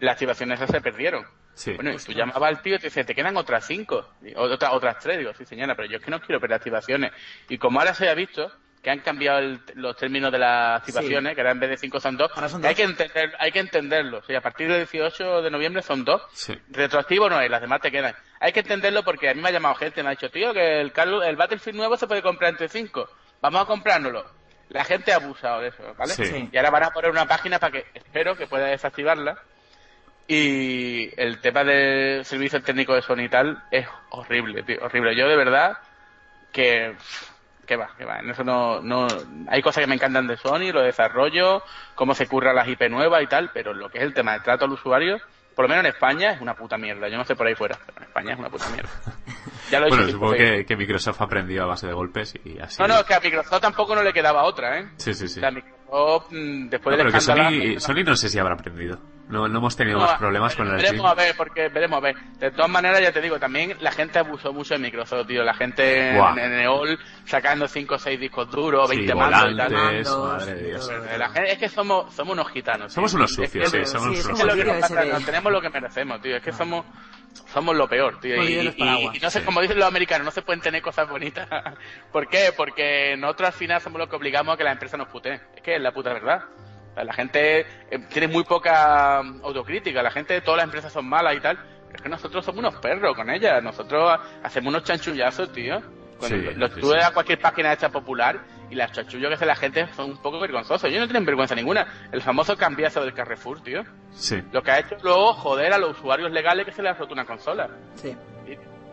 las 0.00 0.14
activaciones 0.14 0.58
esas 0.58 0.70
se 0.70 0.80
perdieron. 0.80 1.24
sí. 1.54 1.74
Bueno, 1.74 1.92
y 1.92 1.96
tú 1.98 2.10
llamabas 2.12 2.48
al 2.48 2.62
tío 2.62 2.74
y 2.74 2.78
te 2.78 2.86
dice, 2.88 3.04
te 3.04 3.14
quedan 3.14 3.36
otras 3.36 3.64
cinco, 3.66 4.04
otra- 4.34 4.72
otras 4.72 4.98
tres. 4.98 5.18
Digo, 5.18 5.32
sí 5.34 5.44
señora, 5.44 5.76
pero 5.76 5.88
yo 5.88 5.98
es 5.98 6.02
que 6.04 6.10
no 6.10 6.20
quiero 6.20 6.40
perder 6.40 6.56
activaciones. 6.56 7.12
Y 7.48 7.56
como 7.58 7.78
ahora 7.78 7.94
se 7.94 8.08
ha 8.08 8.14
visto 8.14 8.50
que 8.82 8.90
han 8.90 9.00
cambiado 9.00 9.38
el- 9.40 9.60
los 9.74 9.94
términos 9.96 10.32
de 10.32 10.38
las 10.38 10.80
activaciones, 10.80 11.34
que 11.34 11.40
ahora 11.42 11.50
en 11.52 11.60
vez 11.60 11.70
de 11.70 11.76
cinco 11.76 12.00
son 12.00 12.16
dos, 12.16 12.30
Ahora 12.34 12.48
son 12.48 12.62
que 12.62 12.68
hay 12.68 12.74
dos. 12.74 12.78
que 12.78 12.90
entender, 12.90 13.32
hay 13.38 13.52
que 13.52 13.58
entenderlo. 13.58 14.18
O 14.18 14.22
sea, 14.22 14.38
a 14.38 14.40
partir 14.40 14.68
del 14.68 14.78
18 14.86 15.42
de 15.42 15.50
noviembre 15.50 15.82
son 15.82 16.04
dos. 16.04 16.22
Sí. 16.32 16.58
Retroactivo 16.70 17.28
no 17.28 17.36
hay, 17.36 17.48
las 17.50 17.60
demás 17.60 17.80
te 17.82 17.90
quedan. 17.90 18.14
Hay 18.40 18.52
que 18.52 18.60
entenderlo 18.60 19.02
porque 19.02 19.28
a 19.28 19.34
mí 19.34 19.42
me 19.42 19.48
ha 19.50 19.52
llamado 19.52 19.74
gente, 19.74 20.02
me 20.02 20.08
ha 20.08 20.12
dicho, 20.12 20.30
tío, 20.30 20.54
que 20.54 20.80
el, 20.80 20.92
el 21.26 21.36
Battlefield 21.36 21.76
nuevo 21.76 21.96
se 21.98 22.06
puede 22.06 22.22
comprar 22.22 22.50
entre 22.52 22.68
cinco. 22.68 23.08
Vamos 23.42 23.62
a 23.62 23.66
comprárnoslo. 23.66 24.24
La 24.70 24.84
gente 24.84 25.12
ha 25.12 25.16
abusado 25.16 25.60
de 25.60 25.68
eso, 25.68 25.94
¿vale? 25.98 26.12
Sí. 26.14 26.48
Y 26.50 26.56
ahora 26.56 26.70
van 26.70 26.84
a 26.84 26.90
poner 26.90 27.10
una 27.10 27.26
página 27.26 27.58
para 27.58 27.72
que 27.72 27.86
espero 27.92 28.36
que 28.36 28.46
pueda 28.46 28.66
desactivarla. 28.66 29.36
Y 30.26 31.10
el 31.20 31.40
tema 31.40 31.64
del 31.64 32.24
servicio 32.24 32.62
técnico 32.62 32.94
de 32.94 33.02
Sony 33.02 33.22
y 33.24 33.28
tal 33.28 33.64
es 33.70 33.86
horrible, 34.10 34.62
tío, 34.62 34.78
horrible. 34.80 35.16
Yo 35.16 35.28
de 35.28 35.36
verdad 35.36 35.76
que 36.52 36.94
que 37.70 37.76
va, 37.76 37.88
que 37.96 38.04
va. 38.04 38.18
En 38.18 38.28
eso 38.28 38.42
no, 38.42 38.80
no 38.82 39.06
hay 39.46 39.62
cosas 39.62 39.82
que 39.84 39.86
me 39.86 39.94
encantan 39.94 40.26
de 40.26 40.36
Sony, 40.36 40.72
lo 40.72 40.80
de 40.80 40.86
desarrollo, 40.86 41.62
cómo 41.94 42.16
se 42.16 42.26
curran 42.26 42.56
las 42.56 42.66
IP 42.66 42.90
nuevas 42.90 43.22
y 43.22 43.28
tal, 43.28 43.50
pero 43.54 43.72
lo 43.72 43.88
que 43.88 43.98
es 43.98 44.04
el 44.04 44.12
tema 44.12 44.32
de 44.32 44.40
trato 44.40 44.64
al 44.64 44.72
usuario, 44.72 45.18
por 45.54 45.66
lo 45.66 45.68
menos 45.68 45.84
en 45.84 45.90
España 45.92 46.32
es 46.32 46.40
una 46.40 46.54
puta 46.54 46.76
mierda. 46.76 47.08
Yo 47.08 47.16
no 47.16 47.24
sé 47.24 47.36
por 47.36 47.46
ahí 47.46 47.54
fuera, 47.54 47.78
pero 47.86 47.98
en 47.98 48.02
España 48.08 48.32
es 48.32 48.38
una 48.40 48.50
puta 48.50 48.68
mierda. 48.70 48.90
Ya 49.70 49.78
lo 49.78 49.86
he 49.86 49.88
Bueno, 49.90 50.04
dicho, 50.04 50.16
supongo 50.16 50.32
que, 50.34 50.66
que 50.66 50.76
Microsoft 50.76 51.22
aprendió 51.22 51.62
a 51.62 51.66
base 51.66 51.86
de 51.86 51.92
golpes 51.92 52.34
y 52.44 52.58
así. 52.58 52.82
No, 52.82 52.88
no, 52.88 52.96
es 52.98 53.04
que 53.04 53.14
a 53.14 53.20
Microsoft 53.20 53.60
tampoco 53.60 53.94
no 53.94 54.02
le 54.02 54.12
quedaba 54.12 54.42
otra, 54.42 54.80
¿eh? 54.80 54.88
Sí, 54.96 55.14
sí, 55.14 55.28
sí. 55.28 55.38
O 55.38 55.42
sea, 55.42 55.52
Microsoft, 55.52 56.32
mm, 56.32 56.68
después 56.70 56.96
No, 56.96 57.04
del 57.04 57.12
pero 57.12 57.18
que. 57.18 57.20
Sony, 57.20 57.78
Sony 57.78 58.04
no 58.04 58.16
sé 58.16 58.28
si 58.28 58.38
habrá 58.40 58.54
aprendido. 58.54 58.98
No, 59.30 59.48
no 59.48 59.58
hemos 59.58 59.76
tenido 59.76 59.98
No, 59.98 60.06
más 60.06 60.18
problemas 60.18 60.56
con 60.56 60.66
el 60.66 60.74
Veremos 60.76 61.10
a 61.10 61.14
ver, 61.14 61.36
porque 61.36 61.68
veremos 61.68 61.98
a 61.98 62.00
ver. 62.00 62.16
De 62.38 62.50
todas 62.50 62.68
maneras, 62.70 63.00
ya 63.00 63.12
te 63.12 63.20
digo, 63.20 63.38
también 63.38 63.76
la 63.80 63.92
gente 63.92 64.18
abusó 64.18 64.52
mucho 64.52 64.74
de 64.74 64.80
Microsoft, 64.80 65.26
tío. 65.28 65.44
La 65.44 65.54
gente 65.54 66.10
en, 66.10 66.38
en 66.38 66.60
EOL 66.60 66.98
sacando 67.24 67.68
5 67.68 67.94
o 67.94 67.98
6 67.98 68.18
discos 68.18 68.50
duros, 68.50 68.90
Sí, 68.90 68.96
20 68.96 69.14
mandos 69.14 69.52
y 69.52 69.56
tal. 69.56 69.72
madre 69.72 70.54
de 70.54 70.62
Dios. 70.68 70.90
La 71.16 71.28
gente- 71.30 71.52
es 71.52 71.58
que 71.58 71.68
somos, 71.68 72.12
somos 72.12 72.32
unos 72.32 72.48
gitanos. 72.50 72.92
Somos 72.92 73.12
tío. 73.12 73.18
unos 73.18 73.30
Es 73.30 73.36
sucios, 73.36 73.72
que- 73.72 73.84
sí, 73.84 73.92
somos 73.92 74.02
sí, 74.02 74.08
unos 74.26 74.40
es 74.40 74.44
lo 74.46 74.54
que 74.54 74.80
sucios. 74.82 75.08
nos 75.12 75.24
tenemos 75.24 75.52
lo 75.52 75.60
que 75.60 75.70
merecemos, 75.70 76.20
tío. 76.20 76.36
Es 76.36 76.42
que 76.42 76.52
somos 76.52 76.84
somos 77.52 77.76
lo 77.76 77.88
peor, 77.88 78.18
tío. 78.18 78.42
Y, 78.42 78.58
y- 78.76 79.18
no 79.22 79.30
sé, 79.30 79.38
Sí. 79.38 79.44
como 79.44 79.60
dicen 79.60 79.78
los 79.78 79.86
americanos, 79.86 80.24
no 80.24 80.30
se 80.32 80.42
pueden 80.42 80.60
tener 80.60 80.82
cosas 80.82 81.08
bonitas. 81.08 81.48
¿Por 82.12 82.26
qué? 82.28 82.52
Porque 82.56 83.16
nosotros 83.16 83.46
al 83.48 83.52
final 83.54 83.80
somos 83.80 84.00
los 84.00 84.08
que 84.08 84.16
obligamos 84.16 84.54
a 84.54 84.56
que 84.58 84.64
la 84.64 84.72
empresa 84.72 84.96
nos 84.96 85.06
puteen. 85.08 85.40
Es 85.54 85.62
que 85.62 85.76
es 85.76 85.80
la 85.80 85.92
puta 85.92 86.12
verdad. 86.12 86.42
La 87.04 87.12
gente 87.12 87.60
eh, 87.90 87.98
tiene 88.08 88.28
muy 88.28 88.44
poca 88.44 89.22
mm, 89.22 89.44
autocrítica. 89.44 90.02
La 90.02 90.10
gente, 90.10 90.40
todas 90.40 90.58
las 90.58 90.64
empresas 90.64 90.92
son 90.92 91.08
malas 91.08 91.36
y 91.36 91.40
tal. 91.40 91.56
Pero 91.56 91.96
es 91.96 92.02
que 92.02 92.08
nosotros 92.08 92.44
somos 92.44 92.60
unos 92.60 92.76
perros 92.76 93.14
con 93.16 93.28
ellas. 93.30 93.62
Nosotros 93.62 94.18
hacemos 94.42 94.68
unos 94.72 94.84
chanchullazos, 94.84 95.52
tío. 95.52 95.80
Cuando 96.18 96.68
Sí, 96.68 96.80
tú 96.80 96.88
sí. 96.90 96.94
ves 96.94 97.04
a 97.04 97.12
cualquier 97.12 97.40
página 97.40 97.72
esta 97.72 97.88
popular 97.88 98.38
y 98.70 98.74
las 98.74 98.92
chanchullos 98.92 99.28
que 99.28 99.34
hace 99.34 99.46
la 99.46 99.56
gente 99.56 99.86
son 99.94 100.10
un 100.10 100.22
poco 100.22 100.38
vergonzosos. 100.38 100.84
Ellos 100.84 101.00
no 101.00 101.06
tienen 101.06 101.24
vergüenza 101.24 101.54
ninguna. 101.54 101.86
El 102.12 102.20
famoso 102.22 102.56
cambiazo 102.56 103.00
del 103.02 103.14
Carrefour, 103.14 103.62
tío. 103.62 103.82
Sí. 104.12 104.40
Lo 104.52 104.62
que 104.62 104.70
ha 104.70 104.78
hecho 104.80 104.96
luego 105.02 105.32
joder 105.32 105.72
a 105.72 105.78
los 105.78 105.98
usuarios 105.98 106.30
legales 106.30 106.66
que 106.66 106.72
se 106.72 106.82
les 106.82 106.92
ha 106.92 106.94
roto 106.98 107.14
una 107.14 107.24
consola. 107.24 107.68
Sí. 107.94 108.14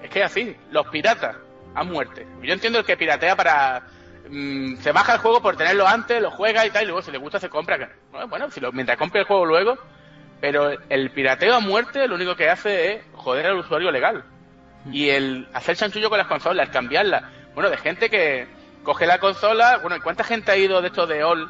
Es 0.01 0.09
que 0.09 0.19
es 0.19 0.25
así, 0.25 0.55
los 0.71 0.87
piratas 0.87 1.35
a 1.75 1.83
muerte. 1.83 2.25
Yo 2.41 2.53
entiendo 2.53 2.79
el 2.79 2.85
que 2.85 2.95
piratea 2.97 3.35
para... 3.35 3.83
mm, 4.29 4.77
se 4.77 4.91
baja 4.91 5.13
el 5.13 5.19
juego 5.19 5.41
por 5.41 5.55
tenerlo 5.57 5.87
antes, 5.87 6.21
lo 6.21 6.31
juega 6.31 6.65
y 6.65 6.69
tal, 6.71 6.83
y 6.83 6.87
luego 6.87 7.01
si 7.01 7.11
le 7.11 7.17
gusta 7.17 7.39
se 7.39 7.49
compra. 7.49 7.77
que- 7.77 7.89
Bueno, 8.11 8.27
bueno, 8.27 8.51
si 8.51 8.59
lo, 8.59 8.71
mientras 8.71 8.97
compre 8.97 9.21
el 9.21 9.27
juego 9.27 9.45
luego... 9.45 9.77
Pero 10.39 10.69
el 10.89 11.09
pirateo 11.09 11.55
a 11.55 11.59
muerte 11.59 12.07
lo 12.07 12.13
único 12.13 12.35
que 12.35 12.47
hace 12.47 12.93
es 12.93 13.01
joder 13.13 13.47
al 13.47 13.57
usuario 13.57 13.89
legal. 13.91 14.23
Y 14.91 15.09
el 15.09 15.47
hacer 15.51 15.75
chanchullo 15.75 16.09
con 16.09 16.19
las 16.19 16.27
consolas, 16.27 16.67
el 16.67 16.71
cambiarlas. 16.71 17.23
Bueno, 17.55 17.71
de 17.71 17.77
gente 17.77 18.09
que 18.11 18.47
coge 18.83 19.07
la 19.07 19.17
consola... 19.17 19.79
Bueno, 19.79 19.95
¿y 19.95 19.99
¿cuánta 19.99 20.23
gente 20.23 20.51
ha 20.51 20.55
ido 20.57 20.79
de 20.81 20.89
esto 20.89 21.07
de 21.07 21.23
All 21.23 21.49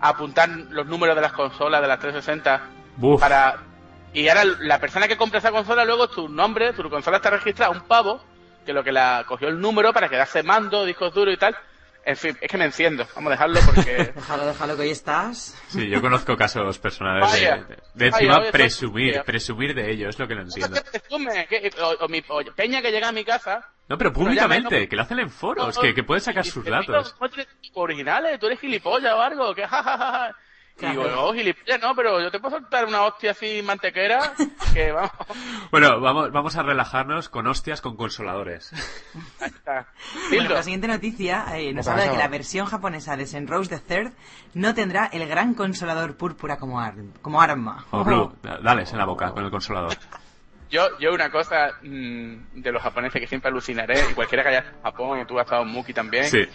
a 0.00 0.08
apuntar 0.10 0.48
los 0.48 0.86
números 0.86 1.16
de 1.16 1.22
las 1.22 1.32
consolas 1.32 1.82
de 1.82 1.88
las 1.88 1.98
360 1.98 2.60
Buf. 2.96 3.20
para 3.20 3.56
Y 4.12 4.28
ahora 4.28 4.44
la 4.60 4.78
persona 4.78 5.08
que 5.08 5.16
compra 5.16 5.40
esa 5.40 5.50
consola, 5.50 5.84
luego 5.84 6.08
tu 6.08 6.28
nombre, 6.28 6.72
tu 6.72 6.88
consola 6.88 7.16
está 7.16 7.30
registrada, 7.30 7.72
un 7.72 7.80
pavo, 7.82 8.22
que 8.64 8.72
lo 8.72 8.84
que 8.84 8.92
la 8.92 9.24
cogió 9.26 9.48
el 9.48 9.60
número 9.60 9.92
para 9.92 10.08
quedarse 10.08 10.44
mando, 10.44 10.84
discos 10.84 11.12
duros 11.12 11.34
y 11.34 11.36
tal. 11.36 11.56
En 12.10 12.16
fin, 12.16 12.36
es 12.40 12.50
que 12.50 12.58
me 12.58 12.64
enciendo. 12.64 13.06
Vamos 13.14 13.28
a 13.28 13.30
dejarlo 13.32 13.60
porque. 13.64 14.12
déjalo, 14.16 14.46
déjalo 14.46 14.76
que 14.76 14.82
hoy 14.82 14.90
estás. 14.90 15.56
Sí, 15.68 15.88
yo 15.88 16.00
conozco 16.00 16.36
casos 16.36 16.78
personales 16.78 17.32
de, 17.32 17.76
de 17.94 18.06
encima 18.08 18.32
Vaya, 18.32 18.42
oye, 18.42 18.52
presumir, 18.52 19.12
tío. 19.12 19.24
presumir 19.24 19.74
de 19.74 19.90
ello, 19.92 20.08
es 20.08 20.18
lo 20.18 20.26
que 20.26 20.34
no 20.34 20.42
entiendo. 20.42 20.80
¿Qué- 21.48 21.70
O, 21.80 22.04
o 22.04 22.08
mi 22.08 22.22
o 22.28 22.42
Peña 22.56 22.82
que 22.82 22.90
llega 22.90 23.08
a 23.08 23.12
mi 23.12 23.24
casa. 23.24 23.64
No, 23.88 23.96
pero 23.96 24.10
Bueno, 24.12 24.32
ya 24.32 24.48
me- 24.48 24.56
públicamente, 24.56 24.88
que 24.88 24.96
lo 24.96 25.02
hacen 25.02 25.18
en 25.20 25.30
foros, 25.30 25.78
que, 25.78 25.94
que 25.94 26.02
pueden 26.02 26.20
sacar 26.20 26.44
sus 26.44 26.64
datos. 26.64 27.14
¿No 27.20 27.28
originales? 27.82 28.38
¿Tú 28.40 28.46
eres 28.46 28.60
gilipollas 28.60 29.12
o 29.14 29.20
algo? 29.20 29.54
¿Qué? 29.54 29.66
Ja, 29.66 29.82
ja, 29.82 29.96
ja, 29.98 30.36
ja. 30.80 30.88
Y 30.88 30.90
digo, 30.96 31.08
no, 31.08 31.32
gilipollas 31.32 31.80
no, 31.80 31.94
pero 31.94 32.20
yo 32.20 32.30
te 32.30 32.38
puedo 32.40 32.56
soltar 32.58 32.86
una 32.86 33.02
hostia 33.02 33.32
así 33.32 33.62
mantequera 33.62 34.32
que 34.74 34.92
vamos. 34.92 35.10
Bueno, 35.70 36.00
vamos, 36.00 36.32
vamos 36.32 36.56
a 36.56 36.62
relajarnos 36.62 37.28
con 37.28 37.46
hostias 37.46 37.80
con 37.80 37.96
consoladores. 37.96 38.72
Bueno, 40.30 40.50
la 40.50 40.62
siguiente 40.62 40.88
noticia 40.88 41.46
eh, 41.56 41.72
nos 41.72 41.86
¿Qué 41.86 41.90
habla 41.92 42.04
de 42.04 42.10
que 42.12 42.16
la 42.18 42.28
versión 42.28 42.66
japonesa 42.66 43.16
de 43.16 43.26
Senrose 43.26 43.70
the 43.70 43.78
Third 43.80 44.12
no 44.54 44.74
tendrá 44.74 45.06
el 45.12 45.26
gran 45.28 45.54
consolador 45.54 46.16
púrpura 46.16 46.56
como, 46.58 46.80
ar- 46.80 46.94
como 47.22 47.40
arma. 47.40 47.84
O 47.90 48.04
Blue, 48.04 48.32
dales 48.62 48.92
en 48.92 48.98
la 48.98 49.04
boca 49.06 49.30
con 49.32 49.44
el 49.44 49.50
consolador. 49.50 49.94
Yo, 50.70 50.82
yo 51.00 51.12
una 51.12 51.30
cosa 51.30 51.72
mm, 51.82 52.60
de 52.60 52.72
los 52.72 52.80
japoneses 52.82 53.20
que 53.20 53.26
siempre 53.26 53.50
alucinaré, 53.50 53.94
y 54.10 54.14
cualquiera 54.14 54.42
que 54.44 54.50
haya 54.50 54.58
estado 54.60 54.76
en 54.78 54.82
Japón, 54.84 55.20
y 55.20 55.24
tú 55.24 55.38
has 55.38 55.44
estado 55.46 55.62
en 55.62 55.68
Muki 55.68 55.92
también, 55.92 56.24
Sí. 56.26 56.46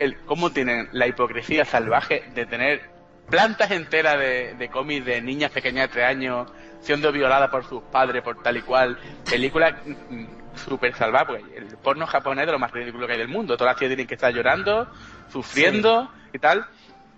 el 0.00 0.16
cómo 0.24 0.50
tienen 0.50 0.88
la 0.92 1.06
hipocresía 1.06 1.64
salvaje 1.64 2.24
de 2.34 2.46
tener 2.46 2.90
plantas 3.28 3.70
enteras 3.70 4.18
de, 4.18 4.54
de 4.54 4.68
cómics 4.68 5.04
de 5.06 5.20
niñas 5.22 5.50
pequeñas 5.50 5.88
de 5.88 5.92
3 5.94 6.06
años 6.06 6.48
siendo 6.80 7.10
violadas 7.12 7.48
por 7.50 7.64
sus 7.64 7.82
padres, 7.84 8.22
por 8.22 8.42
tal 8.42 8.56
y 8.58 8.62
cual. 8.62 8.98
Películas 9.28 9.74
mm, 9.86 10.24
súper 10.54 10.94
salvajes, 10.94 11.40
porque 11.40 11.56
el 11.56 11.76
porno 11.78 12.06
japonés 12.06 12.42
es 12.42 12.46
de 12.46 12.52
lo 12.52 12.58
más 12.58 12.70
ridículo 12.70 13.06
que 13.06 13.14
hay 13.14 13.18
del 13.18 13.28
mundo. 13.28 13.56
Todas 13.56 13.72
las 13.72 13.78
tías 13.78 13.88
tienen 13.88 14.06
que 14.06 14.14
estar 14.14 14.32
llorando, 14.32 14.86
sufriendo 15.32 16.10
y 16.32 16.38
tal. 16.38 16.66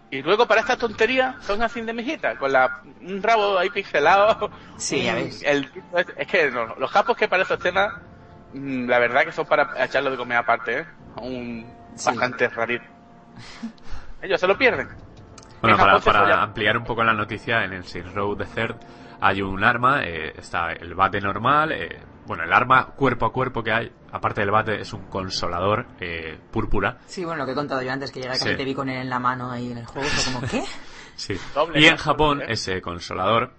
Y 0.09 0.23
luego 0.23 0.47
para 0.47 0.61
estas 0.61 0.79
tonterías 0.79 1.35
son 1.45 1.63
así 1.63 1.81
de 1.81 1.93
mijita, 1.93 2.37
con 2.37 2.53
la, 2.53 2.81
un 3.01 3.21
rabo 3.21 3.59
ahí 3.59 3.71
pixelado. 3.71 4.51
Sí, 4.79 5.03
ya 5.03 5.15
un- 5.17 5.25
ves. 5.25 5.43
el- 5.43 5.69
es, 5.97 6.07
es 6.17 6.27
que 6.29 6.51
no, 6.53 6.77
los 6.77 6.91
japos 6.93 7.17
que 7.17 7.27
para 7.27 7.43
esos 7.43 7.59
temas, 7.59 7.93
mm, 8.53 8.89
la 8.89 9.01
verdad 9.01 9.25
que 9.25 9.33
son 9.33 9.47
para 9.47 9.69
echarlo 9.85 10.13
de 10.13 10.17
comer 10.17 10.39
aparte, 10.39 10.79
¿eh? 10.79 10.87
Un 11.17 11.67
bastante 12.05 12.49
rarito. 12.49 12.85
Ellos 14.23 14.41
se 14.41 14.47
lo 14.47 14.57
pierden. 14.57 14.89
Bueno, 15.61 15.77
En 15.77 15.81
para, 15.83 16.01
folla- 16.01 16.43
ampliar 16.43 16.77
un 16.77 16.85
poco 16.85 17.03
la 17.05 17.13
noticia, 17.15 17.65
en 17.65 17.73
el 17.73 17.85
Row 18.15 18.37
the 18.37 18.45
Third 18.45 18.77
hay 19.21 19.41
un 19.41 19.65
arma, 19.65 20.05
eh, 20.05 20.35
está 20.37 20.73
el 20.73 20.95
bate 20.95 21.21
normal, 21.21 21.73
eh, 21.73 21.99
bueno, 22.27 22.45
el 22.45 22.53
arma 22.53 22.87
cuerpo 22.89 23.25
a 23.27 23.33
cuerpo 23.33 23.63
que 23.63 23.73
hay, 23.73 23.91
aparte 24.13 24.43
del 24.43 24.51
bate, 24.51 24.81
es 24.81 24.93
un 24.93 25.05
consolador 25.07 25.87
eh, 26.01 26.39
púrpura. 26.51 26.99
Sí, 27.07 27.25
bueno, 27.25 27.39
lo 27.41 27.47
que 27.47 27.53
he 27.53 27.55
contado 27.55 27.81
yo 27.83 27.91
antes, 27.93 28.11
que 28.13 28.21
llegué 28.21 28.33
casi 28.33 28.51
Sí. 28.51 28.57
te 28.57 28.65
vi 28.65 28.75
con 28.75 28.89
él 28.91 29.01
en 29.01 29.09
la 29.11 29.19
mano 29.19 29.51
ahí 29.51 29.73
en 29.73 29.79
el 29.79 29.87
juego, 29.87 30.07
fue 30.09 30.33
como, 30.35 30.47
¿qué? 30.49 30.63
Sí. 31.17 31.35
Doble, 31.55 31.81
y 31.81 31.87
en. 31.87 31.97
Japón 31.97 32.43
ese 32.47 32.83
consolador 32.83 33.53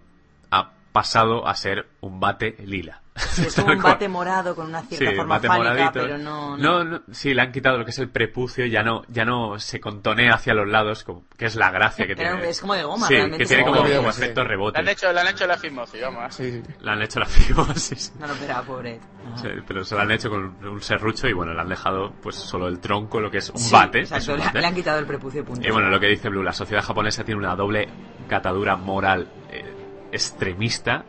ha 0.52 0.74
pasado 0.92 1.48
a 1.48 1.56
ser 1.56 1.88
un 2.02 2.20
bate 2.20 2.56
lila. 2.60 3.02
Sí, 3.18 3.46
es 3.48 3.56
como 3.56 3.74
un 3.74 3.82
bate 3.82 4.08
morado 4.08 4.56
con 4.56 4.68
una 4.68 4.82
cierta 4.84 5.10
Sí, 5.10 5.16
forma 5.16 5.36
bate 5.36 5.48
fálica, 5.48 5.70
moradito. 5.70 5.92
pero 5.94 6.18
no... 6.18 6.58
No, 6.58 6.84
no, 6.84 7.02
sí, 7.12 7.34
le 7.34 7.42
han 7.42 7.52
quitado 7.52 7.78
lo 7.78 7.84
que 7.86 7.92
es 7.92 8.00
el 8.00 8.10
prepucio, 8.10 8.66
ya 8.66 8.84
no, 8.84 9.04
ya 9.10 9.26
no 9.26 9.58
se 9.60 9.80
contonea 9.80 10.34
hacia 10.36 10.54
los 10.54 10.68
lados, 10.68 11.04
como, 11.04 11.26
que 11.38 11.46
es 11.46 11.56
la 11.56 11.72
gracia 11.72 12.06
que 12.08 12.16
Pero 12.16 12.32
tiene. 12.36 12.50
es 12.50 12.62
como 12.62 12.74
de 12.76 12.84
goma, 12.84 13.08
Sí, 13.08 13.16
realmente 13.16 13.44
que 13.44 13.48
tiene 13.48 13.64
como 13.64 13.78
como, 13.78 13.90
como 13.96 14.10
efecto 14.10 14.44
Le 14.44 14.48
rebote. 14.50 14.80
han 14.80 14.88
hecho, 14.88 15.12
le 15.12 15.20
han 15.20 15.28
hecho 15.28 15.48
la 15.48 15.58
fimosis, 15.58 16.02
vamos. 16.02 16.40
Le 16.40 16.92
han 16.92 17.02
hecho 17.02 17.20
la 17.20 17.26
fibrosis. 17.26 18.14
No 18.20 18.28
lo 18.28 18.34
esperaba, 18.34 18.62
pobre. 18.64 19.00
Sí, 19.42 19.48
pero 19.68 19.84
se 19.84 19.96
lo 19.96 20.02
han 20.02 20.12
hecho 20.12 20.30
con 20.30 20.44
un 20.66 20.82
serrucho 20.82 21.28
y 21.28 21.34
bueno, 21.34 21.54
le 21.54 21.62
han 21.62 21.70
dejado 21.70 22.14
pues 22.22 22.36
solo 22.36 22.68
el 22.68 22.80
tronco, 22.80 23.20
lo 23.20 23.30
que 23.32 23.40
es 23.40 23.50
un 23.50 23.58
Sí, 23.60 23.74
bate. 23.74 24.00
exacto, 24.00 24.18
es 24.24 24.28
un 24.30 24.38
le- 24.40 24.46
bate. 24.46 24.62
le 24.62 24.68
han 24.68 24.76
quitado 24.76 25.00
el 25.00 25.06
prepucio 25.06 25.44
punto. 25.44 25.68
Y 25.68 25.72
bueno, 25.72 25.90
lo 25.90 26.00
que 26.00 26.08
dice 26.08 26.30
Blue, 26.30 26.44
la 26.44 26.54
sociedad 26.54 26.84
japonesa 26.84 27.24
tiene 27.24 27.40
una 27.40 27.56
doble 27.56 27.88
catadura 28.30 28.76
moral 28.78 29.28
eh, 29.52 29.64
extremista. 30.12 31.06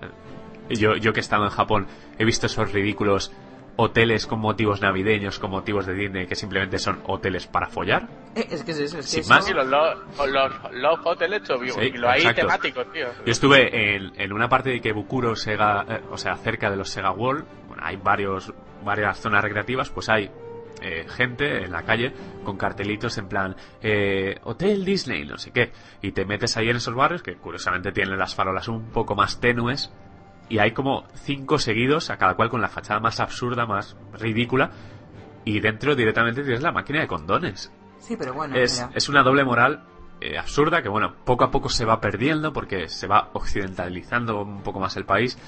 Yo, 0.71 0.97
yo 0.97 1.12
que 1.12 1.21
he 1.21 1.23
estado 1.23 1.45
en 1.45 1.51
Japón 1.51 1.87
he 2.19 2.25
visto 2.25 2.47
esos 2.47 2.73
ridículos 2.73 3.33
hoteles 3.81 4.27
con 4.27 4.41
motivos 4.41 4.81
navideños, 4.81 5.39
con 5.39 5.51
motivos 5.53 5.87
de 5.87 5.95
Disney, 5.95 6.27
que 6.27 6.35
simplemente 6.35 6.79
son 6.81 7.01
hoteles 7.07 7.47
para 7.47 7.69
follar. 7.69 8.09
Eh, 8.35 8.47
es 8.51 8.64
que 8.64 8.73
es 8.73 8.81
eso, 8.81 8.99
es 8.99 9.05
que 9.07 9.11
Sin 9.11 9.21
eso- 9.21 9.29
más. 9.35 9.45
Sí, 9.47 9.53
los, 9.55 9.66
los, 9.69 9.97
los, 10.29 10.53
los 10.73 10.99
hoteles 11.07 11.43
Sí, 11.47 11.81
y 11.81 11.91
los 11.99 12.11
ahí 12.11 12.21
exacto. 12.23 12.41
temáticos, 12.43 12.93
tío. 12.93 13.07
Yo 13.25 13.31
estuve 13.33 13.95
en, 13.97 14.12
en 14.21 14.33
una 14.33 14.49
parte 14.49 14.71
de 14.71 14.77
Ikebukuro, 14.77 15.37
Sega, 15.37 15.85
eh, 15.89 16.01
o 16.11 16.16
sea, 16.19 16.35
cerca 16.37 16.71
de 16.71 16.77
los 16.77 16.89
Sega 16.91 17.12
World. 17.12 17.45
Bueno, 17.69 17.83
hay 17.87 17.97
varios, 17.97 18.53
varias 18.85 19.19
zonas 19.21 19.45
recreativas, 19.45 19.91
pues 19.91 20.09
hay 20.09 20.29
eh, 20.83 21.07
gente 21.09 21.64
en 21.64 21.71
la 21.71 21.83
calle 21.85 22.12
con 22.45 22.57
cartelitos 22.57 23.16
en 23.19 23.29
plan 23.29 23.55
eh, 23.81 24.39
Hotel 24.43 24.85
Disney, 24.85 25.25
no 25.25 25.39
sé 25.39 25.53
qué. 25.53 25.71
Y 26.03 26.11
te 26.11 26.25
metes 26.25 26.57
ahí 26.57 26.69
en 26.69 26.77
esos 26.77 26.95
barrios 26.97 27.23
que 27.23 27.37
curiosamente 27.37 27.93
tienen 27.93 28.19
las 28.19 28.35
farolas 28.35 28.66
un 28.66 28.91
poco 28.91 29.14
más 29.14 29.39
tenues. 29.41 29.93
Y 30.49 30.59
hay 30.59 30.72
como 30.72 31.07
cinco 31.14 31.59
seguidos, 31.59 32.11
a 32.11 32.16
cada 32.16 32.34
cual 32.34 32.49
con 32.51 32.61
la 32.61 32.68
fachada 32.68 33.01
más 33.01 33.20
absurda, 33.20 33.66
más 33.66 33.96
ridícula. 34.14 34.70
Y 35.44 35.61
dentro 35.61 35.94
directamente 35.94 36.42
tienes 36.42 36.62
la 36.62 36.72
máquina 36.72 37.01
de 37.01 37.07
condones. 37.07 37.72
Sí, 37.99 38.16
pero 38.16 38.32
bueno, 38.34 38.57
Es, 38.57 38.80
mira. 38.80 38.92
es 38.94 39.09
una 39.09 39.22
doble 39.22 39.44
moral 39.44 39.84
eh, 40.20 40.38
absurda 40.38 40.82
que, 40.82 40.88
bueno, 40.88 41.14
poco 41.24 41.44
a 41.44 41.51
poco 41.51 41.68
se 41.68 41.84
va 41.84 42.01
perdiendo 42.01 42.53
porque 42.53 42.88
se 42.88 43.07
va 43.07 43.30
occidentalizando 43.34 44.42
un 44.42 44.62
poco 44.62 44.80
más 44.80 44.96
el 44.96 45.05
país, 45.05 45.38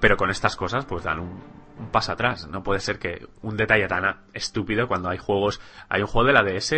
pero 0.00 0.16
con 0.16 0.30
estas 0.30 0.56
cosas 0.56 0.84
pues 0.84 1.04
dan 1.04 1.20
un, 1.20 1.42
un 1.78 1.90
paso 1.90 2.12
atrás. 2.12 2.46
No 2.48 2.62
puede 2.62 2.80
ser 2.80 2.98
que 2.98 3.26
un 3.42 3.56
detalle 3.56 3.86
tan 3.88 4.16
estúpido 4.32 4.88
cuando 4.88 5.08
hay 5.08 5.18
juegos... 5.18 5.60
Hay 5.88 6.00
un 6.00 6.06
juego 6.06 6.26
de 6.28 6.32
la 6.32 6.42
DS 6.42 6.70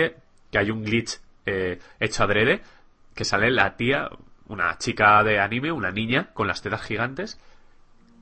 que 0.50 0.58
hay 0.58 0.70
un 0.70 0.82
glitch 0.84 1.20
eh, 1.46 1.78
hecho 2.00 2.24
adrede 2.24 2.62
que 3.14 3.24
sale 3.24 3.50
la 3.50 3.76
tía, 3.76 4.08
una 4.48 4.78
chica 4.78 5.22
de 5.24 5.40
anime, 5.40 5.72
una 5.72 5.90
niña 5.90 6.30
con 6.34 6.46
las 6.46 6.62
tetas 6.62 6.82
gigantes 6.82 7.40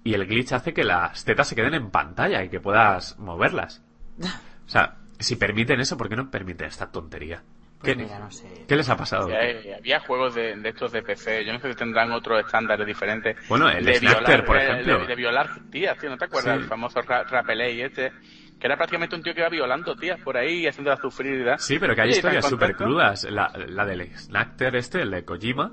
y 0.06 0.14
el 0.14 0.26
glitch 0.26 0.52
hace 0.52 0.72
que 0.72 0.84
las 0.84 1.24
tetas 1.24 1.48
se 1.48 1.54
queden 1.56 1.74
en 1.74 1.90
pantalla 1.90 2.42
y 2.44 2.48
que 2.48 2.60
puedas 2.60 3.18
moverlas. 3.18 3.82
O 4.20 4.68
sea, 4.68 4.96
si 5.18 5.36
permiten 5.36 5.80
eso, 5.80 5.96
¿por 5.96 6.08
qué 6.08 6.16
no 6.16 6.30
permiten 6.30 6.68
esta 6.68 6.90
tontería? 6.90 7.42
Pues 7.78 7.94
¿Qué, 7.94 8.02
mira, 8.02 8.18
no 8.18 8.30
sé. 8.30 8.64
qué 8.66 8.74
les 8.76 8.88
ha 8.88 8.96
pasado? 8.96 9.28
Sí, 9.28 9.34
hay- 9.34 9.72
había 9.72 10.00
juegos 10.00 10.34
de, 10.34 10.56
de 10.56 10.68
estos 10.70 10.92
de 10.92 11.02
PC, 11.02 11.44
yo 11.44 11.52
no 11.52 11.58
sé 11.60 11.70
si 11.70 11.76
tendrán 11.76 12.10
otros 12.12 12.40
estándares 12.44 12.86
diferentes. 12.86 13.36
Bueno, 13.48 13.68
el 13.68 13.84
de 13.84 13.96
Snacter, 13.96 14.44
por 14.46 14.56
eh, 14.56 14.70
ejemplo. 14.70 15.00
De, 15.00 15.06
de 15.08 15.14
violar 15.14 15.50
tías, 15.70 15.98
tío, 15.98 16.08
¿no 16.08 16.16
te 16.16 16.24
acuerdas? 16.24 16.56
Sí. 16.56 16.62
El 16.62 16.68
famoso 16.68 17.02
ra 17.02 17.24
Rapeley 17.24 17.82
este, 17.82 18.12
que 18.58 18.66
era 18.66 18.76
prácticamente 18.76 19.14
un 19.14 19.22
tío 19.22 19.34
que 19.34 19.40
iba 19.40 19.50
violando 19.50 19.94
tías 19.94 20.18
por 20.20 20.36
ahí 20.38 20.60
y 20.60 20.66
haciéndolas 20.68 21.00
sufrir. 21.00 21.38
¿verdad? 21.40 21.58
Sí, 21.58 21.78
pero 21.78 21.94
que 21.94 22.00
hay 22.00 22.08
Oye, 22.08 22.16
historias 22.16 22.44
¿tan 22.44 22.50
súper 22.50 22.76
crudas. 22.76 23.24
La, 23.24 23.52
la 23.68 23.84
del 23.84 24.10
Snackter 24.16 24.74
este, 24.76 25.02
el 25.02 25.10
de 25.10 25.24
Kojima, 25.26 25.72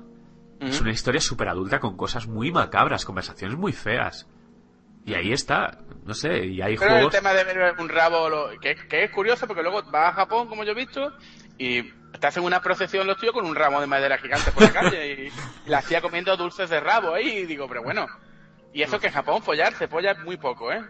es 0.68 0.80
una 0.80 0.90
historia 0.90 1.20
súper 1.20 1.48
adulta 1.48 1.80
con 1.80 1.96
cosas 1.96 2.26
muy 2.26 2.50
macabras, 2.52 3.04
conversaciones 3.04 3.56
muy 3.58 3.72
feas. 3.72 4.28
Y 5.06 5.14
ahí 5.14 5.32
está, 5.32 5.78
no 6.04 6.14
sé, 6.14 6.46
y 6.46 6.62
hay 6.62 6.76
Pero 6.78 6.92
juegos... 6.94 7.14
el 7.14 7.20
tema 7.20 7.34
de 7.34 7.44
ver 7.44 7.74
un 7.78 7.88
rabo, 7.90 8.28
lo- 8.30 8.50
que, 8.60 8.74
que 8.88 9.04
es 9.04 9.10
curioso 9.10 9.46
porque 9.46 9.62
luego 9.62 9.82
vas 9.90 10.12
a 10.12 10.14
Japón, 10.14 10.48
como 10.48 10.64
yo 10.64 10.72
he 10.72 10.74
visto, 10.74 11.12
y 11.58 11.82
te 12.18 12.26
hacen 12.26 12.42
una 12.42 12.60
procesión 12.62 13.06
los 13.06 13.18
tíos 13.18 13.34
con 13.34 13.44
un 13.44 13.54
ramo 13.54 13.80
de 13.82 13.86
madera 13.86 14.16
gigante 14.16 14.50
por 14.50 14.62
la 14.62 14.72
calle 14.72 15.12
y 15.24 15.32
la 15.70 15.82
tía 15.82 16.00
comiendo 16.00 16.34
dulces 16.38 16.70
de 16.70 16.80
rabo 16.80 17.12
ahí, 17.14 17.28
y 17.40 17.44
digo, 17.46 17.68
pero 17.68 17.82
bueno. 17.82 18.06
Y 18.72 18.80
eso 18.82 18.98
que 18.98 19.08
en 19.08 19.12
Japón 19.12 19.42
follar 19.42 19.74
se 19.74 19.88
folla 19.88 20.14
muy 20.24 20.36
poco, 20.38 20.72
¿eh? 20.72 20.82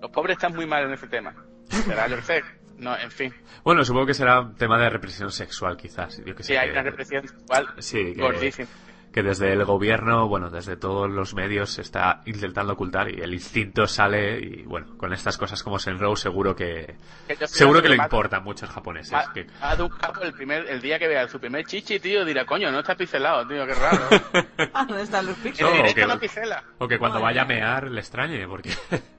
Los 0.00 0.10
pobres 0.10 0.36
están 0.38 0.54
muy 0.54 0.66
mal 0.66 0.84
en 0.84 0.92
ese 0.94 1.06
tema. 1.06 1.34
Será, 1.68 2.08
yo 2.08 2.20
sé. 2.22 2.42
No, 2.78 2.96
en 2.98 3.10
fin. 3.12 3.32
Bueno, 3.62 3.84
supongo 3.84 4.06
que 4.06 4.14
será 4.14 4.40
un 4.40 4.56
tema 4.56 4.76
de 4.78 4.88
represión 4.90 5.30
sexual, 5.30 5.76
quizás. 5.76 6.20
Yo 6.24 6.34
que 6.34 6.42
sé 6.42 6.54
Sí, 6.54 6.56
hay 6.56 6.66
que- 6.68 6.72
una 6.72 6.82
represión 6.82 7.24
igual 7.44 7.68
Sí, 7.78 8.12
que, 8.14 8.20
gordísima. 8.20 8.68
Que 9.12 9.22
desde 9.22 9.52
el 9.52 9.64
gobierno, 9.66 10.26
bueno, 10.26 10.48
desde 10.48 10.76
todos 10.76 11.10
los 11.10 11.34
medios 11.34 11.70
se 11.70 11.82
está 11.82 12.22
intentando 12.24 12.72
ocultar 12.72 13.10
y 13.10 13.20
el 13.20 13.34
instinto 13.34 13.86
sale 13.86 14.40
y 14.40 14.62
bueno, 14.62 14.96
con 14.96 15.12
estas 15.12 15.36
cosas 15.36 15.62
como 15.62 15.78
Senrou 15.78 16.16
seguro 16.16 16.56
que 16.56 16.96
Que 17.28 17.46
seguro 17.46 17.82
que 17.82 17.90
le 17.90 17.96
más- 17.98 18.06
importa 18.06 18.38
a 18.38 18.40
muchos 18.40 18.70
japoneses. 18.70 19.12
más- 19.12 19.28
que- 19.28 19.46
más 19.60 19.76
de 19.76 19.82
un 19.84 19.90
capo 19.90 20.22
el 20.22 20.32
primer 20.32 20.66
el 20.68 20.80
día 20.80 20.98
que 20.98 21.08
vea 21.08 21.28
su 21.28 21.38
primer 21.38 21.66
chichi, 21.66 22.00
tío, 22.00 22.24
dirá, 22.24 22.46
coño, 22.46 22.72
no 22.72 22.78
está 22.80 22.94
pixelado, 22.96 23.46
tío, 23.46 23.66
qué 23.66 23.74
raro. 23.74 24.08
Ah, 24.74 24.86
¿dónde 24.86 25.02
están 25.02 25.26
los 25.26 25.36
En 25.36 25.42
píxeles? 25.42 25.70
No, 25.70 25.76
directo 25.76 26.00
que- 26.00 26.06
no 26.06 26.18
pixela. 26.18 26.64
o 26.78 26.88
que 26.88 26.98
cuando 26.98 27.20
vaya 27.20 27.42
a 27.42 27.44
mear 27.44 27.90
le 27.90 28.00
extrañe, 28.00 28.46
porque... 28.48 28.70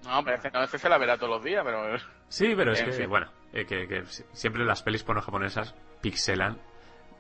No, 0.04 0.24
pero 0.24 0.38
ese, 0.38 0.50
no, 0.52 0.64
ese 0.64 0.80
se 0.80 0.90
la 0.90 0.98
verá 0.98 1.18
todos 1.18 1.30
los 1.36 1.44
días, 1.44 1.64
pero... 1.64 1.98
sí, 2.30 2.54
pero 2.56 2.72
es 2.74 2.80
En 2.80 2.86
que, 2.88 2.92
fin. 2.94 3.10
bueno, 3.10 3.28
eh, 3.54 3.66
que, 3.66 3.88
que 3.88 4.06
si- 4.08 4.24
siempre 4.34 4.66
las 4.66 4.82
pelis 4.82 5.04
porno 5.04 5.22
japonesas 5.22 5.76
pixelan 6.02 6.58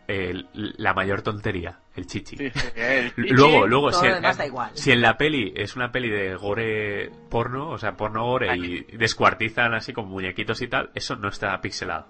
el- 0.07 0.47
la 0.53 0.93
mayor 0.93 1.21
tontería, 1.21 1.79
el 1.95 2.05
chichi. 2.07 2.37
Sí, 2.37 2.49
sí, 2.53 2.67
el 2.75 3.09
chichi, 3.15 3.29
Luego, 3.29 3.67
luego, 3.67 3.91
si 3.91 4.05
en, 4.05 4.13
demás 4.15 4.37
da 4.37 4.45
igual. 4.45 4.71
si 4.73 4.91
en 4.91 5.01
la 5.01 5.17
peli 5.17 5.53
es 5.55 5.75
una 5.75 5.91
peli 5.91 6.09
de 6.09 6.35
gore 6.35 7.11
porno, 7.29 7.69
o 7.69 7.77
sea, 7.77 7.93
porno 7.97 8.25
gore 8.25 8.55
y 8.57 8.83
descuartizan 8.97 9.73
así 9.73 9.93
con 9.93 10.07
muñequitos 10.07 10.61
y 10.61 10.67
tal, 10.67 10.89
eso 10.95 11.15
no 11.15 11.29
está 11.29 11.59
pixelado. 11.61 12.07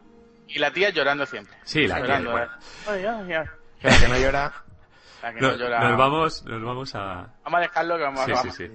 Y 0.48 0.60
la 0.60 0.72
tía 0.72 0.90
llorando 0.90 1.26
siempre. 1.26 1.56
Sí, 1.64 1.88
la 1.88 2.00
llorando. 2.00 2.32
tía, 2.32 2.44
¿eh? 2.44 2.48
Ay, 2.88 3.06
ay, 3.06 3.34
ay. 3.34 3.46
Que 3.82 3.88
la 3.90 4.00
que 4.00 4.08
no 4.08 4.18
llora. 4.20 4.54
Sea, 5.24 5.34
que 5.34 5.42
No- 5.42 5.52
no 5.52 5.58
llora. 5.58 5.90
nos 5.90 5.98
vamos, 5.98 6.44
nos 6.46 6.64
vamos 6.64 6.96
a... 6.96 7.34
Vamos 7.44 7.58
a 7.58 7.62
dejarlo 7.62 7.98
que 7.98 8.04
vamos 8.04 8.26
Sí, 8.26 8.32
a 8.32 8.38
sí, 8.38 8.50
sí. 8.52 8.72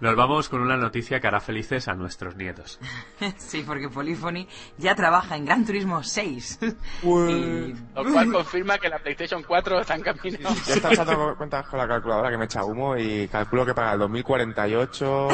Nos 0.00 0.16
vamos 0.16 0.48
con 0.48 0.60
una 0.60 0.76
noticia 0.76 1.20
que 1.20 1.26
hará 1.26 1.40
felices 1.40 1.88
a 1.88 1.94
nuestros 1.94 2.36
nietos. 2.36 2.78
sí, 3.36 3.64
porque 3.66 3.88
Polyphony 3.88 4.46
ya 4.76 4.94
trabaja 4.94 5.36
en 5.36 5.44
Gran 5.44 5.64
Turismo 5.64 6.02
6. 6.02 6.58
y... 7.02 7.74
Lo 7.94 8.04
cual 8.12 8.32
confirma 8.32 8.78
que 8.78 8.88
la 8.88 8.98
PlayStation 8.98 9.42
4 9.42 9.80
está 9.80 9.94
en 9.94 10.02
camino. 10.02 10.38
Ya 10.66 10.74
está 10.74 10.92
echando 10.92 11.36
cuentas 11.36 11.66
con 11.68 11.78
la 11.78 11.88
calculadora 11.88 12.30
que 12.30 12.38
me 12.38 12.44
echa 12.46 12.64
humo 12.64 12.96
y 12.96 13.28
calculo 13.28 13.64
que 13.64 13.74
para 13.74 13.92
el 13.92 13.98
2048... 14.00 15.28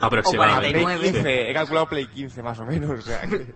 Aproximadamente. 0.00 0.70
Play 0.70 0.82
49. 0.84 1.12
15, 1.18 1.50
he 1.50 1.54
calculado 1.54 1.86
Play 1.88 2.06
15 2.06 2.42
más 2.42 2.58
o 2.60 2.64
menos. 2.64 2.90
O 2.90 3.02
sea, 3.02 3.20
que, 3.22 3.52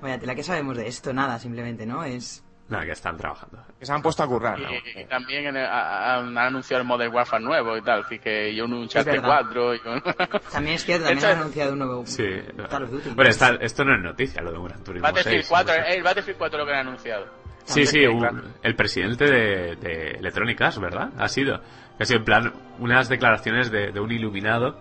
Vaya 0.00 0.18
tela, 0.18 0.34
¿qué 0.34 0.42
sabemos 0.42 0.76
de 0.76 0.86
esto? 0.88 1.12
Nada, 1.12 1.38
simplemente, 1.38 1.84
¿no? 1.86 2.02
Es... 2.04 2.42
Nada, 2.68 2.84
que 2.86 2.92
están 2.92 3.16
trabajando. 3.18 3.58
que 3.78 3.84
se 3.84 3.92
han 3.92 4.00
puesto 4.00 4.22
a 4.22 4.26
currar. 4.26 4.58
¿no? 4.58 4.68
Y, 4.72 5.00
y 5.00 5.04
también 5.04 5.46
en 5.46 5.56
el- 5.58 5.66
ha- 5.66 6.16
han 6.16 6.28
han 6.36 6.46
anunciado 6.46 6.80
el 6.80 6.88
Modern 6.88 7.14
Warfare 7.14 7.44
nuevo 7.44 7.76
y 7.76 7.82
tal, 7.82 8.00
así 8.00 8.18
que 8.18 8.50
y 8.50 8.60
un 8.62 8.72
Uncharted 8.72 9.12
verdad. 9.12 9.42
4 9.44 9.74
y 9.74 9.80
un... 9.86 10.02
También 10.52 10.76
es 10.76 10.84
cierto, 10.84 11.04
también 11.04 11.18
Esto 11.18 11.26
han 11.28 11.32
es- 11.34 11.40
anunciado 11.40 11.72
un 11.74 11.78
nuevo 11.78 12.06
Sí. 12.06 12.24
Bueno, 13.14 13.30
está- 13.30 13.54
esto 13.60 13.84
no 13.84 13.94
es 13.94 14.02
noticia, 14.02 14.40
lo 14.42 14.50
de 14.52 14.58
un 14.58 14.64
Gran 14.66 14.82
Turismo 14.82 15.06
Battlefield 15.06 15.36
6, 15.42 15.46
4, 15.48 15.74
no 15.76 15.84
sé. 15.84 15.94
el 15.94 16.02
Battlefield 16.02 16.38
4 16.38 16.58
lo 16.58 16.66
que 16.66 16.72
han 16.72 16.86
anunciado. 16.86 17.26
Sí, 17.64 17.86
sí, 17.86 18.06
un- 18.06 18.18
claro. 18.20 18.42
el 18.62 18.74
presidente 18.76 19.24
de, 19.26 19.76
de 19.76 20.10
Electronic 20.18 20.60
Arts, 20.62 20.78
¿verdad? 20.80 21.10
Ha 21.18 21.28
sido. 21.28 21.60
Ha 22.00 22.04
sido 22.04 22.18
en 22.20 22.24
plan 22.24 22.52
unas 22.78 23.08
declaraciones 23.08 23.70
de, 23.70 23.92
de 23.92 24.00
un 24.00 24.10
iluminado 24.10 24.80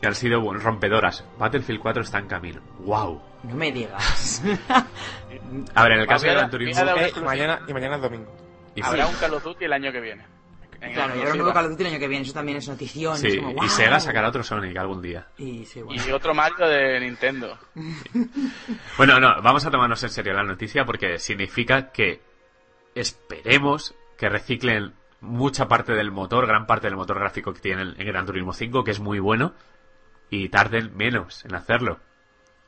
que 0.00 0.06
han 0.08 0.14
sido 0.14 0.40
bueno, 0.40 0.60
rompedoras. 0.60 1.24
Battlefield 1.38 1.80
4 1.80 2.02
está 2.02 2.18
en 2.18 2.26
camino. 2.26 2.60
¡Wow! 2.80 3.22
No 3.44 3.54
me 3.54 3.72
digas. 3.72 4.42
A 5.74 5.82
ver, 5.84 5.92
en 5.92 6.00
el 6.00 6.06
caso 6.06 6.26
de 6.26 6.32
Gran 6.32 6.50
Turismo... 6.50 6.84
Eh, 6.84 7.12
y, 7.16 7.20
mañana, 7.20 7.60
y 7.66 7.72
mañana 7.72 7.96
es 7.96 8.02
domingo. 8.02 8.36
y- 8.74 8.82
Habrá 8.82 9.06
un 9.06 9.14
Call 9.16 9.34
of 9.34 9.42
Duty 9.44 9.64
el 9.64 9.72
año 9.72 9.92
que 9.92 10.00
viene. 10.00 10.24
En 10.80 10.92
claro, 10.92 11.14
y 11.16 11.20
habrá 11.20 11.32
un 11.32 11.38
nuevo 11.38 11.52
Call 11.54 11.64
of 11.64 11.70
Duty 11.72 11.82
el 11.84 11.90
año 11.90 11.98
que 11.98 12.08
viene, 12.08 12.24
eso 12.24 12.34
también 12.34 12.58
es 12.58 12.68
notición. 12.68 13.16
Sí, 13.16 13.28
es 13.28 13.36
como, 13.38 13.50
y 13.50 13.54
"Guau". 13.54 13.68
Sega 13.68 13.98
sacará 14.00 14.28
otro 14.28 14.42
Sonic 14.42 14.76
algún 14.76 15.00
día. 15.00 15.26
Y 15.38 15.64
sí, 15.64 15.80
bueno. 15.82 16.02
Y 16.06 16.10
otro 16.12 16.34
Mario 16.34 16.66
de 16.68 17.00
Nintendo. 17.00 17.58
Bueno, 18.98 19.18
no, 19.20 19.40
vamos 19.42 19.64
a 19.64 19.70
tomarnos 19.70 20.02
en 20.02 20.10
serio 20.10 20.34
la 20.34 20.42
noticia 20.42 20.84
porque 20.84 21.18
significa 21.18 21.90
que 21.92 22.20
esperemos 22.94 23.94
que 24.18 24.28
reciclen 24.28 24.94
mucha 25.20 25.66
parte 25.68 25.92
del 25.94 26.10
motor, 26.10 26.46
gran 26.46 26.66
parte 26.66 26.86
del 26.88 26.96
motor 26.96 27.18
gráfico 27.18 27.52
que 27.52 27.60
tienen 27.60 27.94
en 27.98 28.06
Gran 28.06 28.26
Turismo 28.26 28.52
5, 28.52 28.84
que 28.84 28.90
es 28.90 29.00
muy 29.00 29.18
bueno, 29.18 29.54
y 30.30 30.48
tarden 30.48 30.94
menos 30.96 31.44
en 31.44 31.54
hacerlo. 31.54 32.00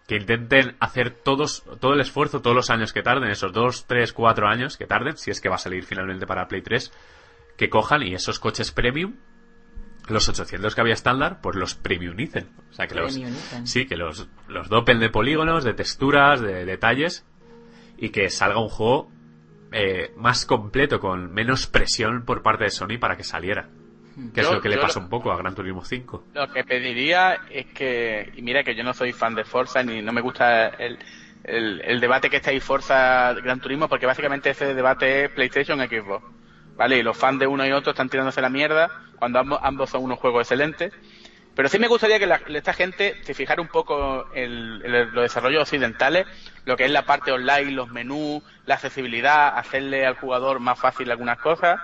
Que 0.09 0.17
intenten 0.17 0.75
hacer 0.81 1.11
todos, 1.11 1.63
todo 1.81 1.93
el 1.93 2.01
esfuerzo, 2.01 2.41
todos 2.41 2.57
los 2.57 2.71
años 2.71 2.93
que 2.93 3.03
tarden, 3.03 3.31
esos 3.31 3.53
2, 3.53 3.87
3, 3.87 4.13
4 4.13 4.49
años 4.49 4.77
que 4.77 4.87
tarden, 4.87 5.17
si 5.17 5.31
es 5.31 5.41
que 5.41 5.49
va 5.49 5.55
a 5.57 5.59
salir 5.59 5.85
finalmente 5.85 6.27
para 6.27 6.49
Play 6.49 6.63
3, 6.63 6.91
que 7.57 7.69
cojan 7.69 8.03
y 8.03 8.15
esos 8.15 8.41
coches 8.41 8.73
premium, 8.73 9.15
los 10.09 10.29
800 10.29 10.75
que 10.75 10.81
había 10.81 10.95
estándar, 10.95 11.41
pues 11.43 11.57
los 11.57 11.75
premiumicen. 11.75 12.49
O 12.71 12.73
sea, 12.73 12.87
que 12.87 12.95
los, 12.95 13.21
sí, 13.65 13.87
que 13.87 13.97
los, 13.97 14.29
los 14.49 14.69
dopen 14.69 14.99
de 14.99 15.11
polígonos, 15.11 15.65
de 15.65 15.75
texturas, 15.75 16.41
de 16.41 16.65
detalles, 16.65 17.27
y 17.99 18.11
que 18.11 18.31
salga 18.31 18.61
un 18.61 18.69
juego 18.69 19.11
eh, 19.73 20.13
más 20.17 20.47
completo, 20.47 21.01
con 21.01 21.33
menos 21.33 21.67
presión 21.67 22.25
por 22.25 22.43
parte 22.43 22.65
de 22.65 22.71
Sony 22.71 22.99
para 22.99 23.17
que 23.17 23.25
saliera. 23.25 23.69
Que 24.35 24.41
es 24.41 24.51
lo 24.51 24.61
que 24.61 24.69
le 24.69 24.77
lo- 24.77 24.87
un 25.01 25.09
poco 25.09 25.31
a 25.33 25.37
Gran 25.37 25.55
Turismo 25.55 25.85
5. 25.85 26.25
Lo 26.35 26.49
que 26.49 26.65
pediría 26.65 27.39
es 27.51 27.67
que, 27.67 28.31
y 28.35 28.43
mira 28.43 28.63
que 28.63 28.75
yo 28.75 28.85
no 28.85 28.95
soy 28.95 29.13
fan 29.13 29.35
de 29.35 29.45
Forza 29.45 29.83
ni 29.83 30.03
no 30.03 30.13
me 30.13 30.21
gusta 30.21 30.69
el, 30.69 30.99
el, 31.45 31.81
el 31.85 32.01
debate 32.01 32.31
que 32.31 32.37
está 32.37 32.51
ahí 32.51 32.61
Forza 32.61 33.33
Gran 33.35 33.61
Turismo 33.61 33.89
porque 33.89 34.07
básicamente 34.07 34.51
ese 34.51 34.75
debate 34.75 35.25
es 35.25 35.31
PlayStation 35.31 35.79
Xbox. 35.81 36.25
¿Vale? 36.77 36.99
Y 36.99 37.03
los 37.03 37.17
fans 37.17 37.41
de 37.41 37.47
uno 37.49 37.67
y 37.67 37.73
otro 37.73 37.91
están 37.91 38.09
tirándose 38.09 38.41
la 38.41 38.51
mierda 38.51 38.93
cuando 39.17 39.41
ambos, 39.41 39.59
ambos 39.63 39.91
son 39.91 40.05
unos 40.05 40.19
juegos 40.21 40.43
excelentes. 40.43 40.93
Pero 41.55 41.69
sí 41.69 41.79
me 41.81 41.89
gustaría 41.89 42.19
que 42.21 42.27
la- 42.27 42.41
esta 42.47 42.73
gente 42.73 43.19
se 43.23 43.35
fijara 43.35 43.61
un 43.61 43.69
poco 43.69 44.27
en, 44.33 44.81
en 44.85 45.13
los 45.13 45.23
desarrollos 45.23 45.63
occidentales, 45.63 46.27
lo 46.65 46.77
que 46.77 46.85
es 46.85 46.91
la 46.91 47.03
parte 47.05 47.33
online, 47.33 47.73
los 47.73 47.89
menús, 47.91 48.43
la 48.65 48.75
accesibilidad, 48.75 49.59
hacerle 49.59 50.07
al 50.07 50.15
jugador 50.15 50.61
más 50.61 50.79
fácil 50.79 51.11
algunas 51.11 51.39
cosas 51.39 51.81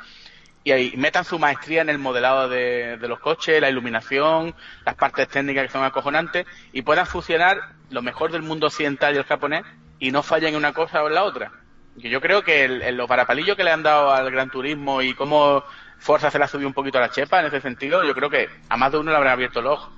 y 0.65 0.73
ahí 0.73 0.95
metan 0.97 1.25
su 1.25 1.39
maestría 1.39 1.83
en 1.83 1.91
el 1.91 1.99
modelado 1.99 2.49
de, 2.49 2.97
de 2.97 3.09
los 3.09 3.21
coches, 3.21 3.61
la 3.61 3.69
iluminación, 3.71 4.55
las 4.85 4.95
partes 4.95 5.29
técnicas 5.29 5.65
que 5.67 5.73
son 5.73 5.85
acojonantes 5.85 6.47
y 6.73 6.83
puedan 6.83 7.07
fusionar 7.07 7.59
lo 7.91 8.01
mejor 8.03 8.33
del 8.33 8.43
mundo 8.43 8.67
occidental 8.69 9.15
y 9.15 9.19
el 9.19 9.25
japonés 9.25 9.63
y 9.99 10.11
no 10.11 10.23
fallen 10.23 10.51
en 10.51 10.57
una 10.57 10.73
cosa 10.73 11.03
o 11.03 11.09
en 11.09 11.15
la 11.15 11.25
otra. 11.25 11.53
Yo 11.97 12.21
creo 12.21 12.43
que 12.43 12.65
el, 12.65 12.83
el- 12.83 12.97
los 12.97 13.07
parapalillos 13.07 13.57
que 13.57 13.63
le 13.63 13.71
han 13.71 13.83
dado 13.85 14.11
al 14.13 14.31
Gran 14.31 14.51
Turismo 14.51 15.01
y 15.03 15.15
cómo 15.15 15.63
Forza 15.99 16.31
se 16.31 16.39
le 16.39 16.45
ha 16.45 16.49
subido 16.49 16.67
un 16.69 16.75
poquito 16.75 16.99
a 16.99 17.03
la 17.03 17.11
chepa 17.11 17.41
en 17.41 17.47
ese 17.47 17.61
sentido, 17.61 18.03
yo 18.03 18.15
creo 18.15 18.29
que 18.31 18.49
a 18.69 18.77
más 18.77 18.91
de 18.91 18.99
uno 18.99 19.11
le 19.13 19.17
habrá 19.17 19.33
abierto 19.33 19.61
el 19.61 19.67
ojo. 19.69 19.93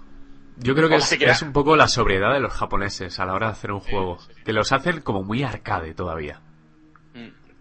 Yo 0.58 0.74
creo 0.74 0.88
que 0.88 0.96
es 1.32 1.42
un 1.42 1.52
poco 1.52 1.76
la 1.76 1.86
sobriedad 1.88 2.32
de 2.32 2.40
los 2.40 2.52
japoneses 2.54 3.18
a 3.20 3.24
la 3.26 3.34
hora 3.34 3.46
de 3.48 3.52
hacer 3.52 3.72
un 3.72 3.80
juego. 3.80 4.18
Que 4.44 4.52
los 4.52 4.72
hacen 4.72 5.00
como 5.02 5.22
muy 5.22 5.42
arcade 5.42 5.94
todavía. 5.94 6.40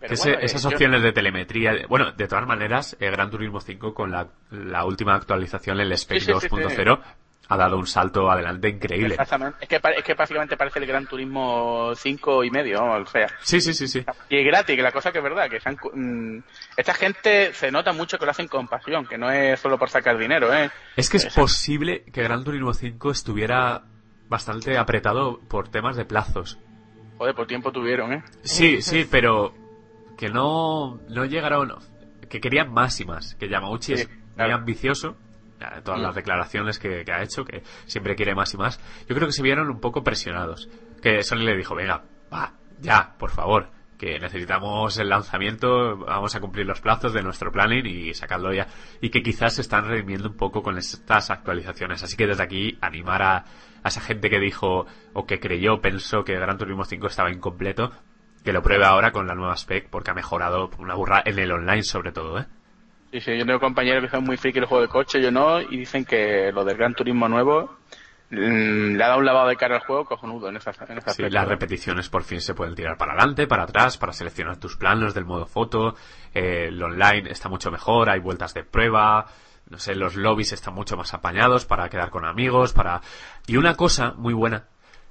Pero 0.06 0.10
Que 0.10 0.14
ese- 0.16 0.30
bueno, 0.30 0.42
eh, 0.42 0.46
esas 0.46 0.64
yo- 0.64 0.70
opciones 0.70 1.02
de 1.04 1.12
telemetría. 1.14 1.72
Bueno, 1.88 2.12
de 2.12 2.28
todas 2.28 2.46
maneras, 2.48 2.96
eh, 3.00 3.10
Gran 3.10 3.30
Turismo 3.32 3.60
5 3.60 3.94
con 3.94 4.12
la, 4.12 4.28
la 4.52 4.86
última 4.86 5.16
actualización, 5.16 5.80
el 5.80 5.92
Spec 5.98 6.20
Sí, 6.20 6.26
sí, 6.26 6.32
sí, 6.40 6.48
2.0, 6.48 7.00
ha 7.48 7.58
dado 7.58 7.78
un 7.78 7.86
salto 7.86 8.30
adelante 8.32 8.70
increíble. 8.70 9.14
Exactamente. 9.16 9.58
Es 9.62 9.68
que, 9.70 9.76
es 9.98 10.04
que 10.04 10.16
parece 10.16 10.80
el 10.80 10.86
Gran 10.88 11.06
Turismo 11.06 11.92
5 11.96 12.44
y 12.44 12.50
medio, 12.50 12.84
o 12.84 13.06
sea. 13.06 13.28
Sí, 13.42 13.62
sí, 13.62 13.74
sí, 13.74 13.88
sí. 13.88 14.04
Y 14.30 14.38
es 14.40 14.46
gratis, 14.46 14.76
que 14.76 14.82
la 14.82 14.92
cosa 14.92 15.12
que 15.12 15.20
es 15.20 15.24
verdad, 15.24 15.48
que 15.50 15.60
han 15.64 15.76
mm, 15.94 16.44
esta 16.78 16.94
gente 16.96 17.54
se 17.54 17.72
nota 17.72 17.94
mucho 17.94 18.18
que 18.18 18.26
lo 18.26 18.32
hacen 18.32 18.48
con 18.48 18.68
pasión, 18.68 19.06
que 19.06 19.18
no 19.18 19.30
es 19.32 19.60
solo 19.60 19.78
por 19.78 19.90
sacar 19.90 20.18
dinero, 20.18 20.54
¿eh? 20.54 20.72
Es 20.96 21.10
que 21.10 21.18
es 21.18 21.26
Exacto. 21.26 21.42
posible 21.42 22.04
que 22.12 22.24
Gran 22.24 22.44
Turismo 22.44 22.74
5 22.74 23.12
estuviera 23.12 23.84
bastante 24.28 24.78
apretado 24.78 25.40
por 25.48 25.68
temas 25.70 25.96
de 25.96 26.06
plazos. 26.06 26.58
Joder, 27.20 27.36
por 27.36 27.46
tiempo 27.48 27.72
tuvieron, 27.72 28.12
¿eh? 28.12 28.24
Sí, 28.42 28.82
sí, 28.82 29.08
pero 29.10 29.54
que 30.18 30.30
no, 30.30 31.00
no 31.10 31.26
llegaron, 31.26 31.74
que 32.30 32.40
querían 32.40 32.72
más 32.74 33.00
y 33.00 33.06
más, 33.06 33.36
que 33.36 33.50
Yamauchi 33.50 33.96
Sí, 33.98 34.02
es 34.04 34.10
muy 34.38 34.52
ambicioso, 34.52 35.18
todas 35.84 36.00
Mm. 36.00 36.04
las 36.04 36.16
declaraciones 36.16 36.80
que, 36.80 37.04
que 37.04 37.12
ha 37.12 37.24
hecho, 37.24 37.46
que 37.46 37.64
siempre 37.86 38.16
quiere 38.16 38.36
más 38.36 38.54
y 38.54 38.58
más, 38.58 38.80
yo 39.08 39.16
creo 39.16 39.28
que 39.28 39.34
se 39.34 39.44
vieron 39.44 39.70
un 39.70 39.80
poco 39.80 40.04
presionados, 40.04 40.70
que 41.02 41.24
Sony 41.24 41.38
le 41.40 41.56
dijo, 41.58 41.76
venga, 41.76 42.04
va, 42.34 42.54
ya, 42.80 43.16
por 43.18 43.32
favor, 43.32 43.70
que 43.98 44.20
necesitamos 44.20 44.98
el 44.98 45.08
lanzamiento, 45.10 45.98
vamos 45.98 46.36
a 46.36 46.42
cumplir 46.42 46.66
los 46.66 46.82
plazos 46.82 47.14
de 47.14 47.24
nuestro 47.24 47.52
planning 47.52 47.86
y 47.86 48.14
sacarlo 48.14 48.54
ya, 48.54 48.68
y 49.02 49.10
que 49.10 49.24
quizás 49.24 49.56
se 49.56 49.62
están 49.62 49.88
redimiendo 49.88 50.30
un 50.30 50.36
poco 50.36 50.62
con 50.62 50.78
estas 50.78 51.32
actualizaciones, 51.32 52.04
así 52.04 52.18
que 52.18 52.28
desde 52.28 52.44
aquí 52.44 52.78
animar 52.82 53.22
a, 53.22 53.38
a 53.84 53.88
esa 53.88 54.02
gente 54.02 54.30
que 54.30 54.40
dijo, 54.40 54.86
o 55.14 55.26
que 55.26 55.40
creyó, 55.40 55.80
pensó 55.80 56.24
que 56.26 56.34
Gran 56.34 56.58
Turismo 56.58 56.84
5 56.84 57.08
estaba 57.08 57.32
incompleto, 57.32 57.92
que 58.46 58.54
lo 58.54 58.62
pruebe 58.62 58.86
ahora 58.86 59.12
con 59.12 59.28
la 59.28 59.36
nueva 59.36 59.58
spec 59.58 59.90
porque 59.90 60.12
ha 60.12 60.14
mejorado 60.14 60.70
una 60.78 60.94
burra 60.96 61.22
en 61.26 61.38
el 61.40 61.52
online 61.52 61.84
sobre 61.84 62.12
todo, 62.14 62.40
¿eh? 62.40 62.46
Sí, 63.12 63.22
sí, 63.22 63.38
yo 63.38 63.46
tengo 63.46 63.60
compañeros 63.60 64.04
que 64.04 64.10
son 64.10 64.24
muy 64.24 64.38
friki 64.38 64.60
del 64.60 64.68
juego 64.68 64.82
de 64.84 64.90
coche, 64.90 65.22
yo 65.22 65.32
no, 65.32 65.62
y 65.62 65.78
dicen 65.78 66.06
que 66.06 66.52
lo 66.54 66.66
del 66.66 66.76
Gran 66.78 66.94
Turismo 66.96 67.28
nuevo 67.30 67.78
mm, 68.30 68.96
le 68.96 69.04
ha 69.04 69.08
dado 69.08 69.20
un 69.20 69.26
lavado 69.26 69.48
de 69.48 69.56
cara 69.56 69.76
al 69.76 69.82
juego 69.82 70.06
cojonudo 70.06 70.50
en 70.50 70.58
esa, 70.58 70.72
en 70.72 70.78
Sí, 70.78 70.94
aspecto. 70.98 71.30
las 71.30 71.48
repeticiones 71.48 72.10
por 72.10 72.24
fin 72.24 72.42
se 72.42 72.54
pueden 72.54 72.76
tirar 72.76 72.98
para 72.98 73.14
adelante, 73.14 73.48
para 73.48 73.64
atrás, 73.64 73.98
para 73.98 74.12
seleccionar 74.14 74.58
tus 74.58 74.76
planos 74.76 75.14
del 75.14 75.26
modo 75.26 75.46
foto, 75.46 75.96
eh, 76.34 76.66
el 76.68 76.82
online 76.84 77.32
está 77.32 77.48
mucho 77.48 77.72
mejor, 77.72 78.10
hay 78.10 78.20
vueltas 78.20 78.54
de 78.54 78.64
prueba, 78.64 79.28
no 79.70 79.78
sé, 79.80 79.96
los 79.96 80.16
lobbies 80.16 80.52
están 80.52 80.74
mucho 80.74 80.98
más 80.98 81.14
apañados 81.14 81.66
para 81.66 81.90
quedar 81.90 82.10
con 82.10 82.26
amigos, 82.26 82.74
para... 82.74 83.02
Y 83.48 83.58
una 83.58 83.76
cosa 83.76 84.14
muy 84.18 84.34
buena 84.34 84.66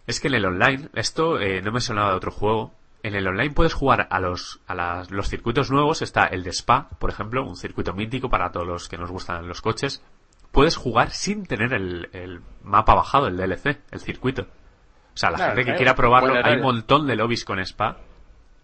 es 0.07 0.21
que 0.21 0.29
en 0.29 0.35
el 0.35 0.45
online, 0.45 0.91
esto 0.95 1.41
eh, 1.41 1.63
no 1.63 1.73
me 1.73 1.81
sonaba 1.81 2.11
de 2.11 2.17
otro 2.17 2.31
juego, 2.31 2.75
en 3.05 3.15
el 3.15 3.29
online 3.29 3.55
puedes 3.55 3.75
jugar 3.75 4.09
a 4.11 4.19
los 4.19 4.61
a 4.67 4.75
las- 4.75 5.11
los 5.13 5.29
circuitos 5.29 5.71
nuevos, 5.71 6.03
está 6.03 6.25
el 6.27 6.43
de 6.43 6.51
Spa, 6.51 6.89
por 6.99 7.11
ejemplo, 7.11 7.47
un 7.47 7.55
circuito 7.55 7.93
mítico 7.95 8.29
para 8.29 8.51
todos 8.51 8.67
los 8.67 8.89
que 8.89 8.99
nos 8.99 9.11
gustan 9.13 9.47
los 9.47 9.61
coches. 9.63 10.03
Puedes 10.51 10.77
jugar 10.77 11.11
sin 11.11 11.47
tener 11.47 11.73
el, 11.73 12.09
el 12.13 12.41
mapa 12.63 12.95
bajado, 12.95 13.27
el 13.29 13.37
DLC, 13.37 13.79
el 13.93 14.01
circuito. 14.01 14.43
O 14.43 15.17
sea, 15.17 15.31
la 15.31 15.37
Claro, 15.37 15.55
gente 15.55 15.71
que 15.71 15.77
quiera 15.77 15.95
probarlo, 15.95 16.35
hay 16.43 16.57
un 16.57 16.63
montón 16.63 17.07
de 17.07 17.15
lobbies 17.17 17.45
con 17.45 17.59
Spa 17.61 17.99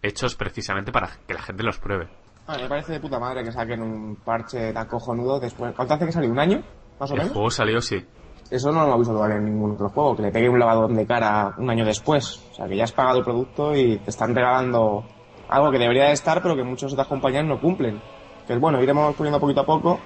hechos 0.03 0.35
precisamente 0.35 0.91
para 0.91 1.11
que 1.29 1.35
la 1.35 1.43
gente 1.43 1.63
los 1.63 1.79
pruebe. 1.79 2.09
Ah, 2.47 2.57
me 2.61 2.69
parece 2.69 2.93
de 2.93 3.01
puta 3.01 3.19
madre 3.21 3.45
que 3.45 3.53
saquen 3.53 3.83
un 3.83 4.17
parche 4.17 4.73
tan 4.73 4.87
cojonudo 4.89 5.39
después. 5.39 5.73
¿Cuánto 5.77 5.95
hace 5.95 6.07
que 6.07 6.13
salió? 6.13 6.31
¿Un 6.31 6.39
año? 6.41 6.63
Más 6.99 7.11
o 7.11 7.15
El 7.15 7.19
menos. 7.21 7.33
juego 7.35 7.51
salió, 7.51 7.81
sí. 7.81 8.05
Eso 8.51 8.73
no 8.73 8.81
lo 8.81 8.87
hemos 8.87 8.99
visto 8.99 9.15
todavía 9.15 9.37
en 9.37 9.45
ningún 9.45 9.73
otro 9.73 9.89
juego, 9.91 10.17
que 10.17 10.23
le 10.23 10.33
pegue 10.33 10.49
un 10.49 10.59
lavadón 10.59 10.97
de 10.97 11.07
cara 11.07 11.55
un 11.57 11.71
año 11.71 11.85
después. 11.85 12.43
O 12.51 12.55
sea, 12.55 12.67
que 12.67 12.77
ya 12.77 12.85
has 12.85 12.93
pagado 12.93 13.19
el 13.19 13.25
producto 13.25 13.77
y 13.77 13.99
te 13.99 14.11
están 14.11 14.35
regalando 14.35 15.05
algo 15.49 15.71
que 15.71 15.79
debería 15.79 16.07
de 16.07 16.13
estar, 16.13 16.43
pero 16.43 16.57
que 16.57 16.65
muchas 16.65 16.93
otras 16.93 17.07
compañías 17.07 17.45
no 17.45 17.61
cumplen. 17.61 18.01
Que 18.47 18.55
es 18.55 18.61
bueno, 18.61 18.83
iremos 18.83 19.15
poniendo 19.15 19.39
poquito 19.39 19.61
a 19.61 19.67
poco 19.67 20.01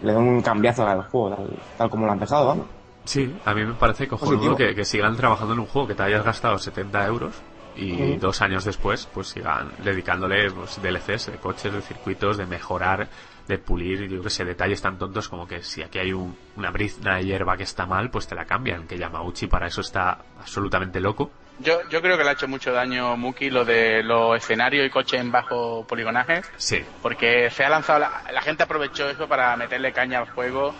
y 0.00 0.06
le 0.06 0.12
den 0.14 0.22
un 0.22 0.40
cambiazo 0.40 0.86
al 0.86 1.02
juego, 1.04 1.36
tal, 1.36 1.50
tal 1.76 1.90
como 1.90 2.06
lo 2.06 2.12
han 2.12 2.18
dejado, 2.18 2.46
vamos. 2.46 2.66
Sí, 3.04 3.34
a 3.44 3.52
mí 3.52 3.64
me 3.64 3.74
parece 3.74 4.08
cojonudo 4.08 4.56
que, 4.56 4.74
que 4.74 4.84
sigan 4.84 5.16
trabajando 5.16 5.52
en 5.52 5.60
un 5.60 5.66
juego 5.66 5.88
que 5.88 5.94
te 5.94 6.04
hayas 6.04 6.24
gastado 6.24 6.56
70 6.56 7.06
euros 7.06 7.42
y 7.76 8.16
dos 8.16 8.42
años 8.42 8.64
después 8.64 9.08
pues 9.12 9.28
sigan 9.28 9.72
dedicándole 9.78 10.50
pues, 10.50 10.80
DLCs 10.82 11.32
de 11.32 11.38
coches, 11.38 11.72
de 11.72 11.80
circuitos, 11.82 12.36
de 12.36 12.46
mejorar, 12.46 13.08
de 13.48 13.58
pulir, 13.58 14.08
yo 14.08 14.22
que 14.22 14.30
sé, 14.30 14.44
detalles 14.44 14.80
tan 14.80 14.98
tontos 14.98 15.28
como 15.28 15.46
que 15.46 15.62
si 15.62 15.82
aquí 15.82 15.98
hay 15.98 16.12
un, 16.12 16.36
una 16.56 16.70
brizna 16.70 17.16
de 17.16 17.24
hierba 17.24 17.56
que 17.56 17.64
está 17.64 17.86
mal, 17.86 18.10
pues 18.10 18.26
te 18.26 18.34
la 18.34 18.44
cambian, 18.44 18.86
que 18.86 18.98
Yamauchi 18.98 19.46
para 19.46 19.66
eso 19.66 19.80
está 19.80 20.18
absolutamente 20.38 21.00
loco. 21.00 21.30
Yo, 21.58 21.80
yo 21.90 22.00
creo 22.00 22.16
que 22.16 22.24
le 22.24 22.30
ha 22.30 22.32
hecho 22.32 22.48
mucho 22.48 22.72
daño 22.72 23.16
Muki 23.16 23.50
lo 23.50 23.64
de 23.64 24.02
los 24.02 24.36
escenarios 24.36 24.86
y 24.86 24.90
coches 24.90 25.20
en 25.20 25.30
bajo 25.30 25.86
poligonaje. 25.86 26.42
Sí. 26.56 26.82
Porque 27.02 27.50
se 27.50 27.64
ha 27.64 27.68
lanzado, 27.68 28.00
la, 28.00 28.22
la 28.32 28.42
gente 28.42 28.62
aprovechó 28.62 29.08
eso 29.08 29.28
para 29.28 29.56
meterle 29.56 29.92
caña 29.92 30.18
al 30.18 30.30
juego 30.30 30.74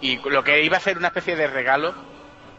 y 0.00 0.18
lo 0.28 0.42
que 0.42 0.64
iba 0.64 0.76
a 0.76 0.80
ser 0.80 0.98
una 0.98 1.08
especie 1.08 1.36
de 1.36 1.46
regalo 1.46 1.94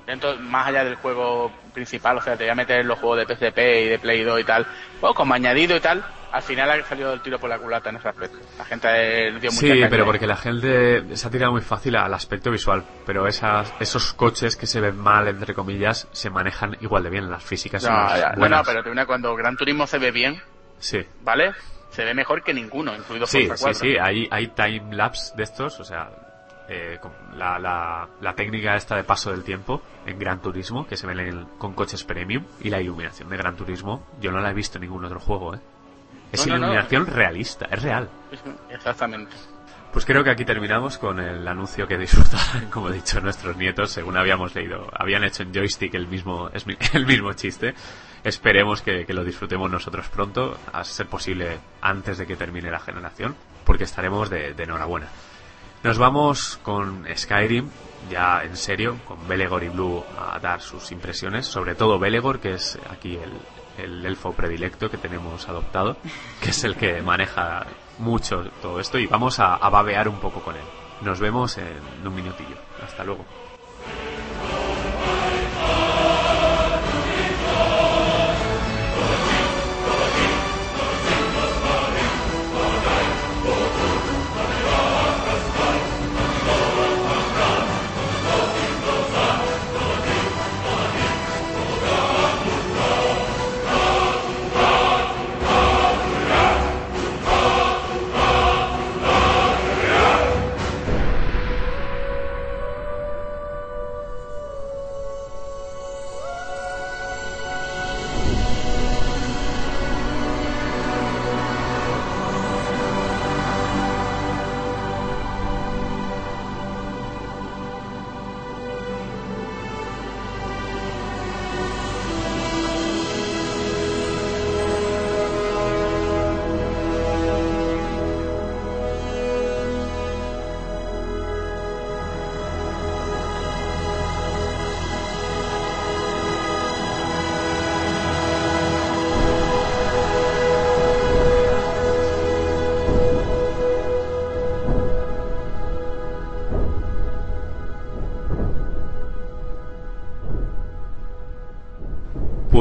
dentro 0.06 0.36
más 0.38 0.68
allá 0.68 0.84
del 0.84 0.95
juego 0.95 1.52
principal, 1.73 2.18
o 2.18 2.22
sea, 2.22 2.36
te 2.38 2.44
voy 2.44 2.52
a 2.52 2.56
meter 2.56 2.86
los 2.86 2.99
juegos 2.99 3.18
de 3.27 3.36
PSP 3.36 3.57
y 3.57 3.88
de 3.90 3.99
Play 3.99 4.23
2 4.23 4.40
y 4.40 4.44
tal, 4.44 4.65
bueno, 5.02 5.14
como 5.14 5.34
añadido 5.34 5.76
y 5.76 5.80
tal, 5.80 6.03
al 6.32 6.41
final 6.44 6.69
ha 6.69 6.84
salido 6.86 7.14
el 7.14 7.22
tiro 7.22 7.40
por 7.40 7.49
la 7.49 7.57
culata 7.57 7.90
en 7.90 7.95
ese 7.95 8.10
aspecto. 8.10 8.38
La 8.57 8.65
gente 8.65 8.88
eh, 8.91 9.32
dio 9.40 9.52
mucha 9.52 9.60
Sí, 9.60 9.84
pero 9.90 10.06
porque 10.06 10.27
la 10.27 10.36
gente 10.36 11.15
se 11.15 11.27
ha 11.27 11.32
tirado 11.32 11.53
muy 11.53 11.61
fácil 11.61 11.95
al 11.95 12.14
aspecto 12.14 12.52
visual, 12.52 12.84
pero 13.06 13.26
esas, 13.27 13.73
esos 13.80 14.14
coches 14.14 14.56
que 14.57 14.68
se 14.68 14.82
ven 14.82 14.98
mal, 14.98 15.27
entre 15.27 15.53
comillas, 15.53 16.07
se 16.11 16.30
manejan 16.30 16.76
igual 16.82 17.03
de 17.03 17.10
bien, 17.10 17.30
las 17.32 17.44
físicas 17.44 17.82
son 17.84 17.94
No, 17.94 18.18
ya, 18.18 18.32
no, 18.32 18.40
buenas. 18.40 18.60
no, 18.60 18.65
pero 18.72 18.84
te 18.84 18.90
una, 18.91 19.06
cuando 19.06 19.34
Gran 19.36 19.56
Turismo 19.56 19.88
se 19.88 19.98
ve 19.98 20.11
bien, 20.11 20.41
Sí. 20.80 20.99
¿vale? 21.22 21.53
Se 21.91 22.03
ve 22.03 22.14
mejor 22.14 22.44
que 22.44 22.53
ninguno, 22.53 22.94
incluido 22.94 23.26
Sí, 23.26 23.48
Forza 23.48 23.56
sí, 23.57 23.64
4. 23.64 23.80
sí, 23.80 23.98
hay, 23.98 24.27
hay 24.30 24.48
time 24.48 24.94
lapse 24.94 25.34
de 25.38 25.44
estos, 25.44 25.80
o 25.80 25.86
sea, 25.86 26.10
eh, 26.70 27.00
la, 27.36 27.60
la, 27.60 28.08
la 28.22 28.34
técnica 28.36 28.76
esta 28.76 28.96
de 28.96 29.04
paso 29.04 29.32
del 29.32 29.44
tiempo 29.44 29.82
en 30.06 30.18
Gran 30.20 30.42
Turismo, 30.42 30.86
que 30.88 30.98
se 30.98 31.06
ven 31.08 31.20
en- 31.20 31.46
con 31.58 31.74
coches 31.74 32.04
premium, 32.04 32.44
y 32.62 32.70
la 32.70 32.82
iluminación 32.82 33.30
de 33.30 33.38
Gran 33.38 33.56
Turismo, 33.56 34.06
yo 34.20 34.32
no 34.32 34.40
la 34.40 34.52
he 34.52 34.54
visto 34.54 34.78
en 34.78 34.84
ningún 34.84 35.06
otro 35.06 35.20
juego, 35.20 35.56
¿eh? 35.56 35.60
Es 36.32 36.46
No, 36.48 36.54
no, 36.54 36.60
no. 36.60 36.66
iluminación 36.68 37.06
realista, 37.08 37.66
es 37.72 37.82
real. 37.84 38.10
Exactamente. 38.70 39.32
Pues 39.94 40.04
creo 40.06 40.24
que 40.26 40.30
aquí 40.32 40.44
terminamos 40.44 40.98
con 40.98 41.20
el 41.22 41.48
anuncio 41.48 41.88
que 41.88 41.98
disfrutarán, 41.98 42.70
como 42.72 42.90
he 42.90 42.94
dicho, 42.94 43.22
nuestros 43.22 43.56
nietos, 43.56 43.92
según 43.92 44.18
habíamos 44.18 44.54
leído. 44.54 44.90
Habían 44.92 45.24
hecho 45.24 45.44
en 45.44 45.54
joystick 45.54 45.94
el 45.94 46.08
mismo, 46.08 46.50
el 46.94 47.06
mismo 47.06 47.32
chiste. 47.34 47.74
Esperemos 48.24 48.82
que, 48.82 49.06
que 49.06 49.14
lo 49.14 49.24
disfrutemos 49.24 49.70
nosotros 49.72 50.10
pronto, 50.10 50.58
a 50.74 50.84
ser 50.84 51.06
posible 51.08 51.60
antes 51.82 52.18
de 52.18 52.26
que 52.26 52.36
termine 52.36 52.70
la 52.72 52.80
generación, 52.80 53.36
porque 53.64 53.84
estaremos 53.86 54.30
de, 54.30 54.54
de 54.54 54.64
enhorabuena. 54.64 55.08
Nos 55.86 55.99
vamos 55.99 56.60
con 56.64 57.06
Skyrim, 57.16 57.70
ya 58.10 58.41
en 58.44 58.57
serio, 58.57 58.98
con 59.07 59.28
Belegor 59.28 59.64
y 59.64 59.70
Blue 59.70 60.03
a 60.18 60.40
dar 60.40 60.60
sus 60.60 60.91
impresiones, 60.91 61.45
sobre 61.45 61.76
todo 61.76 61.99
Belegor, 61.99 62.40
que 62.40 62.53
es 62.53 62.80
aquí 62.90 63.16
el, 63.18 63.32
el 63.78 64.03
elfo 64.03 64.32
predilecto 64.32 64.90
que 64.90 64.98
tenemos 64.98 65.48
adoptado, 65.48 65.98
que 66.41 66.49
es 66.49 66.64
el 66.64 66.76
que 66.76 67.03
maneja 67.03 67.68
mucho 67.99 68.45
todo 68.64 68.80
esto, 68.80 68.98
y 68.98 69.06
vamos 69.06 69.40
a, 69.40 69.57
a 69.57 69.70
babear 69.70 70.10
un 70.10 70.20
poco 70.20 70.40
con 70.40 70.56
él. 70.56 70.66
Nos 71.02 71.20
vemos 71.20 71.56
en 71.60 71.78
un 72.03 72.16
minutillo. 72.16 72.57
Hasta 72.84 73.03
luego. 73.03 73.24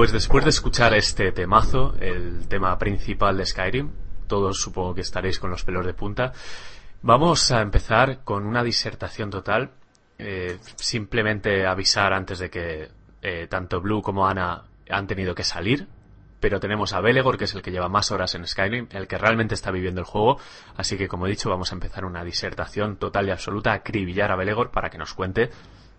Pues 0.05 0.13
después 0.13 0.45
de 0.45 0.51
escuchar 0.51 0.93
este 0.93 1.33
temazo, 1.33 1.95
el 1.99 2.47
tema 2.47 2.77
principal 2.77 3.39
de 3.39 3.47
Skyrim, 3.47 3.91
todos 4.27 4.61
supongo 4.61 4.95
que 4.95 5.01
estaréis 5.01 5.39
con 5.39 5.49
los 5.49 5.65
pelos 5.65 5.87
de 5.87 5.95
punta, 5.95 6.35
vamos 7.01 7.51
a 7.51 7.63
empezar 7.63 8.23
con 8.23 8.45
una 8.45 8.63
disertación 8.63 9.31
total. 9.31 9.71
Eh, 10.19 10.59
simplemente 10.77 11.67
avisar 11.67 12.13
antes 12.13 12.39
de 12.39 12.51
que 12.51 12.91
eh, 13.23 13.47
tanto 13.49 13.81
Blue 13.81 14.03
como 14.03 14.27
Ana 14.27 14.65
han 14.91 15.07
tenido 15.07 15.35
que 15.35 15.43
salir, 15.43 15.89
pero 16.39 16.61
tenemos 16.61 16.93
a 16.93 17.01
Belegor, 17.01 17.39
que 17.39 17.45
es 17.45 17.55
el 17.55 17.63
que 17.63 17.71
lleva 17.71 17.89
más 17.89 18.11
horas 18.11 18.35
en 18.35 18.47
Skyrim, 18.47 18.89
el 18.91 19.07
que 19.07 19.17
realmente 19.17 19.55
está 19.55 19.71
viviendo 19.71 20.03
el 20.03 20.07
juego, 20.07 20.39
así 20.77 20.99
que 20.99 21.09
como 21.09 21.27
he 21.27 21.31
dicho, 21.31 21.49
vamos 21.49 21.73
a 21.73 21.77
empezar 21.77 22.05
una 22.05 22.23
disertación 22.25 22.99
total 22.99 23.29
y 23.29 23.31
absoluta, 23.31 23.73
acribillar 23.73 24.31
a 24.31 24.37
Belegor 24.37 24.71
para 24.71 24.91
que 24.91 24.99
nos 24.99 25.15
cuente 25.15 25.49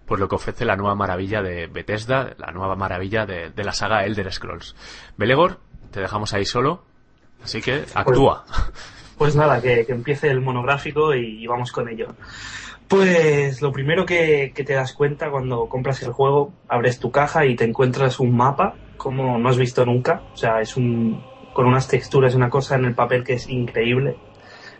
pues 0.06 0.20
lo 0.20 0.28
que 0.28 0.36
ofrece 0.36 0.66
la 0.66 0.76
nueva 0.76 0.96
maravilla 0.96 1.42
de 1.42 1.68
Bethesda, 1.68 2.36
la 2.38 2.52
nueva 2.52 2.76
maravilla 2.76 3.26
de, 3.26 3.50
de 3.50 3.64
la 3.64 3.74
saga 3.74 4.06
Elder 4.06 4.32
Scrolls. 4.32 4.76
Belegor, 5.18 5.60
te 5.92 6.00
dejamos 6.00 6.34
ahí 6.34 6.46
solo, 6.46 6.84
así 7.44 7.62
que 7.62 7.84
actúa. 7.94 8.46
Pues 9.18 9.36
nada, 9.36 9.62
que, 9.62 9.86
que 9.86 9.94
empiece 9.94 10.30
el 10.30 10.42
monográfico 10.42 11.14
y 11.14 11.48
vamos 11.48 11.72
con 11.72 11.88
ello. 11.88 12.08
Pues 12.88 13.62
lo 13.62 13.72
primero 13.72 14.06
que, 14.06 14.52
que 14.54 14.64
te 14.64 14.74
das 14.74 14.94
cuenta 14.94 15.32
cuando 15.32 15.68
compras 15.68 16.04
el 16.04 16.12
juego, 16.12 16.54
abres 16.68 17.00
tu 17.00 17.12
caja 17.12 17.46
y 17.46 17.56
te 17.56 17.64
encuentras 17.64 18.20
un 18.20 18.36
mapa 18.36 18.76
como 18.98 19.38
no 19.40 19.50
has 19.50 19.58
visto 19.58 19.86
nunca. 19.86 20.22
O 20.34 20.38
sea, 20.38 20.62
es 20.62 20.78
un 20.78 21.24
con 21.54 21.66
unas 21.66 21.88
texturas, 21.88 22.36
una 22.36 22.50
cosa 22.50 22.76
en 22.76 22.86
el 22.86 22.94
papel 22.94 23.24
que 23.24 23.34
es 23.34 23.48
increíble. 23.50 24.18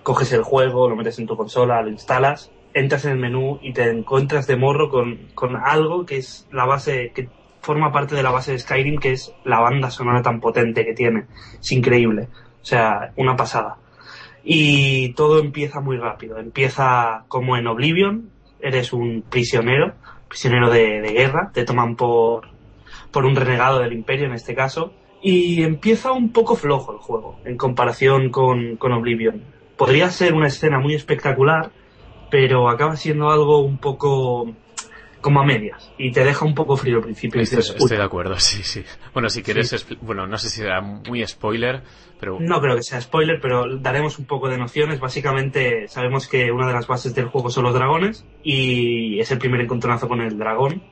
Coges 0.04 0.34
el 0.34 0.44
juego, 0.44 0.90
lo 0.90 0.96
metes 0.96 1.18
en 1.18 1.26
tu 1.26 1.38
consola, 1.38 1.82
lo 1.82 1.90
instalas, 1.90 2.52
entras 2.76 3.06
en 3.06 3.14
el 3.14 3.18
menú 3.18 3.58
y 3.62 3.72
te 3.72 3.90
encuentras 3.90 4.48
de 4.48 4.58
morro 4.58 4.90
con, 4.90 5.30
con 5.34 5.56
algo 5.56 6.06
que 6.06 6.18
es 6.18 6.46
la 6.52 6.66
base, 6.66 7.14
que 7.16 7.30
forma 7.62 7.92
parte 7.92 8.16
de 8.16 8.22
la 8.22 8.32
base 8.32 8.52
de 8.52 8.60
Skyrim, 8.60 9.00
que 9.00 9.14
es 9.14 9.34
la 9.46 9.62
banda 9.62 9.90
sonora 9.90 10.22
tan 10.22 10.42
potente 10.42 10.86
que 10.86 10.94
tiene. 10.94 11.26
Es 11.60 11.72
increíble. 11.72 12.28
O 12.62 12.66
sea, 12.66 13.14
una 13.16 13.38
pasada. 13.38 13.78
Y 14.44 15.14
todo 15.14 15.40
empieza 15.40 15.80
muy 15.80 15.98
rápido. 15.98 16.38
Empieza 16.38 17.24
como 17.30 17.56
en 17.56 17.66
Oblivion, 17.66 18.30
eres 18.60 18.92
un 18.92 19.24
prisionero, 19.24 19.94
prisionero 20.28 20.70
de, 20.70 21.02
guerra, 21.14 21.52
te 21.54 21.64
toman 21.64 21.96
por, 21.96 22.50
por 23.12 23.26
un 23.26 23.38
renegado 23.38 23.80
del 23.80 23.94
imperio 23.94 24.26
en 24.26 24.34
este 24.34 24.54
caso. 24.54 24.94
Y 25.22 25.64
empieza 25.64 26.12
un 26.12 26.34
poco 26.34 26.56
flojo 26.56 26.92
el 26.92 27.00
juego 27.00 27.40
en 27.46 27.56
comparación 27.56 28.32
con, 28.32 28.76
con 28.76 28.92
Oblivion. 28.92 29.42
Podría 29.78 30.10
ser 30.10 30.34
una 30.34 30.48
escena 30.48 30.80
muy 30.80 30.94
espectacular, 30.94 31.72
pero 32.30 32.70
acaba 32.70 32.96
siendo 32.96 33.30
algo 33.30 33.60
un 33.66 33.78
poco 33.78 34.56
como 35.22 35.42
a 35.42 35.46
medias 35.46 35.92
y 35.98 36.12
te 36.12 36.24
deja 36.24 36.46
un 36.46 36.54
poco 36.54 36.78
frío 36.78 36.98
al 36.98 37.04
principio. 37.04 37.42
Estoy, 37.42 37.60
dices, 37.60 37.76
estoy 37.76 37.98
de 37.98 38.04
acuerdo, 38.04 38.38
sí, 38.40 38.64
sí. 38.64 38.84
Bueno, 39.14 39.30
si 39.30 39.42
quieres, 39.42 39.74
expli- 39.74 39.98
bueno, 40.00 40.28
no 40.28 40.38
sé 40.38 40.50
si 40.50 40.62
será 40.62 40.82
muy 40.82 41.26
spoiler, 41.26 41.84
pero 42.20 42.40
No 42.40 42.62
creo 42.62 42.76
que 42.76 42.84
sea 42.84 43.02
spoiler, 43.02 43.40
pero 43.42 43.78
daremos 43.80 44.20
un 44.20 44.26
poco 44.26 44.50
de 44.50 44.58
nociones. 44.58 45.00
Básicamente 45.00 45.88
sabemos 45.88 46.28
que 46.28 46.52
una 46.52 46.68
de 46.68 46.74
las 46.74 46.88
bases 46.88 47.16
del 47.16 47.26
juego 47.26 47.50
son 47.50 47.64
los 47.64 47.74
dragones 47.74 48.28
y 48.42 49.20
es 49.20 49.32
el 49.32 49.40
primer 49.40 49.62
encontronazo 49.62 50.08
con 50.08 50.22
el 50.22 50.38
dragón 50.38 50.84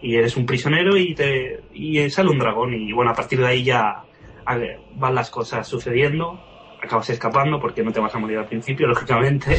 y 0.00 0.16
eres 0.16 0.36
un 0.36 0.46
prisionero 0.46 0.96
y 0.96 1.14
te 1.14 1.64
y 1.72 2.08
sale 2.10 2.30
un 2.30 2.38
dragón 2.38 2.74
y 2.74 2.92
bueno, 2.92 3.10
a 3.10 3.14
partir 3.14 3.40
de 3.40 3.46
ahí 3.46 3.64
ya 3.64 4.06
ver, 4.58 4.82
van 4.90 5.14
las 5.14 5.30
cosas 5.30 5.66
sucediendo, 5.68 6.42
acabas 6.78 7.10
escapando 7.10 7.60
porque 7.60 7.82
no 7.82 7.92
te 7.92 8.00
vas 8.00 8.14
a 8.14 8.18
morir 8.18 8.38
al 8.38 8.46
principio, 8.46 8.86
lógicamente. 8.88 9.56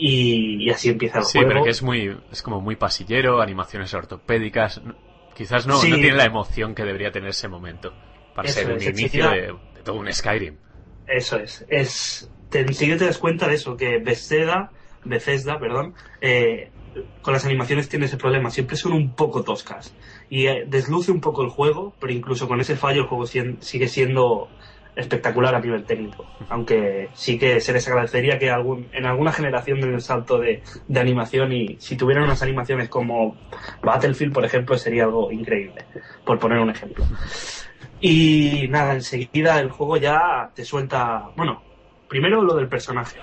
Y, 0.00 0.64
y 0.64 0.70
así 0.70 0.88
empieza 0.88 1.18
el 1.18 1.24
sí, 1.24 1.38
juego. 1.38 1.48
pero 1.50 1.64
que 1.64 1.70
es 1.70 1.82
muy, 1.82 2.16
es 2.32 2.42
como 2.42 2.60
muy 2.60 2.76
pasillero, 2.76 3.40
animaciones 3.40 3.92
ortopédicas. 3.94 4.80
Quizás 5.34 5.66
no, 5.66 5.76
Sí. 5.76 5.90
no 5.90 5.96
tiene 5.96 6.16
la 6.16 6.24
emoción 6.24 6.74
que 6.74 6.84
debería 6.84 7.12
tener 7.12 7.30
ese 7.30 7.48
momento. 7.48 7.92
para 8.34 8.48
Eso 8.48 8.60
ser 8.60 8.70
un 8.70 8.76
es, 8.78 8.86
inicio 8.88 9.24
enseguida- 9.24 9.30
de, 9.30 9.52
de 9.74 9.82
todo 9.84 9.96
un 9.96 10.12
Skyrim. 10.12 10.56
Eso 11.06 11.36
es. 11.38 11.64
es 11.68 12.30
te, 12.48 12.60
enseguida 12.60 12.96
te 12.98 13.04
das 13.06 13.18
cuenta 13.18 13.48
de 13.48 13.54
eso, 13.54 13.76
que 13.76 13.98
Bethesda, 13.98 14.70
Bethesda, 15.04 15.58
perdón, 15.58 15.94
eh, 16.20 16.70
con 17.22 17.32
las 17.34 17.44
animaciones 17.44 17.88
tiene 17.88 18.06
ese 18.06 18.16
problema. 18.16 18.50
Siempre 18.50 18.76
son 18.76 18.92
un 18.92 19.14
poco 19.14 19.42
toscas. 19.42 19.94
Y 20.28 20.46
eh, 20.46 20.64
desluce 20.66 21.10
un 21.12 21.20
poco 21.20 21.42
el 21.42 21.48
juego, 21.50 21.94
pero 22.00 22.12
incluso 22.12 22.46
con 22.48 22.60
ese 22.60 22.76
fallo 22.76 23.02
el 23.02 23.08
juego 23.08 23.26
sigue 23.26 23.88
siendo 23.88 24.48
espectacular 25.00 25.54
a 25.54 25.60
nivel 25.60 25.84
técnico. 25.84 26.26
Aunque 26.48 27.08
sí 27.12 27.38
que 27.38 27.60
se 27.60 27.72
les 27.72 27.86
agradecería 27.88 28.38
que 28.38 28.48
en 28.48 29.06
alguna 29.06 29.32
generación 29.32 29.80
den 29.80 29.94
el 29.94 30.00
salto 30.00 30.38
de, 30.38 30.62
de 30.86 31.00
animación 31.00 31.52
y 31.52 31.76
si 31.78 31.96
tuvieran 31.96 32.24
unas 32.24 32.42
animaciones 32.42 32.88
como 32.88 33.36
Battlefield, 33.82 34.32
por 34.32 34.44
ejemplo, 34.44 34.76
sería 34.76 35.04
algo 35.04 35.30
increíble, 35.32 35.84
por 36.24 36.38
poner 36.38 36.58
un 36.58 36.70
ejemplo. 36.70 37.04
Y 38.00 38.66
nada, 38.68 38.94
enseguida 38.94 39.60
el 39.60 39.70
juego 39.70 39.96
ya 39.96 40.50
te 40.54 40.64
suelta, 40.64 41.30
bueno, 41.36 41.62
primero 42.08 42.42
lo 42.42 42.54
del 42.54 42.68
personaje. 42.68 43.18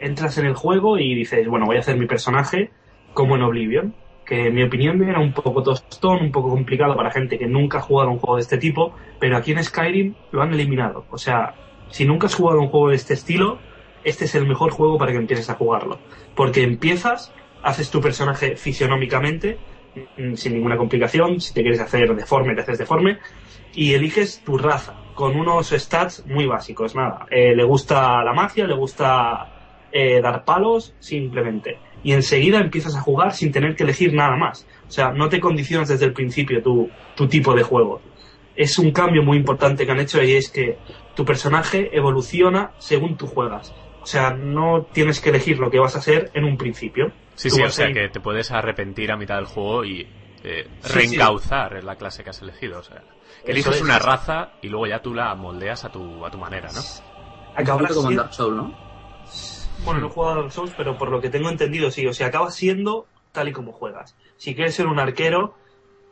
Entras 0.00 0.38
en 0.38 0.46
el 0.46 0.54
juego 0.54 0.98
y 0.98 1.14
dices, 1.14 1.46
bueno, 1.48 1.66
voy 1.66 1.76
a 1.76 1.80
hacer 1.80 1.96
mi 1.96 2.06
personaje 2.06 2.70
como 3.12 3.36
en 3.36 3.42
Oblivion, 3.42 3.94
que 4.28 4.48
en 4.48 4.54
mi 4.54 4.62
opinión 4.62 5.02
era 5.02 5.20
un 5.20 5.32
poco 5.32 5.62
tostón, 5.62 6.20
un 6.20 6.30
poco 6.30 6.50
complicado 6.50 6.94
para 6.94 7.10
gente 7.10 7.38
que 7.38 7.46
nunca 7.46 7.78
ha 7.78 7.80
jugado 7.80 8.10
un 8.10 8.18
juego 8.18 8.36
de 8.36 8.42
este 8.42 8.58
tipo, 8.58 8.94
pero 9.18 9.38
aquí 9.38 9.52
en 9.52 9.64
Skyrim 9.64 10.14
lo 10.32 10.42
han 10.42 10.52
eliminado. 10.52 11.06
O 11.10 11.16
sea, 11.16 11.54
si 11.88 12.04
nunca 12.04 12.26
has 12.26 12.34
jugado 12.34 12.60
un 12.60 12.68
juego 12.68 12.90
de 12.90 12.96
este 12.96 13.14
estilo, 13.14 13.58
este 14.04 14.26
es 14.26 14.34
el 14.34 14.46
mejor 14.46 14.70
juego 14.70 14.98
para 14.98 15.12
que 15.12 15.18
empieces 15.18 15.48
a 15.48 15.54
jugarlo. 15.54 15.98
Porque 16.34 16.62
empiezas, 16.62 17.32
haces 17.62 17.90
tu 17.90 18.02
personaje 18.02 18.56
fisionómicamente, 18.56 19.56
mm, 20.18 20.34
sin 20.34 20.52
ninguna 20.52 20.76
complicación, 20.76 21.40
si 21.40 21.54
te 21.54 21.62
quieres 21.62 21.80
hacer 21.80 22.14
deforme, 22.14 22.54
te 22.54 22.60
haces 22.60 22.78
deforme, 22.78 23.18
y 23.74 23.94
eliges 23.94 24.42
tu 24.44 24.58
raza, 24.58 24.94
con 25.14 25.36
unos 25.36 25.70
stats 25.70 26.26
muy 26.26 26.44
básicos, 26.44 26.94
nada. 26.94 27.24
Eh, 27.30 27.56
le 27.56 27.64
gusta 27.64 28.22
la 28.22 28.34
magia, 28.34 28.66
le 28.66 28.74
gusta 28.74 29.86
eh, 29.90 30.20
dar 30.20 30.44
palos, 30.44 30.94
simplemente. 30.98 31.78
Y 32.02 32.12
enseguida 32.12 32.58
empiezas 32.58 32.94
a 32.96 33.00
jugar 33.00 33.32
sin 33.34 33.50
tener 33.52 33.74
que 33.74 33.82
elegir 33.84 34.12
nada 34.14 34.36
más. 34.36 34.66
O 34.86 34.90
sea, 34.90 35.12
no 35.12 35.28
te 35.28 35.40
condicionas 35.40 35.88
desde 35.88 36.06
el 36.06 36.12
principio 36.12 36.62
tu, 36.62 36.92
tu 37.14 37.28
tipo 37.28 37.54
de 37.54 37.62
juego. 37.62 38.02
Es 38.54 38.78
un 38.78 38.90
cambio 38.92 39.22
muy 39.22 39.36
importante 39.36 39.84
que 39.86 39.92
han 39.92 40.00
hecho 40.00 40.22
y 40.22 40.34
es 40.34 40.50
que 40.50 40.78
tu 41.14 41.24
personaje 41.24 41.90
evoluciona 41.96 42.72
según 42.78 43.16
tú 43.16 43.26
juegas. 43.26 43.72
O 44.00 44.06
sea, 44.06 44.30
no 44.32 44.86
tienes 44.92 45.20
que 45.20 45.30
elegir 45.30 45.58
lo 45.58 45.70
que 45.70 45.78
vas 45.78 45.94
a 45.96 45.98
hacer 45.98 46.30
en 46.34 46.44
un 46.44 46.56
principio. 46.56 47.12
Sí, 47.34 47.50
Tú 47.50 47.56
sí, 47.56 47.62
o 47.62 47.70
sea 47.70 47.88
ir- 47.88 47.94
que 47.94 48.08
te 48.08 48.20
puedes 48.20 48.50
arrepentir 48.50 49.12
a 49.12 49.16
mitad 49.16 49.36
del 49.36 49.46
juego 49.46 49.84
y 49.84 50.08
eh, 50.44 50.66
Sí, 50.80 50.92
reencauzar 50.92 51.82
la 51.84 51.96
clase 51.96 52.22
que 52.24 52.30
has 52.30 52.40
elegido. 52.42 52.78
O 52.78 52.82
sea, 52.82 53.02
que 53.44 53.52
eliges 53.52 53.76
es. 53.76 53.82
una 53.82 53.98
raza 53.98 54.52
y 54.60 54.68
luego 54.68 54.86
ya 54.86 55.02
tú 55.02 55.14
la 55.14 55.34
moldeas 55.34 55.84
a 55.84 55.90
tu, 55.90 56.24
a 56.24 56.30
tu 56.30 56.38
manera, 56.38 56.68
¿no? 56.72 56.80
Acabas 57.54 57.88
como 57.92 58.02
en 58.02 58.06
siendo- 58.08 58.22
Dark 58.22 58.34
Souls, 58.34 58.56
¿no? 58.56 58.72
Bueno, 59.84 60.00
no 60.00 60.06
he 60.08 60.10
jugado 60.10 60.32
a 60.32 60.36
Dark 60.42 60.52
Souls, 60.52 60.72
pero 60.76 60.98
por 60.98 61.10
lo 61.10 61.20
que 61.20 61.30
tengo 61.30 61.48
entendido, 61.48 61.90
sí. 61.90 62.06
O 62.06 62.12
sea, 62.12 62.28
acabas 62.28 62.54
siendo 62.54 63.06
tal 63.32 63.48
y 63.48 63.52
como 63.52 63.72
juegas. 63.72 64.16
Si 64.36 64.54
quieres 64.54 64.74
ser 64.74 64.86
un 64.86 64.98
arquero, 64.98 65.54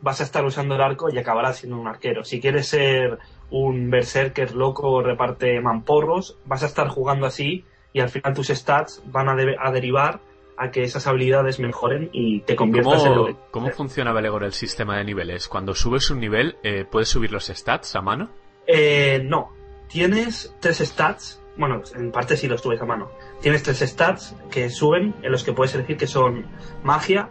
vas 0.01 0.21
a 0.21 0.25
estar 0.25 0.45
usando 0.45 0.75
el 0.75 0.81
arco 0.81 1.09
y 1.11 1.19
acabarás 1.19 1.59
siendo 1.59 1.79
un 1.79 1.89
arquero. 1.89 2.25
Si 2.25 2.41
quieres 2.41 2.69
ser 2.69 3.19
un 3.51 3.91
berserker 3.91 4.55
loco, 4.55 5.03
reparte 5.03 5.61
mamporros, 5.61 6.39
vas 6.45 6.63
a 6.63 6.67
estar 6.67 6.89
jugando 6.89 7.27
así 7.27 7.65
y 7.93 8.01
al 8.01 8.09
final 8.09 8.35
tus 8.35 8.49
stats 8.49 9.03
van 9.07 9.29
a, 9.29 9.71
derivar 9.71 10.21
a 10.59 10.71
que 10.71 10.83
esas 10.83 11.07
habilidades 11.07 11.59
mejoren 11.59 12.11
y 12.13 12.41
te 12.41 12.57
conviertas 12.57 13.05
en 13.05 13.15
lo 13.15 13.27
que... 13.27 13.33
¿Cómo, 13.33 13.47
¿Cómo 13.51 13.71
funciona 13.71 14.13
Belegor 14.13 14.45
el 14.45 14.53
sistema 14.53 14.99
de 14.99 15.05
niveles? 15.05 15.49
Cuando 15.49 15.75
subes 15.75 16.11
un 16.11 16.21
nivel, 16.21 16.57
eh, 16.63 16.85
¿puedes 16.91 17.09
subir 17.09 17.33
los 17.33 17.47
stats 17.47 17.97
a 17.97 18.01
mano? 18.01 18.31
Eh, 18.67 19.23
no. 19.25 19.53
Tienes 19.89 20.55
tres 20.61 20.79
stats. 20.79 21.41
Bueno, 21.57 21.83
en 21.95 22.11
parte 22.11 22.37
sí 22.37 22.49
los 22.49 22.61
subes 22.61 22.81
a 22.83 22.85
mano. 22.85 23.11
Tienes 23.41 23.63
tres 23.63 23.81
stats 23.81 24.35
que 24.51 24.71
suben, 24.71 25.15
en 25.23 25.33
los 25.33 25.45
que 25.45 25.53
puedes 25.53 25.75
elegir 25.75 25.97
que 25.97 26.07
son 26.07 26.47
magia, 26.83 27.29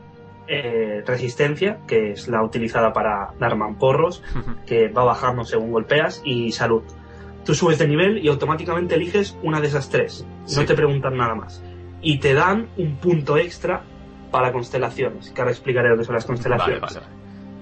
eh, 0.47 1.03
resistencia, 1.05 1.79
que 1.87 2.11
es 2.11 2.27
la 2.27 2.43
utilizada 2.43 2.93
para 2.93 3.33
dar 3.39 3.55
mamporros, 3.55 4.21
que 4.65 4.89
va 4.89 5.03
bajando 5.03 5.43
según 5.43 5.71
golpeas, 5.71 6.21
y 6.23 6.51
salud. 6.51 6.83
Tú 7.43 7.55
subes 7.55 7.79
de 7.79 7.87
nivel 7.87 8.23
y 8.23 8.27
automáticamente 8.27 8.95
eliges 8.95 9.37
una 9.43 9.59
de 9.61 9.67
esas 9.67 9.89
tres. 9.89 10.25
Sí. 10.45 10.59
No 10.59 10.65
te 10.65 10.75
preguntan 10.75 11.17
nada 11.17 11.35
más. 11.35 11.63
Y 12.01 12.19
te 12.19 12.33
dan 12.33 12.69
un 12.77 12.97
punto 12.97 13.37
extra 13.37 13.83
para 14.31 14.51
constelaciones, 14.51 15.31
que 15.31 15.41
ahora 15.41 15.51
explicaré 15.51 15.89
lo 15.89 15.97
que 15.97 16.03
son 16.03 16.15
las 16.15 16.25
constelaciones 16.25 16.81
vale, 16.81 16.99
vale. 16.99 17.07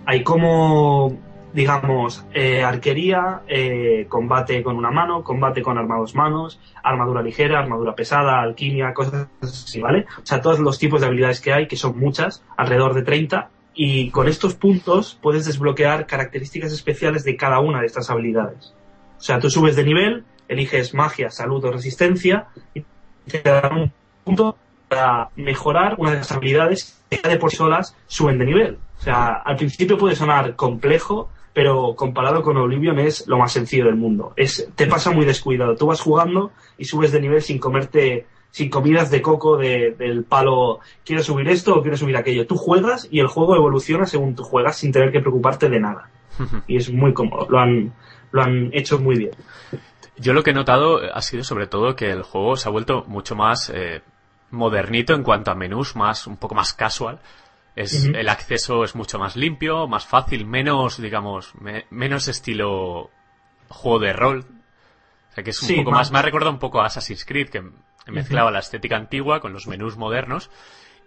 hay 0.05 0.23
como, 0.23 1.17
digamos, 1.53 2.25
eh, 2.33 2.63
arquería, 2.63 3.41
eh, 3.47 4.07
combate 4.09 4.63
con 4.63 4.75
una 4.75 4.91
mano, 4.91 5.23
combate 5.23 5.61
con 5.61 5.77
arma 5.77 5.95
a 5.95 5.99
dos 5.99 6.15
manos, 6.15 6.59
armadura 6.83 7.21
ligera, 7.21 7.59
armadura 7.59 7.95
pesada, 7.95 8.41
alquimia, 8.41 8.93
cosas 8.93 9.27
así, 9.41 9.79
¿vale? 9.79 10.05
O 10.21 10.25
sea, 10.25 10.41
todos 10.41 10.59
los 10.59 10.79
tipos 10.79 11.01
de 11.01 11.07
habilidades 11.07 11.41
que 11.41 11.53
hay, 11.53 11.67
que 11.67 11.77
son 11.77 11.97
muchas, 11.99 12.43
alrededor 12.57 12.95
de 12.95 13.03
30, 13.03 13.49
y 13.75 14.09
con 14.09 14.27
estos 14.27 14.55
puntos 14.55 15.17
puedes 15.21 15.45
desbloquear 15.45 16.07
características 16.07 16.71
especiales 16.73 17.23
de 17.23 17.35
cada 17.37 17.59
una 17.59 17.79
de 17.79 17.85
estas 17.85 18.09
habilidades. 18.09 18.73
O 19.17 19.21
sea, 19.21 19.39
tú 19.39 19.49
subes 19.49 19.75
de 19.75 19.83
nivel, 19.83 20.25
eliges 20.47 20.93
magia, 20.93 21.29
salud 21.29 21.63
o 21.65 21.71
resistencia, 21.71 22.47
y 22.73 22.83
te 23.29 23.41
dan 23.41 23.77
un 23.77 23.91
punto 24.23 24.57
para 24.87 25.29
mejorar 25.35 25.95
una 25.97 26.11
de 26.11 26.17
las 26.17 26.31
habilidades 26.31 26.99
que 27.09 27.19
ya 27.23 27.29
de 27.29 27.37
por 27.37 27.51
solas 27.51 27.95
suben 28.07 28.37
de 28.39 28.45
nivel. 28.45 28.79
O 28.97 29.01
sea, 29.01 29.33
al 29.33 29.55
principio 29.55 29.97
puede 29.97 30.15
sonar 30.15 30.55
complejo, 30.55 31.29
pero 31.53 31.95
comparado 31.95 32.41
con 32.41 32.57
Oblivion 32.57 32.99
es 32.99 33.27
lo 33.27 33.37
más 33.37 33.51
sencillo 33.51 33.85
del 33.85 33.95
mundo. 33.95 34.33
Es, 34.35 34.67
te 34.75 34.87
pasa 34.87 35.11
muy 35.11 35.25
descuidado. 35.25 35.75
Tú 35.75 35.85
vas 35.87 36.01
jugando 36.01 36.51
y 36.77 36.85
subes 36.85 37.11
de 37.11 37.21
nivel 37.21 37.41
sin 37.41 37.59
comerte, 37.59 38.25
sin 38.51 38.69
comidas 38.69 39.11
de 39.11 39.21
coco 39.21 39.57
de- 39.57 39.91
del 39.97 40.23
palo, 40.23 40.79
quiero 41.05 41.21
subir 41.23 41.47
esto 41.49 41.75
o 41.75 41.81
quiero 41.81 41.95
subir 41.97 42.17
aquello. 42.17 42.47
Tú 42.47 42.55
juegas 42.57 43.07
y 43.11 43.19
el 43.19 43.27
juego 43.27 43.55
evoluciona 43.55 44.05
según 44.05 44.35
tú 44.35 44.43
juegas 44.43 44.77
sin 44.77 44.91
tener 44.91 45.11
que 45.11 45.19
preocuparte 45.21 45.69
de 45.69 45.79
nada. 45.79 46.09
Y 46.67 46.77
es 46.77 46.91
muy 46.91 47.13
cómodo. 47.13 47.45
Lo 47.49 47.59
han, 47.59 47.93
lo 48.31 48.41
han 48.41 48.69
hecho 48.73 48.97
muy 48.99 49.17
bien. 49.17 49.31
Yo 50.17 50.33
lo 50.33 50.43
que 50.43 50.51
he 50.51 50.53
notado 50.53 50.99
ha 51.13 51.21
sido 51.21 51.43
sobre 51.43 51.67
todo 51.67 51.95
que 51.95 52.09
el 52.11 52.23
juego 52.23 52.55
se 52.55 52.67
ha 52.67 52.71
vuelto 52.71 53.03
mucho 53.07 53.35
más 53.35 53.71
eh, 53.73 54.01
modernito 54.51 55.13
en 55.13 55.23
cuanto 55.23 55.51
a 55.51 55.55
menús, 55.55 55.95
más 55.95 56.27
un 56.27 56.37
poco 56.37 56.55
más 56.55 56.73
casual. 56.73 57.19
Es. 57.75 58.05
El 58.05 58.29
acceso 58.29 58.83
es 58.83 58.95
mucho 58.95 59.17
más 59.17 59.35
limpio, 59.35 59.87
más 59.87 60.05
fácil, 60.05 60.45
menos, 60.45 61.01
digamos, 61.01 61.55
me- 61.55 61.85
menos 61.89 62.27
estilo 62.27 63.09
juego 63.69 63.99
de 63.99 64.13
rol. 64.13 64.45
O 65.31 65.33
sea 65.33 65.43
que 65.43 65.49
es 65.49 65.61
un 65.63 65.67
Sí, 65.69 65.75
poco 65.77 65.91
más- 65.91 65.99
más, 66.07 66.11
me 66.11 66.19
ha 66.19 66.21
recordado 66.21 66.51
un 66.51 66.59
poco 66.59 66.81
a 66.81 66.85
Assassin's 66.85 67.25
Creed, 67.25 67.49
que 67.49 67.63
mezclaba 68.11 68.51
la 68.51 68.59
estética 68.59 68.95
antigua 68.95 69.39
con 69.39 69.53
los 69.53 69.65
menús 69.67 69.97
modernos. 69.97 70.51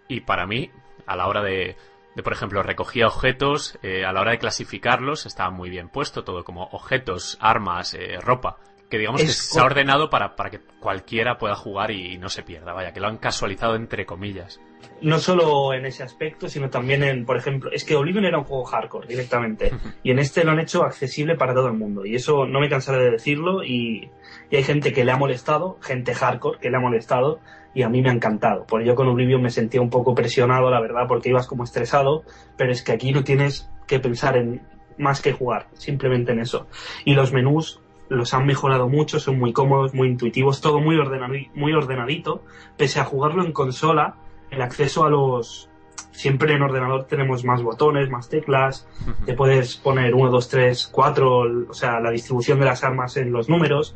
Y 0.08 0.20
para 0.22 0.46
mí, 0.46 0.70
a 1.06 1.14
la 1.14 1.28
hora 1.28 1.42
de, 1.42 1.76
de 2.16 2.22
por 2.24 2.32
ejemplo, 2.32 2.62
recogía 2.64 3.06
objetos, 3.06 3.78
eh, 3.82 4.04
a 4.04 4.12
la 4.12 4.20
hora 4.22 4.32
de 4.32 4.38
clasificarlos 4.38 5.26
estaba 5.26 5.50
muy 5.50 5.70
bien 5.70 5.88
puesto 5.88 6.24
todo, 6.24 6.42
como 6.42 6.64
objetos, 6.72 7.38
armas, 7.40 7.94
eh, 7.94 8.18
ropa. 8.20 8.56
Que 8.88 8.98
digamos 8.98 9.20
que 9.20 9.26
Es 9.26 9.36
se 9.36 9.60
ha 9.60 9.64
ordenado 9.64 10.10
para, 10.10 10.36
para 10.36 10.50
que 10.50 10.60
cualquiera 10.80 11.38
pueda 11.38 11.56
jugar 11.56 11.90
y 11.90 12.18
no 12.18 12.28
se 12.28 12.42
pierda. 12.42 12.72
Vaya, 12.72 12.92
que 12.92 13.00
lo 13.00 13.08
han 13.08 13.18
casualizado 13.18 13.74
entre 13.74 14.06
comillas. 14.06 14.60
no 15.02 15.18
solo 15.18 15.74
en 15.74 15.86
ese 15.86 16.02
aspecto, 16.02 16.48
sino 16.48 16.70
también 16.70 17.02
en, 17.02 17.26
por 17.26 17.36
ejemplo, 17.36 17.70
es 17.72 17.84
que 17.84 17.96
Oblivion 17.96 18.24
era 18.24 18.38
un 18.38 18.44
juego 18.44 18.64
hardcore 18.64 19.08
directamente, 19.08 19.72
y 20.02 20.10
en 20.10 20.18
este 20.18 20.44
lo 20.44 20.52
han 20.52 20.60
hecho 20.60 20.84
accesible 20.84 21.36
para 21.36 21.54
todo 21.54 21.66
el 21.66 21.74
mundo, 21.74 22.06
y 22.06 22.14
eso 22.14 22.46
no 22.46 22.60
me 22.60 22.68
cansaré 22.68 23.04
de 23.04 23.10
decirlo, 23.10 23.64
y, 23.64 24.10
y 24.50 24.56
hay 24.56 24.62
gente 24.62 24.92
que 24.92 25.04
le 25.04 25.12
ha 25.12 25.16
molestado, 25.16 25.78
gente 25.82 26.14
hardcore 26.14 26.58
que 26.60 26.70
le 26.70 26.76
ha 26.76 26.80
molestado, 26.80 27.40
y 27.74 27.82
a 27.82 27.90
mí 27.90 28.00
me 28.00 28.08
ha 28.08 28.12
encantado. 28.12 28.64
Por 28.66 28.80
ello 28.82 28.94
con 28.94 29.06
Oblivion 29.08 29.42
me 29.42 29.50
sentía 29.50 29.82
un 29.82 29.90
poco 29.90 30.14
presionado, 30.14 30.70
la 30.70 30.80
verdad, 30.80 31.06
porque 31.06 31.28
ibas 31.28 31.46
como 31.46 31.64
estresado, 31.64 32.22
pero 32.56 32.72
es 32.72 32.82
que 32.82 32.92
aquí 32.92 33.12
no 33.12 33.22
tienes 33.22 33.70
que 33.86 34.00
pensar 34.00 34.38
en 34.38 34.62
más 34.96 35.20
que 35.20 35.32
jugar, 35.32 35.66
simplemente 35.74 36.32
en 36.32 36.40
eso. 36.40 36.68
Y 37.04 37.12
los 37.12 37.34
menús 37.34 37.82
los 38.08 38.34
han 38.34 38.46
mejorado 38.46 38.88
mucho, 38.88 39.18
son 39.20 39.38
muy 39.38 39.52
cómodos, 39.52 39.94
muy 39.94 40.08
intuitivos, 40.08 40.60
todo 40.60 40.80
muy, 40.80 40.96
ordenadi- 40.96 41.50
muy 41.54 41.72
ordenadito, 41.72 42.42
pese 42.76 43.00
a 43.00 43.04
jugarlo 43.04 43.44
en 43.44 43.52
consola, 43.52 44.16
el 44.50 44.62
acceso 44.62 45.04
a 45.04 45.10
los... 45.10 45.68
Siempre 46.12 46.54
en 46.54 46.62
ordenador 46.62 47.04
tenemos 47.04 47.44
más 47.44 47.62
botones, 47.62 48.08
más 48.10 48.30
teclas, 48.30 48.88
te 49.26 49.34
puedes 49.34 49.76
poner 49.76 50.14
1, 50.14 50.30
2, 50.30 50.48
3, 50.48 50.86
4, 50.90 51.42
o 51.68 51.74
sea, 51.74 52.00
la 52.00 52.10
distribución 52.10 52.58
de 52.58 52.64
las 52.64 52.84
armas 52.84 53.18
en 53.18 53.32
los 53.32 53.50
números, 53.50 53.94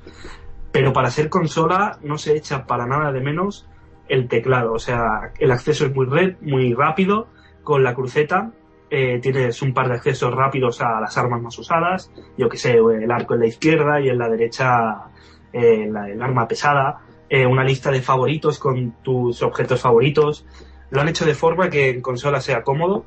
pero 0.70 0.92
para 0.92 1.10
ser 1.10 1.30
consola 1.30 1.98
no 2.02 2.18
se 2.18 2.36
echa 2.36 2.66
para 2.66 2.84
nada 2.86 3.10
de 3.10 3.20
menos 3.20 3.66
el 4.08 4.28
teclado, 4.28 4.74
o 4.74 4.78
sea, 4.78 5.32
el 5.38 5.50
acceso 5.50 5.86
es 5.86 5.94
muy, 5.94 6.04
red, 6.04 6.36
muy 6.42 6.74
rápido, 6.74 7.28
con 7.62 7.84
la 7.84 7.94
cruceta 7.94 8.50
eh, 8.90 9.18
tienes 9.22 9.62
un 9.62 9.72
par 9.72 9.88
de 9.88 9.94
accesos 9.94 10.34
rápidos 10.34 10.80
a 10.80 11.00
las 11.00 11.16
armas 11.16 11.40
más 11.40 11.58
usadas, 11.58 12.10
yo 12.36 12.48
que 12.48 12.56
sé, 12.58 12.72
el 12.78 13.10
arco 13.10 13.34
en 13.34 13.40
la 13.40 13.46
izquierda 13.46 14.00
y 14.00 14.08
en 14.08 14.18
la 14.18 14.28
derecha 14.28 15.04
eh, 15.52 15.88
la- 15.90 16.08
el 16.08 16.20
arma 16.22 16.46
pesada, 16.46 17.00
eh, 17.28 17.46
una 17.46 17.64
lista 17.64 17.90
de 17.90 18.02
favoritos 18.02 18.58
con 18.58 18.92
tus 19.02 19.42
objetos 19.42 19.80
favoritos. 19.80 20.44
Lo 20.90 21.00
han 21.00 21.08
hecho 21.08 21.24
de 21.24 21.34
forma 21.34 21.70
que 21.70 21.90
en 21.90 22.00
consola 22.02 22.40
sea 22.40 22.62
cómodo 22.62 23.04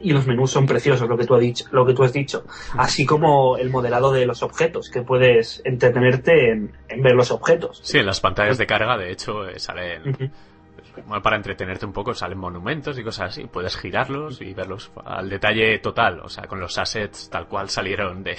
y 0.00 0.12
los 0.12 0.26
menús 0.26 0.50
son 0.50 0.66
preciosos, 0.66 1.08
lo 1.08 1.16
que 1.16 1.24
tú 1.24 1.34
has 1.34 1.40
dicho, 1.40 1.64
lo 1.70 1.86
que 1.86 1.94
tú 1.94 2.02
has 2.02 2.12
dicho. 2.12 2.44
Así 2.76 3.06
como 3.06 3.56
el 3.56 3.70
modelado 3.70 4.12
de 4.12 4.26
los 4.26 4.42
objetos, 4.42 4.90
que 4.90 5.02
puedes 5.02 5.62
entretenerte 5.64 6.50
en, 6.50 6.72
en 6.88 7.02
ver 7.02 7.14
los 7.14 7.30
objetos. 7.30 7.80
Sí, 7.82 7.98
en 7.98 8.06
las 8.06 8.20
pantallas 8.20 8.58
de 8.58 8.66
carga, 8.66 8.98
de 8.98 9.12
hecho, 9.12 9.48
eh, 9.48 9.58
salen. 9.60 10.32
Bueno, 11.06 11.22
para 11.22 11.36
entretenerte 11.36 11.84
un 11.86 11.92
poco, 11.92 12.14
salen 12.14 12.38
monumentos 12.38 12.98
y 12.98 13.02
cosas 13.04 13.30
así. 13.30 13.44
Puedes 13.46 13.76
girarlos 13.76 14.40
y 14.40 14.54
verlos 14.54 14.90
al 15.04 15.28
detalle 15.28 15.78
total, 15.78 16.20
o 16.20 16.28
sea, 16.28 16.44
con 16.44 16.60
los 16.60 16.78
assets 16.78 17.28
tal 17.30 17.46
cual 17.48 17.68
salieron 17.68 18.22
de, 18.22 18.36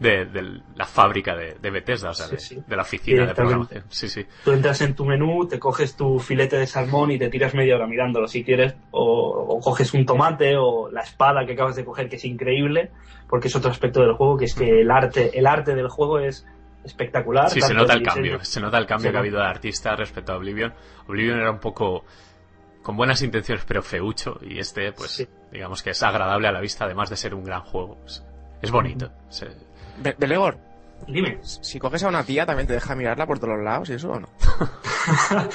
de, 0.00 0.24
de 0.26 0.60
la 0.74 0.84
fábrica 0.86 1.34
de, 1.36 1.54
de 1.60 1.70
Bethesda, 1.70 2.10
o 2.10 2.14
sea, 2.14 2.26
Sí, 2.26 2.32
de, 2.34 2.40
sí. 2.40 2.62
de 2.66 2.76
la 2.76 2.82
oficina 2.82 3.26
de 3.26 3.34
programación. 3.34 3.84
Sí, 3.88 4.08
sí. 4.08 4.26
Tú 4.44 4.52
entras 4.52 4.80
en 4.80 4.94
tu 4.94 5.04
menú, 5.04 5.46
te 5.46 5.58
coges 5.58 5.96
tu 5.96 6.18
filete 6.18 6.56
de 6.56 6.66
salmón 6.66 7.10
y 7.10 7.18
te 7.18 7.28
tiras 7.28 7.54
media 7.54 7.76
hora 7.76 7.86
mirándolo 7.86 8.26
si 8.28 8.44
quieres, 8.44 8.74
o, 8.90 9.02
o 9.48 9.60
coges 9.60 9.94
un 9.94 10.04
tomate 10.06 10.56
o 10.56 10.90
la 10.90 11.02
espada 11.02 11.46
que 11.46 11.52
acabas 11.52 11.76
de 11.76 11.84
coger, 11.84 12.08
que 12.08 12.16
es 12.16 12.24
increíble, 12.24 12.90
porque 13.28 13.48
es 13.48 13.56
otro 13.56 13.70
aspecto 13.70 14.00
del 14.00 14.14
juego, 14.14 14.36
que 14.36 14.44
es 14.46 14.54
que 14.54 14.80
el 14.82 14.90
arte, 14.90 15.38
el 15.38 15.46
arte 15.46 15.74
del 15.74 15.88
juego 15.88 16.18
es 16.18 16.46
espectacular. 16.84 17.50
Sí, 17.50 17.60
se 17.60 17.74
nota 17.74 17.94
el 17.94 18.00
diseño- 18.00 18.14
cambio. 18.14 18.44
Se 18.44 18.60
nota 18.60 18.78
el 18.78 18.86
cambio 18.86 19.10
que 19.10 19.16
ha 19.16 19.20
habido 19.20 19.38
de 19.38 19.46
artista 19.46 19.96
respecto 19.96 20.32
a 20.32 20.36
Oblivion. 20.36 20.72
Oblivion 21.08 21.38
era 21.40 21.50
un 21.50 21.58
poco 21.60 22.04
con 22.82 22.96
buenas 22.96 23.22
intenciones, 23.22 23.64
pero 23.66 23.82
feucho. 23.82 24.38
Y 24.42 24.58
este, 24.58 24.92
pues, 24.92 25.10
Sí. 25.12 25.28
digamos 25.50 25.82
que 25.82 25.90
es 25.90 26.02
agradable 26.02 26.48
a 26.48 26.52
la 26.52 26.60
vista, 26.60 26.84
además 26.84 27.08
de 27.10 27.16
ser 27.16 27.34
un 27.34 27.44
gran 27.44 27.62
juego. 27.62 27.98
Es, 28.06 28.22
es 28.62 28.70
bonito. 28.70 29.10
Se- 29.30 29.48
Be- 30.02 30.16
Belegor, 30.18 30.58
Dime. 31.08 31.38
si 31.42 31.78
coges 31.78 32.02
a 32.04 32.08
una 32.08 32.24
tía, 32.24 32.44
¿también 32.46 32.66
te 32.66 32.74
deja 32.74 32.94
mirarla 32.94 33.26
por 33.26 33.38
todos 33.38 33.54
los 33.54 33.64
lados 33.64 33.88
y 33.90 33.94
eso 33.94 34.10
o 34.10 34.20
no? 34.20 34.28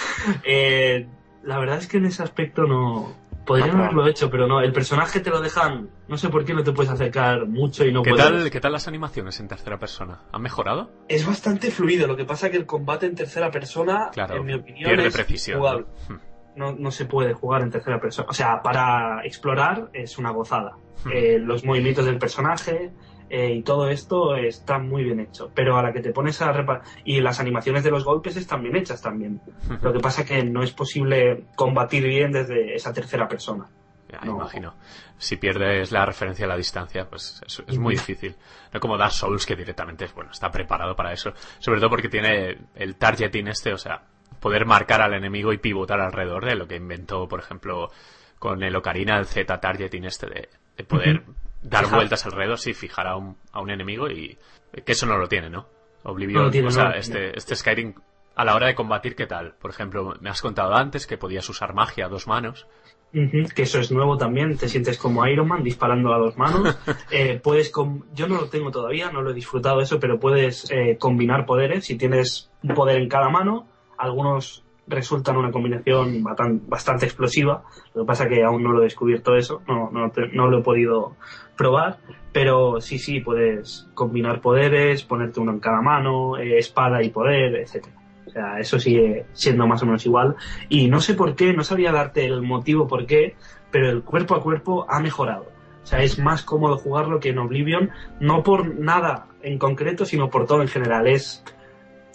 Eh, 0.44 1.08
la 1.44 1.58
verdad 1.60 1.78
es 1.78 1.88
que 1.88 1.98
en 1.98 2.06
ese 2.06 2.24
aspecto 2.24 2.64
no. 2.64 3.14
Podrían 3.50 3.82
haberlo 3.82 4.08
hecho, 4.08 4.30
pero 4.30 4.48
no. 4.48 4.62
El 4.62 4.72
personaje 4.72 5.20
te 5.20 5.30
lo 5.32 5.42
dejan. 5.42 5.90
No 6.08 6.18
sé 6.18 6.30
por 6.30 6.46
qué 6.46 6.54
no 6.54 6.64
te 6.64 6.72
puedes 6.72 6.92
acercar 6.92 7.48
mucho 7.48 7.84
y 7.86 7.92
no 7.92 8.04
¿Qué, 8.04 8.12
puedes. 8.12 8.26
tal, 8.26 8.52
¿Qué 8.52 8.60
tal 8.60 8.72
las 8.74 8.88
animaciones 8.88 9.40
en 9.40 9.48
tercera 9.48 9.80
persona? 9.80 10.20
¿Han 10.32 10.42
mejorado? 10.42 10.92
Es 11.08 11.26
bastante 11.26 11.72
fluido. 11.72 12.08
Lo 12.08 12.16
que 12.16 12.26
pasa 12.26 12.46
es 12.48 12.52
que 12.52 12.58
el 12.60 12.66
combate 12.66 13.08
en 13.08 13.16
tercera 13.16 13.50
persona, 13.50 14.10
Claro, 14.14 14.36
en 14.38 14.46
mi 14.46 14.54
opinión, 14.54 14.88
pierde 14.90 15.08
es 15.08 15.14
precisión. 15.16 15.58
injugable. 15.58 15.86
Hmm. 16.08 16.16
No, 16.56 16.74
no 16.74 16.92
se 16.92 17.06
puede 17.06 17.34
jugar 17.34 17.62
en 17.64 17.72
tercera 17.72 18.00
persona. 18.00 18.28
O 18.30 18.34
sea, 18.34 18.62
para 18.62 19.26
explorar 19.26 19.90
es 19.94 20.18
una 20.18 20.30
gozada. 20.32 20.78
Hmm. 21.04 21.10
Eh, 21.12 21.40
los 21.40 21.66
movimientos 21.66 22.06
del 22.06 22.18
personaje 22.20 22.92
eh, 23.30 23.54
y 23.54 23.64
todo 23.64 23.90
esto 23.90 24.36
está 24.36 24.80
muy 24.80 25.04
bien 25.04 25.20
hecho. 25.20 25.52
Pero 25.54 25.78
a 25.78 25.84
la 25.84 25.94
que 25.94 26.02
te 26.02 26.12
pones 26.12 26.42
a 26.42 26.52
reparar. 26.52 26.84
Y 27.06 27.22
las 27.22 27.40
animaciones 27.40 27.84
de 27.84 27.92
los 27.92 28.04
golpes 28.04 28.36
están 28.38 28.64
bien 28.64 28.76
hechas 28.76 29.02
también. 29.02 29.42
Lo 29.82 29.94
que 29.94 30.00
pasa 30.00 30.26
que 30.26 30.44
no 30.44 30.64
es 30.64 30.72
posible 30.72 31.46
combatir 31.56 32.04
bien 32.06 32.32
desde 32.32 32.76
esa 32.76 32.94
tercera 32.94 33.28
persona. 33.28 33.68
Ya, 34.12 34.22
No. 34.22 34.38
imagino. 34.38 34.74
Si 35.18 35.36
pierdes 35.38 35.92
la 35.92 36.06
referencia 36.06 36.46
a 36.46 36.50
la 36.50 36.58
distancia, 36.58 37.08
pues 37.08 37.42
es, 37.46 37.64
es 37.68 37.78
muy 37.78 37.94
difícil. 37.96 38.36
No 38.74 38.80
como 38.80 38.98
Dark 38.98 39.12
Souls, 39.12 39.46
que 39.46 39.56
directamente 39.56 40.08
bueno, 40.16 40.32
está 40.32 40.50
preparado 40.50 40.96
para 40.96 41.14
eso. 41.14 41.34
Sobre 41.60 41.80
todo 41.80 41.90
porque 41.92 42.10
tiene 42.10 42.58
el 42.76 42.96
targeting 42.96 43.48
este, 43.50 43.72
o 43.74 43.78
sea, 43.78 44.02
poder 44.40 44.66
marcar 44.66 45.02
al 45.02 45.14
enemigo 45.14 45.54
y 45.54 45.58
pivotar 45.60 46.00
alrededor 46.00 46.46
de 46.46 46.56
lo 46.56 46.68
que 46.68 46.78
inventó, 46.78 47.28
por 47.28 47.40
ejemplo, 47.40 47.92
con 48.40 48.64
el 48.64 48.76
Ocarina, 48.76 49.18
el 49.20 49.26
Z 49.26 49.60
targeting 49.60 50.06
este 50.06 50.28
de, 50.28 50.50
de 50.78 50.84
poder. 50.86 51.24
Dar 51.62 51.86
Fijar. 51.86 52.00
vueltas 52.00 52.26
alrededor, 52.26 52.58
sí, 52.58 52.74
fijar 52.74 53.08
a 53.08 53.16
un, 53.16 53.38
a 53.52 53.62
un 53.62 53.70
enemigo 53.70 54.10
y 54.10 54.38
que 54.86 54.92
eso 54.92 55.06
no 55.06 55.18
lo 55.18 55.28
tiene, 55.28 55.50
¿no? 55.50 55.68
Oblivion, 56.04 56.46
No 56.46 56.52
tiene, 56.52 56.68
o 56.68 56.72
sea, 56.72 56.92
este, 56.92 57.38
este 57.38 57.56
Skyrim 57.56 57.94
a 58.36 58.46
la 58.46 58.56
hora 58.56 58.68
de 58.68 58.76
combatir, 58.76 59.16
¿qué 59.16 59.28
tal? 59.28 59.56
Por 59.60 59.70
ejemplo, 59.72 60.16
me 60.22 60.30
has 60.30 60.42
contado 60.42 60.74
antes 60.74 61.06
que 61.06 61.18
podías 61.18 61.48
usar 61.50 61.74
magia 61.74 62.06
a 62.06 62.10
dos 62.10 62.26
manos. 62.28 62.68
Que 63.12 63.64
eso 63.64 63.80
es 63.80 63.92
nuevo 63.92 64.18
también, 64.18 64.56
te 64.56 64.70
sientes 64.70 64.98
como 64.98 65.28
Iron 65.28 65.48
Man 65.48 65.64
disparando 65.64 66.14
a 66.14 66.20
dos 66.20 66.38
manos. 66.38 66.78
Eh, 67.12 67.40
puedes 67.44 67.72
Yo 68.14 68.28
no 68.28 68.36
lo 68.36 68.50
tengo 68.50 68.72
todavía, 68.72 69.12
no 69.12 69.22
lo 69.22 69.32
he 69.32 69.34
disfrutado 69.34 69.82
eso, 69.82 70.00
pero 70.00 70.20
puedes 70.20 70.70
eh, 70.72 70.96
combinar 70.98 71.46
poderes. 71.46 71.86
Si 71.86 71.98
tienes 71.98 72.50
un 72.62 72.76
poder 72.76 73.02
en 73.02 73.10
cada 73.10 73.30
mano, 73.30 73.68
algunos 73.98 74.64
resultan 74.90 75.38
una 75.38 75.52
combinación 75.52 76.24
bastante 76.24 77.06
explosiva. 77.06 77.64
Lo 77.94 78.02
que 78.02 78.08
pasa 78.08 78.28
que 78.28 78.44
aún 78.44 78.64
no 78.64 78.72
lo 78.72 78.82
he 78.82 78.86
descubierto 78.86 79.36
eso, 79.36 79.62
no, 79.68 79.90
no, 79.92 80.12
no 80.34 80.48
lo 80.50 80.60
he 80.60 80.64
podido 80.64 81.16
probar. 81.56 81.98
Pero 82.32 82.82
sí, 82.82 83.00
sí, 83.00 83.22
puedes 83.22 83.88
combinar 83.94 84.42
poderes, 84.42 85.04
ponerte 85.04 85.40
uno 85.40 85.52
en 85.54 85.60
cada 85.60 85.82
mano, 85.82 86.38
eh, 86.38 86.58
espada 86.58 87.02
y 87.04 87.10
poder, 87.10 87.56
etcétera. 87.56 87.96
O 88.28 88.32
sea, 88.32 88.60
eso 88.60 88.78
sigue 88.80 89.26
siendo 89.34 89.66
más 89.66 89.82
o 89.82 89.86
menos 89.86 90.06
igual. 90.06 90.36
Y 90.70 90.88
no 90.88 91.02
sé 91.02 91.16
por 91.16 91.36
qué, 91.36 91.54
no 91.54 91.64
sabría 91.64 91.92
darte 91.92 92.26
el 92.26 92.42
motivo 92.44 92.88
por 92.88 93.08
qué, 93.08 93.36
pero 93.72 93.90
el 93.90 94.04
cuerpo 94.04 94.36
a 94.36 94.44
cuerpo 94.44 94.86
ha 94.88 95.00
mejorado. 95.00 95.48
O 95.82 95.86
sea, 95.86 96.04
es 96.04 96.20
más 96.20 96.44
cómodo 96.44 96.78
jugarlo 96.78 97.20
que 97.20 97.30
en 97.30 97.40
Oblivion, 97.40 97.90
no 98.20 98.44
por 98.44 98.76
nada 98.80 99.28
en 99.42 99.58
concreto, 99.58 100.06
sino 100.06 100.30
por 100.30 100.46
todo 100.46 100.62
en 100.62 100.68
general. 100.68 101.08
Es, 101.08 101.44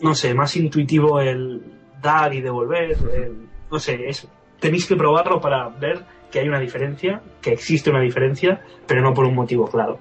no 0.01 0.15
sé, 0.15 0.35
más 0.35 0.57
intuitivo 0.57 1.21
el 1.21 1.63
dar 2.05 2.33
y 2.35 2.41
devolver. 2.41 2.93
el- 2.93 3.49
no 3.71 3.79
sé, 3.81 4.09
es, 4.09 4.29
tenéis 4.61 4.87
que 4.87 4.95
probarlo 4.95 5.41
para 5.41 5.69
ver 5.69 6.05
que 6.31 6.39
hay 6.39 6.49
una 6.49 6.61
diferencia, 6.61 7.21
que 7.41 7.53
existe 7.53 7.91
una 7.91 8.01
diferencia, 8.01 8.61
pero 8.87 9.01
no 9.03 9.13
por 9.15 9.25
un 9.25 9.35
motivo 9.35 9.67
claro. 9.67 9.99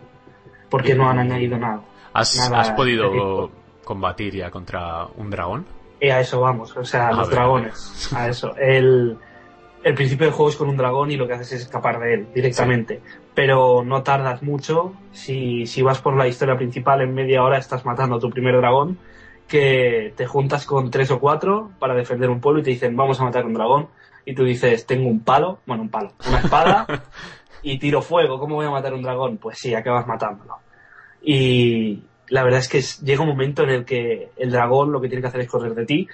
Porque 0.70 0.94
no 0.94 1.10
han 1.10 1.18
añadido 1.20 1.58
nada. 1.58 1.82
¿Has, 2.14 2.36
Nada 2.36 2.60
has 2.62 2.72
podido 2.72 3.50
combatir 3.84 4.36
ya 4.36 4.52
contra 4.52 5.06
un 5.18 5.30
dragón? 5.30 5.66
Y 6.00 6.10
a 6.10 6.20
eso 6.20 6.42
vamos, 6.42 6.76
o 6.76 6.84
sea, 6.84 7.08
A 7.10 7.14
los 7.14 7.28
ver. 7.30 7.36
dragones. 7.38 8.14
A 8.16 8.28
eso. 8.28 8.56
El, 8.58 9.18
el 9.84 9.94
principio 9.96 10.26
del 10.28 10.34
juego 10.34 10.50
es 10.50 10.56
con 10.56 10.70
un 10.70 10.78
dragón 10.78 11.12
y 11.12 11.18
lo 11.18 11.26
que 11.28 11.34
haces 11.34 11.54
es 11.54 11.62
escapar 11.62 12.00
de 12.00 12.14
él 12.16 12.28
directamente. 12.34 13.02
Pero 13.34 13.84
no 13.84 14.04
tardas 14.04 14.44
mucho. 14.44 14.94
Si, 15.12 15.66
si 15.66 15.82
vas 15.82 16.00
por 16.02 16.16
la 16.16 16.28
historia 16.28 16.56
principal, 16.58 17.02
en 17.02 17.14
media 17.14 17.44
hora 17.44 17.58
estás 17.58 17.86
matando 17.86 18.16
a 18.18 18.20
tu 18.20 18.30
primer 18.30 18.58
dragón. 18.58 18.98
Que 19.48 20.14
te 20.15 20.26
juntas 20.26 20.65
con 20.65 20.90
tres 20.90 21.11
o 21.11 21.20
cuatro 21.20 21.72
para 21.80 21.94
defender 21.94 22.30
un 22.30 22.40
pueblo 22.40 22.61
y 22.61 22.64
te 22.64 22.72
dicen, 22.72 22.95
vamos 22.95 23.20
a 23.20 23.26
matar 23.26 23.45
un 23.45 23.53
dragón. 23.53 23.88
Y 24.26 24.34
tú 24.34 24.44
dices, 24.44 24.86
tengo 24.86 25.10
un 25.10 25.20
palo, 25.20 25.60
bueno, 25.65 25.84
un 25.84 25.90
palo, 25.90 26.14
una 26.28 26.40
espada 26.40 26.86
y 27.61 27.78
tiro 27.78 28.02
fuego. 28.02 28.40
¿Cómo 28.40 28.56
voy 28.56 28.65
a 28.65 28.72
matar 28.72 28.94
un 28.94 29.02
dragón? 29.02 29.38
Pues 29.38 29.60
sí, 29.60 29.76
acabas 29.76 30.07
matándolo. 30.07 30.57
Y 31.22 32.03
la 32.30 32.44
verdad 32.44 32.60
es 32.60 32.70
que 32.70 32.82
llega 33.06 33.22
un 33.22 33.30
momento 33.30 33.64
en 33.64 33.70
el 33.70 33.86
que 33.86 34.32
el 34.38 34.52
dragón 34.52 34.91
lo 34.91 35.02
que 35.02 35.07
tiene 35.07 35.22
que 35.22 35.28
hacer 35.28 35.41
es 35.41 35.48
correr 35.48 35.76
de 35.76 35.86
ti, 35.86 36.07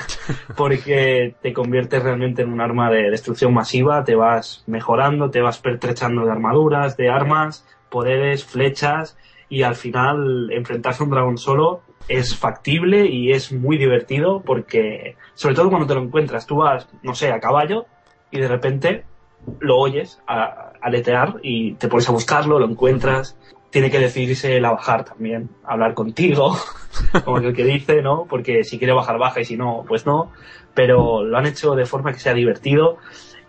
porque 0.56 1.34
te 1.42 1.52
conviertes 1.52 2.02
realmente 2.02 2.42
en 2.42 2.52
un 2.52 2.60
arma 2.60 2.90
de 2.90 3.10
destrucción 3.10 3.52
masiva, 3.52 4.04
te 4.04 4.14
vas 4.14 4.64
mejorando, 4.66 5.30
te 5.30 5.40
vas 5.40 5.58
pertrechando 5.58 6.24
de 6.24 6.32
armaduras, 6.32 6.96
de 6.96 7.10
armas, 7.10 7.66
poderes, 7.90 8.44
flechas, 8.44 9.18
y 9.48 9.62
al 9.62 9.74
final 9.74 10.50
enfrentarse 10.52 11.02
a 11.02 11.04
un 11.04 11.10
dragón 11.10 11.38
solo 11.38 11.82
es 12.08 12.36
factible 12.36 13.06
y 13.06 13.32
es 13.32 13.52
muy 13.52 13.78
divertido 13.78 14.42
porque, 14.44 15.16
sobre 15.34 15.54
todo 15.54 15.70
cuando 15.70 15.86
te 15.86 15.94
lo 15.94 16.02
encuentras, 16.02 16.46
tú 16.46 16.56
vas, 16.56 16.88
no 17.02 17.14
sé, 17.14 17.32
a 17.32 17.40
caballo 17.40 17.86
y 18.30 18.40
de 18.40 18.48
repente 18.48 19.04
lo 19.60 19.78
oyes 19.78 20.20
aletear 20.26 21.36
y 21.42 21.74
te 21.74 21.88
pones 21.88 22.08
a 22.08 22.12
buscarlo, 22.12 22.58
lo 22.58 22.66
encuentras, 22.66 23.36
tiene 23.70 23.90
que 23.90 23.98
decidirse 23.98 24.56
él 24.56 24.64
a 24.64 24.72
bajar 24.72 25.04
también, 25.04 25.50
hablar 25.64 25.94
contigo, 25.94 26.56
como 27.24 27.38
el 27.38 27.54
que 27.54 27.64
dice, 27.64 28.02
¿no? 28.02 28.26
Porque 28.28 28.64
si 28.64 28.78
quiere 28.78 28.92
bajar, 28.92 29.18
baja 29.18 29.40
y 29.40 29.44
si 29.44 29.56
no, 29.56 29.84
pues 29.86 30.06
no. 30.06 30.32
Pero 30.74 31.24
lo 31.24 31.36
han 31.36 31.46
hecho 31.46 31.74
de 31.74 31.86
forma 31.86 32.12
que 32.12 32.18
sea 32.18 32.34
divertido 32.34 32.98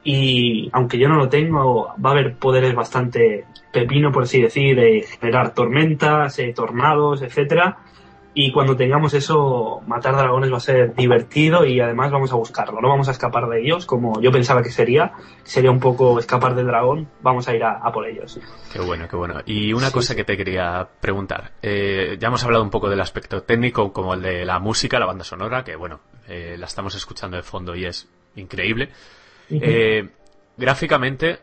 y 0.04 0.70
aunque 0.72 0.98
yo 0.98 1.10
no 1.10 1.16
lo 1.16 1.30
tengo, 1.30 1.94
va 2.04 2.12
a 2.12 2.14
haber 2.14 2.36
poderes 2.38 2.74
bastante 2.74 3.46
pepino, 3.74 4.12
por 4.12 4.24
así 4.24 4.42
decir, 4.42 4.76
de 4.76 5.02
generar 5.02 5.54
tormentas, 5.54 6.40
eh, 6.40 6.54
tornados, 6.56 7.22
etcétera. 7.22 7.78
Y 8.40 8.52
cuando 8.52 8.76
tengamos 8.76 9.16
eso, 9.16 9.82
matar 9.88 10.16
dragones 10.16 10.54
va 10.54 10.58
a 10.58 10.60
ser 10.60 10.94
divertido 10.94 11.66
y 11.66 11.80
además 11.80 12.12
vamos 12.12 12.32
a 12.32 12.36
buscarlo. 12.36 12.80
No 12.82 12.88
vamos 12.88 13.08
a 13.08 13.12
escapar 13.12 13.48
de 13.50 13.62
ellos 13.62 13.88
como 13.88 14.22
yo 14.22 14.32
pensaba 14.32 14.62
que 14.62 14.70
sería. 14.70 15.14
Sería 15.44 15.72
un 15.72 15.80
poco 15.80 16.20
escapar 16.20 16.54
del 16.54 16.68
dragón. 16.68 17.10
Vamos 17.24 17.48
a 17.48 17.56
ir 17.56 17.64
a, 17.64 17.78
a 17.80 17.92
por 17.92 18.06
ellos. 18.06 18.40
Qué 18.72 18.80
bueno, 18.80 19.08
qué 19.08 19.16
bueno. 19.16 19.40
Y 19.48 19.74
una 19.74 19.88
Sí, 19.88 19.94
cosa 19.94 20.16
que 20.16 20.24
te 20.24 20.38
quería 20.38 20.88
preguntar. 21.02 21.54
Eh, 21.64 22.18
ya 22.20 22.28
hemos 22.28 22.44
hablado 22.44 22.64
un 22.64 22.70
poco 22.70 22.90
del 22.92 23.02
aspecto 23.02 23.42
técnico, 23.42 23.92
como 23.92 24.14
el 24.14 24.22
de 24.22 24.46
la 24.46 24.60
música, 24.60 25.00
la 25.00 25.08
banda 25.08 25.24
sonora, 25.24 25.64
que 25.64 25.76
bueno, 25.76 26.00
eh, 26.28 26.58
la 26.60 26.68
estamos 26.68 26.94
escuchando 26.94 27.38
de 27.38 27.44
fondo 27.44 27.76
y 27.76 27.86
es 27.86 28.08
increíble. 28.36 28.90
Eh, 29.50 30.10
gráficamente, 30.58 31.40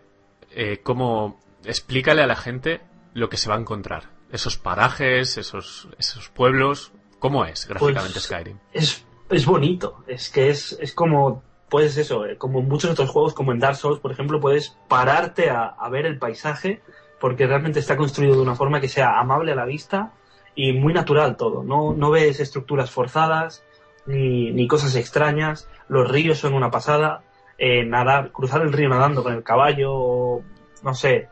eh, 0.52 0.78
¿cómo 0.84 1.40
explícale 1.64 2.22
a 2.22 2.28
la 2.28 2.36
gente 2.36 2.82
lo 3.14 3.28
que 3.28 3.36
se 3.36 3.48
va 3.48 3.56
a 3.56 3.58
encontrar? 3.58 4.13
Esos 4.34 4.56
parajes, 4.58 5.38
esos, 5.38 5.88
esos 5.96 6.28
pueblos, 6.28 6.92
¿cómo 7.20 7.44
es 7.44 7.66
gráficamente 7.68 8.14
Pues, 8.14 8.24
Skyrim? 8.24 8.58
es, 8.72 9.06
es 9.30 9.46
bonito. 9.46 10.02
Es 10.08 10.28
que 10.28 10.50
es, 10.50 10.76
es 10.80 10.92
como, 10.92 11.42
puedes 11.68 11.96
eso, 11.96 12.26
eh, 12.26 12.36
como 12.36 12.58
en 12.58 12.68
muchos 12.68 12.90
otros 12.90 13.10
juegos, 13.10 13.32
como 13.32 13.52
en 13.52 13.60
Dark 13.60 13.76
Souls, 13.76 14.00
por 14.00 14.10
ejemplo, 14.10 14.40
puedes 14.40 14.76
pararte 14.88 15.50
a, 15.50 15.66
a 15.66 15.88
ver 15.88 16.04
el 16.04 16.18
paisaje 16.18 16.82
porque 17.20 17.46
realmente 17.46 17.78
está 17.78 17.96
construido 17.96 18.34
de 18.34 18.42
una 18.42 18.56
forma 18.56 18.80
que 18.80 18.88
sea 18.88 19.20
amable 19.20 19.52
a 19.52 19.54
la 19.54 19.64
vista 19.64 20.12
y 20.56 20.72
muy 20.72 20.92
natural 20.92 21.36
todo. 21.36 21.62
No, 21.62 21.94
no 21.94 22.10
ves 22.10 22.40
estructuras 22.40 22.90
forzadas 22.90 23.64
ni, 24.04 24.50
ni 24.50 24.66
cosas 24.66 24.96
extrañas. 24.96 25.68
Los 25.88 26.10
ríos 26.10 26.38
son 26.38 26.54
una 26.54 26.70
pasada. 26.72 27.22
Eh, 27.56 27.84
nadar, 27.84 28.32
cruzar 28.32 28.62
el 28.62 28.72
río 28.72 28.88
nadando 28.88 29.22
con 29.22 29.32
el 29.32 29.44
caballo, 29.44 29.92
o, 29.94 30.42
no 30.82 30.92
sé, 30.92 31.28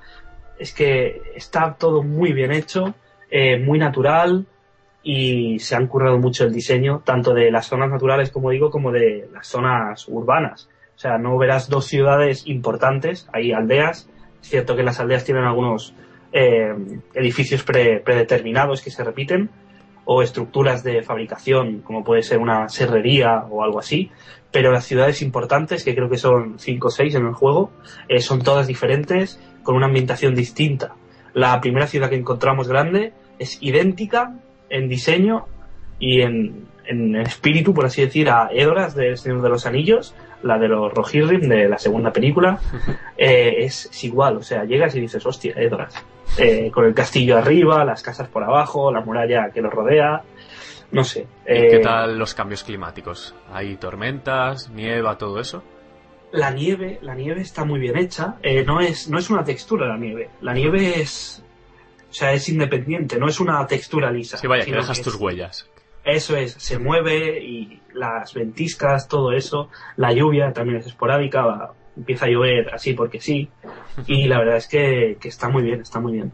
es 0.62 0.72
que 0.72 1.22
está 1.34 1.74
todo 1.78 2.02
muy 2.02 2.32
bien 2.32 2.52
hecho, 2.52 2.94
eh, 3.30 3.59
muy 3.59 3.78
natural 3.78 4.47
y 5.02 5.59
se 5.59 5.74
han 5.74 5.89
currado 5.89 6.18
mucho 6.18 6.44
el 6.44 6.52
diseño, 6.52 7.02
tanto 7.05 7.34
de 7.34 7.51
las 7.51 7.66
zonas 7.66 7.90
naturales, 7.90 8.30
como 8.30 8.51
digo, 8.51 8.70
como 8.70 8.93
de 8.93 9.28
las 9.32 9.47
zonas 9.48 10.06
urbanas. 10.09 10.68
O 10.94 10.98
sea, 10.98 11.18
no 11.18 11.36
verás 11.36 11.68
dos 11.68 11.86
ciudades 11.86 12.47
importantes, 12.47 13.28
hay 13.32 13.52
aldeas. 13.52 14.09
Es 14.40 14.48
cierto 14.48 14.76
que 14.76 14.84
las 14.84 15.01
aldeas 15.01 15.24
tienen 15.24 15.44
algunos 15.44 15.94
eh, 16.32 16.72
edificios 17.14 17.64
pre- 17.64 18.01
predeterminados 18.01 18.82
que 18.82 18.90
se 18.90 19.02
repiten, 19.02 19.51
o 20.05 20.22
estructuras 20.22 20.82
de 20.82 21.02
fabricación, 21.02 21.80
como 21.80 22.02
puede 22.02 22.22
ser 22.22 22.39
una 22.39 22.68
serrería 22.68 23.44
o 23.51 23.62
algo 23.62 23.78
así, 23.78 24.10
pero 24.53 24.70
las 24.70 24.85
ciudades 24.85 25.23
importantes, 25.23 25.83
que 25.83 25.95
creo 25.95 26.09
que 26.09 26.19
son 26.19 26.59
5 26.59 26.87
o 26.87 26.91
6 26.91 27.15
en 27.15 27.27
el 27.27 27.33
juego, 27.33 27.73
eh, 28.09 28.20
son 28.20 28.43
todas 28.43 28.66
diferentes, 28.66 29.41
con 29.62 29.74
una 29.74 29.87
ambientación 29.87 30.35
distinta. 30.35 30.95
La 31.35 31.61
primera 31.61 31.87
ciudad 31.87 32.11
que 32.11 32.16
encontramos 32.16 32.69
grande 32.69 33.12
es 33.39 33.59
idéntica 33.62 34.35
en 34.69 34.89
diseño 34.89 35.47
y 35.99 36.20
en, 36.20 36.66
en 36.87 37.16
espíritu, 37.16 37.73
por 37.73 37.87
así 37.87 38.03
decir, 38.03 38.29
a 38.29 38.51
Edoras 38.53 38.95
del 38.95 39.16
Señor 39.16 39.43
de 39.43 39.49
los 39.49 39.66
Anillos, 39.66 40.15
la 40.43 40.59
de 40.59 40.69
los 40.69 40.93
Rohirrim 40.93 41.49
de 41.49 41.69
la 41.69 41.79
segunda 41.79 42.12
película, 42.12 42.59
eh, 43.16 43.55
es, 43.59 43.87
es 43.87 44.05
igual, 44.05 44.37
o 44.37 44.43
sea, 44.43 44.65
llegas 44.65 44.95
y 44.95 45.01
dices, 45.01 45.24
hostia, 45.24 45.55
Edoras. 45.57 46.05
Eh, 46.39 46.70
con 46.73 46.87
el 46.87 46.95
castillo 46.95 47.37
arriba, 47.37 47.85
las 47.85 48.03
casas 48.03 48.29
por 48.29 48.43
abajo, 48.43 48.91
la 48.91 49.03
muralla 49.03 49.51
que 49.51 49.61
los 49.61 49.73
rodea, 49.73 50.23
no 50.93 51.02
sé. 51.05 51.20
¿Y 51.47 51.52
eh, 51.52 51.69
qué 51.70 51.78
tal 51.81 52.19
los 52.19 52.35
cambios 52.35 52.62
climáticos? 52.64 53.35
¿Hay 53.52 53.77
tormentas, 53.77 54.70
nieva, 54.70 55.19
todo 55.19 55.40
eso? 55.40 55.62
La 56.31 56.51
nieve, 56.51 56.98
la 57.02 57.14
nieve 57.14 57.40
está 57.43 57.64
muy 57.64 57.81
bien 57.81 57.97
hecha. 57.98 58.36
eh, 58.43 58.64
no 58.64 58.81
es, 58.81 59.09
no 59.09 59.19
es 59.19 59.28
una 59.31 59.44
textura 59.44 59.86
la 59.86 59.98
nieve. 59.98 60.31
La 60.40 60.55
nieve 60.55 61.01
es, 61.01 61.44
o 62.10 62.12
sea, 62.12 62.32
es 62.32 62.48
independiente. 62.48 63.19
No 63.19 63.28
es 63.28 63.40
una 63.40 63.66
textura 63.66 64.10
lisa. 64.10 64.36
Sí, 64.39 64.47
vaya, 64.47 64.64
que 64.64 64.73
dejas 64.73 65.02
tus 65.02 65.16
huellas. 65.16 65.69
Eso 66.05 66.36
es, 66.36 66.52
se 66.55 66.78
mueve 66.78 67.39
y 67.44 67.81
las 67.93 68.32
ventiscas, 68.35 69.09
todo 69.09 69.32
eso. 69.32 69.69
La 69.97 70.12
lluvia 70.12 70.52
también 70.52 70.78
es 70.78 70.86
esporádica. 70.86 71.43
va- 71.44 71.74
empieza 71.97 72.24
a 72.24 72.28
llover 72.31 72.73
así 72.74 72.94
porque 72.94 73.20
sí. 73.20 73.51
Y 74.06 74.27
la 74.27 74.39
verdad 74.39 74.56
es 74.56 74.66
que, 74.69 75.19
que 75.20 75.28
está 75.28 75.51
muy 75.51 75.62
bien, 75.62 75.82
está 75.82 76.01
muy 76.01 76.14
bien. 76.14 76.32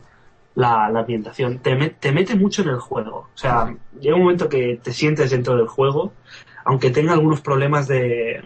La, 0.59 0.91
la 0.91 1.01
ambientación 1.01 1.61
te, 1.61 1.77
me- 1.77 1.91
te 1.91 2.11
mete 2.11 2.35
mucho 2.35 2.63
en 2.63 2.69
el 2.71 2.81
juego. 2.81 3.29
O 3.33 3.39
sea, 3.39 3.75
llega 4.01 4.17
un 4.17 4.23
momento 4.23 4.49
que 4.49 4.81
te 4.83 4.93
sientes 4.93 5.31
dentro 5.31 5.57
del 5.57 5.69
juego, 5.69 6.13
aunque 6.65 6.91
tenga 6.91 7.13
algunos 7.13 7.41
problemas 7.41 7.87
de, 7.87 8.43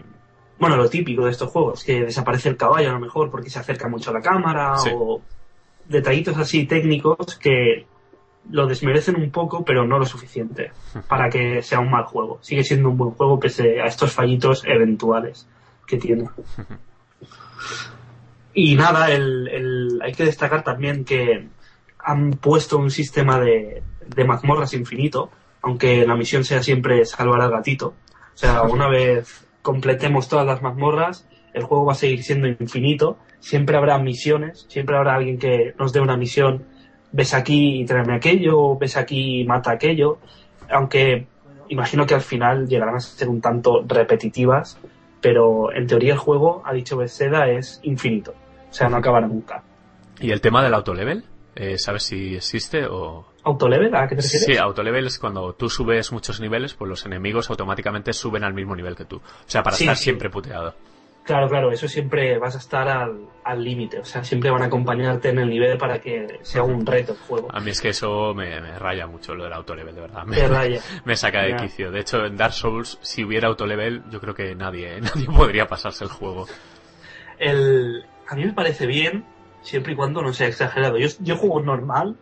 bueno, 0.59 0.77
lo 0.77 0.87
típico 0.89 1.25
de 1.25 1.31
estos 1.31 1.49
juegos, 1.49 1.83
que 1.83 2.01
desaparece 2.05 2.49
el 2.49 2.57
caballo 2.57 2.89
a 2.91 2.93
lo 2.93 2.99
mejor 2.99 3.31
porque 3.31 3.49
se 3.49 3.57
acerca 3.57 3.87
mucho 3.87 4.11
a 4.11 4.13
la 4.13 4.21
cámara 4.21 4.77
Sí. 4.77 4.91
o 4.93 5.21
detallitos 5.89 6.37
así 6.37 6.65
técnicos 6.67 7.35
que 7.37 7.87
lo 8.51 8.67
desmerecen 8.67 9.15
un 9.15 9.31
poco, 9.31 9.65
pero 9.65 9.87
no 9.87 9.97
lo 9.97 10.05
suficiente 10.05 10.71
para 11.07 11.29
que 11.31 11.63
sea 11.63 11.79
un 11.79 11.89
mal 11.89 12.03
juego. 12.03 12.37
Sigue 12.41 12.63
siendo 12.63 12.89
un 12.89 12.97
buen 12.97 13.11
juego 13.11 13.39
pese 13.39 13.81
a 13.81 13.85
estos 13.87 14.11
fallitos 14.11 14.63
eventuales 14.67 15.47
que 15.87 15.97
tiene. 15.97 16.29
Y 18.53 18.75
nada, 18.75 19.11
el, 19.11 19.47
el- 19.47 19.99
hay 20.03 20.11
que 20.13 20.25
destacar 20.25 20.63
también 20.63 21.05
que 21.05 21.47
han 22.03 22.31
puesto 22.31 22.77
un 22.77 22.91
sistema 22.91 23.39
de, 23.39 23.83
de 24.07 24.25
mazmorras 24.25 24.73
infinito, 24.73 25.29
aunque 25.61 26.05
la 26.05 26.15
misión 26.15 26.43
sea 26.43 26.61
siempre 26.61 27.05
salvar 27.05 27.41
al 27.41 27.51
gatito. 27.51 27.93
O 28.33 28.37
sea, 28.37 28.61
una 28.63 28.87
vez 28.87 29.47
completemos 29.61 30.27
todas 30.27 30.45
las 30.45 30.61
mazmorras, 30.61 31.27
el 31.53 31.63
juego 31.63 31.85
va 31.85 31.93
a 31.93 31.95
seguir 31.95 32.23
siendo 32.23 32.47
infinito. 32.47 33.17
Siempre 33.39 33.77
habrá 33.77 33.97
misiones, 33.99 34.65
siempre 34.69 34.97
habrá 34.97 35.15
alguien 35.15 35.37
que 35.37 35.73
nos 35.77 35.93
dé 35.93 35.99
una 35.99 36.17
misión. 36.17 36.65
Ves 37.11 37.33
aquí 37.33 37.81
y 37.81 37.85
tráeme 37.85 38.15
aquello, 38.15 38.77
ves 38.77 38.97
aquí 38.97 39.41
y 39.41 39.45
mata 39.45 39.71
aquello. 39.71 40.17
Aunque 40.69 41.27
imagino 41.69 42.05
que 42.05 42.15
al 42.15 42.21
final 42.21 42.67
llegarán 42.67 42.95
a 42.95 42.99
ser 42.99 43.29
un 43.29 43.41
tanto 43.41 43.83
repetitivas, 43.87 44.79
pero 45.21 45.73
en 45.73 45.87
teoría 45.87 46.13
el 46.13 46.19
juego, 46.19 46.63
ha 46.65 46.73
dicho 46.73 46.97
Bethesda, 46.97 47.49
es 47.49 47.79
infinito. 47.83 48.33
O 48.69 48.73
sea, 48.73 48.89
no 48.89 48.97
acabará 48.97 49.27
nunca. 49.27 49.63
¿Y 50.19 50.31
el 50.31 50.41
tema 50.41 50.63
del 50.63 50.73
autolevel? 50.73 51.23
Eh, 51.55 51.77
¿Sabes 51.77 52.03
si 52.03 52.35
existe 52.35 52.85
o...? 52.85 53.25
¿Autolevel? 53.43 53.93
¿A 53.95 54.07
qué 54.07 54.15
te 54.15 54.21
refieres? 54.21 54.45
Sí, 54.45 54.57
autolevel 54.57 55.05
es 55.07 55.19
cuando 55.19 55.53
tú 55.53 55.69
subes 55.69 56.11
muchos 56.11 56.39
niveles, 56.39 56.73
pues 56.73 56.89
los 56.89 57.05
enemigos 57.05 57.49
automáticamente 57.49 58.13
suben 58.13 58.43
al 58.43 58.53
mismo 58.53 58.75
nivel 58.75 58.95
que 58.95 59.05
tú. 59.05 59.17
O 59.17 59.21
sea, 59.45 59.61
para 59.63 59.75
Sí, 59.75 59.83
estar 59.83 59.97
sí. 59.97 60.03
siempre 60.05 60.29
puteado. 60.29 60.73
Claro, 61.25 61.47
claro, 61.47 61.71
eso 61.71 61.87
siempre 61.87 62.37
vas 62.37 62.55
a 62.55 62.57
estar 62.57 62.85
al 62.87 63.27
al 63.45 63.63
límite. 63.63 63.99
o 63.99 64.05
sea, 64.05 64.23
siempre 64.25 64.49
van 64.49 64.61
a 64.61 64.65
acompañarte 64.65 65.29
en 65.29 65.39
el 65.39 65.49
nivel 65.49 65.77
para 65.77 65.99
que 65.99 66.39
sea 66.41 66.63
un 66.63 66.85
reto 66.85 67.13
el 67.13 67.17
juego. 67.19 67.47
A 67.53 67.59
mí 67.61 67.71
es 67.71 67.79
que 67.81 67.89
eso 67.89 68.33
me, 68.33 68.59
me 68.61 68.77
raya 68.79 69.05
mucho 69.07 69.33
lo 69.35 69.43
del 69.45 69.53
autolevel, 69.53 69.95
de 69.95 70.01
verdad. 70.01 70.25
Me, 70.25 70.35
Te 70.37 70.47
raya. 70.49 70.81
me 71.05 71.15
saca 71.15 71.43
de 71.43 71.55
quicio. 71.57 71.91
De 71.91 71.99
hecho, 72.01 72.25
en 72.25 72.35
Dark 72.35 72.53
Souls, 72.53 72.97
si 73.01 73.23
hubiera 73.23 73.47
autolevel, 73.49 74.03
yo 74.09 74.19
creo 74.19 74.33
que 74.33 74.53
nadie, 74.55 74.99
nadie 75.01 75.25
podría 75.27 75.65
pasarse 75.67 76.03
el 76.05 76.09
juego. 76.09 76.45
El, 77.39 78.05
a 78.27 78.35
mí 78.35 78.45
me 78.45 78.53
parece 78.53 78.85
bien, 78.85 79.25
siempre 79.63 79.93
y 79.93 79.95
cuando 79.95 80.21
no 80.21 80.33
sea 80.33 80.47
exagerado. 80.47 80.97
Yo, 80.97 81.07
yo 81.19 81.35
juego 81.37 81.61
normal 81.61 82.15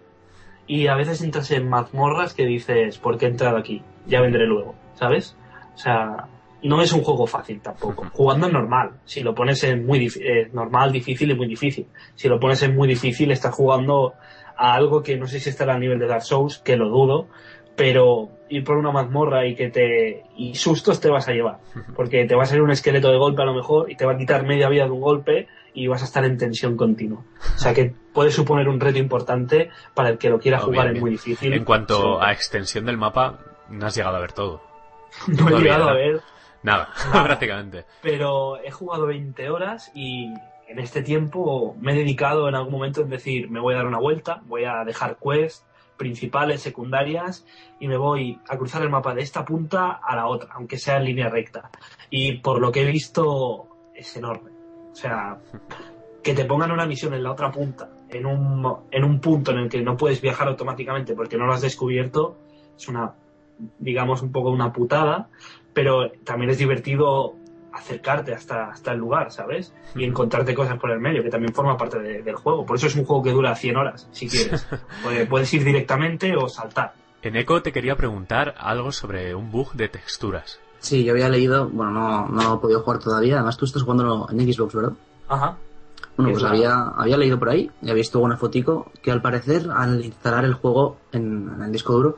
y 0.68 0.88
a 0.88 0.96
veces 0.96 1.22
entras 1.22 1.52
en 1.52 1.68
mazmorras 1.68 2.34
que 2.34 2.46
dices, 2.46 2.98
¿por 2.98 3.18
qué 3.18 3.26
he 3.26 3.30
entrado 3.30 3.58
aquí? 3.58 3.82
Ya 4.08 4.22
vendré 4.22 4.46
luego, 4.46 4.76
¿sabes? 4.96 5.36
O 5.76 5.78
sea, 5.78 6.28
no 6.64 6.82
es 6.82 6.94
un 6.94 7.02
juego 7.02 7.28
fácil 7.28 7.60
tampoco. 7.62 8.06
Jugando 8.14 8.48
en 8.48 8.54
normal. 8.54 8.92
Si 9.06 9.22
lo 9.22 9.34
pones 9.36 9.64
en 9.64 9.86
muy 9.86 10.00
dif- 10.00 10.22
eh, 10.22 10.50
normal, 10.54 10.92
difícil 10.92 11.32
y 11.32 11.36
muy 11.36 11.48
difícil. 11.48 11.88
Si 12.16 12.28
lo 12.30 12.40
pones 12.40 12.62
en 12.64 12.76
muy 12.76 12.88
difícil, 12.88 13.32
estás 13.32 13.54
jugando 13.56 14.14
a 14.56 14.74
algo 14.76 15.02
que 15.02 15.18
no 15.18 15.28
sé 15.28 15.40
si 15.40 15.50
estará 15.50 15.74
al 15.74 15.80
nivel 15.80 16.00
de 16.00 16.08
Dark 16.08 16.22
Souls, 16.22 16.60
que 16.60 16.78
lo 16.78 16.90
dudo, 16.90 17.30
pero 17.76 18.30
ir 18.50 18.64
por 18.64 18.78
una 18.78 18.92
mazmorra 18.92 19.48
y 19.48 19.56
que 19.56 19.70
te 19.70 20.24
y 20.38 20.54
sustos 20.56 21.00
te 21.00 21.10
vas 21.10 21.28
a 21.28 21.32
llevar 21.32 21.58
porque 21.96 22.26
te 22.26 22.36
va 22.36 22.44
a 22.44 22.46
salir 22.46 22.62
un 22.62 22.70
esqueleto 22.72 23.10
de 23.10 23.18
golpe 23.18 23.42
a 23.42 23.46
lo 23.46 23.54
mejor 23.56 23.90
y 23.90 23.96
te 23.96 24.06
va 24.06 24.12
a 24.12 24.18
quitar 24.18 24.46
media 24.46 24.68
vida 24.70 24.86
de 24.86 24.92
un 24.92 25.00
golpe 25.00 25.48
y 25.74 25.88
vas 25.88 26.02
a 26.02 26.06
estar 26.06 26.24
en 26.26 26.38
tensión 26.38 26.76
continua 26.78 27.24
o 27.56 27.58
sea 27.60 27.74
que 27.74 27.94
puede 28.14 28.32
suponer 28.32 28.68
un 28.70 28.80
reto 28.80 29.00
importante 29.00 29.70
para 29.94 30.10
el 30.10 30.18
que 30.18 30.30
lo 30.30 30.40
quiera 30.40 30.60
jugar 30.60 30.90
bien. 30.92 31.02
muy 31.02 31.12
difícil 31.12 31.54
En 31.54 31.64
cuanto 31.66 32.20
Sí. 32.20 32.26
a 32.26 32.32
extensión 32.32 32.86
del 32.86 32.98
mapa, 32.98 33.40
no 33.70 33.86
has 33.86 33.96
llegado 33.96 34.18
a 34.18 34.20
ver 34.20 34.34
todo. 34.34 34.62
no 35.28 35.50
he 35.50 35.62
llegado 35.62 35.90
a 35.90 35.94
ver 35.94 36.22
Nada, 36.64 36.90
Nada. 37.14 37.24
prácticamente. 37.26 37.86
pero 38.02 38.58
he 38.64 38.72
jugado 38.72 39.08
20 39.08 39.50
horas 39.50 39.92
y 39.96 40.26
en 40.68 40.80
este 40.80 41.02
tiempo 41.02 41.76
me 41.80 41.92
he 41.94 41.96
dedicado 41.96 42.48
en 42.50 42.56
algún 42.56 42.72
momento 42.74 43.02
en 43.02 43.10
decir 43.10 43.50
me 43.50 43.60
voy 43.60 43.74
a 43.74 43.78
dar 43.78 43.88
una 43.88 44.00
vuelta 44.00 44.42
voy 44.46 44.64
a 44.66 44.84
dejar 44.86 45.18
quests 45.18 45.66
principales, 45.98 46.62
secundarias, 46.64 47.46
y 47.80 47.88
me 47.88 47.96
voy 47.96 48.40
a 48.50 48.58
cruzar 48.58 48.82
el 48.82 48.90
mapa 48.90 49.14
de 49.14 49.22
esta 49.22 49.46
punta 49.46 49.92
a 50.04 50.16
la 50.16 50.26
otra, 50.26 50.50
aunque 50.56 50.80
sea 50.80 50.98
en 50.98 51.04
línea 51.06 51.30
recta. 51.30 51.70
Y 52.10 52.38
por 52.40 52.60
lo 52.60 52.72
que 52.72 52.82
he 52.82 52.86
visto, 52.92 53.68
es 53.94 54.18
enorme. 54.18 54.50
O 54.92 54.96
sea, 54.96 55.38
que 56.24 56.34
te 56.34 56.46
pongan 56.46 56.72
una 56.72 56.86
misión 56.86 57.14
en 57.14 57.24
la 57.24 57.32
otra 57.32 57.52
punta, 57.52 57.90
en 58.10 58.26
un, 58.26 58.78
en 58.92 59.04
un 59.04 59.20
punto 59.20 59.52
en 59.52 59.58
el 59.60 59.70
que 59.70 59.82
no 59.82 59.98
puedes 59.98 60.22
viajar 60.22 60.48
automáticamente 60.48 61.16
porque 61.16 61.38
no 61.38 61.46
lo 61.46 61.54
has 61.54 61.62
descubierto, 61.62 62.38
es 62.78 62.88
una, 62.88 63.14
digamos, 63.80 64.22
un 64.22 64.32
poco 64.32 64.50
una 64.52 64.72
putada, 64.72 65.30
pero 65.74 66.12
también 66.24 66.52
es 66.52 66.58
divertido 66.58 67.36
acercarte 67.74 68.34
hasta, 68.34 68.66
hasta 68.70 68.92
el 68.92 69.00
lugar, 69.00 69.32
¿sabes? 69.32 69.74
Y 69.96 70.04
encontrarte 70.04 70.54
cosas 70.54 70.78
por 70.78 70.92
el 70.92 71.00
medio, 71.00 71.24
que 71.24 71.30
también 71.30 71.54
forma 71.54 71.78
parte 71.78 72.00
de- 72.00 72.22
del 72.22 72.36
juego. 72.36 72.66
Por 72.66 72.76
eso 72.76 72.88
es 72.88 72.96
un 72.96 73.06
juego 73.06 73.24
que 73.24 73.32
dura 73.32 73.56
100 73.56 73.78
horas, 73.78 74.10
si 74.12 74.28
quieres. 74.28 74.68
Puede- 75.04 75.26
Puedes 75.26 75.54
ir 75.54 75.64
directamente 75.64 76.36
o 76.36 76.50
saltar. 76.50 76.94
En 77.22 77.36
Echo 77.38 77.62
te 77.62 77.72
quería 77.72 77.96
preguntar 77.96 78.56
algo 78.58 78.92
sobre 78.92 79.34
un 79.36 79.52
bug 79.52 79.72
de 79.74 79.88
texturas. 79.88 80.60
Sí, 80.82 81.04
yo 81.04 81.14
había 81.14 81.30
leído, 81.30 81.70
bueno, 81.70 81.92
no, 81.92 82.28
no 82.28 82.56
he 82.56 82.58
podido 82.58 82.82
jugar 82.82 83.00
todavía, 83.00 83.36
además 83.36 83.56
tú 83.56 83.66
estás 83.66 83.84
jugando 83.84 84.28
en 84.30 84.54
Xbox, 84.54 84.74
¿verdad? 84.76 84.94
Ajá. 85.30 85.58
Bueno, 86.18 86.32
Es 86.32 86.40
pues 86.40 86.52
había, 86.52 86.88
había 86.88 87.18
leído 87.18 87.40
por 87.40 87.50
ahí 87.50 87.72
y 87.82 87.86
había 87.86 87.94
visto 87.94 88.20
una 88.20 88.36
fotico 88.36 88.92
que 89.02 89.12
al 89.12 89.22
parecer 89.22 89.70
al 89.74 90.04
instalar 90.04 90.44
el 90.44 90.56
juego 90.56 90.98
en, 91.12 91.52
en 91.56 91.64
el 91.64 91.72
disco 91.72 91.94
duro 91.94 92.18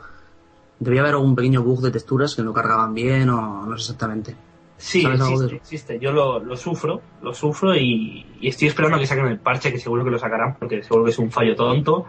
debía 0.80 1.02
haber 1.02 1.14
algún 1.14 1.36
pequeño 1.36 1.62
bug 1.62 1.82
de 1.82 1.92
texturas 1.92 2.36
que 2.36 2.42
no 2.42 2.54
cargaban 2.54 2.94
bien 2.94 3.30
o 3.30 3.66
no 3.66 3.78
sé 3.78 3.84
exactamente. 3.84 4.36
Sí, 4.78 5.02
¿Sabes 5.04 5.22
algo 5.22 5.40
de 5.40 5.46
existe, 5.46 5.56
existe. 5.56 6.00
Yo 6.00 6.12
lo, 6.12 6.40
lo 6.40 6.58
sufro, 6.58 7.02
lo 7.22 7.34
sufro 7.34 7.76
y, 7.76 8.26
y 8.42 8.48
estoy 8.48 8.70
esperando 8.70 8.98
a 8.98 9.00
que 9.00 9.08
saquen 9.08 9.28
el 9.28 9.40
parche, 9.40 9.72
que 9.72 9.80
seguro 9.80 10.04
que 10.04 10.10
lo 10.12 10.20
sacarán, 10.20 10.58
porque 10.60 10.84
seguro 10.84 11.06
que 11.06 11.12
es 11.12 11.20
un 11.20 11.32
fallo 11.32 11.56
tonto. 11.56 12.06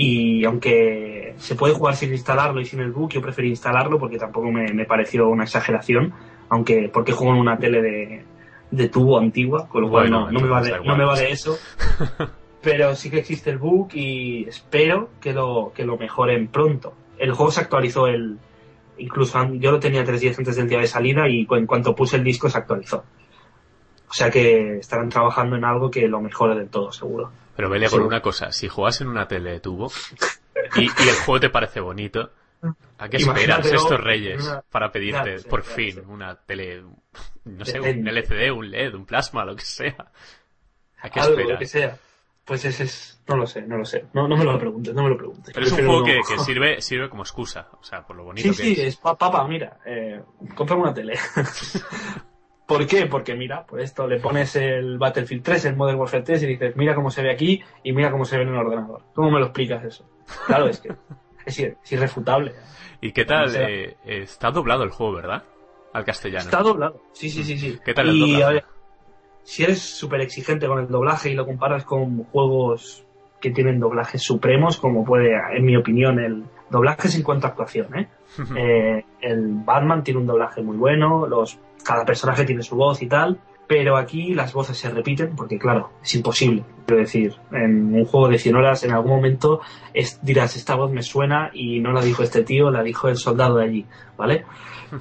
Y 0.00 0.44
aunque 0.44 1.34
se 1.38 1.56
puede 1.56 1.74
jugar 1.74 1.96
sin 1.96 2.12
instalarlo 2.12 2.60
y 2.60 2.64
sin 2.64 2.78
el 2.78 2.92
bug, 2.92 3.10
yo 3.10 3.20
preferí 3.20 3.48
instalarlo 3.48 3.98
porque 3.98 4.16
tampoco 4.16 4.48
me, 4.52 4.72
me 4.72 4.84
pareció 4.84 5.28
una 5.28 5.42
exageración, 5.42 6.14
aunque 6.48 6.88
porque 6.88 7.10
juego 7.10 7.34
en 7.34 7.40
una 7.40 7.58
tele 7.58 7.82
de, 7.82 8.24
de 8.70 8.88
tubo 8.88 9.18
antigua, 9.18 9.68
con 9.68 9.82
lo 9.82 9.90
cual 9.90 10.04
Bueno, 10.08 10.26
no, 10.30 10.30
no 10.30 10.40
me 10.40 10.48
va 10.48 10.62
de, 10.62 10.70
da 10.70 10.76
no 10.76 10.84
me 10.96 11.02
igual. 11.02 11.08
va 11.08 11.18
de 11.18 11.32
eso. 11.32 11.58
Pero 12.62 12.94
sí 12.94 13.10
que 13.10 13.18
existe 13.18 13.50
el 13.50 13.58
bug 13.58 13.88
y 13.92 14.44
espero 14.44 15.10
que 15.20 15.32
lo, 15.32 15.72
que 15.74 15.84
lo 15.84 15.96
mejoren 15.96 16.46
pronto. 16.46 16.94
El 17.18 17.32
juego 17.32 17.50
se 17.50 17.60
actualizó 17.60 18.06
el, 18.06 18.38
incluso 18.98 19.52
yo 19.54 19.72
lo 19.72 19.80
tenía 19.80 20.04
tres 20.04 20.20
días 20.20 20.38
antes 20.38 20.54
del 20.54 20.68
día 20.68 20.78
de 20.78 20.86
salida 20.86 21.28
y 21.28 21.44
en 21.50 21.66
cuanto 21.66 21.96
puse 21.96 22.18
el 22.18 22.22
disco 22.22 22.48
se 22.48 22.58
actualizó. 22.58 23.02
O 24.08 24.12
sea 24.14 24.30
que 24.30 24.78
estarán 24.78 25.08
trabajando 25.08 25.56
en 25.56 25.64
algo 25.64 25.90
que 25.90 26.06
lo 26.06 26.20
mejore 26.20 26.54
del 26.54 26.68
todo, 26.68 26.92
seguro. 26.92 27.32
Pero 27.58 27.70
vele 27.70 27.88
por 27.90 28.02
una 28.02 28.22
cosa, 28.22 28.52
si 28.52 28.68
juegas 28.68 29.00
en 29.00 29.08
una 29.08 29.26
tele 29.26 29.50
de 29.50 29.58
tubo 29.58 29.90
y, 30.76 30.82
y 30.84 31.08
el 31.08 31.16
juego 31.24 31.40
te 31.40 31.50
parece 31.50 31.80
bonito, 31.80 32.30
¿a 32.98 33.08
qué 33.08 33.16
esperas 33.16 33.66
estos 33.66 34.00
reyes 34.00 34.44
una- 34.44 34.62
para 34.62 34.92
pedirte 34.92 35.40
por 35.50 35.64
fin 35.64 36.04
una 36.06 36.36
tele, 36.36 36.84
no 37.46 37.64
sé, 37.64 37.80
un 37.80 38.06
LCD, 38.06 38.52
un 38.52 38.70
LED, 38.70 38.94
un 38.94 39.04
plasma, 39.06 39.44
lo 39.44 39.56
que 39.56 39.64
sea? 39.64 39.96
¿A 41.00 41.10
qué 41.10 41.18
Algo, 41.18 41.32
esperas? 41.32 41.52
lo 41.54 41.58
que 41.58 41.66
sea. 41.66 41.98
Pues 42.44 42.64
ese 42.64 42.84
es, 42.84 43.20
no 43.26 43.36
lo 43.36 43.46
sé, 43.46 43.62
no 43.62 43.76
lo 43.76 43.84
sé. 43.84 44.04
No, 44.12 44.28
no 44.28 44.36
me 44.36 44.44
lo 44.44 44.56
preguntes, 44.56 44.94
no 44.94 45.02
me 45.02 45.10
lo 45.10 45.16
preguntes. 45.16 45.52
Pero 45.52 45.66
es 45.66 45.72
un 45.72 45.78
juego 45.78 45.98
no. 45.98 46.04
que, 46.06 46.20
que 46.28 46.38
sirve, 46.44 46.80
sirve 46.80 47.10
como 47.10 47.22
excusa, 47.24 47.68
o 47.80 47.82
sea, 47.82 48.06
por 48.06 48.14
lo 48.16 48.22
bonito 48.22 48.52
Sí, 48.52 48.56
que 48.56 48.74
sí, 48.76 48.80
es. 48.82 48.88
es 48.94 48.96
pa- 48.98 49.18
papá, 49.18 49.46
mira, 49.48 49.80
eh, 49.84 50.22
cómprame 50.54 50.82
una 50.82 50.94
tele. 50.94 51.18
¿Por 52.68 52.86
qué? 52.86 53.06
Porque 53.06 53.34
mira, 53.34 53.64
pues 53.66 53.84
esto 53.84 54.06
le 54.06 54.20
pones 54.20 54.54
el 54.54 54.98
Battlefield 54.98 55.42
3, 55.42 55.64
el 55.64 55.76
Modern 55.76 55.98
Warfare 55.98 56.22
3 56.22 56.42
y 56.42 56.46
dices, 56.46 56.76
mira 56.76 56.94
cómo 56.94 57.10
se 57.10 57.22
ve 57.22 57.32
aquí 57.32 57.62
y 57.82 57.92
mira 57.92 58.10
cómo 58.10 58.26
se 58.26 58.36
ve 58.36 58.42
en 58.42 58.50
el 58.50 58.56
ordenador. 58.56 59.00
¿Cómo 59.14 59.30
me 59.30 59.38
lo 59.40 59.46
explicas 59.46 59.82
eso? 59.84 60.04
Claro, 60.46 60.68
es 60.68 60.78
que 60.78 60.90
es, 61.46 61.58
ir- 61.58 61.76
es 61.82 61.92
irrefutable. 61.92 62.52
¿Y 63.00 63.12
qué 63.12 63.24
tal? 63.24 63.48
Sea- 63.48 63.68
eh, 63.70 63.96
está 64.04 64.50
doblado 64.50 64.84
el 64.84 64.90
juego, 64.90 65.14
¿verdad? 65.14 65.44
Al 65.94 66.04
castellano. 66.04 66.44
Está 66.44 66.62
doblado. 66.62 67.00
Sí, 67.12 67.30
sí, 67.30 67.42
sí, 67.42 67.56
sí. 67.56 67.78
¿Qué 67.82 67.94
tal 67.94 68.10
el 68.10 68.16
y, 68.16 68.42
a 68.42 68.48
ver, 68.50 68.64
si 69.44 69.64
eres 69.64 69.80
súper 69.80 70.20
exigente 70.20 70.66
con 70.66 70.78
el 70.78 70.88
doblaje 70.88 71.30
y 71.30 71.34
lo 71.34 71.46
comparas 71.46 71.84
con 71.84 72.24
juegos 72.24 73.02
que 73.40 73.50
tienen 73.50 73.80
doblajes 73.80 74.20
supremos, 74.22 74.76
como 74.78 75.06
puede, 75.06 75.32
en 75.56 75.64
mi 75.64 75.74
opinión, 75.74 76.18
el 76.18 76.44
doblaje 76.70 77.08
es 77.08 77.16
en 77.16 77.22
cuanto 77.22 77.46
a 77.46 77.50
actuación, 77.50 77.98
¿eh? 77.98 78.08
Eh, 78.56 79.04
el 79.20 79.48
Batman 79.64 80.02
tiene 80.02 80.20
un 80.20 80.26
doblaje 80.26 80.62
muy 80.62 80.76
bueno, 80.76 81.26
los, 81.26 81.58
cada 81.84 82.04
personaje 82.04 82.44
tiene 82.44 82.62
su 82.62 82.76
voz 82.76 83.02
y 83.02 83.06
tal, 83.06 83.38
pero 83.68 83.98
aquí 83.98 84.34
las 84.34 84.52
voces 84.54 84.78
se 84.78 84.90
repiten 84.90 85.36
porque, 85.36 85.58
claro, 85.58 85.90
es 86.02 86.14
imposible. 86.14 86.64
Quiero 86.86 87.02
decir, 87.02 87.34
en 87.52 87.94
un 87.94 88.04
juego 88.06 88.28
de 88.28 88.38
100 88.38 88.56
horas, 88.56 88.82
en 88.82 88.92
algún 88.92 89.10
momento 89.12 89.60
es, 89.92 90.24
dirás, 90.24 90.56
esta 90.56 90.74
voz 90.74 90.90
me 90.90 91.02
suena 91.02 91.50
y 91.52 91.78
no 91.80 91.92
la 91.92 92.00
dijo 92.00 92.22
este 92.22 92.42
tío, 92.44 92.70
la 92.70 92.82
dijo 92.82 93.08
el 93.08 93.18
soldado 93.18 93.56
de 93.56 93.64
allí, 93.64 93.86
¿vale? 94.16 94.46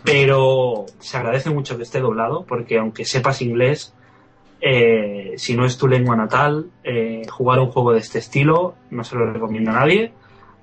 Pero 0.04 0.86
se 1.00 1.16
agradece 1.16 1.50
mucho 1.50 1.78
que 1.78 1.84
esté 1.84 2.02
doblado 2.02 2.46
porque 2.46 2.78
aunque 2.78 3.06
sepas 3.06 3.42
inglés, 3.42 3.96
eh, 4.60 5.34
si 5.38 5.56
no 5.56 5.66
es 5.66 5.78
tu 5.78 5.88
lengua 5.88 6.18
natal, 6.18 6.72
eh, 6.84 7.22
jugar 7.30 7.60
un 7.60 7.68
juego 7.68 7.94
de 7.94 8.00
este 8.00 8.20
estilo 8.20 8.76
no 8.90 9.06
se 9.06 9.16
lo 9.16 9.32
recomiendo 9.32 9.72
a 9.72 9.76
nadie. 9.76 10.12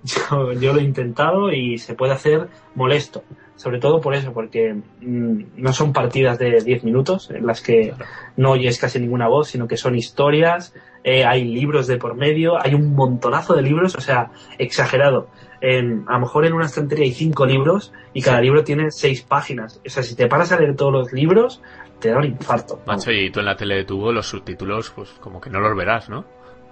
Yo, 0.31 0.53
yo 0.53 0.75
lo 0.75 0.81
he 0.81 0.83
intentado 0.85 1.51
y 1.51 1.79
se 1.79 1.95
puede 1.95 2.13
hacer 2.13 2.49
molesto. 2.75 3.23
Sobre 3.57 3.79
todo 3.79 4.01
por 4.01 4.15
eso, 4.15 4.33
porque 4.33 4.75
mm, 5.01 5.43
no 5.57 5.73
son 5.73 5.93
partidas 5.93 6.39
de 6.39 6.61
10 6.63 6.85
minutos 6.85 7.31
en 7.31 7.47
las 7.47 7.63
que 7.63 7.95
no 8.37 8.51
oyes 8.51 8.79
casi 8.79 8.99
ninguna 8.99 9.29
voz, 9.29 9.49
sino 9.49 9.67
que 9.69 9.77
son 9.77 9.95
historias, 9.95 10.75
eh, 11.05 11.25
hay 11.25 11.45
libros 11.45 11.87
de 11.87 11.97
por 11.97 12.17
medio, 12.17 12.61
hay 12.63 12.75
un 12.75 12.95
montonazo 12.95 13.55
de 13.55 13.63
libros, 13.63 13.95
o 13.95 14.01
sea, 14.01 14.31
exagerado. 14.59 15.29
En- 15.61 16.05
a 16.09 16.15
lo 16.15 16.21
mejor 16.21 16.45
en 16.47 16.53
una 16.53 16.67
estantería 16.67 17.05
hay 17.05 17.13
cinco 17.13 17.47
libros 17.47 17.93
y 18.13 18.21
cada 18.23 18.41
libro 18.41 18.65
tiene 18.65 18.91
seis 18.91 19.23
páginas. 19.23 19.81
O 19.87 19.89
sea, 19.89 20.03
si 20.03 20.15
te 20.17 20.27
paras 20.27 20.51
a 20.53 20.59
leer 20.59 20.75
todos 20.77 20.93
los 20.93 21.13
libros, 21.13 21.63
te 22.01 22.11
da 22.11 22.19
un 22.19 22.25
infarto. 22.25 22.81
Macho, 22.87 23.13
y 23.13 23.31
tú 23.31 23.39
en 23.41 23.47
la 23.47 23.57
tele 23.57 23.77
de 23.77 23.85
tubo 23.85 24.13
los 24.13 24.27
subtítulos, 24.27 24.91
pues 24.91 25.11
como 25.21 25.41
que 25.41 25.49
no 25.49 25.61
los 25.61 25.75
verás, 25.77 26.11
¿no? 26.11 26.25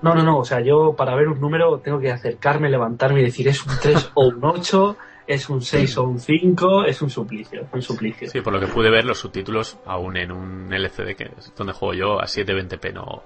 No, 0.02 0.14
no, 0.14 0.22
no. 0.22 0.38
O 0.38 0.44
sea, 0.44 0.60
yo 0.60 0.94
para 0.96 1.14
ver 1.14 1.28
un 1.28 1.40
número 1.40 1.78
tengo 1.78 1.98
que 2.00 2.10
acercarme, 2.10 2.68
levantarme 2.68 3.20
y 3.20 3.24
decir 3.24 3.48
es 3.48 3.64
un 3.64 3.72
3 3.80 4.10
o 4.14 4.26
un 4.28 4.44
8, 4.44 4.96
es 5.26 5.48
un 5.48 5.62
6 5.62 5.98
o 5.98 6.02
un 6.04 6.18
5, 6.20 6.84
es 6.84 7.00
un 7.02 7.10
suplicio, 7.10 7.66
un 7.72 7.82
suplicio. 7.82 8.28
Sí, 8.28 8.40
por 8.40 8.52
lo 8.52 8.60
que 8.60 8.66
pude 8.66 8.90
ver, 8.90 9.04
los 9.04 9.18
subtítulos, 9.18 9.78
aún 9.86 10.16
en 10.16 10.32
un 10.32 10.72
LCD, 10.72 11.14
que 11.16 11.30
es 11.38 11.52
donde 11.56 11.72
juego 11.72 11.94
yo, 11.94 12.20
a 12.20 12.24
720p, 12.24 12.92
no, 12.92 13.22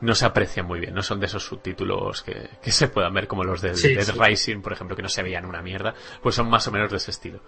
no 0.00 0.14
se 0.14 0.24
aprecian 0.26 0.66
muy 0.66 0.78
bien. 0.80 0.94
No 0.94 1.02
son 1.02 1.18
de 1.20 1.26
esos 1.26 1.44
subtítulos 1.44 2.22
que, 2.22 2.48
que 2.62 2.70
se 2.70 2.88
puedan 2.88 3.12
ver 3.14 3.26
como 3.26 3.44
los 3.44 3.60
de 3.60 3.74
Sí, 3.74 3.94
Dead 3.94 4.04
sí. 4.04 4.12
Rising, 4.18 4.60
por 4.62 4.72
ejemplo, 4.72 4.94
que 4.96 5.02
no 5.02 5.08
se 5.08 5.22
veían 5.22 5.44
una 5.44 5.62
mierda. 5.62 5.94
Pues 6.22 6.34
son 6.36 6.48
más 6.48 6.66
o 6.68 6.72
menos 6.72 6.90
de 6.90 6.96
ese 6.98 7.10
estilo. 7.10 7.40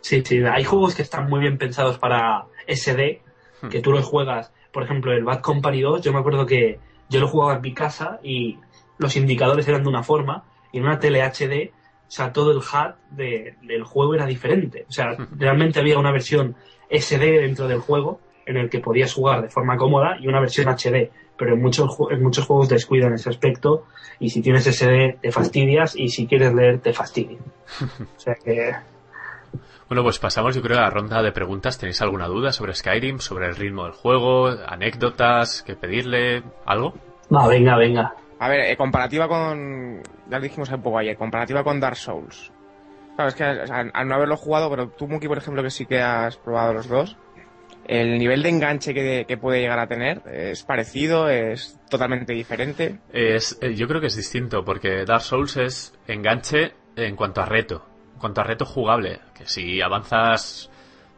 Sí, 0.00 0.22
sí, 0.24 0.38
hay 0.44 0.64
juegos 0.64 0.94
que 0.94 1.02
están 1.02 1.28
muy 1.30 1.40
bien 1.40 1.56
pensados 1.58 1.98
para 1.98 2.44
SD, 2.66 3.20
Hmm. 3.62 3.68
que 3.68 3.80
tú 3.80 3.92
los 3.92 4.04
juegas, 4.04 4.52
por 4.72 4.82
ejemplo, 4.82 5.12
el 5.12 5.24
Bad 5.24 5.40
Company 5.40 5.80
2, 5.80 6.02
yo 6.02 6.12
me 6.12 6.18
acuerdo 6.18 6.44
que 6.44 6.80
yo 7.08 7.20
lo 7.20 7.28
jugaba 7.28 7.56
en 7.56 7.62
mi 7.62 7.72
casa 7.74 8.18
y 8.22 8.58
los 8.98 9.16
indicadores 9.16 9.66
eran 9.68 9.82
de 9.82 9.88
una 9.88 10.02
forma 10.02 10.44
y 10.72 10.78
en 10.78 10.84
una 10.84 10.98
tele 10.98 11.22
HD, 11.22 11.72
o 12.06 12.10
sea, 12.10 12.32
todo 12.32 12.50
el 12.52 12.58
HUD 12.58 12.94
de- 13.10 13.56
del 13.62 13.82
juego 13.84 14.14
era 14.14 14.26
diferente. 14.26 14.84
O 14.88 14.92
sea, 14.92 15.16
realmente 15.36 15.80
había 15.80 15.98
una 15.98 16.12
versión 16.12 16.54
SD 16.90 17.40
dentro 17.40 17.66
del 17.68 17.80
juego 17.80 18.20
en 18.46 18.56
el 18.56 18.68
que 18.70 18.78
podías 18.80 19.12
jugar 19.14 19.42
de 19.42 19.48
forma 19.48 19.76
cómoda 19.76 20.18
y 20.20 20.28
una 20.28 20.38
versión 20.40 20.68
HD, 20.68 21.10
pero 21.36 21.54
en 21.54 21.62
muchos, 21.62 21.96
en 22.10 22.22
muchos 22.22 22.46
juegos 22.46 22.68
descuidan 22.68 23.14
ese 23.14 23.30
aspecto 23.30 23.86
y 24.20 24.30
si 24.30 24.42
tienes 24.42 24.66
SD 24.66 25.18
te 25.20 25.32
fastidias 25.32 25.96
y 25.96 26.08
si 26.08 26.26
quieres 26.26 26.54
leer 26.54 26.78
te 26.80 26.92
fastidia. 26.92 27.38
O 28.16 28.20
sea 28.20 28.34
que 28.34 28.74
Bueno, 29.88 30.02
pues 30.02 30.18
pasamos 30.18 30.54
yo 30.54 30.62
creo 30.62 30.78
a 30.78 30.82
la 30.82 30.90
ronda 30.90 31.22
de 31.22 31.32
preguntas. 31.32 31.78
¿Tenéis 31.78 32.00
alguna 32.00 32.26
duda 32.26 32.52
sobre 32.52 32.74
Skyrim, 32.74 33.18
sobre 33.18 33.46
el 33.46 33.56
ritmo 33.56 33.84
del 33.84 33.92
juego, 33.92 34.48
anécdotas, 34.48 35.62
que 35.62 35.76
pedirle, 35.76 36.42
algo? 36.64 36.94
No, 37.30 37.48
venga, 37.48 37.76
venga. 37.76 38.14
A 38.38 38.48
ver, 38.48 38.60
eh, 38.60 38.76
comparativa 38.76 39.28
con. 39.28 40.02
Ya 40.30 40.38
lo 40.38 40.42
dijimos 40.42 40.70
un 40.70 40.82
poco 40.82 40.98
ayer, 40.98 41.16
comparativa 41.16 41.62
con 41.62 41.80
Dark 41.80 41.96
Souls. 41.96 42.50
Claro, 43.14 43.28
es 43.28 43.34
que 43.34 43.44
o 43.44 43.66
sea, 43.66 43.84
al 43.92 44.08
no 44.08 44.14
haberlo 44.14 44.36
jugado, 44.36 44.70
pero 44.70 44.88
tú, 44.88 45.06
Muki, 45.06 45.28
por 45.28 45.38
ejemplo, 45.38 45.62
que 45.62 45.70
sí 45.70 45.86
que 45.86 46.00
has 46.00 46.36
probado 46.36 46.72
los 46.72 46.88
dos, 46.88 47.16
el 47.86 48.18
nivel 48.18 48.42
de 48.42 48.48
enganche 48.48 48.94
que, 48.94 49.24
que 49.28 49.36
puede 49.36 49.60
llegar 49.60 49.78
a 49.78 49.86
tener 49.86 50.22
es 50.26 50.62
parecido, 50.64 51.28
es 51.28 51.78
totalmente 51.88 52.32
diferente. 52.32 52.98
Es, 53.12 53.58
eh, 53.60 53.74
yo 53.74 53.86
creo 53.86 54.00
que 54.00 54.08
es 54.08 54.16
distinto, 54.16 54.64
porque 54.64 55.04
Dark 55.04 55.22
Souls 55.22 55.56
es 55.56 55.94
enganche 56.08 56.72
en 56.96 57.14
cuanto 57.14 57.40
a 57.40 57.46
reto, 57.46 57.84
en 58.14 58.18
cuanto 58.20 58.40
a 58.40 58.44
reto 58.44 58.64
jugable, 58.64 59.20
que 59.36 59.46
si 59.46 59.80
avanzas, 59.82 60.70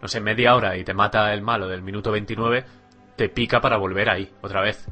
no 0.03 0.09
sé, 0.09 0.21
media 0.21 0.55
hora 0.57 0.77
y 0.77 0.85
te 0.85 0.95
mata 0.95 1.33
el 1.33 1.43
malo 1.43 1.69
del 1.69 1.83
minuto 1.83 2.11
29, 2.11 2.65
te 3.17 3.29
pica 3.29 3.61
para 3.61 3.77
volver 3.77 4.11
ahí, 4.11 4.31
otra 4.43 4.61
vez. 4.63 4.87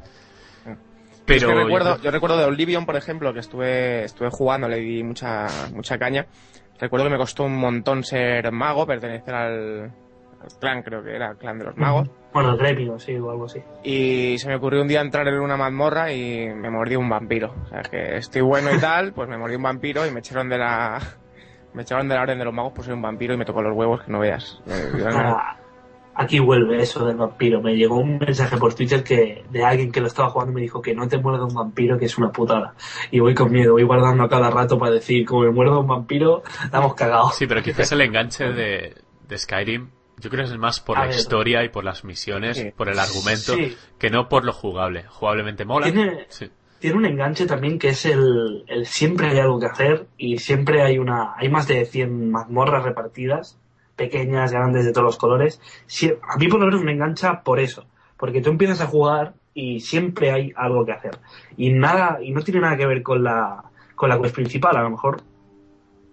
Es 0.65 1.39
que 1.39 1.45
Pero 1.47 1.63
recuerdo, 1.63 1.99
yo- 2.01 2.11
recuerdo 2.11 2.37
de 2.37 2.45
Oblivion, 2.45 2.85
por 2.85 2.95
ejemplo, 2.95 3.33
que 3.33 3.39
estuve, 3.39 4.03
estuve 4.03 4.29
jugando, 4.29 4.67
le 4.67 4.77
di 4.77 5.03
mucha, 5.03 5.47
mucha 5.73 5.97
caña. 5.97 6.27
Recuerdo 6.79 7.05
que 7.07 7.11
me 7.13 7.17
costó 7.17 7.43
un 7.45 7.57
montón 7.57 8.03
ser 8.03 8.51
mago, 8.51 8.85
pertenecer 8.85 9.33
al, 9.33 9.81
al 10.41 10.59
clan, 10.59 10.83
creo 10.83 11.01
que 11.03 11.15
era 11.15 11.31
el 11.31 11.37
clan 11.37 11.57
de 11.57 11.65
los 11.65 11.77
magos. 11.77 12.09
Bueno, 12.33 12.51
el 12.51 12.57
gremio, 12.57 12.99
sí, 12.99 13.15
o 13.17 13.31
algo 13.31 13.45
así. 13.45 13.59
Y 13.83 14.37
se 14.37 14.49
me 14.49 14.55
ocurrió 14.57 14.81
un 14.81 14.87
día 14.87 15.01
entrar 15.01 15.27
en 15.27 15.39
una 15.39 15.55
mazmorra 15.57 16.11
y 16.11 16.47
me 16.53 16.69
mordí 16.69 16.95
un 16.95 17.09
vampiro. 17.09 17.55
O 17.63 17.67
sea, 17.69 17.79
es 17.79 17.89
que 17.89 18.17
estoy 18.17 18.41
bueno 18.41 18.71
y 18.73 18.77
tal, 18.77 19.13
pues 19.13 19.27
me 19.29 19.37
mordí 19.37 19.55
un 19.55 19.63
vampiro 19.63 20.05
y 20.05 20.11
me 20.11 20.19
echaron 20.19 20.49
de 20.49 20.57
la... 20.59 20.99
Me 21.75 21.81
echaron 21.83 22.07
de 22.07 22.15
la 22.15 22.21
orden 22.21 22.39
de 22.39 22.45
los 22.45 22.53
magos 22.53 22.73
por 22.73 22.85
ser 22.85 22.93
un 22.93 23.01
vampiro 23.01 23.33
y 23.33 23.37
me 23.37 23.45
tocó 23.45 23.61
los 23.61 23.75
huevos 23.75 24.01
que 24.03 24.11
no 24.11 24.19
veas. 24.19 24.61
Una- 24.93 25.31
Ah, 25.31 25.57
aquí 26.15 26.39
vuelve 26.39 26.81
eso 26.81 27.05
del 27.05 27.17
vampiro. 27.17 27.61
Me 27.61 27.75
llegó 27.75 27.97
un 27.97 28.17
mensaje 28.17 28.55
por 28.57 28.73
Twitter 28.73 29.03
que 29.03 29.43
de 29.51 29.65
alguien 29.65 29.91
que 29.91 29.99
lo 29.99 30.07
estaba 30.07 30.29
jugando 30.29 30.53
y 30.53 30.55
me 30.55 30.61
dijo 30.61 30.81
que 30.81 30.95
no 30.95 31.07
te 31.09 31.17
muerda 31.17 31.43
un 31.43 31.53
vampiro, 31.53 31.97
que 31.99 32.05
es 32.05 32.17
una 32.17 32.31
putada. 32.31 32.73
Y 33.11 33.19
voy 33.19 33.33
con 33.35 33.51
miedo, 33.51 33.73
voy 33.73 33.83
guardando 33.83 34.23
a 34.23 34.29
cada 34.29 34.49
rato 34.49 34.79
para 34.79 34.91
decir, 34.93 35.25
como 35.25 35.41
me 35.41 35.51
muerda 35.51 35.77
un 35.77 35.87
vampiro, 35.87 36.41
estamos 36.63 36.93
cagados. 36.95 37.35
Sí, 37.35 37.45
pero 37.47 37.61
quizás 37.61 37.91
el 37.91 37.99
enganche 38.01 38.45
de, 38.45 38.95
de 39.27 39.37
Skyrim, 39.37 39.89
yo 40.17 40.29
creo 40.29 40.45
que 40.45 40.51
es 40.53 40.57
más 40.57 40.79
por 40.79 40.95
A 40.97 41.01
la 41.01 41.07
ver. 41.07 41.15
historia 41.17 41.63
y 41.65 41.69
por 41.69 41.83
las 41.83 42.05
misiones, 42.05 42.55
Sí. 42.57 42.71
por 42.71 42.87
el 42.87 42.97
argumento, 42.97 43.53
Sí. 43.55 43.75
que 43.99 44.09
no 44.09 44.29
por 44.29 44.45
lo 44.45 44.53
jugable. 44.53 45.03
Jugablemente 45.09 45.65
mola. 45.65 45.91
Tiene- 45.91 46.25
Sí. 46.29 46.49
Tiene 46.85 46.99
un 46.99 47.05
enganche 47.07 47.47
también 47.47 47.79
que 47.79 47.89
es 47.89 48.05
el, 48.05 48.63
siempre 48.83 49.29
hay 49.29 49.39
algo 49.39 49.59
que 49.59 49.65
hacer 49.65 50.05
y 50.19 50.37
siempre 50.37 50.83
hay 50.83 50.99
una 50.99 51.33
hay 51.35 51.49
más 51.49 51.67
de 51.67 51.83
100 51.83 52.29
mazmorras 52.29 52.83
repartidas, 52.83 53.57
pequeñas, 53.95 54.51
grandes, 54.51 54.85
de 54.85 54.91
todos 54.91 55.05
los 55.05 55.17
colores. 55.17 55.59
A 56.21 56.37
mí 56.37 56.47
por 56.47 56.59
lo 56.59 56.67
menos 56.67 56.83
me 56.83 56.91
engancha 56.91 57.41
por 57.41 57.59
eso, 57.59 57.87
porque 58.17 58.39
tú 58.39 58.51
empiezas 58.51 58.81
a 58.81 58.85
jugar 58.85 59.33
y 59.55 59.79
siempre 59.79 60.29
hay 60.29 60.53
algo 60.55 60.85
que 60.85 60.91
hacer. 60.91 61.17
Y 61.57 61.71
nada 61.71 62.19
y 62.21 62.29
no 62.29 62.43
tiene 62.43 62.59
nada 62.59 62.77
que 62.77 62.85
ver 62.85 63.01
con 63.01 63.23
la 63.23 63.63
con 63.95 64.09
la 64.09 64.21
quest 64.21 64.35
principal, 64.35 64.77
a 64.77 64.83
lo 64.83 64.91
mejor 64.91 65.23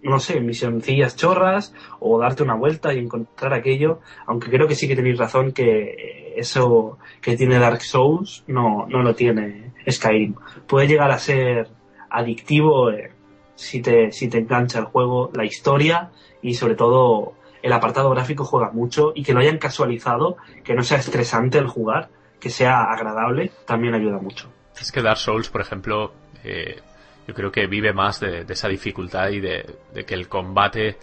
no 0.03 0.19
sé, 0.19 0.39
misioncillas 0.41 1.15
chorras 1.15 1.73
o 1.99 2.19
darte 2.19 2.43
una 2.43 2.55
vuelta 2.55 2.93
y 2.93 2.99
encontrar 2.99 3.53
aquello, 3.53 3.99
aunque 4.27 4.49
creo 4.49 4.67
que 4.67 4.75
sí 4.75 4.87
que 4.87 4.95
tenéis 4.95 5.17
razón 5.17 5.53
que 5.53 6.33
eso 6.35 6.97
que 7.21 7.37
tiene 7.37 7.59
Dark 7.59 7.81
Souls 7.81 8.43
no, 8.47 8.85
no 8.87 9.01
lo 9.01 9.15
tiene 9.15 9.73
Skyrim. 9.89 10.35
Puede 10.67 10.87
llegar 10.87 11.11
a 11.11 11.17
ser 11.17 11.69
adictivo 12.09 12.91
eh, 12.91 13.11
si, 13.55 13.81
te, 13.81 14.11
si 14.11 14.29
te 14.29 14.39
engancha 14.39 14.79
el 14.79 14.85
juego, 14.85 15.31
la 15.33 15.45
historia 15.45 16.11
y 16.41 16.55
sobre 16.55 16.75
todo 16.75 17.33
el 17.61 17.71
apartado 17.71 18.09
gráfico 18.09 18.43
juega 18.43 18.71
mucho 18.71 19.13
y 19.15 19.23
que 19.23 19.33
lo 19.33 19.39
hayan 19.39 19.57
casualizado, 19.57 20.37
que 20.63 20.73
no 20.73 20.83
sea 20.83 20.97
estresante 20.97 21.57
el 21.57 21.67
jugar, 21.67 22.09
que 22.39 22.49
sea 22.49 22.81
agradable, 22.83 23.51
también 23.65 23.93
ayuda 23.93 24.19
mucho. 24.19 24.51
Es 24.79 24.91
que 24.91 25.01
Dark 25.01 25.17
Souls, 25.17 25.49
por 25.49 25.61
ejemplo, 25.61 26.11
eh, 26.43 26.81
yo 27.27 27.33
creo 27.33 27.51
que 27.51 27.67
vive 27.67 27.93
más 27.93 28.19
de, 28.19 28.43
de 28.45 28.53
esa 28.53 28.67
dificultad 28.67 29.29
y 29.29 29.39
de, 29.39 29.77
de 29.93 30.05
que 30.05 30.13
el 30.13 30.27
combate, 30.27 30.97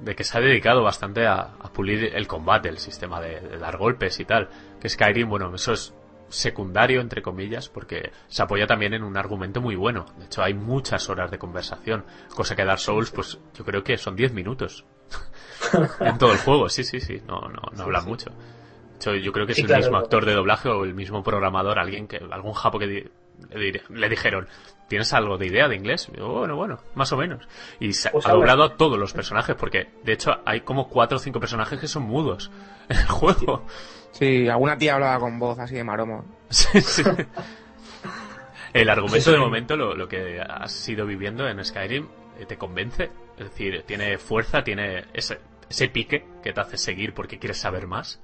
de 0.00 0.14
que 0.14 0.24
se 0.24 0.36
ha 0.38 0.40
dedicado 0.40 0.82
bastante 0.82 1.26
a, 1.26 1.38
a 1.60 1.72
pulir 1.72 2.12
el 2.14 2.26
combate, 2.26 2.68
el 2.68 2.78
sistema 2.78 3.20
de, 3.20 3.40
de 3.40 3.58
dar 3.58 3.76
golpes 3.76 4.18
y 4.20 4.24
tal. 4.24 4.48
Que 4.80 4.88
Skyrim, 4.88 5.28
bueno, 5.28 5.54
eso 5.54 5.72
es 5.72 5.94
secundario, 6.28 7.00
entre 7.00 7.22
comillas, 7.22 7.68
porque 7.68 8.10
se 8.26 8.42
apoya 8.42 8.66
también 8.66 8.94
en 8.94 9.04
un 9.04 9.16
argumento 9.16 9.60
muy 9.60 9.76
bueno. 9.76 10.06
De 10.18 10.24
hecho, 10.26 10.42
hay 10.42 10.54
muchas 10.54 11.08
horas 11.08 11.30
de 11.30 11.38
conversación, 11.38 12.04
cosa 12.34 12.56
que 12.56 12.64
Dark 12.64 12.80
Souls, 12.80 13.10
pues 13.12 13.38
yo 13.54 13.64
creo 13.64 13.84
que 13.84 13.96
son 13.96 14.16
10 14.16 14.32
minutos 14.32 14.84
en 16.00 16.18
todo 16.18 16.32
el 16.32 16.38
juego. 16.38 16.68
Sí, 16.68 16.82
sí, 16.84 17.00
sí, 17.00 17.22
no, 17.26 17.40
no, 17.42 17.62
no 17.76 17.82
habla 17.84 18.00
mucho. 18.02 18.30
De 18.30 18.96
hecho, 18.96 19.14
yo 19.14 19.32
creo 19.32 19.46
que 19.46 19.52
es 19.52 19.56
Sí, 19.56 19.62
el 19.62 19.68
claro. 19.68 19.82
mismo 19.82 19.98
actor 19.98 20.24
de 20.24 20.32
doblaje 20.34 20.68
o 20.68 20.84
el 20.84 20.94
mismo 20.94 21.22
programador, 21.22 21.78
alguien 21.78 22.08
que, 22.08 22.16
algún 22.30 22.54
japo 22.54 22.78
que 22.78 23.10
le, 23.50 23.72
di- 23.72 23.80
le 23.90 24.08
dijeron, 24.08 24.48
¿tienes 24.88 25.12
algo 25.12 25.38
de 25.38 25.46
idea 25.46 25.68
de 25.68 25.76
inglés? 25.76 26.08
Y 26.12 26.18
yo, 26.18 26.28
bueno, 26.28 26.56
bueno, 26.56 26.78
más 26.94 27.12
o 27.12 27.16
menos. 27.16 27.46
Y 27.80 27.92
se 27.92 28.10
Pues 28.10 28.26
ha 28.26 28.32
doblado 28.32 28.62
a 28.64 28.76
todos 28.76 28.98
los 28.98 29.12
personajes, 29.12 29.56
porque 29.56 29.88
de 30.04 30.12
hecho 30.12 30.32
hay 30.44 30.60
como 30.62 30.88
cuatro 30.88 31.16
o 31.16 31.18
cinco 31.20 31.40
personajes 31.40 31.78
que 31.80 31.88
son 31.88 32.04
mudos 32.04 32.50
en 32.88 32.96
el 32.98 33.06
juego. 33.06 33.64
Sí, 34.12 34.48
alguna 34.48 34.78
tía 34.78 34.94
hablaba 34.94 35.18
con 35.20 35.38
voz 35.38 35.58
así 35.58 35.74
de 35.74 35.84
maromo. 35.84 36.24
Sí, 36.50 36.80
sí. 36.80 37.02
El 38.72 38.88
argumento 38.90 39.30
de 39.30 39.36
en- 39.36 39.42
momento, 39.42 39.76
lo, 39.76 39.94
lo 39.94 40.08
que 40.08 40.40
has 40.40 40.88
ido 40.88 41.06
viviendo 41.06 41.48
en 41.48 41.64
Skyrim, 41.64 42.08
eh, 42.38 42.46
te 42.46 42.56
convence. 42.58 43.10
Es 43.38 43.44
decir, 43.50 43.82
tiene 43.86 44.18
fuerza, 44.18 44.62
tiene 44.64 45.04
ese, 45.14 45.38
ese 45.68 45.88
pique 45.88 46.26
que 46.42 46.52
te 46.52 46.60
hace 46.60 46.76
seguir 46.76 47.14
porque 47.14 47.38
quieres 47.38 47.58
saber 47.58 47.86
más. 47.86 48.20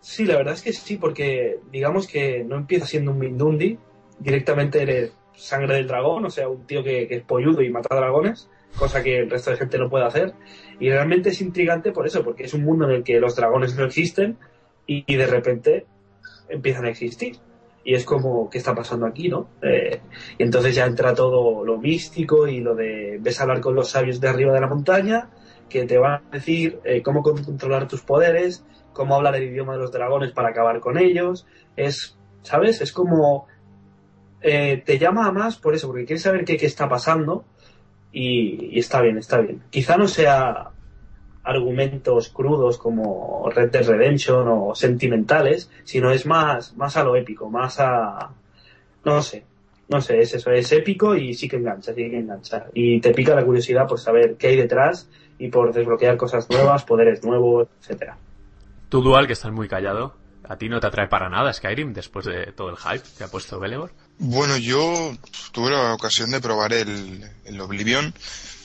Sí, 0.00 0.24
la 0.26 0.36
verdad 0.36 0.54
es 0.54 0.62
que 0.62 0.72
sí, 0.72 0.96
porque 0.96 1.58
digamos 1.70 2.06
que 2.06 2.44
no 2.44 2.56
empieza 2.56 2.86
siendo 2.86 3.10
un 3.12 3.18
Mindundi, 3.18 3.78
directamente 4.18 4.82
eres 4.82 5.12
sangre 5.34 5.76
del 5.76 5.86
dragón, 5.86 6.24
o 6.26 6.30
sea, 6.30 6.48
un 6.48 6.66
tío 6.66 6.82
que, 6.82 7.06
es 7.10 7.22
polludo 7.22 7.62
y 7.62 7.70
mata 7.70 7.94
dragones, 7.94 8.50
cosa 8.76 9.02
que 9.02 9.20
el 9.20 9.30
resto 9.30 9.50
de 9.50 9.56
gente 9.56 9.78
no 9.78 9.88
puede 9.88 10.04
hacer. 10.04 10.34
Y 10.80 10.90
realmente 10.90 11.30
es 11.30 11.40
intrigante 11.40 11.92
por 11.92 12.06
eso, 12.06 12.24
porque 12.24 12.44
es 12.44 12.54
un 12.54 12.64
mundo 12.64 12.86
en 12.86 12.96
el 12.96 13.04
que 13.04 13.20
los 13.20 13.36
dragones 13.36 13.76
no 13.76 13.84
existen 13.84 14.38
y, 14.86 15.04
y 15.06 15.16
de 15.16 15.26
repente 15.26 15.86
empiezan 16.48 16.84
a 16.86 16.90
existir. 16.90 17.36
Y 17.84 17.94
es 17.94 18.04
como, 18.04 18.50
¿qué 18.50 18.58
está 18.58 18.74
pasando 18.74 19.06
aquí, 19.06 19.28
no? 19.28 19.48
Eh, 19.62 20.00
y 20.36 20.42
entonces 20.42 20.74
ya 20.74 20.84
entra 20.84 21.14
todo 21.14 21.64
lo 21.64 21.78
místico 21.78 22.46
y 22.46 22.60
lo 22.60 22.74
de, 22.74 23.18
ves 23.20 23.40
a 23.40 23.44
hablar 23.44 23.60
con 23.60 23.74
los 23.74 23.90
sabios 23.90 24.20
de 24.20 24.28
arriba 24.28 24.52
de 24.52 24.60
la 24.60 24.66
montaña, 24.66 25.30
que 25.70 25.84
te 25.86 25.96
van 25.96 26.22
a 26.30 26.30
decir 26.32 26.80
eh, 26.84 27.02
cómo 27.02 27.22
controlar 27.22 27.88
tus 27.88 28.02
poderes, 28.02 28.64
cómo 28.92 29.14
hablar 29.14 29.36
el 29.36 29.44
idioma 29.44 29.74
de 29.74 29.78
los 29.78 29.92
dragones 29.92 30.32
para 30.32 30.50
acabar 30.50 30.80
con 30.80 30.98
ellos. 30.98 31.46
Es, 31.76 32.18
¿sabes? 32.42 32.80
Es 32.80 32.92
como. 32.92 33.46
Eh, 34.40 34.82
te 34.84 34.98
llama 34.98 35.26
a 35.26 35.32
más 35.32 35.56
por 35.56 35.74
eso, 35.74 35.88
porque 35.88 36.04
quieres 36.04 36.22
saber 36.22 36.44
qué, 36.44 36.54
está 36.60 36.88
pasando 36.88 37.44
y, 38.12 38.78
está 38.78 39.00
bien, 39.00 39.18
está 39.18 39.40
bien. 39.40 39.62
Quizá 39.70 39.96
no 39.96 40.08
sea 40.08 40.70
argumentos 41.42 42.28
crudos 42.28 42.78
como 42.78 43.48
Red 43.50 43.70
Dead 43.70 43.86
Redemption 43.86 44.46
o 44.48 44.74
sentimentales, 44.74 45.70
sino 45.84 46.10
es 46.10 46.26
más, 46.26 46.76
más 46.76 46.96
a 46.96 47.04
lo 47.04 47.16
épico, 47.16 47.50
más 47.50 47.80
a. 47.80 48.30
No 49.04 49.22
sé. 49.22 49.44
No 49.88 50.02
sé, 50.02 50.20
es 50.20 50.34
eso, 50.34 50.50
es 50.50 50.70
épico 50.72 51.16
y 51.16 51.32
sí 51.32 51.48
que 51.48 51.56
engancha, 51.56 51.94
sí 51.94 52.10
que 52.10 52.18
engancha. 52.18 52.66
Y 52.74 53.00
te 53.00 53.14
pica 53.14 53.34
la 53.34 53.42
curiosidad 53.42 53.86
por 53.88 53.98
saber 53.98 54.36
qué 54.36 54.48
hay 54.48 54.56
detrás 54.56 55.08
y 55.38 55.48
por 55.48 55.72
desbloquear 55.72 56.18
cosas 56.18 56.50
nuevas, 56.50 56.84
poderes 56.84 57.24
nuevos, 57.24 57.68
etcétera. 57.80 58.18
Tú, 58.90 59.00
Dual, 59.00 59.26
que 59.26 59.32
estás 59.32 59.50
muy 59.50 59.66
callado, 59.66 60.14
¿a 60.46 60.58
ti 60.58 60.68
no 60.68 60.78
te 60.78 60.86
atrae 60.86 61.08
para 61.08 61.30
nada 61.30 61.54
Skyrim 61.54 61.94
después 61.94 62.26
de 62.26 62.52
todo 62.52 62.68
el 62.68 62.76
hype 62.76 63.04
que 63.16 63.24
ha 63.24 63.28
puesto 63.28 63.58
Belegor? 63.58 63.92
Bueno, 64.20 64.56
yo 64.56 65.16
tuve 65.52 65.70
la 65.70 65.94
ocasión 65.94 66.30
de 66.30 66.40
probar 66.40 66.72
el, 66.72 67.30
el 67.44 67.60
Oblivion, 67.60 68.12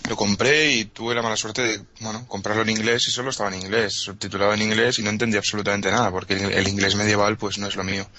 lo 0.10 0.18
compré 0.18 0.72
y 0.72 0.86
tuve 0.86 1.14
la 1.14 1.22
mala 1.22 1.38
suerte 1.38 1.62
de, 1.62 1.82
bueno, 2.02 2.28
comprarlo 2.28 2.64
en 2.64 2.72
inglés 2.72 3.08
y 3.08 3.12
solo 3.12 3.30
estaba 3.30 3.54
en 3.54 3.62
inglés, 3.62 3.94
subtitulado 3.94 4.54
en 4.54 4.64
inglés 4.64 4.98
y 4.98 5.04
no 5.04 5.12
entendí 5.12 5.38
absolutamente 5.38 5.92
nada, 5.92 6.12
porque 6.12 6.34
el, 6.34 6.68
inglés 6.68 6.96
medieval 6.96 7.38
pues 7.38 7.60
no 7.60 7.68
es 7.68 7.76
lo 7.76 7.84
mío. 7.84 8.10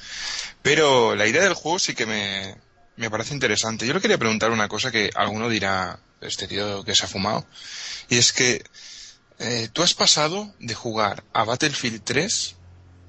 Pero 0.63 1.15
la 1.17 1.27
idea 1.27 1.43
del 1.43 1.55
juego 1.55 1.79
sí 1.81 1.95
que 1.95 2.07
me, 2.07 2.57
me 2.97 3.11
parece 3.11 3.35
interesante. 3.35 3.87
Yo 3.87 3.95
le 3.95 4.01
quería 4.01 4.17
preguntar 4.17 4.51
una 4.51 4.69
cosa 4.69 4.91
que 4.91 5.11
alguno 5.15 5.49
dirá, 5.49 5.99
este 6.21 6.47
tío 6.47 6.85
que 6.85 6.95
se 6.95 7.05
ha 7.05 7.09
fumado, 7.09 7.45
y 8.09 8.17
es 8.17 8.33
que 8.33 8.63
eh, 9.41 9.69
tú 9.73 9.83
has 9.83 9.93
pasado 9.93 10.55
de 10.61 10.75
jugar 10.75 11.25
a 11.33 11.43
Battlefield 11.45 12.03
3, 12.05 12.57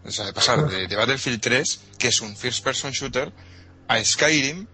o 0.04 0.12
sea, 0.12 0.26
de 0.26 0.34
pasar 0.34 0.68
de, 0.68 0.88
de 0.88 0.96
Battlefield 0.96 1.40
3, 1.40 1.80
que 2.00 2.08
es 2.08 2.20
un 2.22 2.36
first 2.36 2.64
person 2.64 2.92
shooter, 2.92 3.32
a 3.88 4.04
Skyrim, 4.04 4.68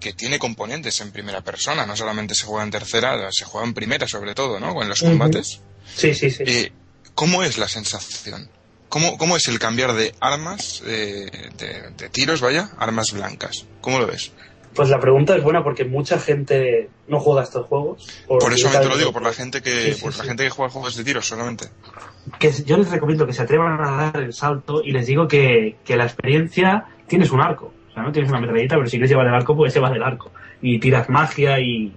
que 0.00 0.12
tiene 0.12 0.38
componentes 0.38 1.00
en 1.00 1.10
primera 1.10 1.40
persona, 1.42 1.84
no 1.86 1.96
solamente 1.96 2.34
se 2.34 2.44
juega 2.46 2.64
en 2.64 2.70
tercera, 2.70 3.28
se 3.32 3.44
juega 3.44 3.66
en 3.66 3.74
primera 3.74 4.06
sobre 4.06 4.34
todo, 4.34 4.60
¿no? 4.60 4.80
En 4.82 4.88
los 4.88 5.02
combates. 5.02 5.60
Sí, 5.94 6.14
sí, 6.14 6.30
sí. 6.30 6.44
Eh, 6.46 6.72
¿Cómo 7.14 7.42
es 7.42 7.58
la 7.58 7.66
sensación? 7.68 8.48
¿Cómo, 8.88 9.18
cómo 9.18 9.36
es 9.36 9.48
el 9.48 9.58
cambiar 9.58 9.92
de 9.94 10.14
armas, 10.20 10.82
eh, 10.86 11.30
de, 11.58 11.90
de 11.96 12.08
tiros, 12.10 12.40
vaya, 12.40 12.70
armas 12.78 13.12
blancas? 13.12 13.66
¿Cómo 13.80 13.98
lo 13.98 14.06
ves? 14.06 14.32
Pues 14.74 14.88
la 14.90 15.00
pregunta 15.00 15.34
es 15.34 15.42
buena 15.42 15.64
porque 15.64 15.84
mucha 15.84 16.20
gente 16.20 16.88
no 17.08 17.18
juega 17.18 17.40
a 17.40 17.44
estos 17.44 17.66
juegos. 17.66 18.06
Por 18.28 18.52
eso 18.52 18.68
te 18.70 18.84
lo 18.88 18.96
digo, 18.96 19.12
por 19.12 19.22
la 19.22 19.32
gente 19.32 19.60
que, 19.60 19.86
Sí, 19.86 19.94
sí, 19.94 20.02
por 20.02 20.16
la 20.16 20.22
sí. 20.22 20.28
gente 20.28 20.44
que 20.44 20.50
juega 20.50 20.70
juegos 20.70 20.94
de 20.96 21.04
tiros 21.04 21.26
solamente. 21.26 21.66
que 22.38 22.52
yo 22.64 22.76
les 22.76 22.88
recomiendo 22.88 23.26
que 23.26 23.32
se 23.32 23.42
atrevan 23.42 23.80
a 23.80 23.90
dar 24.12 24.22
el 24.22 24.32
salto 24.32 24.82
y 24.84 24.92
les 24.92 25.06
digo 25.06 25.26
que, 25.26 25.78
que 25.84 25.96
la 25.96 26.04
experiencia 26.04 26.84
tienes 27.08 27.30
un 27.32 27.40
arco. 27.40 27.74
No 28.02 28.12
tienes 28.12 28.30
una 28.30 28.40
metralleta, 28.40 28.76
pero 28.76 28.86
si 28.86 28.96
quieres 28.96 29.10
llevar 29.10 29.26
el 29.26 29.34
arco, 29.34 29.56
puedes 29.56 29.74
llevar 29.74 29.94
el 29.94 30.02
arco. 30.02 30.30
Y 30.60 30.78
tiras 30.78 31.08
magia 31.08 31.60
y... 31.60 31.94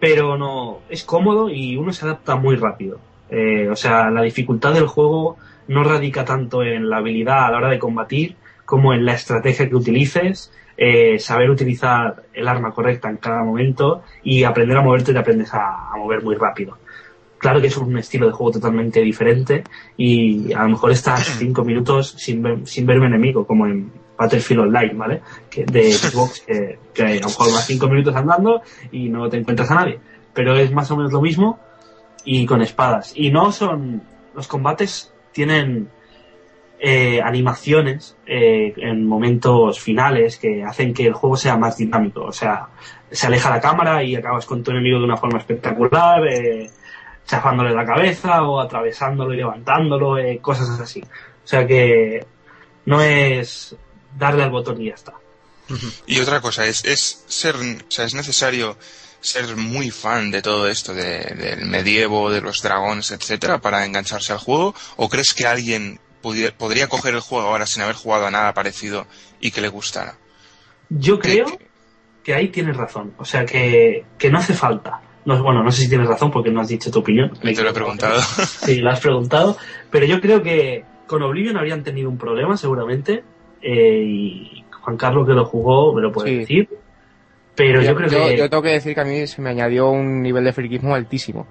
Pero 0.00 0.38
no, 0.38 0.80
es 0.88 1.02
cómodo 1.04 1.50
y 1.50 1.76
uno 1.76 1.92
se 1.92 2.04
adapta 2.04 2.36
muy 2.36 2.56
rápido. 2.56 3.00
Eh, 3.30 3.68
o 3.68 3.76
sea, 3.76 4.10
la 4.10 4.22
dificultad 4.22 4.72
del 4.72 4.86
juego 4.86 5.36
no 5.66 5.82
radica 5.84 6.24
tanto 6.24 6.62
en 6.62 6.88
la 6.88 6.98
habilidad 6.98 7.46
a 7.46 7.50
la 7.50 7.58
hora 7.58 7.68
de 7.68 7.78
combatir 7.78 8.36
como 8.64 8.92
en 8.92 9.04
la 9.04 9.14
estrategia 9.14 9.68
que 9.68 9.74
utilices, 9.74 10.52
eh, 10.76 11.18
saber 11.18 11.50
utilizar 11.50 12.22
el 12.32 12.46
arma 12.46 12.70
correcta 12.70 13.10
en 13.10 13.16
cada 13.16 13.42
momento 13.42 14.02
y 14.22 14.44
aprender 14.44 14.76
a 14.76 14.82
moverte 14.82 15.12
te 15.12 15.18
aprendes 15.18 15.52
a 15.52 15.90
mover 15.96 16.22
muy 16.22 16.36
rápido 16.36 16.78
claro 17.38 17.60
que 17.60 17.68
es 17.68 17.76
un 17.76 17.96
estilo 17.98 18.26
de 18.26 18.32
juego 18.32 18.52
totalmente 18.52 19.00
diferente 19.00 19.64
y 19.96 20.52
a 20.52 20.62
lo 20.64 20.70
mejor 20.70 20.92
estás 20.92 21.24
cinco 21.38 21.64
minutos 21.64 22.14
sin 22.18 22.42
ver, 22.42 22.66
sin 22.66 22.86
ver 22.86 22.98
un 22.98 23.06
enemigo, 23.06 23.46
como 23.46 23.66
en 23.66 23.90
Battlefield 24.16 24.62
Online, 24.62 24.94
¿vale? 24.94 25.22
Que 25.48 25.64
de 25.64 25.92
Xbox, 25.92 26.40
que, 26.40 26.78
que 26.92 27.02
a 27.02 27.14
lo 27.14 27.28
mejor 27.28 27.52
vas 27.52 27.66
cinco 27.66 27.88
minutos 27.88 28.14
andando 28.14 28.62
y 28.90 29.08
no 29.08 29.28
te 29.28 29.38
encuentras 29.38 29.70
a 29.70 29.76
nadie. 29.76 30.00
Pero 30.34 30.56
es 30.56 30.72
más 30.72 30.90
o 30.90 30.96
menos 30.96 31.12
lo 31.12 31.20
mismo 31.20 31.58
y 32.24 32.44
con 32.46 32.60
espadas. 32.60 33.12
Y 33.14 33.30
no 33.30 33.52
son... 33.52 34.02
Los 34.34 34.46
combates 34.46 35.12
tienen 35.32 35.88
eh, 36.80 37.20
animaciones 37.20 38.16
eh, 38.24 38.72
en 38.76 39.04
momentos 39.04 39.80
finales 39.80 40.38
que 40.38 40.62
hacen 40.62 40.94
que 40.94 41.06
el 41.06 41.12
juego 41.12 41.36
sea 41.36 41.56
más 41.56 41.76
dinámico. 41.76 42.22
O 42.22 42.32
sea, 42.32 42.68
se 43.10 43.26
aleja 43.26 43.50
la 43.50 43.60
cámara 43.60 44.02
y 44.04 44.14
acabas 44.14 44.46
con 44.46 44.62
tu 44.62 44.70
enemigo 44.70 44.98
de 44.98 45.04
una 45.04 45.16
forma 45.16 45.38
espectacular, 45.38 46.26
eh, 46.28 46.70
chafándole 47.28 47.72
la 47.74 47.84
cabeza 47.84 48.42
o 48.42 48.58
atravesándolo 48.60 49.32
y 49.34 49.36
levantándolo, 49.36 50.18
eh, 50.18 50.38
cosas 50.40 50.68
así. 50.80 51.00
O 51.02 51.46
sea 51.46 51.66
que 51.66 52.26
no 52.86 53.00
es 53.02 53.76
darle 54.16 54.42
al 54.42 54.50
botón 54.50 54.80
y 54.82 54.86
ya 54.88 54.94
está. 54.94 55.12
Y 56.06 56.18
otra 56.20 56.40
cosa, 56.40 56.64
es, 56.66 56.84
es 56.86 57.24
ser, 57.28 57.54
o 57.56 57.90
sea, 57.90 58.06
es 58.06 58.14
necesario 58.14 58.76
ser 59.20 59.56
muy 59.56 59.90
fan 59.90 60.30
de 60.30 60.40
todo 60.40 60.68
esto, 60.68 60.94
de- 60.94 61.34
del 61.36 61.66
medievo, 61.66 62.30
de 62.30 62.40
los 62.40 62.62
dragones, 62.62 63.10
etcétera, 63.10 63.58
para 63.60 63.84
engancharse 63.84 64.32
al 64.32 64.38
juego, 64.38 64.74
o 64.96 65.08
crees 65.10 65.34
que 65.34 65.46
alguien 65.46 66.00
pudi- 66.22 66.52
podría 66.52 66.88
coger 66.88 67.14
el 67.14 67.20
juego 67.20 67.48
ahora 67.48 67.66
sin 67.66 67.82
haber 67.82 67.96
jugado 67.96 68.26
a 68.26 68.30
nada 68.30 68.54
parecido 68.54 69.06
y 69.40 69.50
que 69.50 69.60
le 69.60 69.68
gustara? 69.68 70.14
Yo 70.88 71.18
creo 71.18 71.58
que 72.24 72.34
ahí 72.34 72.48
tienes 72.48 72.76
razón. 72.76 73.12
O 73.18 73.24
sea 73.26 73.44
que, 73.44 74.06
que 74.18 74.30
no 74.30 74.38
hace 74.38 74.54
falta. 74.54 75.02
No, 75.28 75.42
bueno, 75.42 75.62
no 75.62 75.70
sé 75.70 75.82
si 75.82 75.88
tienes 75.90 76.08
razón 76.08 76.30
porque 76.30 76.50
no 76.50 76.62
has 76.62 76.68
dicho 76.68 76.90
tu 76.90 77.00
opinión. 77.00 77.30
Te 77.40 77.62
lo 77.62 77.68
he 77.70 77.72
preguntado. 77.74 78.18
Sí, 78.46 78.76
lo 78.80 78.90
has 78.90 79.00
preguntado. 79.00 79.58
Pero 79.90 80.06
yo 80.06 80.20
creo 80.22 80.42
que 80.42 80.84
con 81.06 81.22
Oblivion 81.22 81.58
habrían 81.58 81.82
tenido 81.84 82.08
un 82.08 82.16
problema 82.16 82.56
seguramente. 82.56 83.22
eh, 83.60 84.02
y 84.06 84.64
Juan 84.80 84.96
Carlos 84.96 85.26
que 85.26 85.34
lo 85.34 85.44
jugó 85.44 85.92
me 85.94 86.00
lo 86.00 86.10
puede 86.12 86.30
Sí. 86.30 86.36
decir. 86.38 86.68
Pero 87.54 87.82
yo, 87.82 87.94
creo 87.94 88.08
que... 88.08 88.36
yo 88.38 88.48
tengo 88.48 88.62
que 88.62 88.70
decir 88.70 88.94
que 88.94 89.00
a 89.00 89.04
mí 89.04 89.26
se 89.26 89.42
me 89.42 89.50
añadió 89.50 89.90
un 89.90 90.22
nivel 90.22 90.44
de 90.44 90.52
friquismo 90.52 90.94
altísimo. 90.94 91.46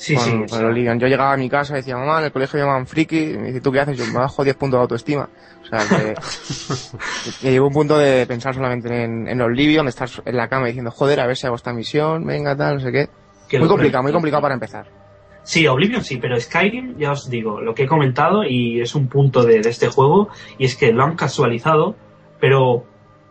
Sí, 0.00 0.14
con, 0.14 0.48
sí. 0.48 0.56
con 0.56 0.64
Oblivion. 0.64 0.98
Yo 0.98 1.06
llegaba 1.06 1.34
a 1.34 1.36
mi 1.36 1.48
casa 1.48 1.74
y 1.74 1.76
decía, 1.76 1.96
mamá, 1.96 2.18
en 2.18 2.26
el 2.26 2.32
colegio 2.32 2.58
me 2.58 2.64
llaman 2.64 2.86
friki. 2.86 3.18
Y 3.18 3.38
me 3.38 3.46
dice, 3.48 3.60
¿tú 3.60 3.70
qué 3.70 3.80
haces? 3.80 3.98
Yo 3.98 4.06
me 4.06 4.18
bajo 4.18 4.42
10 4.42 4.56
puntos 4.56 4.78
de 4.78 4.82
autoestima. 4.82 5.28
O 5.62 5.66
sea, 5.66 5.80
que, 5.88 6.14
que 7.40 7.50
llegó 7.52 7.66
un 7.66 7.72
punto 7.72 7.98
de 7.98 8.26
pensar 8.26 8.54
solamente 8.54 9.04
en, 9.04 9.28
en 9.28 9.40
Oblivion, 9.40 9.86
de 9.86 9.90
estar 9.90 10.08
en 10.24 10.36
la 10.36 10.48
cama 10.48 10.66
diciendo, 10.66 10.90
joder, 10.90 11.20
a 11.20 11.26
ver 11.26 11.36
si 11.36 11.46
hago 11.46 11.56
esta 11.56 11.72
misión, 11.72 12.26
venga, 12.26 12.56
tal, 12.56 12.76
no 12.76 12.80
sé 12.80 12.90
qué. 12.90 13.08
Muy 13.58 13.68
complicado, 13.68 14.02
muy 14.02 14.12
complicado 14.12 14.42
para 14.42 14.54
empezar. 14.54 14.86
Sí, 15.42 15.66
Oblivion 15.66 16.04
sí, 16.04 16.18
pero 16.18 16.38
Skyrim, 16.38 16.98
ya 16.98 17.12
os 17.12 17.28
digo, 17.28 17.60
lo 17.60 17.74
que 17.74 17.84
he 17.84 17.86
comentado 17.86 18.44
y 18.44 18.80
es 18.80 18.94
un 18.94 19.08
punto 19.08 19.42
de, 19.42 19.60
de 19.60 19.70
este 19.70 19.88
juego, 19.88 20.28
y 20.58 20.66
es 20.66 20.76
que 20.76 20.92
lo 20.92 21.02
han 21.02 21.16
casualizado, 21.16 21.96
pero 22.38 22.84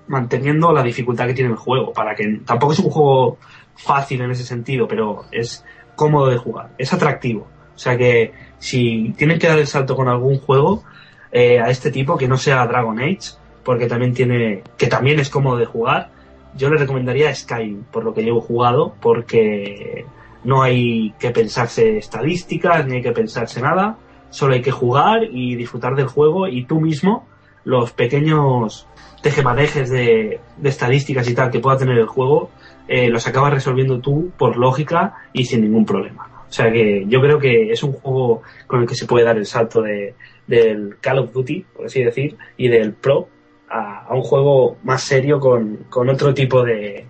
manteniendo 0.08 0.74
la 0.74 0.84
dificultad 0.84 1.28
que 1.28 1.34
tiene 1.34 1.52
el 1.52 1.56
juego, 1.56 1.94
para 1.94 2.16
que 2.16 2.42
tampoco 2.46 2.74
es 2.74 2.80
un 2.80 2.90
juego 2.90 3.38
fácil 3.76 4.22
en 4.22 4.32
ese 4.32 4.44
sentido, 4.44 4.88
pero 4.88 5.26
es 5.32 5.64
cómodo 6.00 6.28
de 6.28 6.38
jugar, 6.38 6.70
es 6.78 6.94
atractivo. 6.94 7.42
O 7.76 7.78
sea 7.78 7.98
que 7.98 8.32
si 8.58 9.14
tienen 9.18 9.38
que 9.38 9.48
dar 9.48 9.60
el 9.60 9.68
salto 9.68 9.98
con 9.98 10.08
algún 10.08 10.40
juego 10.40 10.84
eh, 11.30 11.60
a 11.60 11.70
este 11.70 11.92
tipo 11.92 12.18
que 12.18 12.30
no 12.30 12.38
sea 12.38 12.66
Dragon 12.66 12.98
Age, 12.98 13.34
porque 13.66 13.88
también 13.88 14.14
tiene, 14.14 14.64
que 14.78 14.88
también 14.88 15.20
es 15.20 15.30
cómodo 15.30 15.58
de 15.58 15.66
jugar, 15.66 16.10
yo 16.56 16.70
le 16.70 16.78
recomendaría 16.78 17.36
Skyrim, 17.36 17.84
por 17.92 18.06
lo 18.06 18.14
que 18.14 18.24
llevo 18.24 18.40
jugado, 18.40 18.96
porque 19.02 20.06
no 20.46 20.62
hay 20.62 21.14
que 21.20 21.32
pensarse 21.32 21.98
estadísticas, 21.98 22.88
ni 22.88 22.96
hay 22.96 23.02
que 23.02 23.12
pensarse 23.12 23.62
nada, 23.62 23.98
solo 24.30 24.54
hay 24.54 24.62
que 24.62 24.72
jugar 24.72 25.26
y 25.30 25.56
disfrutar 25.56 25.96
del 25.96 26.08
juego 26.08 26.48
y 26.48 26.64
tú 26.64 26.80
mismo 26.80 27.28
los 27.66 27.92
pequeños 27.92 28.88
tejemanejes 29.22 29.90
de, 29.90 30.40
de 30.56 30.70
estadísticas 30.70 31.28
y 31.28 31.36
tal 31.36 31.52
que 31.52 31.60
pueda 31.60 31.78
tener 31.78 31.98
el 31.98 32.08
juego, 32.08 32.52
eh, 32.90 33.08
los 33.08 33.28
acabas 33.28 33.54
resolviendo 33.54 34.00
tú 34.00 34.32
por 34.36 34.58
lógica 34.58 35.14
y 35.32 35.46
sin 35.46 35.62
ningún 35.62 35.86
problema. 35.86 36.28
O 36.50 36.52
sea 36.52 36.72
que 36.72 37.06
yo 37.08 37.22
creo 37.22 37.38
que 37.38 37.72
es 37.72 37.84
un 37.84 37.94
juego 37.94 38.42
con 38.66 38.82
el 38.82 38.88
que 38.88 38.96
se 38.96 39.06
puede 39.06 39.26
dar 39.26 39.38
el 39.38 39.46
salto 39.46 39.84
de, 39.84 40.16
del 40.48 40.98
Call 41.00 41.20
of 41.20 41.32
Duty, 41.32 41.66
por 41.76 41.86
así 41.86 42.04
decir, 42.04 42.36
y 42.58 42.68
del 42.68 42.94
Pro 42.94 43.28
a, 43.70 44.08
un 44.10 44.24
juego 44.24 44.78
más 44.84 45.04
serio 45.04 45.40
con, 45.40 45.86
otro 46.10 46.34
tipo 46.34 46.64
de, 46.64 47.06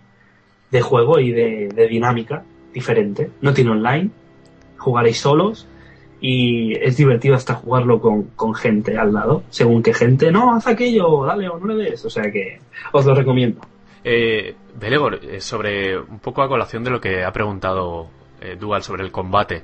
de 0.69 0.81
juego 0.81 1.17
y 1.17 1.31
de, 1.31 1.69
de 1.73 1.87
dinámica 1.87 2.43
diferente. 2.73 3.29
No 3.39 3.53
tiene 3.53 3.71
online, 3.71 4.09
jugaréis 4.77 5.19
solos 5.19 5.65
y 6.19 6.73
es 6.75 6.97
divertido 6.97 7.35
hasta 7.35 7.55
jugarlo 7.55 8.01
con, 8.01 8.23
con 8.35 8.53
gente 8.53 8.97
al 8.97 9.13
lado, 9.13 9.43
según 9.49 9.81
qué 9.81 9.93
gente, 9.93 10.29
no, 10.29 10.53
haz 10.53 10.67
aquello, 10.67 11.23
dale 11.25 11.47
o 11.47 11.57
no 11.57 11.73
le 11.73 11.91
des, 11.91 12.03
o 12.03 12.09
sea 12.09 12.29
que 12.29 12.59
os 12.91 13.05
lo 13.05 13.15
recomiendo. 13.15 13.61
Eh, 14.03 14.55
Belegor, 14.79 15.19
eh, 15.23 15.41
sobre 15.41 15.99
un 15.99 16.19
poco 16.19 16.41
a 16.41 16.47
colación 16.47 16.83
de 16.83 16.89
lo 16.89 17.01
que 17.01 17.23
ha 17.23 17.31
preguntado 17.31 18.09
eh, 18.39 18.55
Dual 18.55 18.81
sobre 18.81 19.03
el 19.03 19.11
combate. 19.11 19.63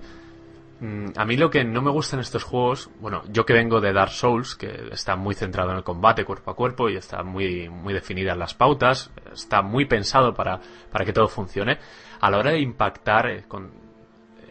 Mm, 0.81 1.11
a 1.15 1.23
mí 1.23 1.37
lo 1.37 1.49
que 1.49 1.63
no 1.63 1.81
me 1.81 1.89
gusta 1.89 2.17
en 2.17 2.19
estos 2.19 2.43
juegos, 2.43 2.89
bueno, 2.99 3.23
yo 3.29 3.45
que 3.45 3.53
vengo 3.53 3.79
de 3.79 3.93
Dark 3.93 4.11
Souls, 4.11 4.55
que 4.55 4.89
está 4.91 5.15
muy 5.15 5.33
centrado 5.33 5.71
en 5.71 5.77
el 5.77 5.83
combate 5.83 6.25
cuerpo 6.25 6.51
a 6.51 6.55
cuerpo 6.55 6.89
y 6.89 6.97
está 6.97 7.23
muy, 7.23 7.69
muy 7.69 7.93
definidas 7.93 8.37
las 8.37 8.53
pautas, 8.53 9.09
está 9.31 9.61
muy 9.61 9.85
pensado 9.85 10.33
para, 10.33 10.59
para 10.91 11.05
que 11.05 11.13
todo 11.13 11.29
funcione, 11.29 11.77
a 12.19 12.29
la 12.29 12.37
hora 12.37 12.51
de 12.51 12.59
impactar 12.59 13.29
eh, 13.29 13.43
con 13.47 13.71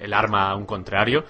el 0.01 0.15
arma 0.15 0.49
a 0.51 0.57
un 0.57 0.65
contrario, 0.65 1.25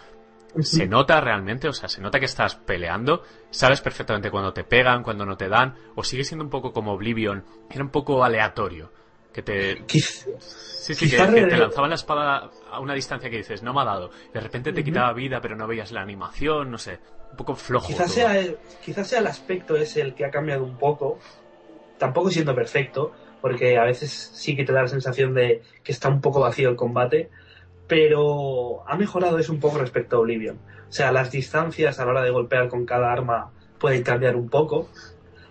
se 0.60 0.86
nota 0.86 1.20
realmente, 1.20 1.66
o 1.66 1.72
sea, 1.72 1.88
se 1.88 2.00
nota 2.00 2.20
que 2.20 2.26
estás 2.26 2.54
peleando, 2.54 3.24
sabes 3.50 3.80
perfectamente 3.80 4.30
cuando 4.30 4.52
te 4.52 4.62
pegan, 4.62 5.02
cuando 5.02 5.26
no 5.26 5.36
te 5.36 5.48
dan, 5.48 5.74
o 5.96 6.04
sigue 6.04 6.22
siendo 6.22 6.44
un 6.44 6.50
poco 6.50 6.72
como 6.72 6.92
Oblivion, 6.92 7.44
era 7.68 7.82
un 7.82 7.90
poco 7.90 8.22
aleatorio, 8.22 8.92
que 9.34 9.42
te... 9.42 9.84
Sí, 9.88 10.94
sí, 10.94 11.10
que, 11.10 11.16
te 11.16 11.56
lanzaban 11.56 11.90
la 11.90 11.96
espada 11.96 12.50
a 12.70 12.78
una 12.78 12.94
distancia 12.94 13.28
que 13.28 13.38
dices, 13.38 13.62
no 13.62 13.74
me 13.74 13.80
ha 13.80 13.84
dado. 13.84 14.10
De 14.32 14.40
repente 14.40 14.72
te 14.72 14.84
quitaba 14.84 15.12
vida, 15.12 15.40
pero 15.40 15.56
no 15.56 15.66
veías 15.66 15.90
la 15.92 16.02
animación, 16.02 16.70
no 16.70 16.78
sé. 16.78 17.00
Un 17.30 17.36
poco 17.36 17.56
flojo. 17.56 17.88
Quizás 17.88 18.06
todo. 18.06 18.14
sea, 18.14 18.38
el, 18.38 18.58
quizás 18.84 19.08
sea 19.08 19.18
el 19.18 19.26
aspecto 19.26 19.76
ese 19.76 20.02
el 20.02 20.14
que 20.14 20.24
ha 20.24 20.30
cambiado 20.30 20.62
un 20.62 20.76
poco, 20.76 21.18
tampoco 21.98 22.30
siendo 22.30 22.54
perfecto, 22.54 23.12
porque 23.40 23.76
a 23.76 23.84
veces 23.84 24.10
sí 24.34 24.54
que 24.54 24.64
te 24.64 24.72
da 24.72 24.82
la 24.82 24.88
sensación 24.88 25.34
de 25.34 25.62
que 25.82 25.90
está 25.90 26.08
un 26.08 26.20
poco 26.20 26.40
vacío 26.40 26.68
el 26.68 26.76
combate, 26.76 27.30
pero 27.88 28.88
ha 28.88 28.96
mejorado 28.96 29.38
eso 29.38 29.52
un 29.52 29.60
poco 29.60 29.78
respecto 29.78 30.16
a 30.16 30.20
Oblivion. 30.20 30.58
O 30.88 30.92
sea, 30.92 31.10
las 31.10 31.32
distancias 31.32 31.98
a 31.98 32.04
la 32.04 32.12
hora 32.12 32.22
de 32.22 32.30
golpear 32.30 32.68
con 32.68 32.86
cada 32.86 33.10
arma 33.10 33.50
pueden 33.78 34.02
cambiar 34.04 34.36
un 34.36 34.48
poco 34.48 34.88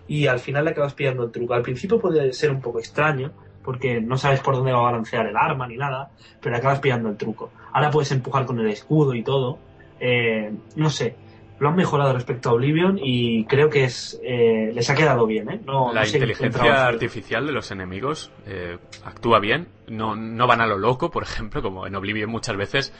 y 0.06 0.26
al 0.26 0.38
final 0.38 0.64
le 0.64 0.70
acabas 0.70 0.94
pillando 0.94 1.24
el 1.24 1.32
truco. 1.32 1.54
Al 1.54 1.62
principio 1.62 1.98
puede 1.98 2.32
ser 2.32 2.50
un 2.50 2.62
poco 2.62 2.78
extraño 2.78 3.32
porque 3.64 4.00
no 4.00 4.16
sabes 4.16 4.40
por 4.40 4.56
dónde 4.56 4.72
va 4.72 4.80
a 4.80 4.92
balancear 4.92 5.26
el 5.26 5.36
arma 5.36 5.66
ni 5.66 5.76
nada, 5.76 6.10
pero 6.40 6.56
acabas 6.56 6.80
pillando 6.80 7.08
el 7.08 7.16
truco. 7.16 7.50
Ahora 7.72 7.90
puedes 7.90 8.12
empujar 8.12 8.44
con 8.46 8.60
el 8.60 8.68
escudo 8.68 9.14
y 9.14 9.22
todo. 9.22 9.58
Eh, 9.98 10.52
no 10.76 10.90
sé, 10.90 11.16
lo 11.58 11.68
han 11.68 11.76
mejorado 11.76 12.12
respecto 12.12 12.50
a 12.50 12.52
Oblivion 12.52 12.98
y 13.02 13.44
creo 13.46 13.70
que 13.70 13.84
es 13.84 14.20
eh, 14.22 14.70
les 14.74 14.90
ha 14.90 14.94
quedado 14.94 15.26
bien. 15.26 15.50
¿eh? 15.50 15.60
No, 15.64 15.92
la 15.92 16.00
no 16.00 16.06
sé 16.06 16.18
qué 16.18 16.26
inteligencia 16.26 16.86
artificial 16.86 17.46
de 17.46 17.52
los 17.52 17.70
enemigos 17.70 18.30
eh, 18.46 18.78
actúa 19.04 19.38
bien, 19.38 19.68
no, 19.88 20.16
no 20.16 20.46
van 20.46 20.60
a 20.60 20.66
lo 20.66 20.78
loco, 20.78 21.10
por 21.10 21.22
ejemplo, 21.22 21.62
como 21.62 21.86
en 21.86 21.94
Oblivion 21.94 22.30
muchas 22.30 22.56
veces 22.56 22.92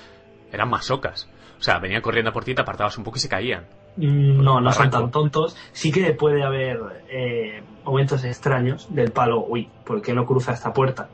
eran 0.53 0.71
masocas. 0.71 1.29
O 1.59 1.63
sea, 1.63 1.79
venían 1.79 2.03
corriendo 2.03 2.33
por 2.33 2.45
ti, 2.45 2.55
te 2.55 2.63
apartabas 2.63 2.97
un 2.99 3.05
poco 3.05 3.17
y 3.17 3.21
se 3.21 3.29
caían. 3.29 3.67
Mm, 3.97 4.43
No, 4.43 4.61
no 4.61 4.73
son 4.73 4.91
tan 4.91 5.11
tontos. 5.11 5.57
Sí 5.73 5.93
que 5.93 6.13
puede 6.13 6.43
haber 6.43 6.79
eh, 7.09 7.63
momentos 7.85 8.25
extraños 8.25 8.93
del 8.93 9.13
palo, 9.13 9.45
uy, 9.47 9.69
¿por 9.85 10.03
qué 10.03 10.13
no 10.15 10.25
cruza 10.27 10.53
esta 10.53 10.73
puerta? 10.73 11.09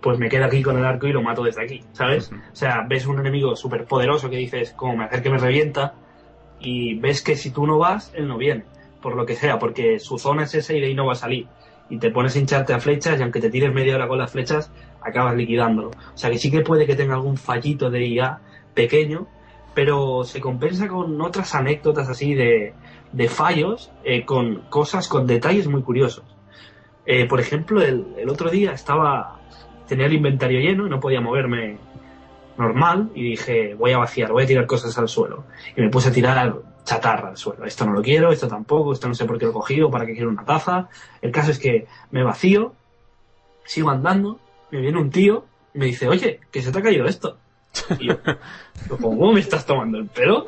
Pues 0.00 0.18
me 0.18 0.28
quedo 0.28 0.44
aquí 0.44 0.62
con 0.62 0.76
el 0.78 0.84
arco 0.84 1.06
y 1.06 1.12
lo 1.12 1.22
mato 1.22 1.42
desde 1.42 1.62
aquí, 1.64 1.82
¿sabes? 1.92 2.30
O 2.32 2.54
sea, 2.54 2.84
ves 2.88 3.06
un 3.06 3.18
enemigo 3.18 3.56
súper 3.56 3.86
poderoso 3.86 4.28
que 4.30 4.36
dices, 4.36 4.72
como 4.72 4.96
me 4.96 5.04
acerque 5.04 5.30
me 5.30 5.38
revienta, 5.38 5.94
y 6.60 6.98
ves 6.98 7.22
que 7.22 7.36
si 7.36 7.50
tú 7.50 7.66
no 7.66 7.78
vas, 7.78 8.12
él 8.14 8.28
no 8.28 8.38
viene, 8.38 8.64
por 9.02 9.16
lo 9.16 9.26
que 9.26 9.34
sea, 9.34 9.58
porque 9.58 9.98
su 9.98 10.18
zona 10.18 10.44
es 10.44 10.54
esa 10.54 10.74
y 10.74 10.80
de 10.80 10.86
ahí 10.86 10.94
no 10.94 11.06
va 11.06 11.12
a 11.12 11.16
salir. 11.16 11.48
Y 11.88 11.98
te 11.98 12.10
pones 12.10 12.36
a 12.36 12.38
hincharte 12.38 12.72
a 12.72 12.80
flechas 12.80 13.18
y 13.18 13.22
aunque 13.22 13.40
te 13.40 13.50
tires 13.50 13.72
media 13.72 13.94
hora 13.96 14.08
con 14.08 14.18
las 14.18 14.30
flechas, 14.30 14.70
acabas 15.00 15.34
liquidándolo. 15.36 15.90
O 15.90 16.16
sea 16.16 16.30
que 16.30 16.38
sí 16.38 16.50
que 16.50 16.60
puede 16.60 16.86
que 16.86 16.96
tenga 16.96 17.14
algún 17.14 17.36
fallito 17.36 17.90
de 17.90 18.06
IA 18.06 18.40
pequeño, 18.74 19.26
pero 19.76 20.24
se 20.24 20.40
compensa 20.40 20.88
con 20.88 21.20
otras 21.20 21.54
anécdotas 21.54 22.08
así 22.08 22.32
de, 22.32 22.72
de 23.12 23.28
fallos, 23.28 23.92
eh, 24.04 24.24
con 24.24 24.62
cosas, 24.70 25.06
con 25.06 25.26
detalles 25.26 25.68
muy 25.68 25.82
curiosos. 25.82 26.24
Eh, 27.04 27.26
por 27.26 27.40
ejemplo, 27.40 27.82
el, 27.82 28.06
el 28.16 28.30
otro 28.30 28.48
día 28.48 28.72
estaba, 28.72 29.38
tenía 29.86 30.06
el 30.06 30.14
inventario 30.14 30.60
lleno 30.60 30.86
y 30.86 30.88
no 30.88 30.98
podía 30.98 31.20
moverme 31.20 31.76
normal 32.56 33.10
y 33.14 33.22
dije, 33.22 33.74
voy 33.74 33.92
a 33.92 33.98
vaciar, 33.98 34.32
voy 34.32 34.44
a 34.44 34.46
tirar 34.46 34.64
cosas 34.64 34.96
al 34.96 35.08
suelo. 35.08 35.44
Y 35.76 35.82
me 35.82 35.90
puse 35.90 36.08
a 36.08 36.12
tirar 36.12 36.56
chatarra 36.84 37.28
al 37.28 37.36
suelo. 37.36 37.66
Esto 37.66 37.84
no 37.84 37.92
lo 37.92 38.00
quiero, 38.00 38.32
esto 38.32 38.48
tampoco, 38.48 38.94
esto 38.94 39.08
no 39.08 39.14
sé 39.14 39.26
por 39.26 39.38
qué 39.38 39.44
lo 39.44 39.50
he 39.50 39.54
cogido, 39.54 39.90
para 39.90 40.06
qué 40.06 40.14
quiero 40.14 40.30
una 40.30 40.46
taza. 40.46 40.88
El 41.20 41.32
caso 41.32 41.50
es 41.50 41.58
que 41.58 41.86
me 42.10 42.22
vacío, 42.24 42.72
sigo 43.66 43.90
andando, 43.90 44.40
me 44.70 44.80
viene 44.80 44.98
un 44.98 45.10
tío 45.10 45.44
me 45.76 45.86
dice, 45.86 46.08
oye, 46.08 46.40
que 46.50 46.62
se 46.62 46.72
te 46.72 46.78
ha 46.78 46.82
caído 46.82 47.04
esto. 47.04 47.36
Y 47.98 48.08
yo, 48.08 48.18
¿cómo 49.00 49.32
me 49.32 49.40
estás 49.40 49.66
tomando 49.66 49.98
el 49.98 50.06
pelo? 50.06 50.46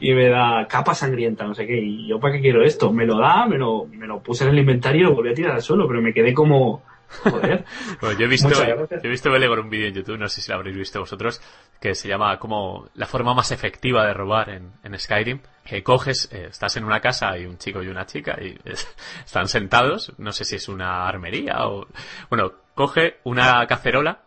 Y 0.00 0.12
me 0.12 0.28
da 0.28 0.66
capa 0.68 0.94
sangrienta, 0.94 1.44
no 1.44 1.54
sé 1.54 1.66
qué. 1.66 1.78
Y 1.78 2.08
yo, 2.08 2.18
¿para 2.18 2.34
qué 2.34 2.40
quiero 2.40 2.62
esto? 2.62 2.92
Me 2.92 3.06
lo 3.06 3.18
da, 3.18 3.46
me 3.46 3.58
lo, 3.58 3.86
me 3.86 4.06
lo 4.06 4.20
puse 4.20 4.44
en 4.44 4.50
el 4.50 4.58
inventario 4.58 5.00
y 5.00 5.04
lo 5.04 5.14
volví 5.14 5.30
a 5.30 5.34
tirar 5.34 5.52
al 5.52 5.62
suelo, 5.62 5.86
pero 5.86 6.00
me 6.00 6.12
quedé 6.12 6.32
como, 6.34 6.82
joder. 7.08 7.64
Bueno, 8.00 8.18
yo 8.18 8.26
he 8.26 8.28
visto, 8.28 8.50
yo 8.50 8.86
he 9.02 9.08
visto 9.08 9.30
Belegor 9.30 9.60
un 9.60 9.70
vídeo 9.70 9.88
en 9.88 9.94
YouTube, 9.94 10.18
no 10.18 10.28
sé 10.28 10.40
si 10.40 10.50
lo 10.50 10.56
habréis 10.56 10.76
visto 10.76 11.00
vosotros, 11.00 11.40
que 11.80 11.94
se 11.94 12.08
llama 12.08 12.38
como 12.38 12.88
la 12.94 13.06
forma 13.06 13.34
más 13.34 13.52
efectiva 13.52 14.06
de 14.06 14.14
robar 14.14 14.50
en, 14.50 14.72
en 14.82 14.98
Skyrim. 14.98 15.40
Que 15.64 15.82
coges, 15.82 16.28
eh, 16.32 16.46
estás 16.50 16.76
en 16.76 16.84
una 16.84 17.00
casa, 17.00 17.30
hay 17.30 17.44
un 17.44 17.58
chico 17.58 17.82
y 17.82 17.88
una 17.88 18.06
chica 18.06 18.38
y 18.40 18.56
están 19.24 19.48
sentados, 19.48 20.12
no 20.18 20.32
sé 20.32 20.44
si 20.44 20.56
es 20.56 20.68
una 20.68 21.08
armería 21.08 21.66
o... 21.66 21.86
Bueno, 22.30 22.52
coge 22.74 23.16
una 23.24 23.66
cacerola, 23.66 24.25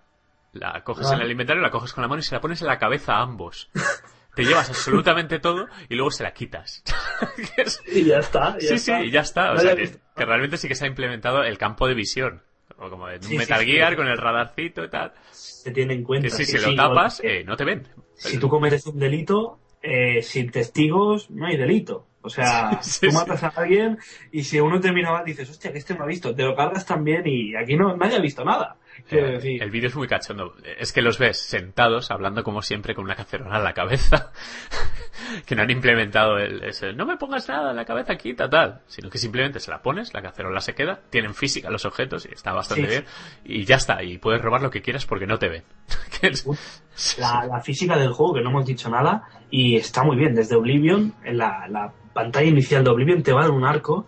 la 0.54 0.84
coges 0.84 1.08
Ah. 1.12 1.16
en 1.16 1.22
el 1.22 1.32
inventario, 1.32 1.62
la 1.62 1.72
coges 1.72 1.94
con 1.94 2.02
la 2.02 2.08
mano 2.08 2.20
y 2.20 2.24
se 2.24 2.36
la 2.36 2.42
pones 2.42 2.62
en 2.62 2.68
la 2.68 2.78
cabeza 2.80 3.16
a 3.16 3.22
ambos. 3.22 3.70
Te 4.36 4.44
llevas 4.46 4.70
absolutamente 4.70 5.40
todo 5.40 5.68
y 5.90 5.96
luego 5.96 6.12
se 6.12 6.24
la 6.24 6.34
quitas. 6.34 6.84
Y 7.92 8.06
ya 8.06 8.20
está. 8.20 8.54
ya 8.60 8.68
sí, 8.68 8.74
está. 8.76 9.00
sí, 9.00 9.06
y 9.08 9.12
ya 9.12 9.22
está. 9.22 9.52
O 9.52 9.56
No 9.56 9.60
sea, 9.62 9.76
que, 9.76 9.92
realmente 10.26 10.58
sí 10.58 10.68
que 10.68 10.76
se 10.76 10.86
ha 10.86 10.88
implementado 10.88 11.44
el 11.44 11.58
campo 11.58 11.88
de 11.88 11.94
visión. 11.94 12.42
O 12.78 12.90
como 12.90 13.08
de 13.08 13.18
un 13.18 13.24
Sí, 13.24 13.38
Metal 13.38 13.60
sí. 13.60 13.66
Gear 13.72 13.96
con 13.96 14.08
el 14.08 14.18
radarcito 14.18 14.84
y 14.86 14.90
tal. 14.90 15.12
Se 15.32 15.72
tiene 15.72 15.94
en 15.96 16.04
cuenta. 16.04 16.28
Que 16.30 16.34
sí, 16.34 16.46
si 16.46 16.58
lo 16.58 16.74
tapas, 16.76 17.22
eh, 17.24 17.44
no 17.44 17.58
te 17.58 17.66
ven. 17.66 17.88
Si 18.16 18.38
tú 18.38 18.48
cometes 18.48 18.86
un 18.86 19.00
delito, 19.00 19.60
eh, 19.82 20.22
sin 20.22 20.52
testigos 20.52 21.30
no 21.30 21.48
hay 21.48 21.58
delito. 21.58 22.06
O 22.22 22.30
sea, 22.30 22.80
tú 23.02 23.12
matas 23.12 23.44
a 23.44 23.48
alguien 23.50 23.98
y 24.32 24.44
si 24.44 24.60
uno 24.60 24.80
termina 24.80 25.12
mal 25.12 25.26
dices, 25.26 25.50
hostia, 25.50 25.72
que 25.74 25.80
este 25.80 25.96
no 25.96 26.04
ha 26.04 26.08
visto, 26.08 26.34
te 26.36 26.44
lo 26.44 26.56
cargas 26.56 26.86
también 26.86 27.24
y 27.26 27.56
aquí 27.56 27.76
no 27.76 27.96
nadie 27.98 28.18
ha 28.18 28.22
visto 28.22 28.46
nada. 28.46 28.78
Quiero 29.08 29.28
Eh, 29.28 29.32
decir, 29.34 29.64
el 29.64 29.72
vídeo 29.72 29.90
es 29.90 29.96
muy 29.96 30.08
cachondo. 30.08 30.56
Es 30.78 30.92
que 30.94 31.02
los 31.02 31.18
ves 31.20 31.40
sentados, 31.40 32.12
hablando 32.12 32.44
como 32.44 32.62
siempre 32.62 32.96
con 32.96 33.06
una 33.06 33.16
cacerola 33.16 33.58
en 33.58 33.64
la 33.64 33.74
cabeza. 33.74 34.32
que 35.46 35.56
no 35.56 35.62
han 35.62 35.70
implementado 35.70 36.38
el, 36.38 36.64
ese, 36.64 36.94
no 36.94 37.06
me 37.06 37.18
pongas 37.18 37.48
nada 37.50 37.70
en 37.72 37.76
la 37.76 37.86
cabeza, 37.86 38.16
quita 38.18 38.50
tal. 38.50 38.82
Sino 38.88 39.10
que 39.10 39.18
simplemente 39.18 39.60
se 39.60 39.70
la 39.72 39.82
pones, 39.82 40.14
la 40.14 40.22
cacerola 40.22 40.60
se 40.62 40.74
queda, 40.74 41.00
tienen 41.10 41.34
física 41.36 41.70
los 41.70 41.86
objetos 41.86 42.26
y 42.26 42.34
está 42.34 42.54
bastante 42.54 42.84
Sí. 42.84 42.90
bien. 42.90 43.06
Y 43.44 43.66
ya 43.66 43.76
está, 43.76 44.04
y 44.04 44.18
puedes 44.18 44.42
robar 44.42 44.62
lo 44.62 44.70
que 44.72 44.82
quieras 44.82 45.06
porque 45.06 45.28
no 45.28 45.38
te 45.40 45.50
ven. 45.50 45.64
La 47.18 47.62
física 47.62 47.98
del 47.98 48.12
juego, 48.12 48.34
que 48.34 48.42
no 48.42 48.50
hemos 48.50 48.66
dicho 48.66 48.90
nada, 48.90 49.24
y 49.50 49.76
está 49.78 50.04
muy 50.04 50.18
bien. 50.18 50.36
Desde 50.36 50.56
Oblivion, 50.56 51.14
en 51.24 51.38
la, 51.38 51.68
la 51.70 51.94
pantalla 52.14 52.48
inicial 52.48 52.84
de 52.84 52.90
Oblivion, 52.90 53.24
te 53.24 53.32
va 53.32 53.42
a 53.42 53.44
dar 53.44 53.52
un 53.52 53.66
arco 53.66 54.08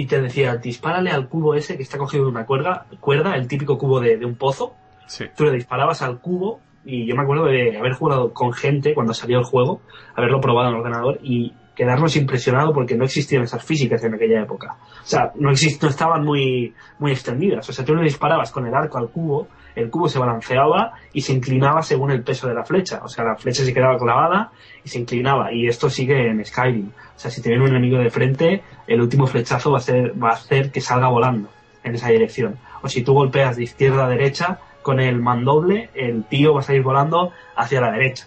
y 0.00 0.06
te 0.06 0.22
decía, 0.22 0.54
dispárale 0.54 1.10
al 1.10 1.28
cubo 1.28 1.56
ese 1.56 1.76
que 1.76 1.82
está 1.82 1.98
cogido 1.98 2.22
de 2.22 2.30
una 2.30 2.46
cuerda, 2.46 2.86
cuerda 3.00 3.34
el 3.34 3.48
típico 3.48 3.76
cubo 3.78 3.98
de, 3.98 4.16
de 4.16 4.24
un 4.24 4.36
pozo. 4.36 4.76
Sí. 5.06 5.24
Tú 5.36 5.42
le 5.42 5.50
disparabas 5.50 6.02
al 6.02 6.20
cubo 6.20 6.60
y 6.84 7.04
yo 7.04 7.16
me 7.16 7.24
acuerdo 7.24 7.46
de 7.46 7.76
haber 7.76 7.94
jugado 7.94 8.32
con 8.32 8.52
gente 8.52 8.94
cuando 8.94 9.12
salió 9.12 9.40
el 9.40 9.44
juego, 9.44 9.80
haberlo 10.14 10.40
probado 10.40 10.68
en 10.68 10.74
el 10.74 10.80
ordenador 10.82 11.18
y 11.20 11.52
quedarnos 11.74 12.14
impresionado 12.14 12.72
porque 12.72 12.96
no 12.96 13.04
existían 13.06 13.42
esas 13.42 13.64
físicas 13.64 14.04
en 14.04 14.14
aquella 14.14 14.40
época. 14.40 14.76
O 15.02 15.04
sea, 15.04 15.32
no, 15.34 15.50
exist 15.50 15.82
no 15.82 15.88
estaban 15.88 16.24
muy, 16.24 16.72
muy 17.00 17.10
extendidas. 17.10 17.68
O 17.68 17.72
sea, 17.72 17.84
tú 17.84 17.96
le 17.96 18.04
disparabas 18.04 18.52
con 18.52 18.68
el 18.68 18.74
arco 18.74 18.98
al 18.98 19.08
cubo, 19.08 19.48
el 19.78 19.90
cubo 19.90 20.08
se 20.08 20.18
balanceaba 20.18 20.94
y 21.12 21.22
se 21.22 21.32
inclinaba 21.32 21.82
según 21.82 22.10
el 22.10 22.22
peso 22.22 22.48
de 22.48 22.54
la 22.54 22.64
flecha. 22.64 23.00
O 23.04 23.08
sea, 23.08 23.24
la 23.24 23.36
flecha 23.36 23.64
se 23.64 23.72
quedaba 23.72 23.96
clavada 23.96 24.50
y 24.84 24.88
se 24.88 24.98
inclinaba. 24.98 25.52
Y 25.52 25.68
esto 25.68 25.88
sigue 25.88 26.28
en 26.28 26.44
Skyrim. 26.44 26.88
O 26.88 27.18
sea, 27.18 27.30
si 27.30 27.40
te 27.40 27.48
viene 27.48 27.64
un 27.64 27.70
enemigo 27.70 27.98
de 27.98 28.10
frente, 28.10 28.62
el 28.86 29.00
último 29.00 29.26
flechazo 29.26 29.70
va 29.70 29.78
a, 29.78 29.80
ser, 29.80 30.12
va 30.22 30.30
a 30.30 30.32
hacer 30.32 30.70
que 30.72 30.80
salga 30.80 31.08
volando 31.08 31.48
en 31.84 31.94
esa 31.94 32.08
dirección. 32.08 32.58
O 32.82 32.88
si 32.88 33.02
tú 33.02 33.14
golpeas 33.14 33.56
de 33.56 33.64
izquierda 33.64 34.06
a 34.06 34.08
derecha, 34.08 34.58
con 34.82 35.00
el 35.00 35.20
mandoble, 35.20 35.90
el 35.94 36.24
tío 36.24 36.54
va 36.54 36.60
a 36.60 36.62
salir 36.62 36.82
volando 36.82 37.32
hacia 37.56 37.80
la 37.80 37.92
derecha. 37.92 38.26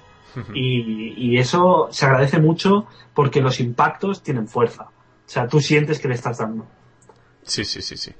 Y, 0.53 1.13
y 1.17 1.39
eso 1.39 1.89
se 1.91 2.05
agradece 2.05 2.39
mucho 2.39 2.87
porque 3.13 3.41
los 3.41 3.59
impactos 3.59 4.23
tienen 4.23 4.47
fuerza. 4.47 4.83
O 4.83 5.29
sea, 5.33 5.47
tú 5.47 5.59
sientes 5.59 5.99
que 5.99 6.07
le 6.07 6.13
estás 6.13 6.37
dando. 6.37 6.65
Sí, 7.43 7.65
sí, 7.65 7.81
sí, 7.81 7.97
sí. 7.97 8.13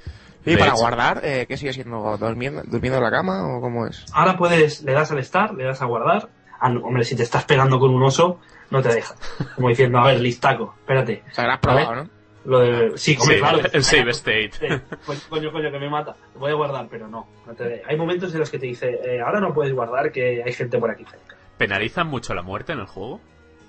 ¿Y 0.45 0.55
para 0.57 0.71
hecho- 0.71 0.77
guardar, 0.81 1.21
eh, 1.23 1.45
qué 1.47 1.57
sigue 1.57 1.73
siendo? 1.73 2.17
¿Durmiendo, 2.17 2.63
¿Durmiendo 2.65 2.97
en 2.97 3.03
la 3.03 3.11
cama 3.11 3.55
o 3.57 3.61
cómo 3.61 3.85
es? 3.87 4.05
Ahora 4.13 4.35
puedes, 4.37 4.81
le 4.83 4.93
das 4.93 5.11
al 5.11 5.23
start, 5.23 5.53
le 5.55 5.65
das 5.65 5.81
a 5.81 5.85
guardar. 5.85 6.29
Ah, 6.59 6.69
no, 6.69 6.81
hombre, 6.81 7.03
si 7.03 7.15
te 7.15 7.23
estás 7.23 7.43
pegando 7.45 7.79
con 7.79 7.93
un 7.93 8.03
oso, 8.03 8.39
no 8.69 8.81
te 8.81 8.93
deja. 8.93 9.15
Como 9.55 9.69
diciendo, 9.69 9.99
a 9.99 10.07
ver, 10.07 10.19
listaco, 10.19 10.75
espérate. 10.79 11.23
O 11.31 11.33
sea, 11.33 11.45
lo 11.45 11.51
has 11.53 11.59
probado, 11.59 11.95
¿no? 11.95 12.09
Lo 12.43 12.59
de, 12.59 12.97
sí, 12.97 13.15
hombre, 13.21 13.35
Sí, 13.35 13.41
claro. 13.41 13.59
el 13.71 13.83
save 13.83 14.11
state. 14.11 14.51
Sí, 14.59 14.65
pues, 15.05 15.21
coño, 15.25 15.51
coño, 15.51 15.71
que 15.71 15.77
me 15.79 15.89
mata. 15.89 16.15
Voy 16.39 16.51
a 16.51 16.55
guardar, 16.55 16.87
pero 16.89 17.07
no. 17.07 17.27
no 17.45 17.53
te- 17.53 17.83
Hay 17.87 17.95
momentos 17.97 18.33
en 18.33 18.39
los 18.39 18.49
que 18.49 18.57
te 18.57 18.65
dice, 18.65 18.99
eh, 19.03 19.21
ahora 19.21 19.39
no 19.39 19.53
puedes 19.53 19.73
guardar, 19.73 20.11
que 20.11 20.41
hay 20.43 20.53
gente 20.53 20.79
por 20.79 20.89
aquí 20.89 21.03
cerca. 21.05 21.35
¿Penalizan 21.57 22.07
mucho 22.07 22.33
la 22.33 22.41
muerte 22.41 22.73
en 22.73 22.79
el 22.79 22.87
juego? 22.87 23.19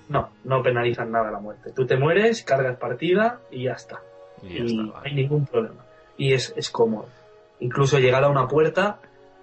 No, 0.09 0.29
no 0.43 0.63
penalizan 0.63 1.11
nada 1.11 1.29
la 1.29 1.39
muerte. 1.39 1.71
Tú 1.71 1.85
te 1.85 1.97
mueres, 1.97 2.41
cargas 2.43 2.77
partida 2.77 3.39
y 3.51 3.65
ya 3.65 3.73
está. 3.73 3.99
Y 4.41 4.49
ya 4.55 4.63
y 4.63 4.65
está, 4.65 4.81
no 4.81 4.93
hay 5.03 5.13
ningún 5.13 5.45
problema. 5.45 5.83
Y 6.23 6.31
es, 6.31 6.53
es 6.55 6.69
cómodo. 6.69 7.09
Incluso 7.59 7.99
llegar 7.99 8.23
a 8.23 8.29
una 8.29 8.47
puerta, 8.47 8.99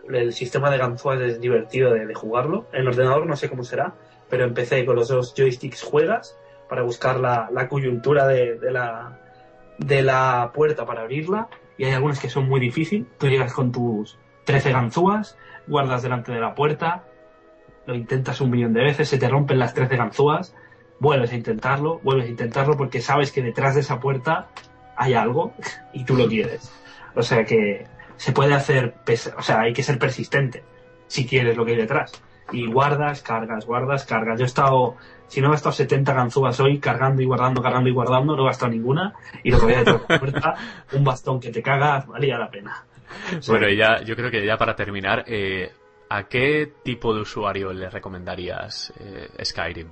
el 0.09 0.33
sistema 0.33 0.71
de 0.71 0.79
ganzúas 0.79 1.21
es 1.21 1.39
divertido 1.39 1.93
de, 1.93 2.15
jugarlo. 2.15 2.69
En 2.73 2.81
el 2.81 2.89
ordenador 2.89 3.27
no 3.27 3.37
sé 3.37 3.51
cómo 3.51 3.65
será, 3.65 3.93
pero 4.31 4.45
empecé 4.45 4.87
con 4.87 4.97
los 4.97 5.09
dos 5.09 5.35
joysticks 5.37 5.83
juegas 5.83 6.39
para 6.71 6.81
buscar 6.83 7.21
la, 7.21 7.51
la 7.53 7.69
coyuntura 7.69 8.27
de, 8.27 8.59
de 8.59 8.71
la, 8.71 9.19
de 9.77 10.01
la 10.01 10.53
puerta 10.55 10.87
para 10.87 11.03
abrirla. 11.03 11.49
Y 11.77 11.85
hay 11.85 11.93
algunas 11.93 12.19
que 12.19 12.31
son 12.31 12.49
muy 12.49 12.61
difíciles. 12.61 13.07
Tú 13.19 13.29
llegas 13.29 13.53
con 13.53 13.73
tus 13.73 14.17
13 14.45 14.73
ganzúas, 14.73 15.37
guardas 15.67 16.03
delante 16.03 16.33
de 16.33 16.41
la 16.41 16.55
puerta, 16.55 17.05
lo 17.85 17.95
intentas 17.95 18.41
un 18.41 18.51
millón 18.51 18.73
de 18.73 18.85
veces, 18.85 19.07
se 19.07 19.19
te 19.19 19.29
rompen 19.29 19.59
las 19.59 19.75
13 19.75 19.99
ganzúas, 19.99 20.55
vuelves 20.99 21.31
a 21.33 21.37
intentarlo, 21.37 22.01
vuelves 22.03 22.29
a 22.29 22.31
intentarlo 22.31 22.79
porque 22.79 23.03
sabes 23.03 23.33
que 23.33 23.43
detrás 23.43 23.75
de 23.75 23.83
esa 23.83 24.01
puerta 24.01 24.49
hay 25.01 25.15
algo 25.15 25.55
y 25.95 26.05
tú 26.05 26.15
lo 26.15 26.29
quieres. 26.29 26.71
O 27.15 27.23
sea 27.23 27.45
que 27.45 27.87
se 28.17 28.33
puede 28.33 28.53
hacer, 28.53 28.95
o 29.37 29.43
sea, 29.43 29.61
hay 29.61 29.73
que 29.73 29.83
ser 29.83 29.99
persistente 29.99 30.63
si 31.07 31.27
quieres 31.27 31.57
lo 31.57 31.65
que 31.65 31.73
hay 31.73 31.79
detrás. 31.79 32.13
Y 32.53 32.67
guardas, 32.67 33.23
cargas, 33.23 33.65
guardas, 33.65 34.05
cargas. 34.05 34.39
Yo 34.39 34.45
he 34.45 34.47
estado, 34.47 34.97
si 35.27 35.41
no 35.41 35.49
he 35.49 35.51
gastado 35.53 35.73
70 35.73 36.13
ganzúas 36.13 36.61
hoy, 36.61 36.79
cargando 36.79 37.23
y 37.23 37.25
guardando, 37.25 37.63
cargando 37.63 37.89
y 37.89 37.93
guardando, 37.93 38.37
no 38.37 38.43
he 38.43 38.47
gastado 38.47 38.73
ninguna. 38.73 39.15
Y 39.43 39.51
lo 39.51 39.61
que 39.61 39.67
de 39.69 39.85
la 39.85 40.19
puerta, 40.19 40.55
un 40.93 41.03
bastón 41.03 41.41
que 41.41 41.51
te 41.51 41.63
cagas, 41.63 42.07
valía 42.07 42.37
la 42.39 42.51
pena. 42.51 42.85
O 43.39 43.41
sea, 43.41 43.55
Bueno, 43.55 43.69
y 43.71 43.77
ya, 43.77 44.03
yo 44.03 44.15
creo 44.17 44.31
que 44.31 44.45
ya 44.45 44.59
para 44.59 44.77
terminar, 44.77 45.25
eh, 45.27 45.73
¿a 46.11 46.25
qué 46.25 46.75
tipo 46.85 47.15
de 47.15 47.23
usuario 47.23 47.73
le 47.73 47.89
recomendarías 47.89 48.93
eh, 49.01 49.29
Skyrim? 49.43 49.89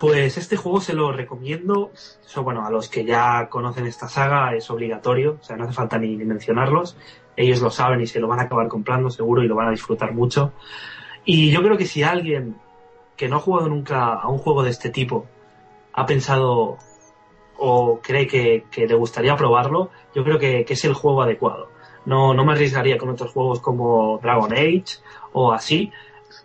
Pues 0.00 0.38
este 0.38 0.56
juego 0.56 0.80
se 0.80 0.94
lo 0.94 1.12
recomiendo, 1.12 1.90
eso, 1.92 2.42
bueno, 2.42 2.64
a 2.64 2.70
los 2.70 2.88
que 2.88 3.04
ya 3.04 3.50
conocen 3.50 3.86
esta 3.86 4.08
saga 4.08 4.54
es 4.54 4.70
obligatorio, 4.70 5.36
o 5.38 5.44
sea, 5.44 5.58
no 5.58 5.64
hace 5.64 5.74
falta 5.74 5.98
ni, 5.98 6.16
mencionarlos, 6.16 6.96
ellos 7.36 7.60
lo 7.60 7.70
saben 7.70 8.00
y 8.00 8.06
se 8.06 8.18
lo 8.18 8.26
van 8.26 8.40
a 8.40 8.44
acabar 8.44 8.66
comprando 8.68 9.10
seguro 9.10 9.42
y 9.42 9.46
lo 9.46 9.56
van 9.56 9.68
a 9.68 9.72
disfrutar 9.72 10.14
mucho. 10.14 10.54
Y 11.26 11.50
yo 11.50 11.62
creo 11.62 11.76
que 11.76 11.84
si 11.84 12.02
alguien 12.02 12.56
que 13.14 13.28
no 13.28 13.36
ha 13.36 13.40
jugado 13.40 13.68
nunca 13.68 14.14
a 14.14 14.26
un 14.28 14.38
juego 14.38 14.62
de 14.62 14.70
este 14.70 14.88
tipo 14.88 15.26
ha 15.92 16.06
pensado 16.06 16.78
o 17.58 18.00
cree 18.02 18.26
que, 18.26 18.64
que 18.70 18.86
le 18.86 18.94
gustaría 18.94 19.36
probarlo, 19.36 19.90
yo 20.14 20.24
creo 20.24 20.38
que, 20.38 20.64
que 20.64 20.72
es 20.72 20.84
el 20.86 20.94
juego 20.94 21.20
adecuado. 21.20 21.68
No, 22.06 22.32
no 22.32 22.46
me 22.46 22.52
arriesgaría 22.52 22.96
con 22.96 23.10
otros 23.10 23.32
juegos 23.32 23.60
como 23.60 24.18
Dragon 24.22 24.50
Age 24.50 25.02
o 25.34 25.52
así, 25.52 25.92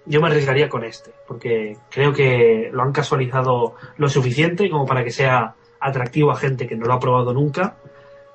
yo 0.06 0.22
me 0.22 0.28
arriesgaría 0.28 0.70
con 0.70 0.84
este, 0.84 1.12
porque 1.28 1.78
creo 1.90 2.14
que 2.14 2.70
lo 2.72 2.84
han 2.84 2.92
casualizado 2.92 3.76
lo 3.98 4.10
suficiente 4.10 4.70
como 4.70 4.86
para 4.86 5.04
que 5.04 5.12
sea 5.12 5.56
atractivo 5.80 6.32
a 6.32 6.36
gente 6.36 6.68
que 6.68 6.76
no 6.76 6.86
lo 6.86 6.94
ha 6.94 7.00
probado 7.00 7.34
nunca 7.34 7.76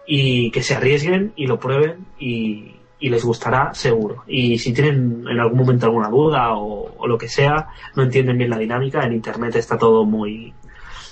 y 0.06 0.50
que 0.50 0.62
se 0.62 0.74
arriesguen 0.74 1.32
y 1.36 1.46
lo 1.46 1.58
prueben 1.58 2.06
y, 2.18 2.76
les 3.00 3.24
gustará 3.24 3.72
seguro. 3.72 4.24
Y 4.26 4.58
si 4.58 4.74
tienen 4.74 5.24
en 5.26 5.40
algún 5.40 5.58
momento 5.58 5.86
alguna 5.86 6.10
duda 6.10 6.54
o, 6.54 6.94
o 6.98 7.06
lo 7.06 7.16
que 7.16 7.28
sea, 7.28 7.68
no 7.96 8.02
entienden 8.02 8.36
bien 8.36 8.50
la 8.50 8.58
dinámica, 8.58 9.02
en 9.04 9.14
internet 9.14 9.56
está 9.56 9.78
todo 9.78 10.04
muy, 10.04 10.52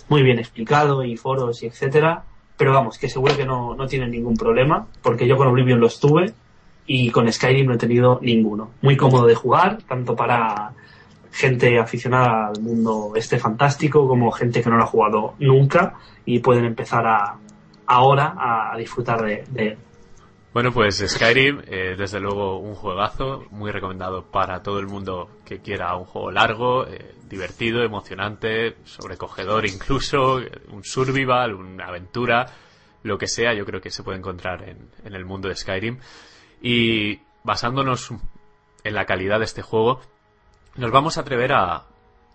muy 0.08 0.22
bien 0.22 0.38
explicado 0.38 1.02
y 1.02 1.16
foros 1.16 1.62
y 1.62 1.66
etcétera. 1.66 2.24
Pero 2.58 2.72
vamos, 2.72 2.98
que 2.98 3.08
seguro 3.08 3.36
que 3.36 3.46
no, 3.46 3.74
no 3.74 3.86
tienen 3.86 4.10
ningún 4.10 4.36
problema, 4.36 4.86
porque 5.00 5.26
yo 5.26 5.36
con 5.38 5.46
Oblivion 5.46 5.80
los 5.80 5.98
tuve 5.98 6.34
y 6.88 7.10
con 7.10 7.30
Skyrim 7.30 7.66
no 7.66 7.74
he 7.74 7.78
tenido 7.78 8.18
ninguno. 8.22 8.70
Muy 8.80 8.96
cómodo 8.96 9.26
de 9.26 9.34
jugar, 9.34 9.82
tanto 9.86 10.16
para 10.16 10.72
gente 11.30 11.78
aficionada 11.78 12.48
al 12.48 12.60
mundo 12.62 13.12
este 13.14 13.38
fantástico 13.38 14.08
como 14.08 14.32
gente 14.32 14.62
que 14.62 14.70
no 14.70 14.78
lo 14.78 14.84
ha 14.84 14.86
jugado 14.86 15.34
nunca 15.38 15.94
y 16.24 16.38
pueden 16.38 16.64
empezar 16.64 17.06
a, 17.06 17.36
ahora 17.86 18.34
a, 18.72 18.76
disfrutar 18.78 19.22
de, 19.22 19.44
de. 19.50 19.76
Bueno, 20.54 20.72
pues 20.72 21.04
Skyrim, 21.06 21.60
eh, 21.66 21.94
desde 21.96 22.20
luego 22.20 22.58
un 22.58 22.74
juegazo, 22.74 23.44
muy 23.50 23.70
recomendado 23.70 24.24
para 24.24 24.62
todo 24.62 24.78
el 24.78 24.86
mundo 24.86 25.28
que 25.44 25.58
quiera 25.58 25.94
un 25.94 26.06
juego 26.06 26.30
largo, 26.30 26.86
eh, 26.86 27.14
divertido, 27.28 27.82
emocionante, 27.82 28.76
sobrecogedor 28.84 29.66
incluso, 29.66 30.40
un 30.72 30.82
survival, 30.82 31.52
una 31.52 31.88
aventura, 31.88 32.46
lo 33.02 33.18
que 33.18 33.28
sea, 33.28 33.52
yo 33.52 33.66
creo 33.66 33.82
que 33.82 33.90
se 33.90 34.02
puede 34.02 34.18
encontrar 34.18 34.66
en, 34.66 34.88
en 35.04 35.14
el 35.14 35.26
mundo 35.26 35.50
de 35.50 35.54
Skyrim. 35.54 35.98
Y 36.60 37.20
basándonos 37.44 38.10
en 38.84 38.94
la 38.94 39.06
calidad 39.06 39.38
de 39.38 39.44
este 39.44 39.62
juego, 39.62 40.00
nos 40.76 40.90
vamos 40.90 41.18
a 41.18 41.22
atrever 41.22 41.52
a, 41.52 41.84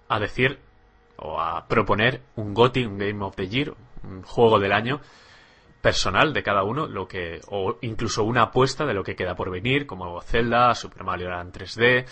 a 0.07 0.19
decir 0.19 0.59
o 1.17 1.39
a 1.39 1.67
proponer 1.67 2.21
un 2.35 2.53
GOTY, 2.53 2.85
un 2.85 2.97
Game 2.97 3.23
of 3.23 3.35
the 3.35 3.47
Year, 3.47 3.73
un 4.03 4.23
juego 4.23 4.59
del 4.59 4.73
año, 4.73 4.99
personal 5.81 6.33
de 6.33 6.43
cada 6.43 6.63
uno, 6.63 6.87
lo 6.87 7.07
que 7.07 7.41
o 7.47 7.77
incluso 7.81 8.23
una 8.23 8.43
apuesta 8.43 8.85
de 8.85 8.93
lo 8.93 9.03
que 9.03 9.15
queda 9.15 9.35
por 9.35 9.49
venir, 9.51 9.85
como 9.85 10.21
Zelda, 10.21 10.73
Super 10.75 11.03
Mario 11.03 11.29
Land 11.29 11.55
3D 11.55 12.05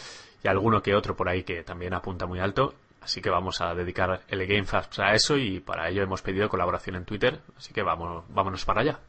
y 0.43 0.47
alguno 0.47 0.81
que 0.81 0.95
otro 0.95 1.15
por 1.15 1.29
ahí 1.29 1.43
que 1.43 1.63
también 1.63 1.93
apunta 1.93 2.25
muy 2.25 2.39
alto. 2.39 2.73
Así 3.01 3.21
que 3.21 3.29
vamos 3.29 3.61
a 3.61 3.73
dedicar 3.73 4.21
el 4.27 4.45
Game 4.45 4.65
Fast 4.65 4.99
a 4.99 5.13
eso 5.13 5.37
y 5.37 5.59
para 5.59 5.89
ello 5.89 6.03
hemos 6.03 6.21
pedido 6.21 6.49
colaboración 6.49 6.97
en 6.97 7.05
Twitter. 7.05 7.39
Así 7.57 7.73
que 7.73 7.81
vamos, 7.81 8.25
vámonos 8.29 8.63
para 8.65 8.81
allá. 8.81 8.99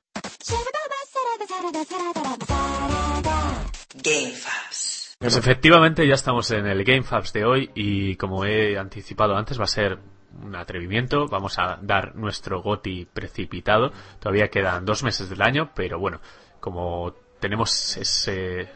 Game 3.95 4.33
Fabs. 4.33 5.17
Pues 5.19 5.37
efectivamente 5.37 6.07
ya 6.07 6.15
estamos 6.15 6.49
en 6.53 6.67
el 6.67 6.85
Game 6.85 7.03
Fabs 7.03 7.33
de 7.33 7.45
hoy 7.45 7.71
y 7.75 8.15
como 8.15 8.45
he 8.45 8.79
anticipado 8.79 9.37
antes 9.37 9.59
va 9.59 9.65
a 9.65 9.69
ser 9.69 9.99
un 10.41 10.55
atrevimiento. 10.55 11.27
Vamos 11.27 11.59
a 11.59 11.79
dar 11.83 12.15
nuestro 12.15 12.63
GOTI 12.63 13.07
precipitado. 13.07 13.93
Todavía 14.21 14.49
quedan 14.49 14.85
dos 14.85 15.03
meses 15.03 15.29
del 15.29 15.43
año, 15.43 15.73
pero 15.75 15.99
bueno, 15.99 16.21
como 16.61 17.13
tenemos 17.41 17.97
ese, 17.97 18.71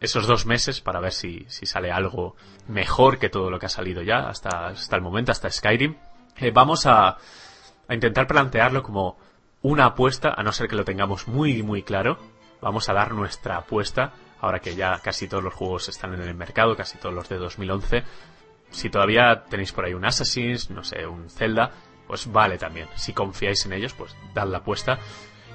esos 0.00 0.26
dos 0.28 0.46
meses 0.46 0.80
para 0.80 1.00
ver 1.00 1.12
si, 1.12 1.44
sale 1.48 1.90
algo 1.90 2.36
mejor 2.68 3.18
que 3.18 3.30
todo 3.30 3.50
lo 3.50 3.58
que 3.58 3.66
ha 3.66 3.68
salido 3.68 4.00
ya 4.00 4.28
hasta, 4.28 4.68
hasta 4.68 4.94
el 4.94 5.02
momento, 5.02 5.32
hasta 5.32 5.50
Skyrim, 5.50 5.96
eh, 6.36 6.52
vamos 6.52 6.86
a 6.86 7.16
intentar 7.88 8.28
plantearlo 8.28 8.82
como 8.84 9.18
una 9.62 9.86
apuesta, 9.86 10.34
a 10.36 10.42
no 10.42 10.52
ser 10.52 10.68
que 10.68 10.76
lo 10.76 10.84
tengamos 10.84 11.28
muy, 11.28 11.62
muy 11.62 11.82
claro. 11.82 12.18
Vamos 12.60 12.88
a 12.88 12.92
dar 12.92 13.12
nuestra 13.12 13.56
apuesta, 13.58 14.12
ahora 14.40 14.58
que 14.58 14.74
ya 14.74 14.98
casi 15.00 15.28
todos 15.28 15.42
los 15.42 15.54
juegos 15.54 15.88
están 15.88 16.14
en 16.14 16.22
el 16.22 16.34
mercado, 16.34 16.76
casi 16.76 16.98
todos 16.98 17.14
los 17.14 17.28
de 17.28 17.38
2011. 17.38 18.02
Si 18.70 18.90
todavía 18.90 19.44
tenéis 19.48 19.72
por 19.72 19.84
ahí 19.84 19.94
un 19.94 20.04
Assassin's, 20.04 20.70
no 20.70 20.82
sé, 20.82 21.06
un 21.06 21.28
Zelda, 21.30 21.70
pues 22.06 22.30
vale 22.30 22.58
también. 22.58 22.88
Si 22.94 23.12
confiáis 23.12 23.64
en 23.66 23.72
ellos, 23.72 23.94
pues 23.94 24.16
dad 24.34 24.48
la 24.48 24.58
apuesta. 24.58 24.98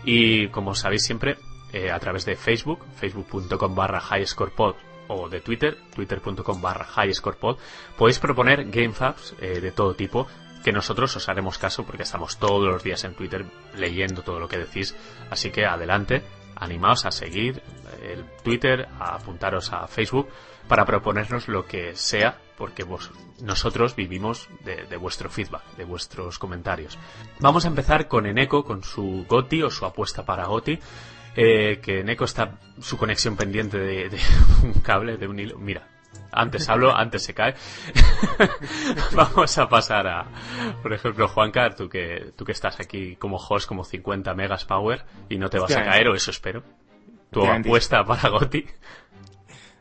Y 0.06 0.48
como 0.50 0.76
sabéis 0.76 1.04
siempre, 1.04 1.38
eh, 1.74 1.92
a 1.92 2.00
través 2.00 2.26
de 2.26 2.36
Facebook, 2.36 2.86
facebook.com 2.96 3.76
barra 3.76 4.02
highscorepod 4.02 4.76
o 5.10 5.30
de 5.30 5.42
Twitter, 5.42 5.78
twitter.com 5.96 6.62
barra 6.62 6.88
highscorepod, 6.88 7.58
podéis 7.98 8.20
proponer 8.20 8.70
GameFabs 8.70 9.36
eh, 9.42 9.60
de 9.60 9.72
todo 9.72 9.96
tipo 9.96 10.28
que 10.64 10.72
nosotros 10.72 11.16
os 11.16 11.30
haremos 11.30 11.58
caso 11.58 11.86
porque 11.86 12.04
estamos 12.04 12.38
todos 12.38 12.68
los 12.68 12.84
días 12.84 13.04
en 13.04 13.14
Twitter 13.14 13.46
leyendo 13.76 14.22
todo 14.22 14.40
lo 14.40 14.48
que 14.48 14.58
decís. 14.58 14.96
Así 15.30 15.52
que 15.52 15.66
adelante, 15.66 16.24
animaos 16.56 17.06
a 17.06 17.12
seguir 17.12 17.62
el 18.02 18.26
Twitter, 18.44 18.88
a 19.00 19.16
apuntaros 19.16 19.72
a 19.74 19.88
Facebook 19.88 20.28
para 20.68 20.86
proponernos 20.86 21.48
lo 21.48 21.66
que 21.66 21.96
sea, 21.96 22.38
porque 22.58 22.84
vos, 22.84 23.12
nosotros 23.42 23.96
vivimos 23.96 24.50
de, 24.64 24.98
vuestro 24.98 25.30
feedback, 25.30 25.64
de 25.78 25.86
vuestros 25.86 26.40
comentarios. 26.40 26.98
Vamos 27.40 27.66
a 27.66 27.70
empezar 27.70 28.08
con 28.08 28.26
Eneco, 28.26 28.64
con 28.64 28.84
su 28.84 29.26
GOTI 29.28 29.64
o 29.64 29.70
su 29.70 29.86
apuesta 29.86 30.26
para 30.26 30.48
GOTI. 30.48 30.80
Eh, 31.40 31.80
que 31.84 32.00
Eneco 32.00 32.26
está 32.26 32.60
su 32.82 32.98
conexión 32.98 33.38
pendiente 33.38 33.78
de 33.78 34.20
un 34.64 34.74
cable, 34.82 35.18
de 35.18 35.28
un 35.28 35.40
hilo. 35.40 35.60
Mira, 35.60 35.88
Antes 36.32 36.68
hablo, 36.70 36.96
antes 36.96 37.24
se 37.24 37.34
cae. 37.34 37.56
Vamos 39.14 39.58
a 39.58 39.68
pasar 39.70 40.08
a, 40.08 40.26
por 40.82 40.94
ejemplo, 40.94 41.28
Juancar, 41.28 41.76
tú 41.76 41.90
que, 41.90 42.32
tú 42.36 42.46
que 42.46 42.52
estás 42.52 42.80
aquí 42.80 43.16
como 43.16 43.38
host, 43.38 43.68
como 43.68 43.84
50 43.84 44.34
megas 44.34 44.66
power, 44.66 45.04
y 45.30 45.38
no 45.38 45.50
te 45.50 45.60
vas 45.60 45.76
a 45.76 45.84
caer, 45.84 46.08
o 46.08 46.16
eso 46.16 46.32
espero. 46.32 46.64
Tu 47.32 47.46
apuesta 47.46 48.04
para 48.04 48.30
Goti. 48.30 48.66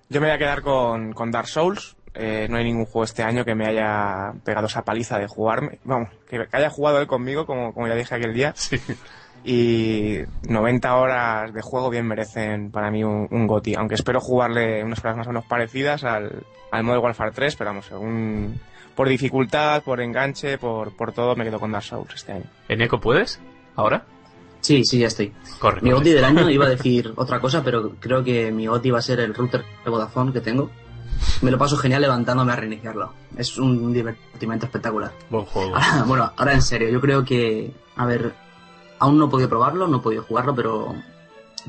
Yo 0.09 0.20
me 0.20 0.28
voy 0.28 0.36
a 0.36 0.39
quedar 0.39 0.62
con, 0.62 1.12
con 1.12 1.31
Dark 1.31 1.48
Souls. 1.48 1.97
Eh, 2.14 2.47
no 2.48 2.56
hay 2.56 2.64
ningún 2.64 2.86
juego 2.86 3.05
este 3.05 3.23
año 3.23 3.44
que 3.44 3.55
me 3.55 3.66
haya 3.66 4.32
pegado 4.43 4.66
esa 4.66 4.85
paliza 4.85 5.18
de 5.18 5.27
jugarme. 5.27 5.81
Vamos, 5.85 6.09
que, 6.28 6.47
haya 6.52 6.70
jugado 6.70 7.01
él 7.01 7.06
conmigo, 7.06 7.44
como, 7.44 7.74
como 7.74 7.89
ya 7.89 7.94
dije 7.94 8.14
aquel 8.14 8.32
día. 8.32 8.52
Sí. 8.56 8.81
Y 9.48 10.18
90 10.48 10.97
horas 10.97 11.55
de 11.55 11.62
juego 11.62 11.89
bien 11.89 12.05
merecen 12.05 12.73
para 12.73 12.90
mí 12.90 13.05
un, 13.05 13.28
un 13.31 13.47
GOTI. 13.47 13.77
Aunque 13.77 13.94
espero 13.94 14.20
jugarle 14.20 14.82
unas 14.82 14.98
pruebas 14.98 15.18
más 15.18 15.27
o 15.28 15.31
menos 15.31 15.44
parecidas 15.44 16.02
al, 16.02 16.43
al 16.73 16.82
Modern 16.82 17.05
Warfare 17.05 17.31
3, 17.31 17.55
pero 17.55 17.70
vamos, 17.70 17.86
según, 17.86 18.59
por 18.97 19.09
dificultad, 19.09 19.85
por 19.85 20.01
enganche, 20.01 20.59
por, 20.59 20.97
por 20.97 21.12
todo, 21.12 21.36
me 21.36 21.44
quedo 21.44 21.60
con 21.60 21.70
Dark 21.70 21.85
Souls 21.85 22.12
este 22.12 22.32
año. 22.32 22.47
¿En 22.68 22.81
Eco 22.81 22.98
puedes? 22.98 23.40
¿Ahora? 23.77 24.05
Sí, 24.62 24.85
sí, 24.85 24.98
ya 24.98 25.06
estoy. 25.06 25.32
Corre, 25.60 25.81
Mi. 25.81 25.93
GOTI 25.93 26.10
del 26.10 26.24
año 26.24 26.51
iba 26.51 26.66
a 26.66 26.70
decir 26.70 27.12
otra 27.14 27.39
cosa, 27.39 27.62
pero 27.62 27.93
creo 28.01 28.24
que 28.24 28.51
mi 28.51 28.66
GOTI 28.66 28.90
va 28.90 28.98
a 28.98 29.02
ser 29.02 29.20
el 29.20 29.32
router 29.32 29.64
de 29.85 29.90
Vodafone 29.90 30.32
que 30.32 30.40
tengo. 30.40 30.73
Me 31.43 31.52
lo 31.52 31.59
paso 31.59 31.77
genial 31.77 32.02
levantándome 32.02 32.52
a 32.52 32.56
reiniciarlo. 32.56 33.12
Es 33.36 33.59
un 33.59 33.93
divertimento 33.93 34.66
espectacular. 34.66 35.12
Buen 35.31 35.44
juego. 35.44 35.77
Ahora, 35.77 36.02
bueno, 36.05 36.32
ahora 36.36 36.52
en 36.52 36.62
serio, 36.62 36.89
yo 36.89 37.01
creo 37.01 37.24
que, 37.24 37.73
a 37.94 38.06
ver, 38.06 38.35
aún 38.98 39.18
no 39.18 39.27
he 39.27 39.28
podido 39.28 39.48
probarlo, 39.48 39.86
no 39.89 39.98
he 39.98 40.01
podido 40.01 40.23
jugarlo, 40.23 40.55
pero 40.55 40.94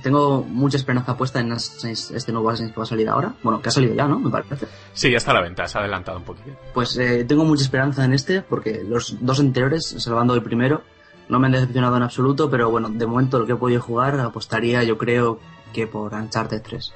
tengo 0.01 0.43
mucha 0.43 0.77
esperanza 0.77 1.17
puesta 1.17 1.39
en 1.39 1.51
este 1.51 2.31
nuevo 2.31 2.49
Assassin's 2.49 2.71
que 2.71 2.77
va 2.77 2.83
a 2.83 2.87
salir 2.87 3.09
ahora. 3.09 3.33
Bueno, 3.43 3.61
que 3.61 3.69
ha 3.69 3.71
salido 3.71 3.95
ya, 3.95 4.07
¿no? 4.07 4.19
Me 4.19 4.29
parece. 4.29 4.67
Sí, 4.93 5.11
ya 5.11 5.17
está 5.17 5.31
a 5.31 5.35
la 5.35 5.41
venta, 5.41 5.67
se 5.67 5.77
ha 5.77 5.81
adelantado 5.81 6.17
un 6.19 6.23
poquito. 6.23 6.51
Pues 6.73 6.97
eh, 6.97 7.25
tengo 7.25 7.45
mucha 7.45 7.63
esperanza 7.63 8.05
en 8.05 8.13
este, 8.13 8.41
porque 8.41 8.83
los 8.87 9.17
dos 9.25 9.39
anteriores, 9.39 9.95
salvando 9.97 10.35
el 10.35 10.43
primero, 10.43 10.83
no 11.29 11.39
me 11.39 11.47
han 11.47 11.53
decepcionado 11.53 11.97
en 11.97 12.03
absoluto, 12.03 12.49
pero 12.49 12.69
bueno, 12.69 12.89
de 12.89 13.05
momento 13.05 13.39
lo 13.39 13.45
que 13.45 13.53
he 13.53 13.57
podido 13.57 13.81
jugar, 13.81 14.19
apostaría 14.19 14.83
yo 14.83 14.97
creo 14.97 15.39
que 15.73 15.87
por 15.87 16.13
Uncharted 16.13 16.61
3. 16.61 16.93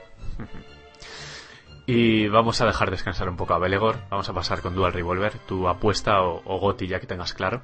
Y 1.87 2.27
vamos 2.27 2.61
a 2.61 2.65
dejar 2.65 2.91
descansar 2.91 3.27
un 3.27 3.35
poco 3.35 3.53
a 3.53 3.59
Belegor. 3.59 3.97
Vamos 4.09 4.29
a 4.29 4.33
pasar 4.33 4.61
con 4.61 4.75
Dual 4.75 4.93
Revolver. 4.93 5.33
Tu 5.47 5.67
apuesta 5.67 6.21
o, 6.21 6.41
o 6.45 6.59
Goti, 6.59 6.87
ya 6.87 6.99
que 6.99 7.07
tengas 7.07 7.33
claro. 7.33 7.63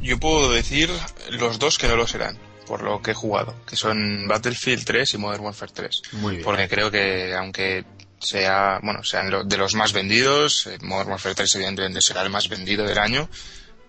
Yo 0.00 0.18
puedo 0.18 0.50
decir 0.50 0.90
los 1.30 1.58
dos 1.58 1.78
que 1.78 1.88
no 1.88 1.96
lo 1.96 2.06
serán, 2.06 2.38
por 2.66 2.82
lo 2.82 3.00
que 3.02 3.12
he 3.12 3.14
jugado, 3.14 3.54
que 3.66 3.76
son 3.76 4.26
Battlefield 4.28 4.84
3 4.84 5.14
y 5.14 5.18
Modern 5.18 5.44
Warfare 5.44 5.72
3. 5.74 6.02
Muy 6.12 6.32
bien. 6.36 6.44
Porque 6.44 6.68
creo 6.68 6.90
que 6.90 7.34
aunque 7.34 7.84
sea, 8.18 8.78
bueno, 8.82 9.02
sean 9.04 9.30
lo- 9.30 9.44
de 9.44 9.56
los 9.56 9.74
más 9.74 9.92
vendidos, 9.92 10.66
eh, 10.66 10.78
Modern 10.82 11.10
Warfare 11.10 11.34
3 11.34 11.54
evidentemente 11.56 12.00
será 12.00 12.22
el 12.22 12.30
más 12.30 12.48
vendido 12.48 12.84
del 12.84 12.98
año, 12.98 13.28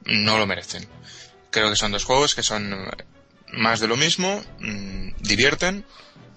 no 0.05 0.37
lo 0.37 0.45
merecen. 0.45 0.87
Creo 1.49 1.69
que 1.69 1.75
son 1.75 1.91
dos 1.91 2.03
juegos 2.03 2.35
que 2.35 2.43
son 2.43 2.73
eh, 2.73 2.89
más 3.53 3.79
de 3.79 3.87
lo 3.87 3.95
mismo, 3.95 4.43
mm, 4.59 5.09
divierten, 5.21 5.85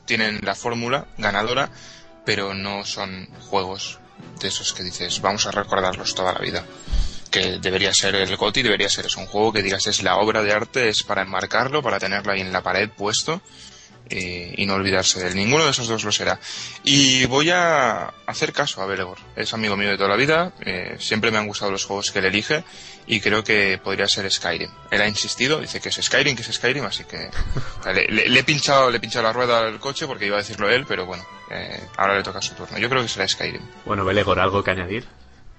tienen 0.07 0.41
la 0.43 0.55
fórmula 0.55 1.09
ganadora, 1.19 1.71
pero 2.25 2.55
no 2.55 2.85
son 2.85 3.27
juegos 3.49 3.99
de 4.41 4.49
esos 4.49 4.73
que 4.73 4.83
dices, 4.83 5.21
vamos 5.21 5.47
a 5.47 5.51
recordarlos 5.51 6.15
toda 6.15 6.33
la 6.33 6.39
vida. 6.41 6.65
Que 7.31 7.59
debería 7.59 7.95
ser 7.95 8.15
el 8.17 8.37
GOTI, 8.37 8.63
debería 8.63 8.89
ser 8.89 9.07
es 9.07 9.17
un 9.17 9.27
juego 9.27 9.53
que 9.53 9.63
digas 9.63 9.87
es 9.87 10.03
la 10.03 10.17
obra 10.17 10.43
de 10.43 10.53
arte, 10.53 10.89
es 10.89 11.03
para 11.03 11.23
enmarcarlo, 11.23 11.83
para 11.83 11.99
tenerlo 11.99 12.33
ahí 12.33 12.41
en 12.41 12.53
la 12.53 12.63
pared 12.63 12.89
puesto 12.91 13.41
y, 14.11 14.63
y 14.63 14.67
no 14.67 14.75
olvidarse 14.75 15.21
de 15.21 15.29
él. 15.29 15.37
Ninguno 15.37 15.65
de 15.65 15.71
esos 15.71 15.89
dos 15.89 16.03
lo 16.05 16.13
será. 16.13 16.39
Y 16.83 17.27
voy 17.27 17.51
a 17.51 18.13
hacer 18.27 18.53
caso 18.53 18.83
a 18.83 18.87
Belegor. 18.87 19.19
Es 19.37 19.55
amigo 19.55 19.77
mío 19.77 19.91
de 19.91 19.97
toda 19.97 20.09
la 20.09 20.17
vida, 20.17 20.53
eh, 20.61 20.97
siempre 20.99 21.31
me 21.31 21.39
han 21.39 21.47
gustado 21.47 21.71
los 21.71 21.85
juegos 21.85 22.11
que 22.11 22.19
él 22.19 22.27
elige 22.27 22.65
y 23.07 23.21
creo 23.21 23.43
que 23.43 23.81
podría 23.83 24.07
ser 24.07 24.31
Skyrim. 24.31 24.71
Él 24.91 25.01
ha 25.01 25.09
insistido, 25.09 25.61
dice 25.61 25.81
que 25.81 25.89
es 25.89 25.97
Skyrim, 25.97 26.37
que 26.37 26.43
es 26.43 26.53
Skyrim, 26.53 26.85
así 26.85 27.05
que 27.05 27.31
le 28.09 28.39
he 28.39 28.45
pinchado, 28.45 28.91
le 28.91 28.99
he 28.99 29.01
pinchado 29.01 29.25
la 29.25 29.33
rueda 29.33 29.61
al 29.61 29.81
coche 29.81 30.07
porque 30.07 30.27
iba 30.27 30.37
a 30.37 30.41
decirlo 30.41 30.71
él, 30.71 30.85
pero 30.87 31.07
bueno, 31.07 31.25
eh, 31.51 31.81
ahora 31.97 32.17
le 32.17 32.23
toca 32.23 32.43
su 32.43 32.55
turno. 32.55 32.79
Yo 32.79 32.89
creo 32.89 33.03
que 33.03 33.09
será 33.09 33.27
Skyrim. 33.27 33.63
Bueno, 33.85 34.05
Belegor, 34.05 34.39
¿algo 34.41 34.63
que 34.63 34.71
añadir? 34.71 35.07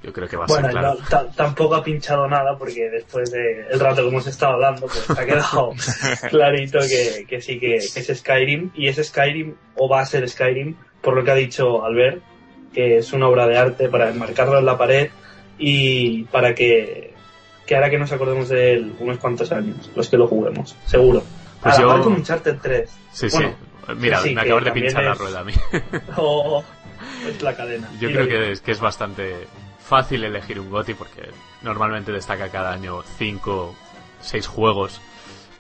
Yo 0.04 0.12
creo 0.12 0.28
que 0.28 0.36
va 0.36 0.46
a 0.46 0.48
Bueno, 0.48 0.70
ser 0.70 0.78
claro. 0.80 0.98
no, 1.12 1.26
tampoco 1.36 1.76
ha 1.76 1.84
pinchado 1.84 2.28
nada 2.28 2.58
porque 2.58 2.90
después 2.90 3.30
del 3.32 3.80
rato 3.80 4.02
que 4.02 4.08
hemos 4.08 4.26
estado 4.26 4.54
hablando, 4.54 4.88
pues 4.88 5.10
ha 5.12 5.26
quedado 5.26 5.74
clarito 6.30 6.80
que, 6.80 7.26
que 7.28 7.42
sí 7.42 7.60
que, 7.60 7.78
que 7.94 8.00
es 8.00 8.12
Skyrim 8.18 8.72
y 8.74 8.88
es 8.88 8.98
Skyrim 9.06 9.54
o 9.76 9.88
va 9.88 10.02
a 10.02 10.06
ser 10.06 10.28
Skyrim 10.28 10.76
por 11.02 11.16
lo 11.16 11.24
que 11.24 11.32
ha 11.32 11.36
dicho 11.36 11.86
Albert, 11.86 12.22
que 12.74 12.98
es 12.98 13.14
una 13.14 13.28
obra 13.28 13.46
de 13.48 13.58
arte 13.58 13.90
para 13.90 14.10
enmarcarlo 14.10 14.58
en 14.58 14.66
la 14.66 14.78
pared 14.78 15.10
y 15.60 16.24
para 16.26 16.56
que, 16.56 17.14
que 17.68 17.76
hará 17.76 17.90
que 17.92 18.00
nos 18.00 18.12
acordemos 18.12 18.50
de 18.50 18.74
él 18.74 18.94
unos 19.00 19.20
cuantos 19.20 19.52
años, 19.52 19.92
los 19.96 20.10
que 20.10 20.18
lo 20.18 20.28
juguemos, 20.28 20.76
seguro. 20.88 21.24
Pues 21.62 21.78
a 21.78 21.82
la 21.86 21.98
yo- 21.98 22.04
con 22.04 22.14
Uncharted 22.14 22.58
3. 22.60 22.90
Sí, 23.14 23.28
Bueno, 23.32 23.50
sí. 23.88 23.94
Mira, 23.98 24.20
sí, 24.22 24.34
me 24.34 24.42
acabas 24.42 24.64
de 24.66 24.72
pinchar 24.72 25.04
la 25.04 25.14
rueda 25.14 25.40
a 25.42 25.44
mí. 25.44 25.54
o 26.18 26.64
es 27.28 27.42
la 27.42 27.56
cadena. 27.56 27.88
Yo 28.00 28.10
creo 28.12 28.28
que 28.28 28.52
es, 28.54 28.62
que 28.62 28.72
es 28.72 28.80
bastante 28.80 29.36
fácil 29.92 30.24
elegir 30.24 30.58
un 30.58 30.70
GOTI 30.70 30.94
porque 30.94 31.32
normalmente 31.64 32.14
destaca 32.14 32.48
cada 32.48 32.72
año 32.72 33.02
5, 33.18 33.76
6 34.22 34.48
juegos. 34.48 35.02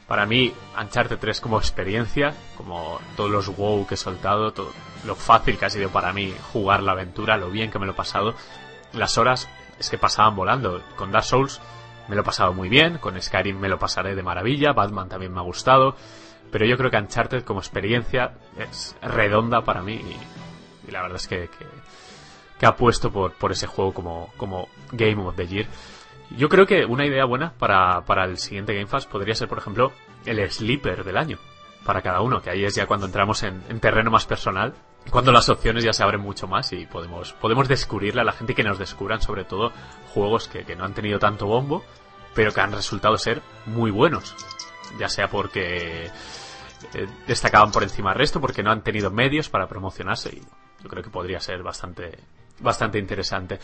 Para 0.08 0.26
mí, 0.26 0.54
Uncharted 0.80 1.18
3 1.20 1.42
como 1.42 1.58
experiencia, 1.58 2.34
como 2.56 3.02
todos 3.18 3.30
los 3.30 3.58
WoW 3.58 3.86
que 3.86 3.96
he 3.96 3.98
soltado, 3.98 4.54
todo, 4.54 4.72
lo 5.04 5.16
fácil 5.16 5.58
que 5.58 5.66
ha 5.66 5.70
sido 5.70 5.90
para 5.90 6.14
mí 6.14 6.34
jugar 6.54 6.82
la 6.82 6.94
aventura, 6.94 7.36
lo 7.36 7.50
bien 7.50 7.72
que 7.72 7.78
me 7.78 7.86
lo 7.86 7.92
he 7.92 7.96
pasado, 7.96 8.34
las 8.94 9.18
horas 9.18 9.50
es 9.78 9.90
que 9.90 9.98
pasaban 9.98 10.38
volando. 10.38 10.82
Con 10.96 11.12
Dark 11.12 11.26
Souls 11.26 11.60
me 12.08 12.16
lo 12.16 12.22
he 12.22 12.26
pasado 12.26 12.54
muy 12.54 12.70
bien, 12.70 13.00
con 13.00 13.22
Skyrim 13.22 13.60
me 13.60 13.68
lo 13.68 13.80
pasaré 13.80 14.16
de 14.16 14.24
maravilla, 14.24 14.72
Batman 14.72 15.10
también 15.10 15.34
me 15.34 15.42
ha 15.42 15.44
gustado, 15.44 15.98
pero 16.54 16.66
yo 16.66 16.78
creo 16.78 16.90
que 16.90 16.96
Uncharted 16.96 17.44
como 17.44 17.60
experiencia 17.60 18.36
es 18.58 18.96
redonda 19.02 19.66
para 19.66 19.82
mí 19.82 19.96
y, 19.96 20.88
y 20.88 20.92
la 20.92 21.02
verdad 21.02 21.18
es 21.18 21.28
que, 21.28 21.50
que, 21.50 21.66
que 22.62 22.68
apuesto 22.68 23.12
por, 23.12 23.34
por 23.34 23.52
ese 23.52 23.66
juego 23.66 23.92
como, 23.92 24.32
como 24.38 24.70
Game 24.92 25.20
of 25.24 25.36
the 25.36 25.48
Year. 25.48 25.66
Yo 26.38 26.48
creo 26.48 26.68
que 26.68 26.86
una 26.86 27.08
idea 27.08 27.26
buena 27.26 27.54
para, 27.58 28.06
para 28.06 28.26
el 28.26 28.38
siguiente 28.38 28.76
Game 28.76 28.86
Fest 28.86 29.10
podría 29.10 29.34
ser, 29.34 29.48
por 29.48 29.58
ejemplo, 29.58 29.92
el 30.28 30.48
sleeper 30.52 31.04
del 31.04 31.18
año 31.18 31.40
para 31.84 32.04
cada 32.04 32.22
uno, 32.22 32.40
que 32.40 32.52
ahí 32.52 32.64
es 32.64 32.76
ya 32.76 32.86
cuando 32.86 33.08
entramos 33.08 33.42
en, 33.42 33.64
en 33.68 33.80
terreno 33.80 34.12
más 34.12 34.28
personal, 34.28 34.76
cuando 35.10 35.32
las 35.32 35.50
opciones 35.50 35.84
ya 35.84 35.92
se 35.92 36.04
abren 36.04 36.22
mucho 36.22 36.48
más 36.48 36.72
y 36.72 36.86
podemos, 36.86 37.34
podemos 37.34 37.68
descubrirle 37.68 38.22
a 38.22 38.26
la 38.26 38.32
gente 38.32 38.54
que 38.54 38.64
nos 38.64 38.78
descubran 38.78 39.24
sobre 39.24 39.44
todo 39.44 39.72
juegos 40.14 40.48
que, 40.48 40.64
que 40.64 40.76
no 40.76 40.86
han 40.86 40.94
tenido 40.94 41.18
tanto 41.18 41.48
bombo, 41.48 41.84
pero 42.36 42.54
que 42.54 42.62
han 42.62 42.74
resultado 42.74 43.18
ser 43.18 43.42
muy 43.66 43.90
buenos. 43.90 44.36
Ya 45.00 45.10
sea 45.10 45.30
porque 45.30 46.12
eh, 46.94 47.08
destacaban 47.26 47.72
por 47.72 47.82
encima 47.82 48.12
del 48.12 48.20
resto, 48.20 48.40
porque 48.40 48.62
no 48.62 48.72
han 48.72 48.84
tenido 48.84 49.10
medios 49.10 49.50
para 49.50 49.66
promocionarse 49.68 50.30
y 50.30 50.42
yo 50.84 50.90
creo 50.90 51.04
que 51.04 51.10
podría 51.10 51.40
ser 51.40 51.64
bastante, 51.64 52.20
bastante 52.62 53.00
interesante. 53.00 53.60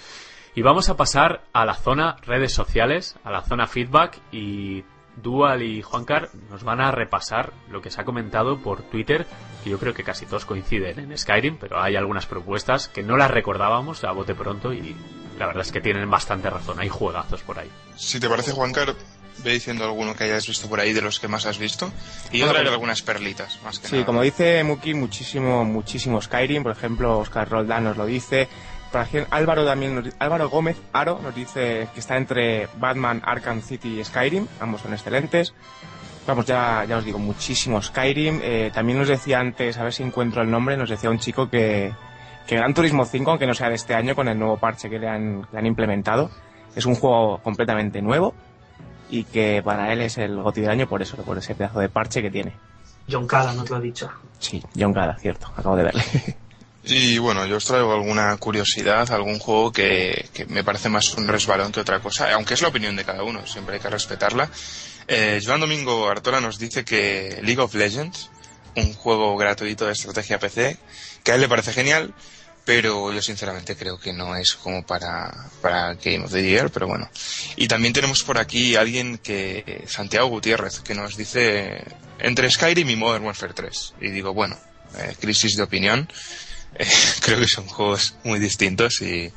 Y 0.56 0.61
vamos 0.61 0.90
a 0.90 0.98
pasar 0.98 1.44
a 1.53 1.65
la 1.65 1.76
zona 1.76 2.15
redes 2.26 2.52
sociales, 2.53 3.15
a 3.24 3.32
la 3.32 3.41
zona 3.44 3.68
feedback 3.68 4.18
y 4.32 4.84
Dual 5.22 5.64
y 5.64 5.82
Juancar 5.82 6.30
nos 6.49 6.64
van 6.64 6.80
a 6.80 6.91
repasar 6.91 7.52
lo 7.72 7.82
que 7.82 7.90
se 7.90 8.02
ha 8.02 8.06
comentado 8.06 8.60
por 8.60 8.84
Twitter, 8.84 9.26
que 9.64 9.69
yo 9.69 9.80
creo 9.80 9.94
que 9.94 10.03
casi 10.03 10.26
todos 10.26 10.45
coinciden 10.45 10.99
en 10.99 11.18
Skyrim, 11.18 11.57
pero 11.57 11.82
hay 11.82 11.95
algunas 11.95 12.26
propuestas 12.28 12.88
que 12.88 13.02
no 13.03 13.18
las 13.18 13.32
recordábamos 13.32 14.03
a 14.03 14.11
bote 14.11 14.36
pronto 14.36 14.74
y 14.74 14.95
la 15.40 15.48
verdad 15.48 15.61
es 15.64 15.72
que 15.72 15.82
tienen 15.82 16.10
bastante 16.10 16.49
razón, 16.49 16.80
hay 16.80 16.90
juegazos 16.90 17.41
por 17.41 17.60
ahí. 17.60 17.69
Si 17.95 18.19
te 18.19 18.30
parece, 18.30 18.52
Juancar, 18.52 18.95
ve 19.44 19.52
diciendo 19.53 19.86
alguno 19.86 20.15
que 20.15 20.24
hayas 20.26 20.48
visto 20.48 20.68
por 20.69 20.80
ahí 20.80 20.94
de 20.94 21.02
los 21.02 21.19
que 21.19 21.28
más 21.28 21.45
has 21.45 21.60
visto. 21.60 21.91
Y 22.32 22.40
yo 22.40 22.49
traeré 22.49 22.69
algunas 22.69 23.02
perlitas, 23.02 23.60
más 23.64 23.80
que 23.80 23.88
Sí, 23.88 23.94
nada. 23.95 24.06
como 24.06 24.22
dice 24.24 24.64
Muki, 24.64 24.94
muchísimo, 24.95 25.65
muchísimo 25.65 26.22
Skyrim. 26.22 26.64
Por 26.64 26.72
ejemplo, 26.72 27.19
Oscar 27.19 27.48
Roldán 27.49 27.84
nos 27.84 27.98
lo 27.98 28.06
dice. 28.06 28.48
Álvaro 29.30 29.65
también 29.65 30.14
Álvaro 30.19 30.49
Gómez 30.49 30.77
Aro 30.93 31.19
nos 31.22 31.35
dice 31.35 31.88
que 31.93 31.99
está 31.99 32.18
entre 32.18 32.68
Batman, 32.77 33.22
Arkham 33.23 33.61
City 33.61 33.99
y 33.99 34.03
Skyrim. 34.03 34.47
Ambos 34.59 34.81
son 34.81 34.93
excelentes. 34.93 35.53
Vamos, 36.26 36.45
ya, 36.45 36.84
ya 36.85 36.97
os 36.97 37.05
digo, 37.05 37.19
muchísimo 37.19 37.81
Skyrim. 37.81 38.39
Eh, 38.43 38.72
también 38.73 38.97
nos 38.99 39.07
decía 39.07 39.39
antes, 39.39 39.77
a 39.77 39.84
ver 39.84 39.93
si 39.93 40.03
encuentro 40.03 40.41
el 40.41 40.51
nombre, 40.51 40.76
nos 40.76 40.89
decía 40.89 41.09
un 41.09 41.19
chico 41.19 41.49
que, 41.49 41.93
que 42.45 42.55
Gran 42.55 42.73
Turismo 42.73 43.05
5, 43.05 43.30
aunque 43.30 43.47
no 43.47 43.53
sea 43.53 43.69
de 43.69 43.76
este 43.76 43.93
año, 43.93 44.15
con 44.15 44.27
el 44.27 44.38
nuevo 44.38 44.57
parche 44.57 44.89
que 44.89 44.99
le 44.99 45.07
han, 45.07 45.47
le 45.51 45.59
han 45.59 45.65
implementado, 45.65 46.30
es 46.76 46.85
un 46.85 46.95
juego 46.95 47.39
completamente 47.39 48.01
nuevo 48.01 48.34
y 49.09 49.23
que 49.23 49.61
para 49.64 49.93
él 49.93 50.01
es 50.01 50.18
el 50.18 50.41
goti 50.41 50.61
del 50.61 50.72
año 50.72 50.88
por 50.88 51.01
eso, 51.01 51.15
por 51.18 51.38
ese 51.38 51.55
pedazo 51.55 51.80
de 51.80 51.89
parche 51.89 52.22
que 52.22 52.30
tiene. 52.30 52.53
John 53.09 53.26
Cala 53.26 53.53
nos 53.53 53.69
lo 53.69 53.77
ha 53.77 53.80
dicho. 53.80 54.09
Sí, 54.39 54.61
John 54.77 54.91
Gada, 54.91 55.18
cierto, 55.18 55.47
acabo 55.55 55.76
de 55.76 55.84
verle. 55.84 56.03
Y 56.89 57.18
bueno, 57.18 57.45
yo 57.45 57.57
os 57.57 57.65
traigo 57.65 57.93
alguna 57.93 58.35
curiosidad, 58.38 59.11
algún 59.11 59.39
juego 59.39 59.72
que, 59.72 60.30
que 60.34 60.45
me 60.45 60.64
parece 60.64 60.88
más 60.88 61.14
un 61.15 61.27
resbalón 61.27 61.72
que 61.72 61.81
otra 61.81 61.99
cosa, 61.99 62.31
aunque 62.34 62.53
es 62.53 62.61
la 62.61 62.69
opinión 62.69 62.95
de 62.95 63.03
cada 63.03 63.23
uno, 63.23 63.45
siempre 63.45 63.76
hay 63.76 63.81
que 63.81 63.89
respetarla. 63.89 64.49
Eh, 65.07 65.41
Joan 65.43 65.59
Domingo 65.59 66.07
Artola 66.09 66.39
nos 66.39 66.59
dice 66.59 66.85
que 66.85 67.39
League 67.41 67.61
of 67.61 67.73
Legends, 67.73 68.30
un 68.76 68.93
juego 68.93 69.35
gratuito 69.35 69.85
de 69.85 69.93
estrategia 69.93 70.39
PC, 70.39 70.77
que 71.23 71.31
a 71.31 71.35
él 71.35 71.41
le 71.41 71.49
parece 71.49 71.73
genial, 71.73 72.14
pero 72.64 73.14
yo 73.14 73.22
sinceramente 73.22 73.77
creo 73.77 73.97
que 73.97 74.11
no 74.11 74.35
es 74.35 74.55
como 74.55 74.85
para, 74.85 75.49
para 75.61 75.93
Game 75.95 76.26
of 76.26 76.31
the 76.31 76.43
Year, 76.43 76.69
pero 76.69 76.88
bueno. 76.88 77.09
Y 77.55 77.68
también 77.68 77.93
tenemos 77.93 78.23
por 78.23 78.38
aquí 78.38 78.76
alguien 78.76 79.18
que, 79.18 79.84
Santiago 79.88 80.27
Gutiérrez, 80.27 80.80
que 80.80 80.93
nos 80.93 81.15
dice 81.15 81.84
entre 82.19 82.51
Skyrim 82.51 82.89
y 82.89 82.95
Modern 82.97 83.23
Warfare 83.23 83.53
3. 83.53 83.93
Y 84.01 84.09
digo, 84.09 84.34
bueno, 84.34 84.57
eh, 84.97 85.15
crisis 85.19 85.55
de 85.55 85.64
opinión. 85.64 86.09
Creo 87.22 87.39
que 87.39 87.48
son 87.48 87.68
juegos 87.68 88.15
muy 88.23 88.39
distintos 88.39 89.02
y, 89.02 89.31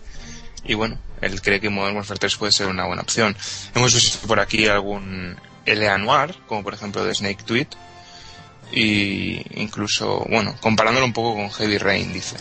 y 0.65 0.75
bueno, 0.75 0.99
él 1.21 1.41
cree 1.41 1.61
que 1.61 1.71
Modern 1.71 1.97
Warfare 1.97 2.19
3 2.19 2.37
puede 2.37 2.53
ser 2.53 2.67
una 2.69 2.87
buena 2.87 3.03
opción. 3.03 3.37
Hemos 3.75 3.95
visto 3.95 4.27
por 4.27 4.41
aquí 4.41 4.67
algún 4.67 5.37
L.A. 5.67 5.99
Noir, 5.99 6.35
como 6.47 6.63
por 6.63 6.75
ejemplo 6.75 7.05
de 7.05 7.15
Snake 7.15 7.43
Tweet, 7.45 7.69
y 8.73 9.43
incluso, 9.61 10.25
bueno, 10.29 10.57
comparándolo 10.61 11.07
un 11.07 11.13
poco 11.13 11.35
con 11.35 11.51
Heavy 11.51 11.79
Rain, 11.79 12.13
dice. 12.13 12.37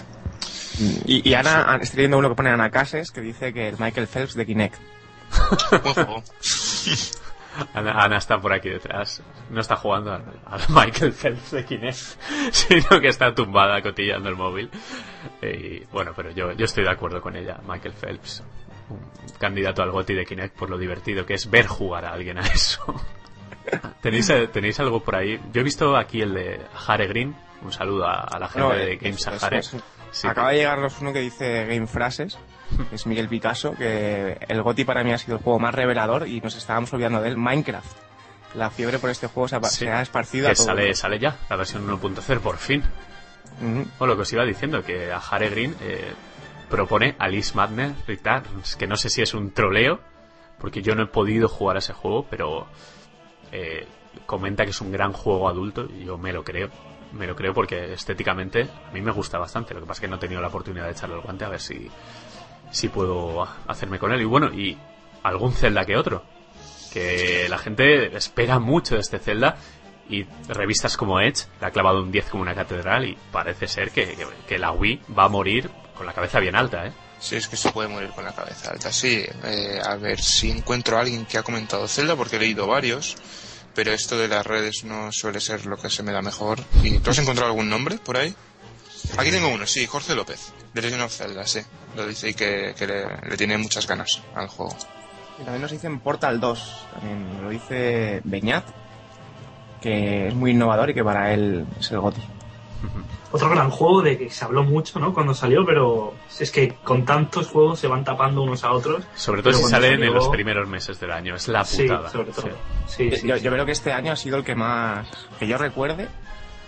Y, 1.06 1.28
y 1.30 1.34
Ana, 1.34 1.78
estoy 1.82 1.98
leyendo 1.98 2.18
uno 2.18 2.30
que 2.30 2.36
pone 2.36 2.50
Ana 2.52 2.70
Cases 2.70 3.12
que 3.12 3.22
dice 3.22 3.52
que 3.54 3.68
el 3.68 3.78
Michael 3.78 4.08
Phelps 4.08 4.36
de 4.36 4.46
Kinect. 4.46 4.76
Ana, 7.74 7.92
Ana, 8.04 8.18
está 8.18 8.40
por 8.40 8.54
aquí 8.54 8.70
detrás. 8.70 9.22
No 9.50 9.62
está 9.62 9.76
jugando 9.76 10.14
al, 10.14 10.24
al 10.46 10.62
Michael 10.70 11.14
Phelps 11.14 11.52
de 11.52 11.66
Kinect, 11.66 11.98
sino 12.52 13.00
que 13.02 13.08
está 13.08 13.34
tumbada 13.34 13.82
cotillando 13.82 14.30
el 14.30 14.36
móvil. 14.36 14.70
Y 15.42 15.80
bueno, 15.92 16.12
pero 16.16 16.32
yo, 16.32 16.52
yo 16.54 16.66
estoy 16.66 16.84
de 16.84 16.92
acuerdo 16.92 17.22
con 17.22 17.36
ella. 17.36 17.60
Michael 17.68 17.94
Phelps, 17.94 18.44
un 18.90 19.00
candidato 19.40 19.82
al 19.84 19.92
GOTI 19.92 20.14
de 20.14 20.26
Kinect 20.26 20.56
por 20.58 20.70
lo 20.70 20.78
divertido 20.78 21.26
que 21.26 21.34
es 21.36 21.50
ver 21.50 21.68
jugar 21.68 22.06
a 22.06 22.12
alguien 22.14 22.38
a 22.38 22.42
eso. 22.42 22.84
¿Tenéis, 24.02 24.32
¿Tenéis 24.52 24.80
algo 24.80 25.02
por 25.04 25.16
ahí? 25.16 25.40
Yo 25.54 25.62
he 25.62 25.64
visto 25.64 25.96
aquí 25.96 26.22
el 26.22 26.34
de 26.34 26.62
Hare 26.88 27.08
Green. 27.08 27.36
Un 27.62 27.72
saludo 27.74 28.06
a, 28.08 28.22
a 28.22 28.40
la 28.40 28.48
gente 28.48 28.68
No, 28.68 28.74
de 28.74 28.94
eh, 28.94 28.98
Games 29.02 29.28
eso, 29.28 29.46
Hare. 29.46 29.58
eso, 29.60 29.78
eso. 30.12 30.30
Acaba 30.30 30.52
de 30.52 30.58
llegarnos 30.58 31.00
uno 31.02 31.12
que 31.14 31.20
dice 31.20 31.66
Game 31.66 31.88
Frases, 31.88 32.40
es 32.92 33.06
Miguel 33.06 33.28
Picasso, 33.28 33.74
que 33.76 34.38
el 34.48 34.62
GOTI 34.62 34.84
para 34.86 35.04
mí 35.04 35.12
ha 35.12 35.18
sido 35.18 35.38
el 35.38 35.44
juego 35.44 35.60
más 35.60 35.74
revelador 35.74 36.28
y 36.28 36.42
nos 36.42 36.56
estábamos 36.56 36.92
olvidando 36.94 37.22
de 37.22 37.30
él, 37.30 37.38
Minecraft. 37.38 37.98
La 38.56 38.70
fiebre 38.72 38.98
por 39.00 39.10
este 39.10 39.28
juego 39.28 39.48
se 39.48 39.56
ha, 39.58 39.64
Sí, 39.64 39.86
se 39.86 39.92
ha 39.92 40.02
esparcido 40.02 40.48
que 40.48 40.52
a 40.52 40.56
todo. 40.56 40.66
sale, 40.66 40.94
sale 40.96 41.20
ya, 41.20 41.38
la 41.50 41.56
versión 41.56 41.88
1.0 41.88 42.40
por 42.40 42.58
fin. 42.58 42.84
O 44.00 44.08
lo 44.08 44.16
que 44.16 44.22
os 44.22 44.34
iba 44.34 44.44
diciendo, 44.46 44.84
que 44.84 45.12
a 45.12 45.18
Hare 45.18 45.50
Green 45.50 45.76
eh, 45.82 46.14
propone 46.70 47.16
Alice 47.20 47.54
Madness 47.56 47.94
Returns, 48.08 48.76
que 48.76 48.88
no 48.88 48.96
sé 48.96 49.10
si 49.10 49.22
es 49.22 49.34
un 49.34 49.52
troleo, 49.52 50.00
porque 50.58 50.82
yo 50.82 50.96
no 50.96 51.04
he 51.04 51.08
podido 51.08 51.48
jugar 51.50 51.76
a 51.76 51.80
ese 51.80 51.94
juego, 51.94 52.26
pero 52.30 52.68
eh, 53.52 53.86
comenta 54.26 54.64
que 54.64 54.72
es 54.72 54.82
un 54.82 54.92
gran 54.92 55.12
juego 55.14 55.50
adulto 55.50 55.86
y 55.86 56.06
yo 56.06 56.18
me 56.18 56.32
lo 56.34 56.44
creo. 56.44 56.70
Me 57.12 57.26
lo 57.28 57.36
creo 57.36 57.54
porque 57.54 57.92
estéticamente 57.94 58.70
a 58.88 58.92
mí 58.94 59.02
me 59.02 59.12
gusta 59.12 59.38
bastante. 59.40 59.74
Lo 59.74 59.80
que 59.82 59.88
pasa 59.88 59.98
es 59.98 60.02
que 60.02 60.08
no 60.08 60.16
he 60.18 60.20
tenido 60.20 60.42
la 60.42 60.48
oportunidad 60.48 60.86
de 60.86 60.92
echarle 60.92 61.16
el 61.16 61.22
guante 61.22 61.44
a 61.44 61.50
ver 61.50 61.60
si, 61.60 61.90
si 62.72 62.90
puedo 62.90 63.48
hacerme 63.68 64.00
con 64.00 64.12
él. 64.12 64.22
Y 64.22 64.26
bueno, 64.26 64.48
y 64.54 64.78
algún 65.24 65.54
Zelda 65.54 65.86
que 65.86 65.96
otro. 65.98 66.24
Que 66.92 67.48
la 67.50 67.58
gente 67.58 68.16
espera 68.18 68.60
mucho 68.60 68.96
de 68.96 69.02
este 69.02 69.20
Zelda 69.20 69.58
y 70.10 70.26
revistas 70.48 70.98
como 70.98 71.20
Edge 71.22 71.46
le 71.62 71.68
ha 71.68 71.72
clavado 71.72 72.02
un 72.02 72.12
10 72.12 72.26
como 72.30 72.42
una 72.42 72.56
catedral 72.56 73.06
y 73.08 73.16
parece 73.32 73.68
ser 73.68 73.92
que, 73.92 74.18
que- 74.48 74.58
la 74.58 74.72
Wii 74.72 75.02
va 75.18 75.26
a 75.26 75.30
morir 75.30 75.70
con 75.96 76.08
la 76.08 76.14
cabeza 76.14 76.40
bien 76.40 76.56
alta, 76.56 76.88
¿eh? 76.88 76.92
Sí, 77.20 77.36
es 77.36 77.48
que 77.48 77.58
se 77.58 77.72
puede 77.72 77.90
morir 77.90 78.10
con 78.10 78.24
la 78.24 78.34
cabeza 78.34 78.72
alta. 78.72 78.92
Sí, 78.92 79.24
eh, 79.44 79.80
a 79.86 79.96
ver 79.98 80.20
si 80.20 80.50
encuentro 80.50 80.98
a 80.98 81.02
alguien 81.02 81.26
que 81.26 81.38
ha 81.38 81.44
comentado 81.44 81.88
Zelda, 81.88 82.16
porque 82.16 82.38
he 82.38 82.40
leído 82.40 82.66
varios, 82.66 83.18
pero 83.76 83.92
esto 83.92 84.18
de 84.18 84.30
las 84.30 84.48
redes 84.48 84.84
no 84.86 85.12
suele 85.12 85.42
ser 85.42 85.66
lo 85.68 85.78
que 85.78 85.90
se 85.92 86.02
me 86.02 86.12
da 86.14 86.22
mejor. 86.24 86.60
¿Y 86.82 86.98
tú 87.00 87.12
has 87.12 87.20
encontrado 87.20 87.52
algún 87.52 87.70
nombre 87.70 87.98
por 87.98 88.18
ahí? 88.18 88.34
Aquí 89.18 89.32
tengo 89.32 89.50
uno, 89.50 89.66
sí, 89.66 89.86
Jorge 89.86 90.16
López, 90.16 90.54
de 90.74 90.82
Legend 90.82 91.02
of 91.04 91.14
Zelda, 91.14 91.46
sí. 91.46 91.60
Lo 91.96 92.08
dice 92.08 92.30
y 92.30 92.34
que, 92.34 92.74
que 92.78 92.88
le, 92.88 93.06
le 93.30 93.38
tiene 93.38 93.58
muchas 93.58 93.88
ganas 93.88 94.22
al 94.36 94.48
juego. 94.48 94.76
Y 95.40 95.44
también 95.44 95.62
nos 95.62 95.72
dicen 95.72 96.00
Portal 96.00 96.40
2, 96.40 96.88
también 96.94 97.42
lo 97.44 97.50
dice 97.50 98.22
Beñat, 98.24 98.66
que 99.82 100.28
es 100.28 100.34
muy 100.36 100.52
innovador 100.52 100.90
y 100.90 100.94
que 100.94 101.04
para 101.04 101.34
él 101.34 101.66
es 101.80 101.92
el 101.92 102.00
GOTI. 102.00 102.22
Otro 103.32 103.50
gran 103.50 103.70
juego 103.70 104.02
de 104.02 104.18
que 104.18 104.30
se 104.32 104.44
habló 104.44 104.64
mucho, 104.64 105.00
¿no? 105.00 105.14
Cuando 105.14 105.34
salió, 105.36 105.64
pero 105.66 106.16
es 106.40 106.50
que 106.52 106.76
con 106.84 107.06
tantos 107.06 107.48
juegos 107.48 107.80
se 107.80 107.88
van 107.88 108.04
tapando 108.04 108.42
unos 108.42 108.64
a 108.64 108.72
otros. 108.72 109.04
Sobre 109.16 109.44
todo 109.44 109.54
si 109.54 109.64
salen 109.66 110.02
en 110.02 110.14
los 110.14 110.30
primeros 110.30 110.68
meses 110.68 111.00
del 111.00 111.12
año. 111.12 111.36
Es 111.36 111.48
la 111.48 111.64
Sí, 111.64 111.84
putada. 111.84 112.10
sobre 112.10 112.32
todo. 112.32 112.48
Sí. 112.88 113.10
Sí, 113.12 113.18
sí, 113.18 113.28
yo, 113.28 113.38
sí. 113.38 113.44
yo 113.44 113.52
creo 113.52 113.66
que 113.66 113.74
este 113.74 113.92
año 113.92 114.14
ha 114.14 114.16
sido 114.16 114.38
el 114.38 114.44
que 114.44 114.56
más, 114.56 115.08
que 115.38 115.48
yo 115.48 115.58
recuerde, 115.60 116.08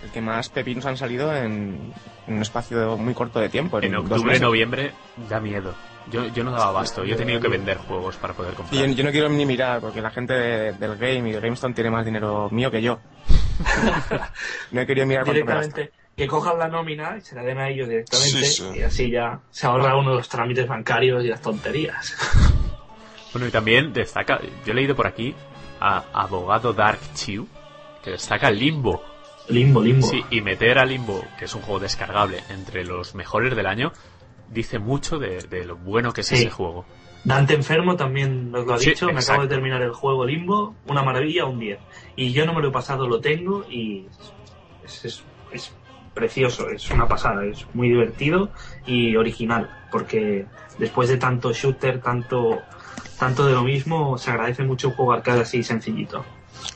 el 0.04 0.10
que 0.10 0.20
más 0.20 0.48
pepinos 0.48 0.84
han 0.86 0.96
salido 0.96 1.34
en, 1.34 1.92
en 2.26 2.34
un 2.34 2.42
espacio 2.42 2.96
muy 2.96 3.14
corto 3.14 3.38
de 3.40 3.48
tiempo. 3.48 3.78
En 3.80 3.92
dos 3.92 4.02
octubre, 4.10 4.38
noviembre, 4.40 4.92
da 5.28 5.40
miedo. 5.40 5.74
Yo, 6.10 6.26
yo 6.28 6.42
no 6.42 6.50
daba 6.50 6.68
abasto. 6.68 7.04
Yo 7.04 7.14
he 7.14 7.18
tenido 7.18 7.40
que 7.40 7.46
vender 7.48 7.78
juegos 7.78 8.16
para 8.16 8.34
poder 8.34 8.54
Y 8.54 8.56
comprar. 8.56 8.86
yo, 8.86 8.92
yo 8.92 9.04
no 9.04 9.10
quiero 9.12 9.28
ni 9.28 9.46
mirar, 9.46 9.80
porque 9.80 10.00
la 10.00 10.10
gente 10.10 10.34
de- 10.34 10.72
del 10.72 10.96
game 10.96 11.30
y 11.30 11.32
de 11.32 11.40
GameStone 11.40 11.74
tiene 11.74 11.90
más 11.90 12.04
dinero 12.04 12.48
mío 12.50 12.70
que 12.70 12.82
yo. 12.82 12.98
no 14.72 14.80
he 14.80 14.86
querido 14.86 15.06
mirar 15.06 15.24
directamente 15.24 15.92
que 16.16 16.26
cojan 16.26 16.58
la 16.58 16.68
nómina 16.68 17.16
y 17.16 17.20
se 17.22 17.34
la 17.34 17.42
den 17.42 17.58
a 17.58 17.68
ellos 17.68 17.88
directamente 17.88 18.44
Sí, 18.44 18.62
sí. 18.72 18.78
y 18.78 18.82
así 18.82 19.10
ya 19.10 19.38
se 19.50 19.66
ahorra 19.66 19.96
uno 19.96 20.12
los 20.14 20.28
trámites 20.28 20.66
bancarios 20.66 21.24
y 21.24 21.28
las 21.28 21.40
tonterías. 21.40 22.14
Bueno, 23.32 23.48
y 23.48 23.50
también 23.50 23.94
destaca, 23.94 24.38
yo 24.66 24.72
he 24.72 24.74
leído 24.74 24.94
por 24.94 25.06
aquí 25.06 25.34
a 25.80 26.04
Abogado 26.12 26.74
Dark 26.74 26.98
Chew, 27.14 27.48
que 28.04 28.10
destaca 28.10 28.50
Limbo. 28.50 29.02
Limbo, 29.48 29.82
limbo. 29.82 30.06
Sí, 30.06 30.22
y 30.30 30.40
meter 30.40 30.78
a 30.78 30.84
Limbo, 30.84 31.24
que 31.38 31.46
es 31.46 31.54
un 31.54 31.62
juego 31.62 31.80
descargable, 31.80 32.38
entre 32.48 32.84
los 32.84 33.14
mejores 33.14 33.54
del 33.56 33.66
año, 33.66 33.92
dice 34.48 34.78
mucho 34.78 35.18
de, 35.18 35.42
de 35.42 35.64
lo 35.64 35.76
bueno 35.76 36.12
que 36.12 36.20
es 36.22 36.28
Sí. 36.28 36.36
ese 36.36 36.50
juego. 36.50 36.84
Dante 37.24 37.54
Enfermo 37.54 37.96
también 37.96 38.50
nos 38.50 38.66
lo 38.66 38.74
ha 38.74 38.78
Sí, 38.78 38.90
dicho, 38.90 39.06
me 39.12 39.20
acabo 39.20 39.42
de 39.42 39.48
terminar 39.48 39.80
el 39.82 39.92
juego 39.92 40.24
Limbo, 40.26 40.74
una 40.86 41.02
maravilla, 41.02 41.44
un 41.44 41.58
10. 41.58 41.78
Y 42.16 42.32
yo 42.32 42.46
no 42.46 42.52
me 42.54 42.60
lo 42.62 42.68
he 42.68 42.72
pasado, 42.72 43.06
lo 43.06 43.20
tengo 43.20 43.64
y 43.68 44.06
es, 44.84 45.04
es- 45.04 45.24
es 45.52 45.72
precioso, 46.14 46.68
es 46.70 46.90
una 46.90 47.06
pasada, 47.08 47.44
es 47.46 47.64
muy 47.74 47.88
divertido 47.88 48.50
y 48.86 49.16
original, 49.16 49.68
porque 49.90 50.46
después 50.78 51.08
de 51.08 51.16
tanto 51.16 51.52
shooter, 51.52 52.00
tanto, 52.00 52.62
tanto 53.18 53.46
de 53.46 53.52
lo 53.52 53.62
mismo, 53.62 54.18
se 54.18 54.30
agradece 54.30 54.62
mucho 54.64 54.88
un 54.88 54.94
juego 54.94 55.12
arcade 55.12 55.40
así 55.42 55.62
sencillito. 55.62 56.24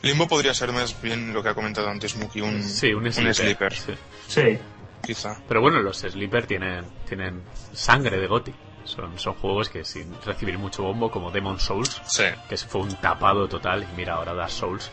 Limbo 0.03 0.27
podría 0.29 0.55
ser 0.55 0.73
más 0.73 1.01
bien 1.01 1.33
lo 1.33 1.43
que 1.43 1.49
ha 1.51 1.55
comentado 1.55 1.89
antes 1.89 2.17
Muki, 2.17 2.41
un, 2.41 2.63
Sí, 2.63 2.93
un 2.95 3.11
sleeper. 3.13 3.35
sleeper, 3.35 3.75
sí. 3.75 3.95
Sí, 4.29 4.59
quizá. 5.03 5.39
Pero 5.49 5.61
bueno, 5.61 5.81
los 5.81 5.99
Sleeper 5.99 6.47
tienen, 6.47 6.85
tienen 7.09 7.43
sangre 7.73 8.19
de 8.19 8.27
Goti. 8.27 8.55
Son, 8.85 9.19
son 9.19 9.35
juegos 9.35 9.69
que 9.69 9.85
sin 9.85 10.15
recibir 10.25 10.59
mucho 10.59 10.83
bombo, 10.85 11.11
como 11.11 11.31
Demon 11.33 11.59
Souls, 11.59 12.01
Sí. 12.07 12.25
que 12.49 12.57
fue 12.57 12.83
un 12.83 12.95
tapado 12.97 13.49
total, 13.49 13.83
y 13.83 13.97
mira 13.97 14.15
ahora 14.15 14.33
Dark 14.33 14.51
Souls, 14.51 14.91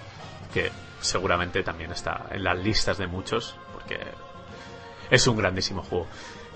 que 0.54 0.72
seguramente 1.00 1.62
también 1.64 1.92
está 1.92 2.26
en 2.32 2.44
las 2.44 2.58
listas 2.58 2.98
de 2.98 3.06
muchos, 3.06 3.56
porque 3.74 4.00
es 5.12 5.28
un 5.28 5.38
grandísimo 5.38 5.84
juego. 5.84 6.08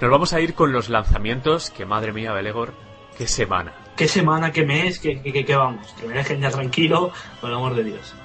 Nos 0.02 0.10
vamos 0.10 0.34
a 0.34 0.40
ir 0.42 0.56
con 0.56 0.72
los 0.72 0.90
lanzamientos, 0.90 1.70
que 1.70 1.86
madre 1.86 2.12
mía, 2.12 2.32
Belegor, 2.34 2.74
qué 3.18 3.28
semana. 3.28 3.74
Qué 3.98 4.08
semana, 4.08 4.52
qué 4.52 4.64
mes, 4.66 5.00
qué, 5.00 5.20
qué, 5.22 5.56
vamos, 5.56 5.94
que 6.00 6.08
me 6.08 6.14
dejen 6.14 6.40
ya 6.40 6.50
tranquilo, 6.52 7.12
por 7.42 7.50
el 7.50 7.56
amor 7.58 7.76
de 7.76 7.84
Dios. 7.84 8.16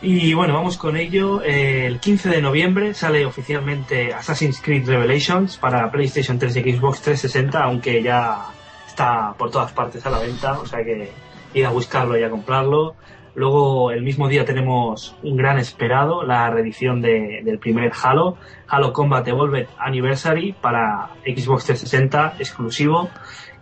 Y 0.00 0.34
bueno, 0.34 0.54
vamos 0.54 0.78
con 0.78 0.96
ello. 0.96 1.42
El 1.42 2.00
15 2.00 2.28
de 2.30 2.42
noviembre 2.42 2.94
sale 2.94 3.24
oficialmente 3.26 4.12
Assassin's 4.14 4.60
Creed 4.60 4.88
Revelations 4.88 5.58
para 5.58 5.90
PlayStation 5.92 6.38
3 6.38 6.56
y 6.56 6.72
Xbox 6.76 7.02
360, 7.02 7.62
aunque 7.62 8.02
ya 8.02 8.46
está 8.86 9.34
por 9.38 9.50
todas 9.50 9.72
partes 9.72 10.04
a 10.06 10.10
la 10.10 10.18
venta, 10.18 10.58
o 10.58 10.66
sea 10.66 10.82
que 10.84 11.12
ir 11.54 11.66
a 11.66 11.70
buscarlo 11.70 12.18
y 12.18 12.24
a 12.24 12.30
comprarlo. 12.30 12.94
Luego, 13.34 13.92
el 13.92 14.02
mismo 14.02 14.28
día 14.28 14.44
tenemos 14.44 15.16
un 15.22 15.36
gran 15.36 15.58
esperado, 15.58 16.22
la 16.24 16.50
reedición 16.50 17.00
de- 17.00 17.40
del 17.44 17.58
primer 17.58 17.92
Halo, 18.02 18.36
Halo 18.68 18.92
Combat 18.92 19.26
Evolved 19.28 19.68
Anniversary 19.78 20.52
para 20.60 21.10
Xbox 21.24 21.64
360 21.64 22.34
exclusivo, 22.38 23.08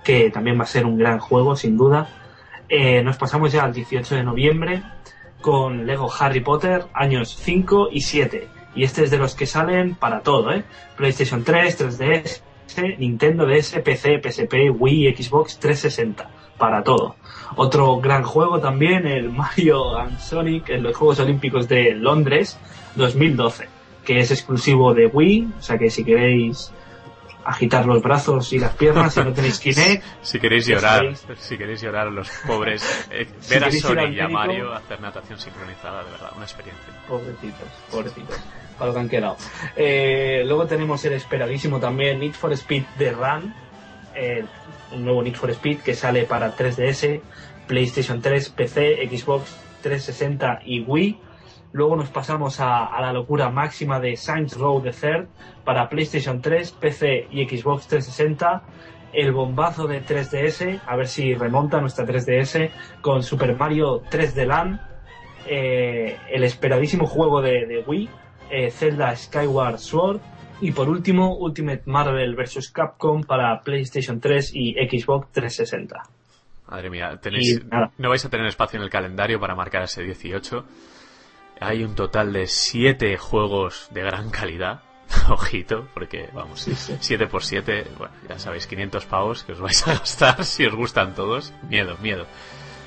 que 0.05 0.31
también 0.31 0.59
va 0.59 0.65
a 0.65 0.67
ser 0.67 0.87
un 0.87 0.99
gran 0.99 1.19
juego, 1.19 1.57
sin 1.57 1.77
duda. 1.77 2.09
Eh, 2.69 3.03
nos 3.03 3.17
pasamos 3.17 3.53
ya 3.53 3.65
al 3.65 3.73
18 3.73 4.15
de 4.15 4.23
noviembre 4.23 4.83
con 5.41 5.87
Lego 5.87 6.11
Harry 6.19 6.41
Potter, 6.41 6.87
años 6.93 7.37
5 7.41 7.89
y 7.93 8.03
7. 8.03 8.49
Y 8.75 8.85
este 8.85 9.03
es 9.03 9.11
de 9.11 9.19
los 9.19 9.35
que 9.35 9.47
salen 9.47 9.95
para 9.95 10.21
todo, 10.21 10.53
¿eh? 10.53 10.65
PlayStation 10.97 11.43
3, 11.43 11.99
3DS, 11.99 12.43
Nintendo 12.99 13.47
DS, 13.47 13.81
PC, 13.81 14.21
PSP, 14.23 14.71
Wii, 14.71 15.15
Xbox 15.17 15.59
360, 15.59 16.31
para 16.57 16.85
todo. 16.85 17.17
Otro 17.57 18.01
gran 18.01 18.23
juego 18.23 18.61
también, 18.61 19.07
el 19.07 19.31
Mario 19.31 19.97
and 19.97 20.19
Sonic 20.21 20.69
en 20.69 20.85
los 20.85 20.97
Juegos 20.97 21.19
Olímpicos 21.19 21.69
de 21.69 21.95
Londres 21.95 22.59
2012, 22.95 23.67
que 24.05 24.21
es 24.21 24.31
exclusivo 24.31 24.95
de 24.95 25.07
Wii, 25.07 25.49
o 25.59 25.63
sea 25.63 25.79
que 25.79 25.91
si 25.91 26.05
queréis 26.05 26.73
agitar 27.51 27.87
los 27.87 28.03
brazos 28.03 28.53
y 28.53 28.59
las 28.59 28.75
piernas 28.75 29.15
si 29.15 29.21
no 29.21 29.33
tenéis 29.33 29.59
Kinect. 29.59 30.05
Si 30.23 30.39
queréis 30.39 30.67
llorar, 30.67 31.17
sabéis. 31.17 31.27
si 31.41 31.59
queréis 31.59 31.81
llorar 31.83 32.07
los 32.13 32.29
pobres, 32.47 32.83
eh, 33.11 33.27
Si 33.41 33.55
ver 33.55 33.65
a 33.65 33.67
al 33.67 34.15
y 34.15 34.21
a 34.21 34.29
Mario 34.29 34.73
hacer 34.73 35.01
natación 35.01 35.39
sincronizada, 35.39 36.05
de 36.05 36.11
verdad, 36.11 36.31
una 36.37 36.45
experiencia. 36.45 36.93
Pobrecitos, 37.09 37.69
pobrecitos. 37.91 38.39
Para 38.79 38.89
lo 38.89 38.95
que 38.95 39.01
han 39.01 39.09
quedado. 39.09 39.37
Eh, 39.77 40.43
luego 40.47 40.67
tenemos 40.67 41.05
el 41.05 41.13
esperadísimo 41.15 41.79
también 41.81 42.21
Need 42.21 42.33
for 42.33 42.53
Speed 42.53 42.85
The 42.99 43.13
Run. 43.13 43.55
eh, 44.15 44.45
un 44.93 45.05
nuevo 45.05 45.23
Need 45.23 45.35
for 45.35 45.51
Speed 45.51 45.81
que 45.81 45.95
sale 45.95 46.25
para 46.25 46.57
3DS, 46.57 47.21
PlayStation 47.67 48.21
3, 48.21 48.51
PC, 48.51 49.09
Xbox 49.09 49.57
360 49.83 50.61
y 50.65 50.81
Wii. 50.83 51.21
Luego 51.73 51.95
nos 51.97 52.09
pasamos 52.09 52.59
a, 52.59 52.87
a 52.87 53.01
la 53.01 53.13
locura 53.13 53.49
máxima 53.51 54.01
de 54.01 54.17
Saints 54.17 54.57
Row 54.57 54.83
the 54.83 54.91
Third 54.91 55.29
para 55.65 55.89
PlayStation 55.89 56.41
3, 56.41 56.73
PC 56.73 57.29
y 57.31 57.45
Xbox 57.49 57.87
360. 57.89 58.63
El 59.13 59.33
bombazo 59.33 59.87
de 59.89 60.03
3DS, 60.05 60.81
a 60.87 60.97
ver 60.97 61.09
si 61.09 61.35
remonta 61.35 61.81
nuestra 61.81 62.07
3DS 62.07 62.71
con 63.01 63.23
Super 63.23 63.57
Mario 63.57 64.03
3D 64.11 64.47
Land. 64.47 64.81
eh, 65.47 66.17
el 66.31 66.45
esperadísimo 66.45 67.07
juego 67.07 67.41
de, 67.41 67.67
de 67.67 67.83
Wii, 67.87 68.09
eh, 68.51 68.71
Zelda 68.71 69.15
Skyward 69.17 69.79
Sword. 69.79 70.21
Y 70.61 70.73
por 70.73 70.89
último, 70.91 71.37
Ultimate 71.39 71.83
Marvel 71.87 72.37
vs. 72.37 72.71
Capcom 72.71 73.23
para 73.25 73.61
PlayStation 73.63 74.21
3 74.21 74.53
y 74.55 74.75
Xbox 74.75 75.33
360. 75.33 76.03
Madre 76.69 76.91
mía, 76.91 77.19
tenéis, 77.21 77.63
no 77.99 78.11
vais 78.11 78.25
a 78.25 78.29
tener 78.29 78.47
espacio 78.47 78.77
en 78.79 78.85
el 78.85 78.91
calendario 78.91 79.41
para 79.41 79.55
marcar 79.57 79.83
ese 79.83 80.03
18. 80.03 80.65
Hay 81.61 81.83
un 81.83 81.95
total 81.95 82.33
de 82.33 82.47
7 82.47 83.17
juegos 83.17 83.89
de 83.93 84.03
gran 84.03 84.31
calidad. 84.31 84.83
Ojito, 85.31 85.89
porque 85.95 86.29
vamos, 86.33 86.61
7 87.01 87.27
por 87.27 87.43
7, 87.45 87.87
bueno, 87.99 88.13
ya 88.29 88.39
sabéis, 88.39 88.67
500 88.67 89.07
pavos 89.07 89.45
que 89.45 89.53
os 89.53 89.61
vais 89.61 89.87
a 89.87 89.93
gastar 89.95 90.45
si 90.45 90.67
os 90.67 90.75
gustan 90.75 91.15
todos. 91.15 91.53
Miedo, 91.69 91.97
miedo. 92.03 92.27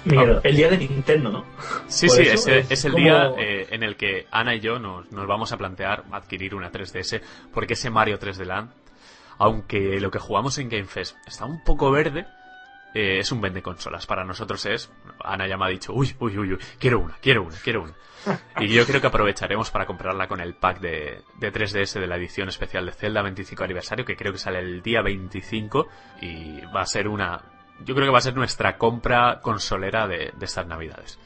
Miedo, 0.06 0.42
el 0.44 0.56
día 0.58 0.70
de 0.70 0.78
Nintendo, 0.80 1.32
¿no? 1.32 1.46
Sí, 1.88 2.08
Por 2.08 2.16
sí, 2.18 2.22
es 2.24 2.46
es, 2.48 2.84
el 2.86 2.92
como- 2.92 3.04
día 3.04 3.32
eh, 3.38 3.68
en 3.72 3.84
el 3.84 3.96
que 3.96 4.28
Ana 4.32 4.54
y 4.54 4.60
yo 4.60 4.78
nos, 4.78 5.10
nos 5.14 5.26
vamos 5.28 5.54
a 5.54 5.58
plantear 5.58 6.04
adquirir 6.12 6.54
una 6.56 6.70
3DS, 6.72 7.22
porque 7.54 7.74
ese 7.74 7.90
Mario 7.90 8.20
3D 8.20 8.44
Land, 8.44 8.70
aunque 9.38 10.00
lo 10.02 10.12
que 10.12 10.20
jugamos 10.20 10.58
en 10.58 10.68
Game 10.70 10.86
Fest 10.86 11.16
está 11.26 11.46
un 11.46 11.64
poco 11.64 11.90
verde, 11.90 12.26
eh, 12.94 13.20
es 13.20 13.32
un 13.32 13.42
vende 13.42 13.62
consolas. 13.62 14.06
Para 14.06 14.24
nosotros 14.24 14.66
es, 14.66 14.92
Ana 15.24 15.48
ya 15.48 15.58
me 15.58 15.66
ha 15.66 15.70
dicho, 15.70 15.94
uy, 15.94 16.16
uy, 16.20 16.38
uy, 16.38 16.54
uy, 16.54 16.60
quiero 16.80 17.00
una, 17.00 17.16
quiero 17.22 17.44
una, 17.44 17.58
quiero 17.64 17.84
una. 17.84 17.94
Y 18.60 18.70
yo 18.70 18.86
creo 18.86 19.02
que 19.02 19.08
aprovecharemos 19.08 19.70
para 19.72 19.86
comprarla 19.86 20.28
con 20.28 20.40
el 20.40 20.56
pack 20.56 20.80
de, 20.80 21.24
de 21.40 21.52
3DS 21.52 22.00
de 22.00 22.08
la 22.08 22.16
edición 22.16 22.48
especial 22.48 22.86
de 22.86 22.94
Zelda 22.94 23.22
25 23.22 23.64
aniversario, 23.64 24.06
que 24.06 24.16
creo 24.16 24.32
que 24.32 24.38
sale 24.38 24.60
el 24.60 24.82
día 24.82 25.02
25 25.02 25.88
y 26.22 26.62
va 26.74 26.82
a 26.82 26.86
ser 26.86 27.08
una... 27.08 27.42
Yo 27.84 27.96
creo 27.96 28.08
que 28.08 28.12
va 28.12 28.20
a 28.20 28.22
ser 28.22 28.36
nuestra 28.36 28.78
compra 28.78 29.40
consolera 29.42 30.08
de, 30.08 30.32
de 30.38 30.46
estas 30.46 30.68
navidades. 30.68 31.20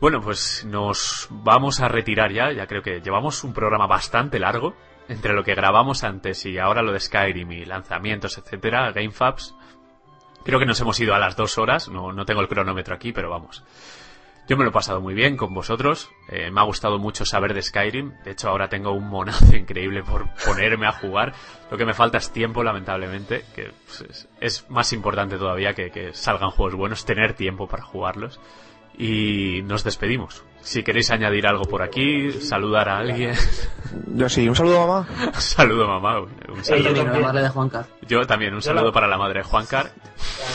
Bueno, 0.00 0.20
pues 0.20 0.64
nos 0.64 1.26
vamos 1.30 1.80
a 1.80 1.88
retirar 1.88 2.32
ya. 2.32 2.52
Ya 2.52 2.66
creo 2.66 2.82
que 2.82 3.00
llevamos 3.00 3.42
un 3.42 3.52
programa 3.52 3.86
bastante 3.86 4.38
largo. 4.38 4.74
Entre 5.08 5.32
lo 5.32 5.42
que 5.42 5.54
grabamos 5.54 6.04
antes 6.04 6.44
y 6.46 6.58
ahora 6.58 6.82
lo 6.82 6.92
de 6.92 7.00
Skyrim 7.00 7.50
y 7.50 7.64
lanzamientos, 7.64 8.38
etcétera, 8.38 8.92
GameFabs. 8.92 9.54
Creo 10.48 10.58
que 10.58 10.64
nos 10.64 10.80
hemos 10.80 10.98
ido 10.98 11.14
a 11.14 11.18
las 11.18 11.36
dos 11.36 11.58
horas. 11.58 11.90
No, 11.90 12.10
no 12.10 12.24
tengo 12.24 12.40
el 12.40 12.48
cronómetro 12.48 12.94
aquí, 12.94 13.12
pero 13.12 13.28
vamos. 13.28 13.62
Yo 14.48 14.56
me 14.56 14.64
lo 14.64 14.70
he 14.70 14.72
pasado 14.72 14.98
muy 14.98 15.12
bien 15.12 15.36
con 15.36 15.52
vosotros. 15.52 16.08
Eh, 16.30 16.50
me 16.50 16.62
ha 16.62 16.64
gustado 16.64 16.98
mucho 16.98 17.26
saber 17.26 17.52
de 17.52 17.60
Skyrim. 17.60 18.14
De 18.24 18.30
hecho, 18.30 18.48
ahora 18.48 18.70
tengo 18.70 18.92
un 18.92 19.06
monazo 19.10 19.54
increíble 19.54 20.02
por 20.02 20.26
ponerme 20.46 20.86
a 20.86 20.92
jugar. 20.92 21.34
Lo 21.70 21.76
que 21.76 21.84
me 21.84 21.92
falta 21.92 22.16
es 22.16 22.32
tiempo, 22.32 22.64
lamentablemente. 22.64 23.44
Que 23.54 23.72
pues, 23.84 24.00
es, 24.08 24.28
es 24.40 24.70
más 24.70 24.90
importante 24.94 25.36
todavía 25.36 25.74
que, 25.74 25.90
que 25.90 26.14
salgan 26.14 26.48
juegos 26.48 26.76
buenos, 26.76 27.04
tener 27.04 27.34
tiempo 27.34 27.66
para 27.66 27.82
jugarlos. 27.82 28.40
Y 28.96 29.60
nos 29.64 29.84
despedimos. 29.84 30.44
Si 30.60 30.82
queréis 30.82 31.10
añadir 31.10 31.46
algo 31.46 31.64
por 31.64 31.82
aquí, 31.82 32.30
saludar 32.32 32.88
a 32.88 32.98
alguien. 32.98 33.32
Yo 34.14 34.28
sí, 34.28 34.46
un 34.48 34.54
saludo 34.54 34.86
mamá. 34.86 35.08
saludo 35.38 35.86
mamá. 35.88 36.20
Un 36.20 36.62
saludo. 36.64 36.92
yo 36.94 37.04
la 37.04 37.18
madre 37.20 37.42
de 37.42 37.48
Juancar. 37.48 37.86
Yo 38.06 38.26
también, 38.26 38.52
un 38.54 38.60
Yo 38.60 38.66
saludo 38.66 38.86
la- 38.86 38.92
para 38.92 39.06
la 39.08 39.16
madre 39.16 39.38
de 39.40 39.44
Juancar. 39.44 39.90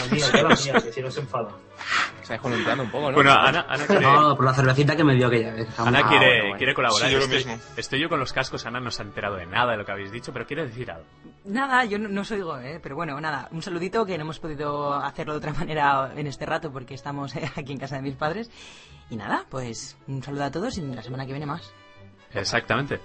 La 0.10 0.14
mía, 0.16 0.26
yo 0.34 0.48
la 0.50 0.56
mía, 0.56 0.74
que 0.84 0.92
si 0.92 1.02
no 1.02 1.10
se 1.10 1.22
enfada. 1.22 1.50
Estáis 2.22 2.40
columpiando 2.42 2.84
un 2.84 2.90
poco, 2.92 3.10
¿no? 3.10 3.16
Bueno, 3.16 3.32
Ana, 3.34 3.66
Ana 3.68 3.86
quiere, 3.86 4.02
No, 4.02 4.36
por 4.36 4.46
la 4.46 4.54
cervecita 4.54 4.96
que 4.96 5.04
me 5.04 5.16
dio 5.16 5.28
aquella 5.28 5.54
vez. 5.54 5.80
Ana 5.80 6.00
Ah, 6.04 6.08
quiere, 6.10 6.26
bueno, 6.28 6.44
bueno. 6.44 6.58
quiere 6.58 6.74
colaborar. 6.74 7.08
Sí, 7.08 7.14
yo 7.14 7.20
lo 7.20 7.26
estoy, 7.26 7.38
mismo. 7.54 7.60
estoy 7.78 8.00
yo 8.00 8.10
con 8.10 8.20
los 8.20 8.32
cascos, 8.34 8.66
Ana 8.66 8.80
no 8.80 8.92
se 8.92 9.02
ha 9.02 9.06
enterado 9.06 9.36
de 9.36 9.46
nada 9.46 9.72
de 9.72 9.78
lo 9.78 9.86
que 9.86 9.92
habéis 9.92 10.12
dicho, 10.12 10.32
pero 10.32 10.46
quiere 10.46 10.66
decir 10.66 10.90
algo. 10.92 11.06
Nada, 11.46 11.84
yo 11.86 12.00
no, 12.00 12.08
no 12.08 12.22
os 12.22 12.32
oigo, 12.32 12.58
¿eh? 12.60 12.80
pero 12.82 12.96
bueno, 12.96 13.20
nada, 13.20 13.50
un 13.52 13.62
saludito 13.62 14.06
que 14.06 14.18
no 14.18 14.24
hemos 14.24 14.40
podido 14.40 14.94
hacerlo 14.94 15.34
de 15.34 15.38
otra 15.40 15.54
manera 15.60 16.12
en 16.16 16.28
este 16.28 16.46
rato 16.46 16.72
porque 16.72 16.94
estamos 16.94 17.36
eh, 17.36 17.52
aquí 17.56 17.74
en 17.74 17.80
casa 17.80 17.98
de 17.98 18.02
mis 18.04 18.16
padres. 18.16 18.50
Y 19.10 19.16
nada, 19.18 19.46
pues 19.50 19.98
un 20.08 20.24
saludo 20.24 20.46
a 20.46 20.52
todos 20.52 20.78
y 20.78 20.82
la 20.82 21.04
semana 21.04 21.26
que 21.26 21.34
viene 21.34 21.46
más. 21.46 21.74
Exactamente. 22.34 23.00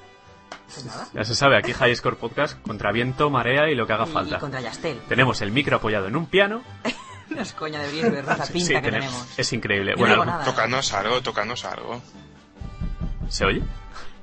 Pues 0.66 0.84
nada. 0.86 1.06
Ya 1.12 1.24
se 1.24 1.34
sabe, 1.34 1.58
aquí 1.58 1.72
High 1.72 1.94
Score 1.96 2.16
Podcast 2.16 2.62
contra 2.62 2.90
viento, 2.92 3.28
marea 3.28 3.68
y 3.70 3.74
lo 3.74 3.86
que 3.86 3.92
haga 3.92 4.06
Y 4.08 4.12
falta. 4.12 4.38
contra 4.38 4.60
Yastel. 4.60 4.98
Tenemos 5.08 5.42
el 5.42 5.50
micro 5.50 5.76
apoyado 5.76 6.06
en 6.06 6.16
un 6.16 6.26
piano. 6.26 6.62
No 7.30 7.42
es 7.42 7.52
coña, 7.52 7.80
deberíais 7.80 8.12
ver 8.12 8.24
la 8.24 8.34
pinta 8.36 8.46
Sí, 8.46 8.68
que 8.68 8.80
tenemos- 8.80 9.10
tenemos. 9.12 9.38
Es 9.38 9.52
increíble. 9.52 9.92
Yo 9.92 9.98
Bueno, 9.98 10.24
no. 10.24 10.38
Tocadnos 10.44 10.92
algo, 10.94 11.20
tocadnos 11.22 11.64
algo. 11.64 12.00
¿se 13.28 13.44
oye? 13.44 13.62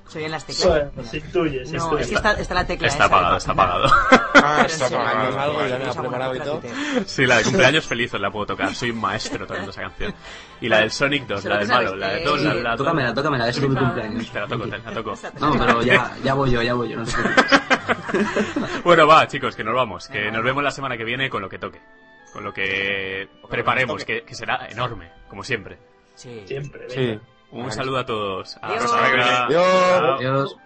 Soy 0.07 0.23
en 0.23 0.32
las 0.32 0.45
teclas. 0.45 0.68
Bueno, 0.94 1.10
se 1.10 1.18
intuye, 1.18 1.65
se 1.65 1.77
No, 1.77 1.84
intuye. 1.86 2.02
es 2.03 2.10
que 2.10 2.15
está, 2.15 2.32
está 2.34 2.53
la 2.53 2.65
tecla 2.65 2.88
Está 2.88 3.06
esa 3.06 3.14
apagado, 3.15 3.38
está 3.38 3.53
pa- 3.53 3.64
apagado. 3.64 3.91
Ah, 4.36 4.64
está 4.68 4.88
sí, 4.88 4.94
apagado. 4.94 5.30
Tocadnos 5.30 5.38
algo, 5.44 5.60
ya 5.61 5.65
me 5.65 5.72
vale. 5.86 5.86
ha 5.90 6.02
preparado 6.02 6.36
y 6.36 6.40
todo. 6.40 6.61
Sí, 7.06 7.26
la 7.26 7.38
de 7.38 7.44
cumpleaños 7.44 7.86
felices 7.88 8.22
la 8.22 8.30
puedo 8.32 8.45
tocar. 8.45 8.73
Soy 8.76 8.91
un 8.91 9.02
maestro 9.02 9.45
tocando 9.48 9.72
esa 9.72 9.82
canción. 9.82 10.14
Y 10.61 10.69
la 10.69 10.80
del 10.80 10.91
Sonic 10.91 11.26
2, 11.27 11.41
Se 11.41 11.49
la 11.49 11.57
del 11.57 11.68
malo, 11.68 11.95
la 11.95 12.10
de 12.10 12.22
eh, 12.22 12.26
2, 12.26 12.41
la 12.44 12.53
la 12.53 12.76
Tócamela, 12.77 13.14
tócamela, 13.14 13.49
es 13.49 13.60
tu 13.60 13.68
cumpleaños. 13.73 14.32
Te 14.32 14.40
la 14.40 14.48
toco, 14.48 14.64
te 14.68 14.77
la 14.77 14.91
toco. 14.94 15.18
No, 15.40 15.57
pero 15.57 15.82
ya, 15.82 16.11
ya 16.23 16.34
voy 16.36 16.52
yo, 16.52 16.61
ya 16.61 16.73
voy 16.76 16.90
yo, 16.90 16.98
no 16.98 17.06
te 17.06 17.11
preocupes. 17.11 18.84
Bueno, 18.84 19.07
va, 19.07 19.27
chicos, 19.27 19.56
que 19.56 19.64
nos 19.64 19.73
vamos. 19.76 20.07
Que 20.07 20.32
nos 20.32 20.44
vemos 20.44 20.64
la 20.64 20.72
semana 20.72 20.95
que 20.98 21.03
viene 21.03 21.30
con 21.30 21.41
lo 21.41 21.49
que 21.49 21.57
toque. 21.60 21.82
Con 22.36 22.44
lo 22.44 22.52
que 22.52 23.30
preparemos, 23.49 24.03
que, 24.03 24.24
que 24.24 24.36
será 24.36 24.68
enorme, 24.70 25.10
como 25.30 25.41
siempre. 25.41 25.78
Sí. 26.16 26.44
Siempre, 26.45 26.90
Sí. 26.90 26.99
venga. 26.99 27.22
Un 27.52 27.72
saludo 27.72 27.99
a 27.99 28.06
todos. 28.06 28.57
Adiós. 28.62 28.84
Hasta. 28.84 29.45
Adiós. 29.45 30.20
Adiós. 30.20 30.57